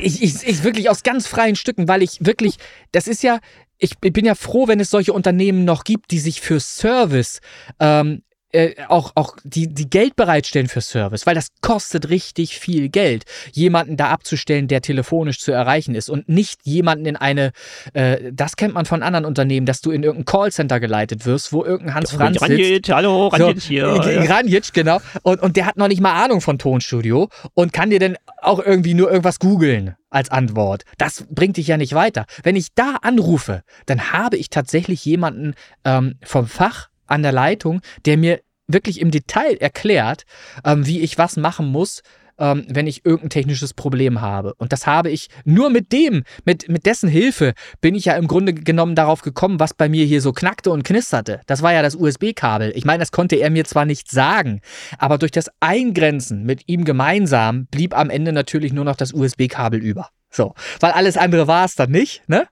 ich, 0.00 0.22
ich, 0.22 0.46
ich 0.46 0.64
wirklich 0.64 0.88
aus 0.88 1.02
ganz 1.02 1.26
freien 1.26 1.56
Stücken, 1.56 1.88
weil 1.88 2.02
ich 2.02 2.24
wirklich, 2.24 2.56
das 2.92 3.06
ist 3.06 3.22
ja, 3.22 3.38
ich 3.78 3.98
bin 3.98 4.24
ja 4.24 4.34
froh, 4.34 4.68
wenn 4.68 4.80
es 4.80 4.90
solche 4.90 5.12
Unternehmen 5.12 5.64
noch 5.64 5.84
gibt, 5.84 6.10
die 6.10 6.18
sich 6.18 6.40
für 6.40 6.60
Service 6.60 7.40
ähm, 7.78 8.22
äh, 8.52 8.74
auch, 8.88 9.12
auch 9.14 9.36
die, 9.44 9.68
die 9.68 9.88
Geld 9.88 10.16
bereitstellen 10.16 10.68
für 10.68 10.80
Service, 10.80 11.26
weil 11.26 11.34
das 11.34 11.48
kostet 11.60 12.10
richtig 12.10 12.58
viel 12.58 12.88
Geld, 12.88 13.24
jemanden 13.52 13.96
da 13.96 14.08
abzustellen, 14.08 14.68
der 14.68 14.82
telefonisch 14.82 15.38
zu 15.38 15.52
erreichen 15.52 15.94
ist 15.94 16.10
und 16.10 16.28
nicht 16.28 16.60
jemanden 16.64 17.06
in 17.06 17.16
eine, 17.16 17.52
äh, 17.92 18.32
das 18.32 18.56
kennt 18.56 18.74
man 18.74 18.86
von 18.86 19.02
anderen 19.02 19.24
Unternehmen, 19.24 19.66
dass 19.66 19.80
du 19.80 19.90
in 19.90 20.02
irgendein 20.02 20.24
Callcenter 20.24 20.80
geleitet 20.80 21.26
wirst, 21.26 21.52
wo 21.52 21.64
irgendein 21.64 21.94
Hans 21.94 22.12
Franz 22.12 22.42
Ranjic, 22.42 22.66
sitzt. 22.66 22.92
hallo, 22.92 23.28
Ranjic 23.28 23.60
so, 23.60 23.68
hier. 23.68 23.86
Äh, 24.10 24.26
Ranjic, 24.26 24.72
genau. 24.72 24.98
Und, 25.22 25.40
und 25.42 25.56
der 25.56 25.66
hat 25.66 25.76
noch 25.76 25.88
nicht 25.88 26.00
mal 26.00 26.24
Ahnung 26.24 26.40
von 26.40 26.58
Tonstudio 26.58 27.28
und 27.54 27.72
kann 27.72 27.90
dir 27.90 27.98
dann 27.98 28.16
auch 28.40 28.58
irgendwie 28.58 28.94
nur 28.94 29.10
irgendwas 29.10 29.38
googeln 29.38 29.94
als 30.10 30.30
Antwort. 30.30 30.84
Das 30.98 31.26
bringt 31.30 31.56
dich 31.56 31.68
ja 31.68 31.76
nicht 31.76 31.94
weiter. 31.94 32.26
Wenn 32.42 32.56
ich 32.56 32.74
da 32.74 32.96
anrufe, 33.02 33.62
dann 33.86 34.12
habe 34.12 34.36
ich 34.36 34.50
tatsächlich 34.50 35.04
jemanden 35.04 35.54
ähm, 35.84 36.16
vom 36.22 36.46
Fach 36.46 36.89
an 37.10 37.22
der 37.22 37.32
Leitung, 37.32 37.80
der 38.06 38.16
mir 38.16 38.40
wirklich 38.66 39.00
im 39.00 39.10
Detail 39.10 39.56
erklärt, 39.56 40.24
ähm, 40.64 40.86
wie 40.86 41.00
ich 41.00 41.18
was 41.18 41.36
machen 41.36 41.66
muss, 41.66 42.02
ähm, 42.40 42.64
wenn 42.68 42.86
ich 42.86 43.04
irgendein 43.04 43.30
technisches 43.30 43.74
Problem 43.74 44.20
habe. 44.20 44.54
Und 44.54 44.72
das 44.72 44.86
habe 44.86 45.10
ich 45.10 45.28
nur 45.44 45.70
mit 45.70 45.92
dem, 45.92 46.24
mit, 46.44 46.68
mit 46.68 46.86
dessen 46.86 47.08
Hilfe 47.08 47.52
bin 47.80 47.94
ich 47.94 48.06
ja 48.06 48.14
im 48.14 48.26
Grunde 48.26 48.54
genommen 48.54 48.94
darauf 48.94 49.22
gekommen, 49.22 49.60
was 49.60 49.74
bei 49.74 49.88
mir 49.88 50.04
hier 50.06 50.20
so 50.20 50.32
knackte 50.32 50.70
und 50.70 50.82
knisterte. 50.82 51.40
Das 51.46 51.62
war 51.62 51.72
ja 51.72 51.82
das 51.82 51.94
USB-Kabel. 51.94 52.72
Ich 52.74 52.84
meine, 52.84 53.00
das 53.00 53.12
konnte 53.12 53.36
er 53.36 53.50
mir 53.50 53.64
zwar 53.64 53.84
nicht 53.84 54.10
sagen, 54.10 54.60
aber 54.98 55.18
durch 55.18 55.32
das 55.32 55.50
Eingrenzen 55.60 56.44
mit 56.44 56.62
ihm 56.66 56.84
gemeinsam 56.84 57.66
blieb 57.66 57.96
am 57.96 58.10
Ende 58.10 58.32
natürlich 58.32 58.72
nur 58.72 58.84
noch 58.84 58.96
das 58.96 59.12
USB-Kabel 59.12 59.80
über. 59.80 60.08
So, 60.30 60.54
weil 60.78 60.92
alles 60.92 61.16
andere 61.16 61.48
war 61.48 61.64
es 61.64 61.74
dann 61.74 61.90
nicht, 61.90 62.22
ne? 62.28 62.46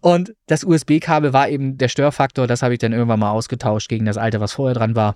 Und 0.00 0.34
das 0.46 0.64
USB-Kabel 0.64 1.32
war 1.32 1.48
eben 1.48 1.78
der 1.78 1.88
Störfaktor, 1.88 2.46
das 2.46 2.62
habe 2.62 2.74
ich 2.74 2.80
dann 2.80 2.92
irgendwann 2.92 3.20
mal 3.20 3.30
ausgetauscht 3.30 3.88
gegen 3.88 4.04
das 4.04 4.18
alte, 4.18 4.40
was 4.40 4.52
vorher 4.52 4.74
dran 4.74 4.96
war. 4.96 5.14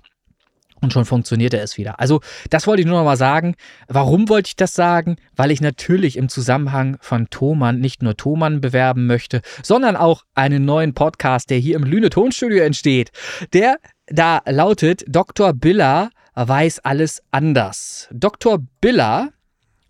Und 0.81 0.93
schon 0.93 1.05
funktionierte 1.05 1.57
es 1.57 1.77
wieder. 1.77 1.99
Also, 1.99 2.21
das 2.49 2.67
wollte 2.67 2.81
ich 2.81 2.87
nur 2.87 2.97
noch 2.97 3.05
mal 3.05 3.17
sagen. 3.17 3.55
Warum 3.87 4.29
wollte 4.29 4.47
ich 4.47 4.55
das 4.55 4.73
sagen? 4.73 5.15
Weil 5.35 5.51
ich 5.51 5.61
natürlich 5.61 6.17
im 6.17 6.29
Zusammenhang 6.29 6.97
von 6.99 7.29
Thomann 7.29 7.79
nicht 7.79 8.03
nur 8.03 8.17
Thomann 8.17 8.61
bewerben 8.61 9.07
möchte, 9.07 9.41
sondern 9.63 9.95
auch 9.95 10.23
einen 10.35 10.65
neuen 10.65 10.93
Podcast, 10.93 11.49
der 11.49 11.57
hier 11.57 11.77
im 11.77 11.83
Lüne 11.83 12.09
Tonstudio 12.09 12.63
entsteht. 12.63 13.11
Der 13.53 13.77
da 14.07 14.41
lautet 14.45 15.03
Dr. 15.07 15.53
Biller 15.53 16.09
weiß 16.35 16.79
alles 16.79 17.23
anders. 17.31 18.09
Dr. 18.11 18.59
Biller 18.81 19.29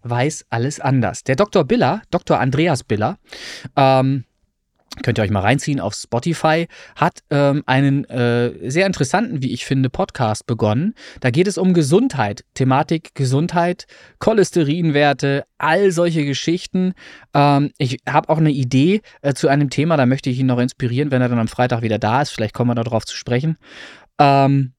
weiß 0.06 0.45
alles 0.49 0.80
anders. 0.80 1.23
Der 1.23 1.36
Dr. 1.36 1.65
Biller, 1.65 2.02
Dr. 2.11 2.40
Andreas 2.40 2.84
Biller, 2.84 3.18
ähm, 3.76 4.23
könnt 5.03 5.19
ihr 5.19 5.23
euch 5.23 5.32
mal 5.32 5.41
reinziehen 5.41 5.80
auf 5.80 5.94
Spotify, 5.94 6.68
hat 6.95 7.19
ähm, 7.30 7.64
einen 7.65 8.06
äh, 8.06 8.69
sehr 8.69 8.86
interessanten, 8.86 9.41
wie 9.41 9.52
ich 9.52 9.65
finde, 9.65 9.90
Podcast 9.90 10.45
begonnen. 10.45 10.94
Da 11.19 11.32
geht 11.32 11.48
es 11.48 11.57
um 11.57 11.73
Gesundheit, 11.73 12.45
Thematik 12.53 13.14
Gesundheit, 13.14 13.88
Cholesterinwerte, 14.19 15.45
all 15.57 15.91
solche 15.91 16.23
Geschichten. 16.23 16.94
Ähm, 17.34 17.72
ich 17.77 17.98
habe 18.07 18.30
auch 18.30 18.38
eine 18.38 18.52
Idee 18.52 19.02
äh, 19.22 19.34
zu 19.34 19.48
einem 19.48 19.69
Thema, 19.69 19.98
da 19.98 20.06
möchte 20.06 20.30
ich 20.30 20.40
ihn 20.40 20.45
noch 20.45 20.60
inspirieren, 20.60 21.11
wenn 21.11 21.22
er 21.22 21.30
dann 21.30 21.40
am 21.40 21.48
Freitag 21.48 21.82
wieder 21.82 21.99
da 21.99 22.22
ist. 22.22 22.30
Vielleicht 22.30 22.53
kommen 22.53 22.69
wir 22.69 22.82
darauf 22.82 23.06
zu 23.06 23.18
sprechen. 23.18 23.57
Ähm, 24.19 24.73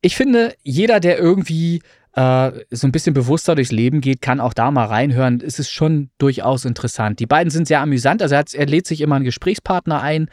ich 0.00 0.16
finde, 0.16 0.54
jeder, 0.62 1.00
der 1.00 1.18
irgendwie 1.18 1.82
äh, 2.16 2.64
so 2.70 2.88
ein 2.88 2.92
bisschen 2.92 3.14
bewusster 3.14 3.54
durchs 3.54 3.72
Leben 3.72 4.00
geht, 4.00 4.22
kann 4.22 4.40
auch 4.40 4.54
da 4.54 4.70
mal 4.70 4.86
reinhören. 4.86 5.42
Es 5.44 5.58
ist 5.58 5.70
schon 5.70 6.10
durchaus 6.18 6.64
interessant. 6.64 7.20
Die 7.20 7.26
beiden 7.26 7.50
sind 7.50 7.68
sehr 7.68 7.80
amüsant. 7.80 8.22
Also 8.22 8.34
er, 8.34 8.38
hat, 8.40 8.54
er 8.54 8.66
lädt 8.66 8.86
sich 8.86 9.02
immer 9.02 9.16
einen 9.16 9.24
Gesprächspartner 9.26 10.00
ein. 10.00 10.28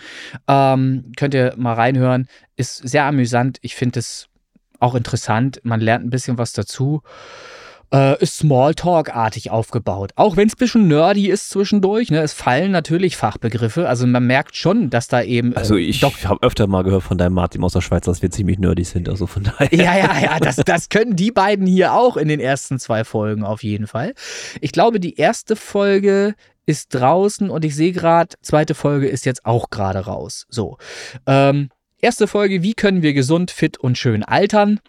Ähm, 0.47 1.11
könnt 1.17 1.33
ihr 1.33 1.53
mal 1.57 1.73
reinhören. 1.73 2.27
Ist 2.55 2.87
sehr 2.87 3.03
amüsant. 3.03 3.57
Ich 3.61 3.75
finde 3.75 3.99
es 3.99 4.27
auch 4.79 4.95
interessant. 4.95 5.59
Man 5.63 5.81
lernt 5.81 6.05
ein 6.05 6.09
bisschen 6.09 6.37
was 6.37 6.53
dazu 6.53 7.03
äh, 7.93 8.21
ist 8.21 8.37
Smalltalk-artig 8.37 9.51
aufgebaut. 9.51 10.11
Auch 10.15 10.35
wenn 10.35 10.47
es 10.47 10.55
ein 10.55 10.59
bisschen 10.59 10.87
nerdy 10.87 11.29
ist 11.29 11.49
zwischendurch. 11.49 12.09
Ne? 12.09 12.21
Es 12.21 12.33
fallen 12.33 12.71
natürlich 12.71 13.15
Fachbegriffe. 13.15 13.87
Also 13.87 14.07
man 14.07 14.25
merkt 14.25 14.55
schon, 14.55 14.89
dass 14.89 15.07
da 15.07 15.21
eben. 15.21 15.53
Äh, 15.53 15.57
also 15.57 15.75
ich 15.75 16.03
habe 16.03 16.41
öfter 16.41 16.67
mal 16.67 16.83
gehört 16.83 17.03
von 17.03 17.17
deinem 17.17 17.33
Martin 17.33 17.63
aus 17.63 17.73
der 17.73 17.81
Schweiz, 17.81 18.05
dass 18.05 18.21
wir 18.21 18.31
ziemlich 18.31 18.57
nerdy 18.57 18.83
sind. 18.83 19.07
Also 19.07 19.27
von 19.27 19.43
daher. 19.43 19.73
Ja, 19.73 19.97
ja, 19.97 20.19
ja. 20.19 20.39
Das, 20.39 20.55
das 20.55 20.89
können 20.89 21.15
die 21.15 21.31
beiden 21.31 21.67
hier 21.67 21.93
auch 21.93 22.17
in 22.17 22.27
den 22.27 22.39
ersten 22.39 22.79
zwei 22.79 23.03
Folgen 23.03 23.43
auf 23.43 23.63
jeden 23.63 23.87
Fall. 23.87 24.13
Ich 24.59 24.71
glaube, 24.71 24.99
die 24.99 25.15
erste 25.15 25.55
Folge 25.55 26.35
ist 26.65 26.95
draußen 26.95 27.49
und 27.49 27.65
ich 27.65 27.75
sehe 27.75 27.91
gerade, 27.91 28.35
zweite 28.41 28.73
Folge 28.73 29.07
ist 29.07 29.25
jetzt 29.25 29.45
auch 29.45 29.69
gerade 29.69 29.99
raus. 29.99 30.45
So. 30.49 30.77
Ähm, 31.27 31.69
erste 31.99 32.27
Folge, 32.27 32.63
wie 32.63 32.73
können 32.73 33.01
wir 33.01 33.13
gesund, 33.13 33.51
fit 33.51 33.77
und 33.77 33.97
schön 33.97 34.23
altern? 34.23 34.79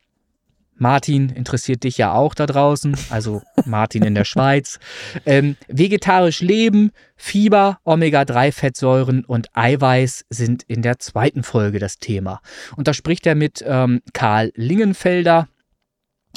Martin 0.76 1.30
interessiert 1.30 1.84
dich 1.84 1.98
ja 1.98 2.12
auch 2.12 2.34
da 2.34 2.46
draußen, 2.46 2.96
also 3.10 3.42
Martin 3.64 4.02
in 4.02 4.14
der 4.14 4.24
Schweiz. 4.24 4.78
Ähm, 5.26 5.56
vegetarisch 5.68 6.40
leben, 6.40 6.90
Fieber, 7.16 7.78
Omega-3-Fettsäuren 7.84 9.24
und 9.24 9.48
Eiweiß 9.54 10.26
sind 10.30 10.64
in 10.64 10.82
der 10.82 10.98
zweiten 10.98 11.42
Folge 11.42 11.78
das 11.78 11.98
Thema. 11.98 12.40
Und 12.76 12.88
da 12.88 12.94
spricht 12.94 13.26
er 13.26 13.34
mit 13.34 13.64
ähm, 13.66 14.00
Karl 14.12 14.52
Lingenfelder. 14.54 15.48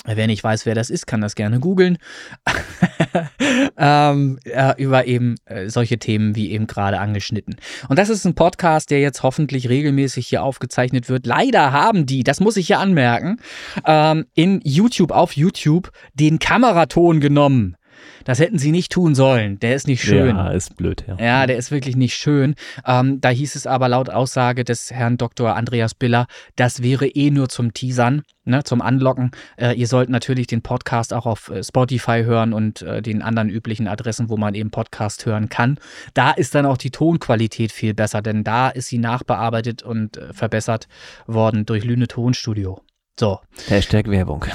Wer 0.06 0.28
nicht 0.28 0.44
weiß, 0.44 0.66
wer 0.66 0.76
das 0.76 0.90
ist, 0.90 1.08
kann 1.08 1.22
das 1.22 1.36
gerne 1.36 1.60
googeln. 1.60 1.98
ähm, 3.78 4.40
äh, 4.46 4.82
über 4.82 5.06
eben 5.06 5.36
äh, 5.46 5.70
solche 5.70 5.98
Themen 5.98 6.36
wie 6.36 6.52
eben 6.52 6.68
gerade 6.68 7.00
angeschnitten. 7.00 7.56
Und 7.90 7.98
das 8.00 8.10
ist 8.10 8.26
ein 8.26 8.36
Podcast, 8.36 8.92
der 8.92 9.00
jetzt 9.00 9.24
hoffentlich 9.24 9.70
regelmäßig 9.70 10.28
hier 10.28 10.44
aufgezeichnet 10.44 11.10
wird. 11.10 11.26
Leider 11.26 11.72
haben 11.72 12.06
die, 12.06 12.24
das 12.24 12.40
muss 12.40 12.58
ich 12.58 12.68
hier 12.68 12.80
anmerken, 12.80 13.38
ähm, 13.86 14.26
in 14.34 14.62
YouTube, 14.64 15.12
auf 15.12 15.34
YouTube, 15.34 15.92
den 16.14 16.40
Kameraton 16.40 17.20
genommen. 17.20 17.77
Das 18.26 18.40
hätten 18.40 18.58
sie 18.58 18.72
nicht 18.72 18.92
tun 18.92 19.16
sollen. 19.16 19.60
Der 19.60 19.76
ist 19.76 19.88
nicht 19.88 20.04
schön. 20.04 20.36
Ja, 20.36 20.50
ist 20.50 20.76
blöd, 20.78 21.04
ja. 21.08 21.18
Ja, 21.20 21.48
der 21.48 21.58
ist 21.58 21.72
wirklich 21.72 21.96
nicht 21.96 22.16
schön. 22.16 22.56
Ähm, 22.86 23.22
da 23.22 23.30
hieß 23.30 23.56
es 23.56 23.68
aber 23.68 23.90
laut 23.90 24.10
Aussage 24.10 24.64
des 24.64 24.92
Herrn 24.92 25.18
Dr. 25.18 25.56
Andreas 25.56 25.96
Biller, 25.96 26.28
das 26.56 26.82
wäre 26.84 27.08
eh 27.08 27.32
nur 27.32 27.50
zum 27.50 27.74
Teasern, 27.74 28.24
ne, 28.46 28.64
zum 28.64 28.82
Anlocken. 28.82 29.32
Äh, 29.58 29.74
ihr 29.74 29.88
sollt 29.88 30.10
natürlich 30.10 30.48
den 30.48 30.62
Podcast 30.62 31.14
auch 31.14 31.26
auf 31.26 31.50
äh, 31.50 31.64
Spotify 31.64 32.24
hören 32.24 32.54
und 32.54 32.82
äh, 32.82 33.02
den 33.02 33.22
anderen 33.22 33.50
üblichen 33.50 33.88
Adressen, 33.88 34.30
wo 34.30 34.38
man 34.38 34.56
eben 34.56 34.72
Podcast 34.72 35.26
hören 35.26 35.50
kann. 35.50 35.80
Da 36.14 36.32
ist 36.32 36.56
dann 36.56 36.66
auch 36.66 36.78
die 36.78 36.92
Tonqualität 36.92 37.72
viel 37.72 37.94
besser, 37.94 38.22
denn 38.22 38.44
da 38.44 38.70
ist 38.70 38.88
sie 38.88 38.98
nachbearbeitet 38.98 39.84
und 39.84 40.18
äh, 40.18 40.34
verbessert 40.34 40.88
worden 41.26 41.66
durch 41.66 41.84
Lüne 41.84 42.08
Tonstudio. 42.08 42.82
So. 43.20 43.40
Hashtag 43.68 44.10
Werbung. 44.10 44.46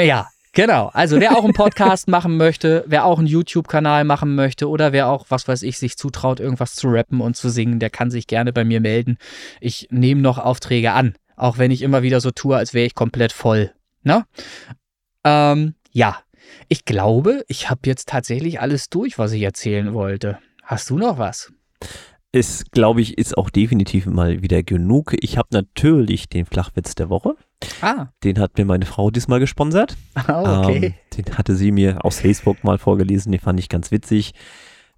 Ja, 0.00 0.28
Genau, 0.58 0.90
also 0.92 1.20
wer 1.20 1.38
auch 1.38 1.44
einen 1.44 1.52
Podcast 1.52 2.08
machen 2.08 2.36
möchte, 2.36 2.82
wer 2.88 3.04
auch 3.04 3.18
einen 3.18 3.28
YouTube-Kanal 3.28 4.02
machen 4.02 4.34
möchte 4.34 4.68
oder 4.68 4.90
wer 4.90 5.06
auch, 5.06 5.26
was 5.28 5.46
weiß 5.46 5.62
ich, 5.62 5.78
sich 5.78 5.96
zutraut, 5.96 6.40
irgendwas 6.40 6.74
zu 6.74 6.88
rappen 6.88 7.20
und 7.20 7.36
zu 7.36 7.48
singen, 7.48 7.78
der 7.78 7.90
kann 7.90 8.10
sich 8.10 8.26
gerne 8.26 8.52
bei 8.52 8.64
mir 8.64 8.80
melden. 8.80 9.18
Ich 9.60 9.86
nehme 9.92 10.20
noch 10.20 10.36
Aufträge 10.36 10.90
an, 10.90 11.14
auch 11.36 11.58
wenn 11.58 11.70
ich 11.70 11.82
immer 11.82 12.02
wieder 12.02 12.20
so 12.20 12.32
tue, 12.32 12.56
als 12.56 12.74
wäre 12.74 12.86
ich 12.86 12.96
komplett 12.96 13.30
voll. 13.30 13.72
Ne? 14.02 14.24
Ähm, 15.22 15.76
ja, 15.92 16.18
ich 16.66 16.84
glaube, 16.84 17.44
ich 17.46 17.70
habe 17.70 17.82
jetzt 17.84 18.08
tatsächlich 18.08 18.60
alles 18.60 18.90
durch, 18.90 19.16
was 19.16 19.30
ich 19.30 19.42
erzählen 19.42 19.94
wollte. 19.94 20.40
Hast 20.64 20.90
du 20.90 20.98
noch 20.98 21.18
was? 21.18 21.52
Es, 22.38 22.64
glaube 22.70 23.00
ich, 23.00 23.18
ist 23.18 23.36
auch 23.36 23.50
definitiv 23.50 24.06
mal 24.06 24.42
wieder 24.42 24.62
genug. 24.62 25.12
Ich 25.20 25.36
habe 25.36 25.48
natürlich 25.50 26.28
den 26.28 26.46
Flachwitz 26.46 26.94
der 26.94 27.10
Woche. 27.10 27.34
Ah. 27.80 28.06
Den 28.22 28.38
hat 28.38 28.56
mir 28.56 28.64
meine 28.64 28.86
Frau 28.86 29.10
diesmal 29.10 29.40
gesponsert. 29.40 29.96
Ah, 30.14 30.60
okay. 30.60 30.86
Ähm, 30.86 30.94
den 31.16 31.36
hatte 31.36 31.56
sie 31.56 31.72
mir 31.72 32.04
aus 32.04 32.20
Facebook 32.20 32.62
mal 32.62 32.78
vorgelesen. 32.78 33.32
Den 33.32 33.40
fand 33.40 33.58
ich 33.58 33.68
ganz 33.68 33.90
witzig. 33.90 34.34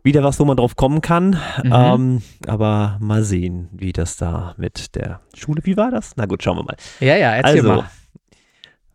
Wieder 0.02 0.22
was, 0.22 0.38
wo 0.38 0.44
man 0.44 0.58
drauf 0.58 0.76
kommen 0.76 1.00
kann. 1.00 1.38
Mhm. 1.64 1.72
Ähm, 1.72 2.22
aber 2.46 2.98
mal 3.00 3.24
sehen, 3.24 3.70
wie 3.72 3.92
das 3.92 4.18
da 4.18 4.54
mit 4.58 4.94
der 4.94 5.22
Schule, 5.34 5.62
wie 5.64 5.78
war 5.78 5.90
das? 5.90 6.12
Na 6.16 6.26
gut, 6.26 6.42
schauen 6.42 6.58
wir 6.58 6.64
mal. 6.64 6.76
Ja, 7.00 7.16
ja, 7.16 7.32
erzähl 7.32 7.60
also, 7.60 7.68
mal. 7.68 7.90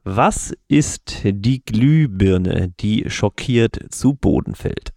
Was 0.03 0.53
ist 0.67 1.23
die 1.23 1.65
Glühbirne, 1.65 2.71
die 2.79 3.09
schockiert 3.09 3.87
zu 3.89 4.13
Boden 4.13 4.53
fällt? 4.53 4.93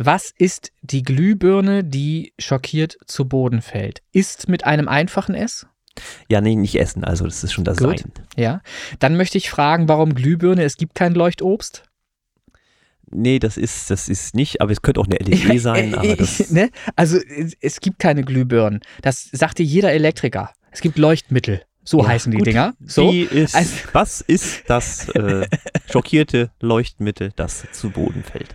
Was 0.00 0.32
ist 0.38 0.70
die 0.80 1.02
Glühbirne, 1.02 1.82
die 1.82 2.32
schockiert 2.38 2.98
zu 3.06 3.28
Boden 3.28 3.60
fällt? 3.60 4.00
Ist 4.12 4.48
mit 4.48 4.64
einem 4.64 4.86
einfachen 4.86 5.34
S? 5.34 5.66
Ja, 6.30 6.40
nee, 6.40 6.54
nicht 6.54 6.78
essen, 6.78 7.02
also 7.02 7.24
das 7.24 7.42
ist 7.42 7.52
schon 7.52 7.64
das 7.64 7.78
Gut. 7.78 7.98
Sein. 7.98 8.12
Ja. 8.36 8.62
Dann 9.00 9.16
möchte 9.16 9.38
ich 9.38 9.50
fragen, 9.50 9.88
warum 9.88 10.14
Glühbirne? 10.14 10.62
Es 10.62 10.76
gibt 10.76 10.94
kein 10.94 11.14
Leuchtobst? 11.14 11.82
Nee, 13.10 13.40
das 13.40 13.56
ist, 13.56 13.90
das 13.90 14.08
ist 14.08 14.36
nicht, 14.36 14.60
aber 14.60 14.70
es 14.70 14.82
könnte 14.82 15.00
auch 15.00 15.06
eine 15.06 15.16
LED 15.16 15.60
sein. 15.60 15.92
Aber 15.96 16.14
das 16.14 16.48
ne? 16.52 16.70
Also 16.94 17.18
es 17.60 17.80
gibt 17.80 17.98
keine 17.98 18.22
Glühbirnen. 18.22 18.80
Das 19.02 19.28
sagt 19.32 19.58
dir 19.58 19.64
jeder 19.64 19.92
Elektriker. 19.92 20.52
Es 20.70 20.80
gibt 20.80 20.96
Leuchtmittel. 20.96 21.62
So 21.82 22.02
ja, 22.02 22.08
heißen 22.08 22.30
die 22.30 22.38
gut. 22.38 22.46
Dinger. 22.46 22.74
So. 22.84 23.10
Ist, 23.10 23.56
also, 23.56 23.74
was 23.92 24.20
ist 24.20 24.62
das 24.68 25.08
äh, 25.08 25.48
schockierte 25.90 26.52
Leuchtmittel, 26.60 27.32
das 27.34 27.66
zu 27.72 27.90
Boden 27.90 28.22
fällt? 28.22 28.54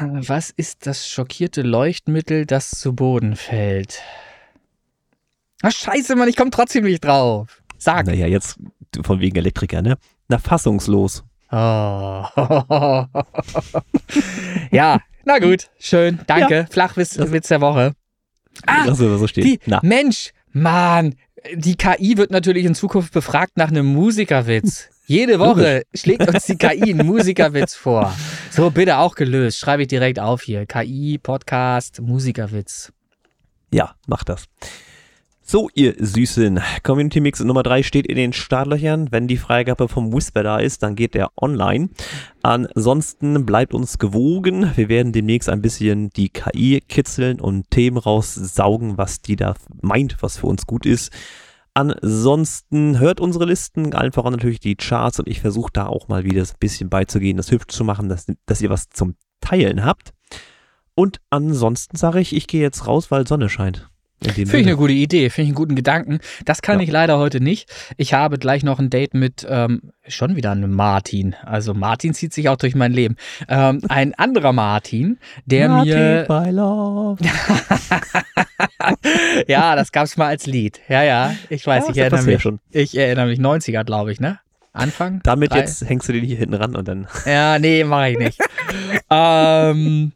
Was 0.00 0.50
ist 0.50 0.86
das 0.86 1.08
schockierte 1.08 1.62
Leuchtmittel, 1.62 2.46
das 2.46 2.70
zu 2.70 2.94
Boden 2.94 3.36
fällt? 3.36 4.00
Ach, 5.62 5.72
scheiße, 5.72 6.16
Mann, 6.16 6.28
ich 6.28 6.36
komme 6.36 6.50
trotzdem 6.50 6.84
nicht 6.84 7.04
drauf. 7.04 7.62
Sag. 7.76 8.06
Naja, 8.06 8.26
jetzt 8.26 8.58
von 9.02 9.20
wegen 9.20 9.36
Elektriker, 9.36 9.82
ne? 9.82 9.96
Na, 10.28 10.38
fassungslos. 10.38 11.24
Oh. 11.52 11.56
ja, 14.70 15.00
na 15.24 15.38
gut, 15.38 15.70
schön, 15.78 16.20
danke. 16.26 16.54
Ja. 16.54 16.66
Flachwitz 16.66 17.18
Witz 17.18 17.48
der 17.48 17.60
Woche. 17.60 17.94
Ah, 18.66 18.84
also, 18.84 19.18
so 19.18 19.26
steht. 19.26 19.44
Die, 19.44 19.58
Mensch, 19.82 20.30
Mann, 20.52 21.16
die 21.54 21.74
KI 21.74 22.16
wird 22.16 22.30
natürlich 22.30 22.64
in 22.64 22.74
Zukunft 22.74 23.12
befragt 23.12 23.56
nach 23.56 23.68
einem 23.68 23.86
Musikerwitz. 23.86 24.88
Jede 25.10 25.40
Woche 25.40 25.82
schlägt 25.92 26.32
uns 26.32 26.46
die 26.46 26.56
KI 26.56 26.92
einen 26.92 27.04
Musikerwitz 27.04 27.74
vor. 27.74 28.14
So, 28.52 28.70
bitte 28.70 28.98
auch 28.98 29.16
gelöst. 29.16 29.58
Schreibe 29.58 29.82
ich 29.82 29.88
direkt 29.88 30.20
auf 30.20 30.42
hier. 30.42 30.66
KI, 30.66 31.18
Podcast, 31.20 32.00
Musikerwitz. 32.00 32.92
Ja, 33.72 33.96
mach 34.06 34.22
das. 34.22 34.44
So, 35.42 35.68
ihr 35.74 35.96
Süßen. 35.98 36.60
Community 36.84 37.18
Mix 37.18 37.40
Nummer 37.40 37.64
3 37.64 37.82
steht 37.82 38.06
in 38.06 38.14
den 38.14 38.32
Startlöchern. 38.32 39.10
Wenn 39.10 39.26
die 39.26 39.36
Freigabe 39.36 39.88
vom 39.88 40.12
Whisper 40.12 40.44
da 40.44 40.60
ist, 40.60 40.84
dann 40.84 40.94
geht 40.94 41.14
der 41.14 41.32
online. 41.36 41.88
Ansonsten 42.42 43.44
bleibt 43.44 43.74
uns 43.74 43.98
gewogen. 43.98 44.70
Wir 44.76 44.88
werden 44.88 45.12
demnächst 45.12 45.48
ein 45.48 45.60
bisschen 45.60 46.10
die 46.10 46.28
KI 46.28 46.84
kitzeln 46.88 47.40
und 47.40 47.68
Themen 47.72 47.96
raussaugen, 47.96 48.96
was 48.96 49.20
die 49.22 49.34
da 49.34 49.56
meint, 49.82 50.18
was 50.20 50.36
für 50.36 50.46
uns 50.46 50.68
gut 50.68 50.86
ist. 50.86 51.10
Ansonsten 51.74 52.98
hört 52.98 53.20
unsere 53.20 53.44
Listen, 53.44 53.94
einfach 53.94 54.24
natürlich 54.24 54.60
die 54.60 54.76
Charts 54.76 55.20
und 55.20 55.28
ich 55.28 55.40
versuche 55.40 55.70
da 55.72 55.86
auch 55.86 56.08
mal 56.08 56.24
wieder 56.24 56.42
ein 56.42 56.48
bisschen 56.58 56.90
beizugehen, 56.90 57.36
das 57.36 57.50
hübsch 57.50 57.74
zu 57.74 57.84
machen, 57.84 58.08
dass, 58.08 58.26
dass 58.46 58.60
ihr 58.60 58.70
was 58.70 58.88
zum 58.88 59.14
Teilen 59.40 59.84
habt. 59.84 60.12
Und 60.94 61.20
ansonsten 61.30 61.96
sage 61.96 62.20
ich, 62.20 62.34
ich 62.34 62.46
gehe 62.46 62.60
jetzt 62.60 62.86
raus, 62.86 63.10
weil 63.10 63.26
Sonne 63.26 63.48
scheint. 63.48 63.89
Finde 64.22 64.58
ich 64.58 64.66
eine 64.66 64.76
gute 64.76 64.92
Idee, 64.92 65.30
finde 65.30 65.44
ich 65.44 65.48
einen 65.48 65.54
guten 65.54 65.76
Gedanken. 65.76 66.18
Das 66.44 66.60
kann 66.60 66.78
ja. 66.78 66.84
ich 66.84 66.90
leider 66.90 67.18
heute 67.18 67.40
nicht. 67.40 67.70
Ich 67.96 68.12
habe 68.12 68.38
gleich 68.38 68.62
noch 68.62 68.78
ein 68.78 68.90
Date 68.90 69.14
mit 69.14 69.46
ähm, 69.48 69.92
schon 70.06 70.36
wieder 70.36 70.50
einem 70.50 70.72
Martin. 70.72 71.34
Also 71.42 71.72
Martin 71.72 72.12
zieht 72.12 72.34
sich 72.34 72.48
auch 72.48 72.56
durch 72.56 72.74
mein 72.74 72.92
Leben. 72.92 73.16
Ähm, 73.48 73.80
ein 73.88 74.14
anderer 74.14 74.52
Martin, 74.52 75.18
der 75.46 75.68
Martin 75.68 75.92
mir. 75.92 76.24
By 76.28 76.50
love. 76.50 77.22
ja, 79.48 79.74
das 79.74 79.90
gab 79.92 80.04
es 80.04 80.16
mal 80.16 80.26
als 80.26 80.46
Lied. 80.46 80.80
Ja, 80.88 81.02
ja. 81.02 81.34
Ich 81.48 81.66
weiß, 81.66 81.84
ja, 81.84 81.90
ich 81.90 81.98
erinnere 81.98 82.22
mich. 82.24 82.42
Schon. 82.42 82.60
Ich 82.70 82.96
erinnere 82.96 83.26
mich 83.26 83.38
90er, 83.38 83.84
glaube 83.84 84.12
ich, 84.12 84.20
ne? 84.20 84.38
Anfang? 84.80 85.20
Damit 85.22 85.52
drei. 85.52 85.58
jetzt 85.60 85.88
hängst 85.88 86.08
du 86.08 86.12
den 86.12 86.24
hier 86.24 86.36
hinten 86.36 86.54
ran 86.54 86.74
und 86.74 86.88
dann. 86.88 87.06
Ja, 87.26 87.58
nee, 87.58 87.84
mache 87.84 88.10
ich 88.10 88.18
nicht. 88.18 88.40
ähm, 89.10 90.12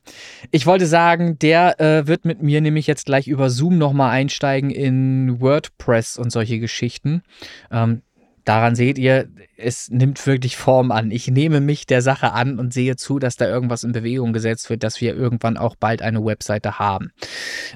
ich 0.50 0.66
wollte 0.66 0.86
sagen, 0.86 1.38
der 1.38 1.80
äh, 1.80 2.06
wird 2.06 2.24
mit 2.24 2.42
mir 2.42 2.60
nämlich 2.60 2.86
jetzt 2.86 3.06
gleich 3.06 3.28
über 3.28 3.50
Zoom 3.50 3.78
nochmal 3.78 4.10
einsteigen 4.10 4.70
in 4.70 5.40
WordPress 5.40 6.16
und 6.16 6.30
solche 6.30 6.58
Geschichten. 6.58 7.22
Ähm, 7.70 8.02
daran 8.44 8.74
seht 8.74 8.98
ihr, 8.98 9.28
es 9.56 9.90
nimmt 9.90 10.24
wirklich 10.26 10.56
Form 10.56 10.90
an. 10.90 11.10
Ich 11.10 11.28
nehme 11.28 11.60
mich 11.60 11.86
der 11.86 12.02
Sache 12.02 12.32
an 12.32 12.58
und 12.58 12.72
sehe 12.72 12.96
zu, 12.96 13.18
dass 13.18 13.36
da 13.36 13.46
irgendwas 13.46 13.84
in 13.84 13.92
Bewegung 13.92 14.32
gesetzt 14.32 14.68
wird, 14.70 14.82
dass 14.82 15.00
wir 15.00 15.14
irgendwann 15.14 15.56
auch 15.56 15.76
bald 15.76 16.02
eine 16.02 16.24
Webseite 16.24 16.78
haben. 16.78 17.10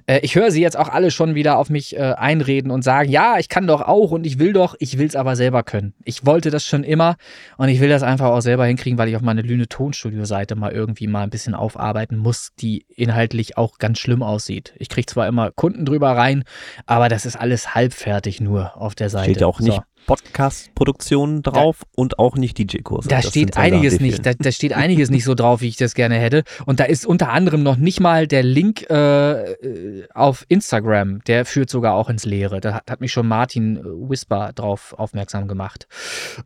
Äh, 0.07 0.21
ich 0.23 0.35
höre 0.35 0.51
sie 0.51 0.61
jetzt 0.61 0.77
auch 0.77 0.89
alle 0.89 1.11
schon 1.11 1.35
wieder 1.35 1.59
auf 1.59 1.71
mich 1.71 1.97
äh, 1.97 2.15
einreden 2.17 2.71
und 2.71 2.83
sagen, 2.83 3.11
ja, 3.11 3.39
ich 3.39 3.49
kann 3.49 3.67
doch 3.67 3.83
auch 3.83 4.11
und 4.11 4.27
ich 4.27 4.39
will 4.39 4.53
doch, 4.53 4.75
ich 4.79 4.99
will 4.99 5.07
es 5.07 5.17
aber 5.17 5.37
selber 5.37 5.63
können. 5.63 5.95
Ich 6.05 6.27
wollte 6.27 6.51
das 6.51 6.67
schon 6.67 6.85
immer 6.85 7.17
und 7.57 7.69
ich 7.69 7.81
will 7.81 7.89
das 7.89 8.03
einfach 8.03 8.27
auch 8.27 8.41
selber 8.41 8.67
hinkriegen, 8.67 8.99
weil 8.99 9.09
ich 9.09 9.17
auf 9.17 9.23
meine 9.23 9.43
Lüne 9.43 9.69
Tonstudio 9.69 10.25
Seite 10.25 10.57
mal 10.57 10.73
irgendwie 10.73 11.07
mal 11.07 11.23
ein 11.23 11.31
bisschen 11.31 11.55
aufarbeiten 11.55 12.17
muss, 12.17 12.51
die 12.61 12.85
inhaltlich 12.89 13.57
auch 13.57 13.79
ganz 13.79 13.99
schlimm 13.99 14.23
aussieht. 14.23 14.75
Ich 14.77 14.89
kriege 14.89 15.07
zwar 15.07 15.27
immer 15.29 15.51
Kunden 15.51 15.85
drüber 15.85 16.11
rein, 16.11 16.45
aber 16.87 17.09
das 17.09 17.25
ist 17.25 17.37
alles 17.37 17.75
halbfertig 17.75 18.41
nur 18.41 18.77
auf 18.77 18.95
der 18.95 19.11
Seite. 19.11 19.31
Steht 19.31 19.41
ja 19.41 19.47
auch 19.47 19.61
nicht 19.61 19.75
so. 19.75 19.83
Podcast-Produktionen 20.09 21.43
drauf 21.43 21.81
da, 21.83 21.89
und 21.95 22.19
auch 22.19 22.37
nicht 22.37 22.59
DJ-Kurse. 22.59 23.09
Da 23.09 23.21
das 23.21 23.29
steht 23.29 23.57
einiges 23.59 24.01
nicht, 24.01 24.25
da, 24.25 24.33
da, 24.37 24.51
steht 24.51 24.73
einiges 24.73 25.11
nicht 25.11 25.25
so 25.25 25.35
drauf, 25.35 25.61
wie 25.61 25.69
ich 25.69 25.77
das 25.77 25.95
gerne 25.95 26.17
hätte. 26.17 26.45
Und 26.65 26.81
da 26.81 26.85
ist 26.85 27.07
unter 27.07 27.29
anderem 27.29 27.63
noch 27.63 27.77
nicht 27.77 28.01
mal 28.01 28.27
der 28.27 28.43
Link 28.43 28.89
äh, 28.91 30.07
auf 30.15 30.47
Instagram, 30.49 31.23
der 31.25 31.45
führt 31.45 31.69
sogar 31.69 31.95
auch 31.95 32.09
ins 32.09 32.25
Leere. 32.25 32.61
Da 32.61 32.75
hat, 32.75 32.91
hat 32.91 33.01
mich 33.03 33.13
schon 33.13 33.29
Martin 33.29 33.79
Whisper 33.85 34.53
drauf 34.55 34.95
aufmerksam 34.97 35.47
gemacht. 35.47 35.87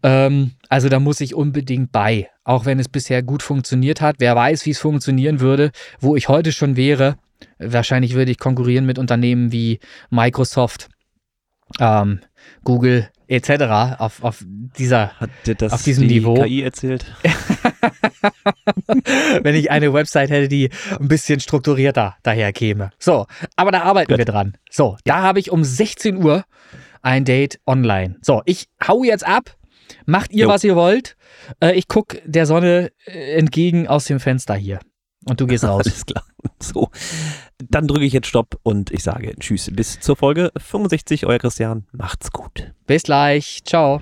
Ähm, 0.02 0.50
also 0.68 0.88
da 0.88 0.98
muss 0.98 1.20
ich 1.20 1.34
unbedingt 1.34 1.92
bei, 1.92 2.28
auch 2.42 2.66
wenn 2.66 2.80
es 2.80 2.88
bisher 2.88 3.22
gut 3.22 3.44
funktioniert 3.44 4.00
hat. 4.00 4.16
Wer 4.18 4.34
weiß, 4.34 4.66
wie 4.66 4.70
es 4.70 4.80
funktionieren 4.80 5.38
würde, 5.38 5.70
wo 6.00 6.16
ich 6.16 6.28
heute 6.28 6.50
schon 6.50 6.76
wäre. 6.76 7.16
Wahrscheinlich 7.58 8.14
würde 8.14 8.32
ich 8.32 8.38
konkurrieren 8.38 8.86
mit 8.86 8.98
Unternehmen 8.98 9.52
wie 9.52 9.78
Microsoft, 10.10 10.88
ähm, 11.80 12.20
Google, 12.64 13.08
etc. 13.28 13.98
auf, 13.98 14.22
auf 14.22 14.44
dieser 14.78 15.18
Hat 15.18 15.30
dir 15.46 15.54
das 15.54 15.72
auf 15.72 15.82
diesem 15.82 16.08
die 16.08 16.20
Niveau. 16.20 16.34
KI 16.34 16.62
erzählt? 16.62 17.04
Wenn 19.42 19.54
ich 19.54 19.70
eine 19.70 19.92
Website 19.92 20.30
hätte, 20.30 20.48
die 20.48 20.70
ein 20.98 21.08
bisschen 21.08 21.40
strukturierter 21.40 22.16
daher 22.22 22.52
käme. 22.52 22.90
So, 22.98 23.26
aber 23.56 23.70
da 23.70 23.82
arbeiten 23.82 24.10
Gut. 24.10 24.18
wir 24.18 24.24
dran. 24.24 24.56
So, 24.70 24.96
da 25.04 25.22
habe 25.22 25.40
ich 25.40 25.50
um 25.50 25.64
16 25.64 26.22
Uhr 26.22 26.44
ein 27.00 27.24
Date 27.24 27.58
online. 27.66 28.16
So, 28.22 28.42
ich 28.44 28.68
hau 28.86 29.02
jetzt 29.02 29.26
ab. 29.26 29.56
Macht 30.06 30.32
ihr, 30.32 30.44
jo. 30.44 30.48
was 30.48 30.64
ihr 30.64 30.76
wollt. 30.76 31.16
Äh, 31.60 31.72
ich 31.72 31.88
gucke 31.88 32.22
der 32.24 32.46
Sonne 32.46 32.92
äh, 33.04 33.34
entgegen 33.34 33.88
aus 33.88 34.06
dem 34.06 34.20
Fenster 34.20 34.54
hier. 34.54 34.78
Und 35.24 35.40
du 35.40 35.46
gehst 35.46 35.64
raus. 35.68 35.86
Alles 35.86 36.06
klar. 36.06 36.24
So, 36.60 36.90
dann 37.70 37.86
drücke 37.86 38.04
ich 38.04 38.12
jetzt 38.12 38.26
Stopp 38.26 38.58
und 38.62 38.90
ich 38.90 39.02
sage 39.02 39.34
Tschüss. 39.38 39.70
Bis 39.72 40.00
zur 40.00 40.16
Folge 40.16 40.52
65. 40.56 41.26
Euer 41.26 41.38
Christian. 41.38 41.86
Macht's 41.92 42.30
gut. 42.30 42.72
Bis 42.86 43.04
gleich. 43.04 43.62
Ciao. 43.64 44.00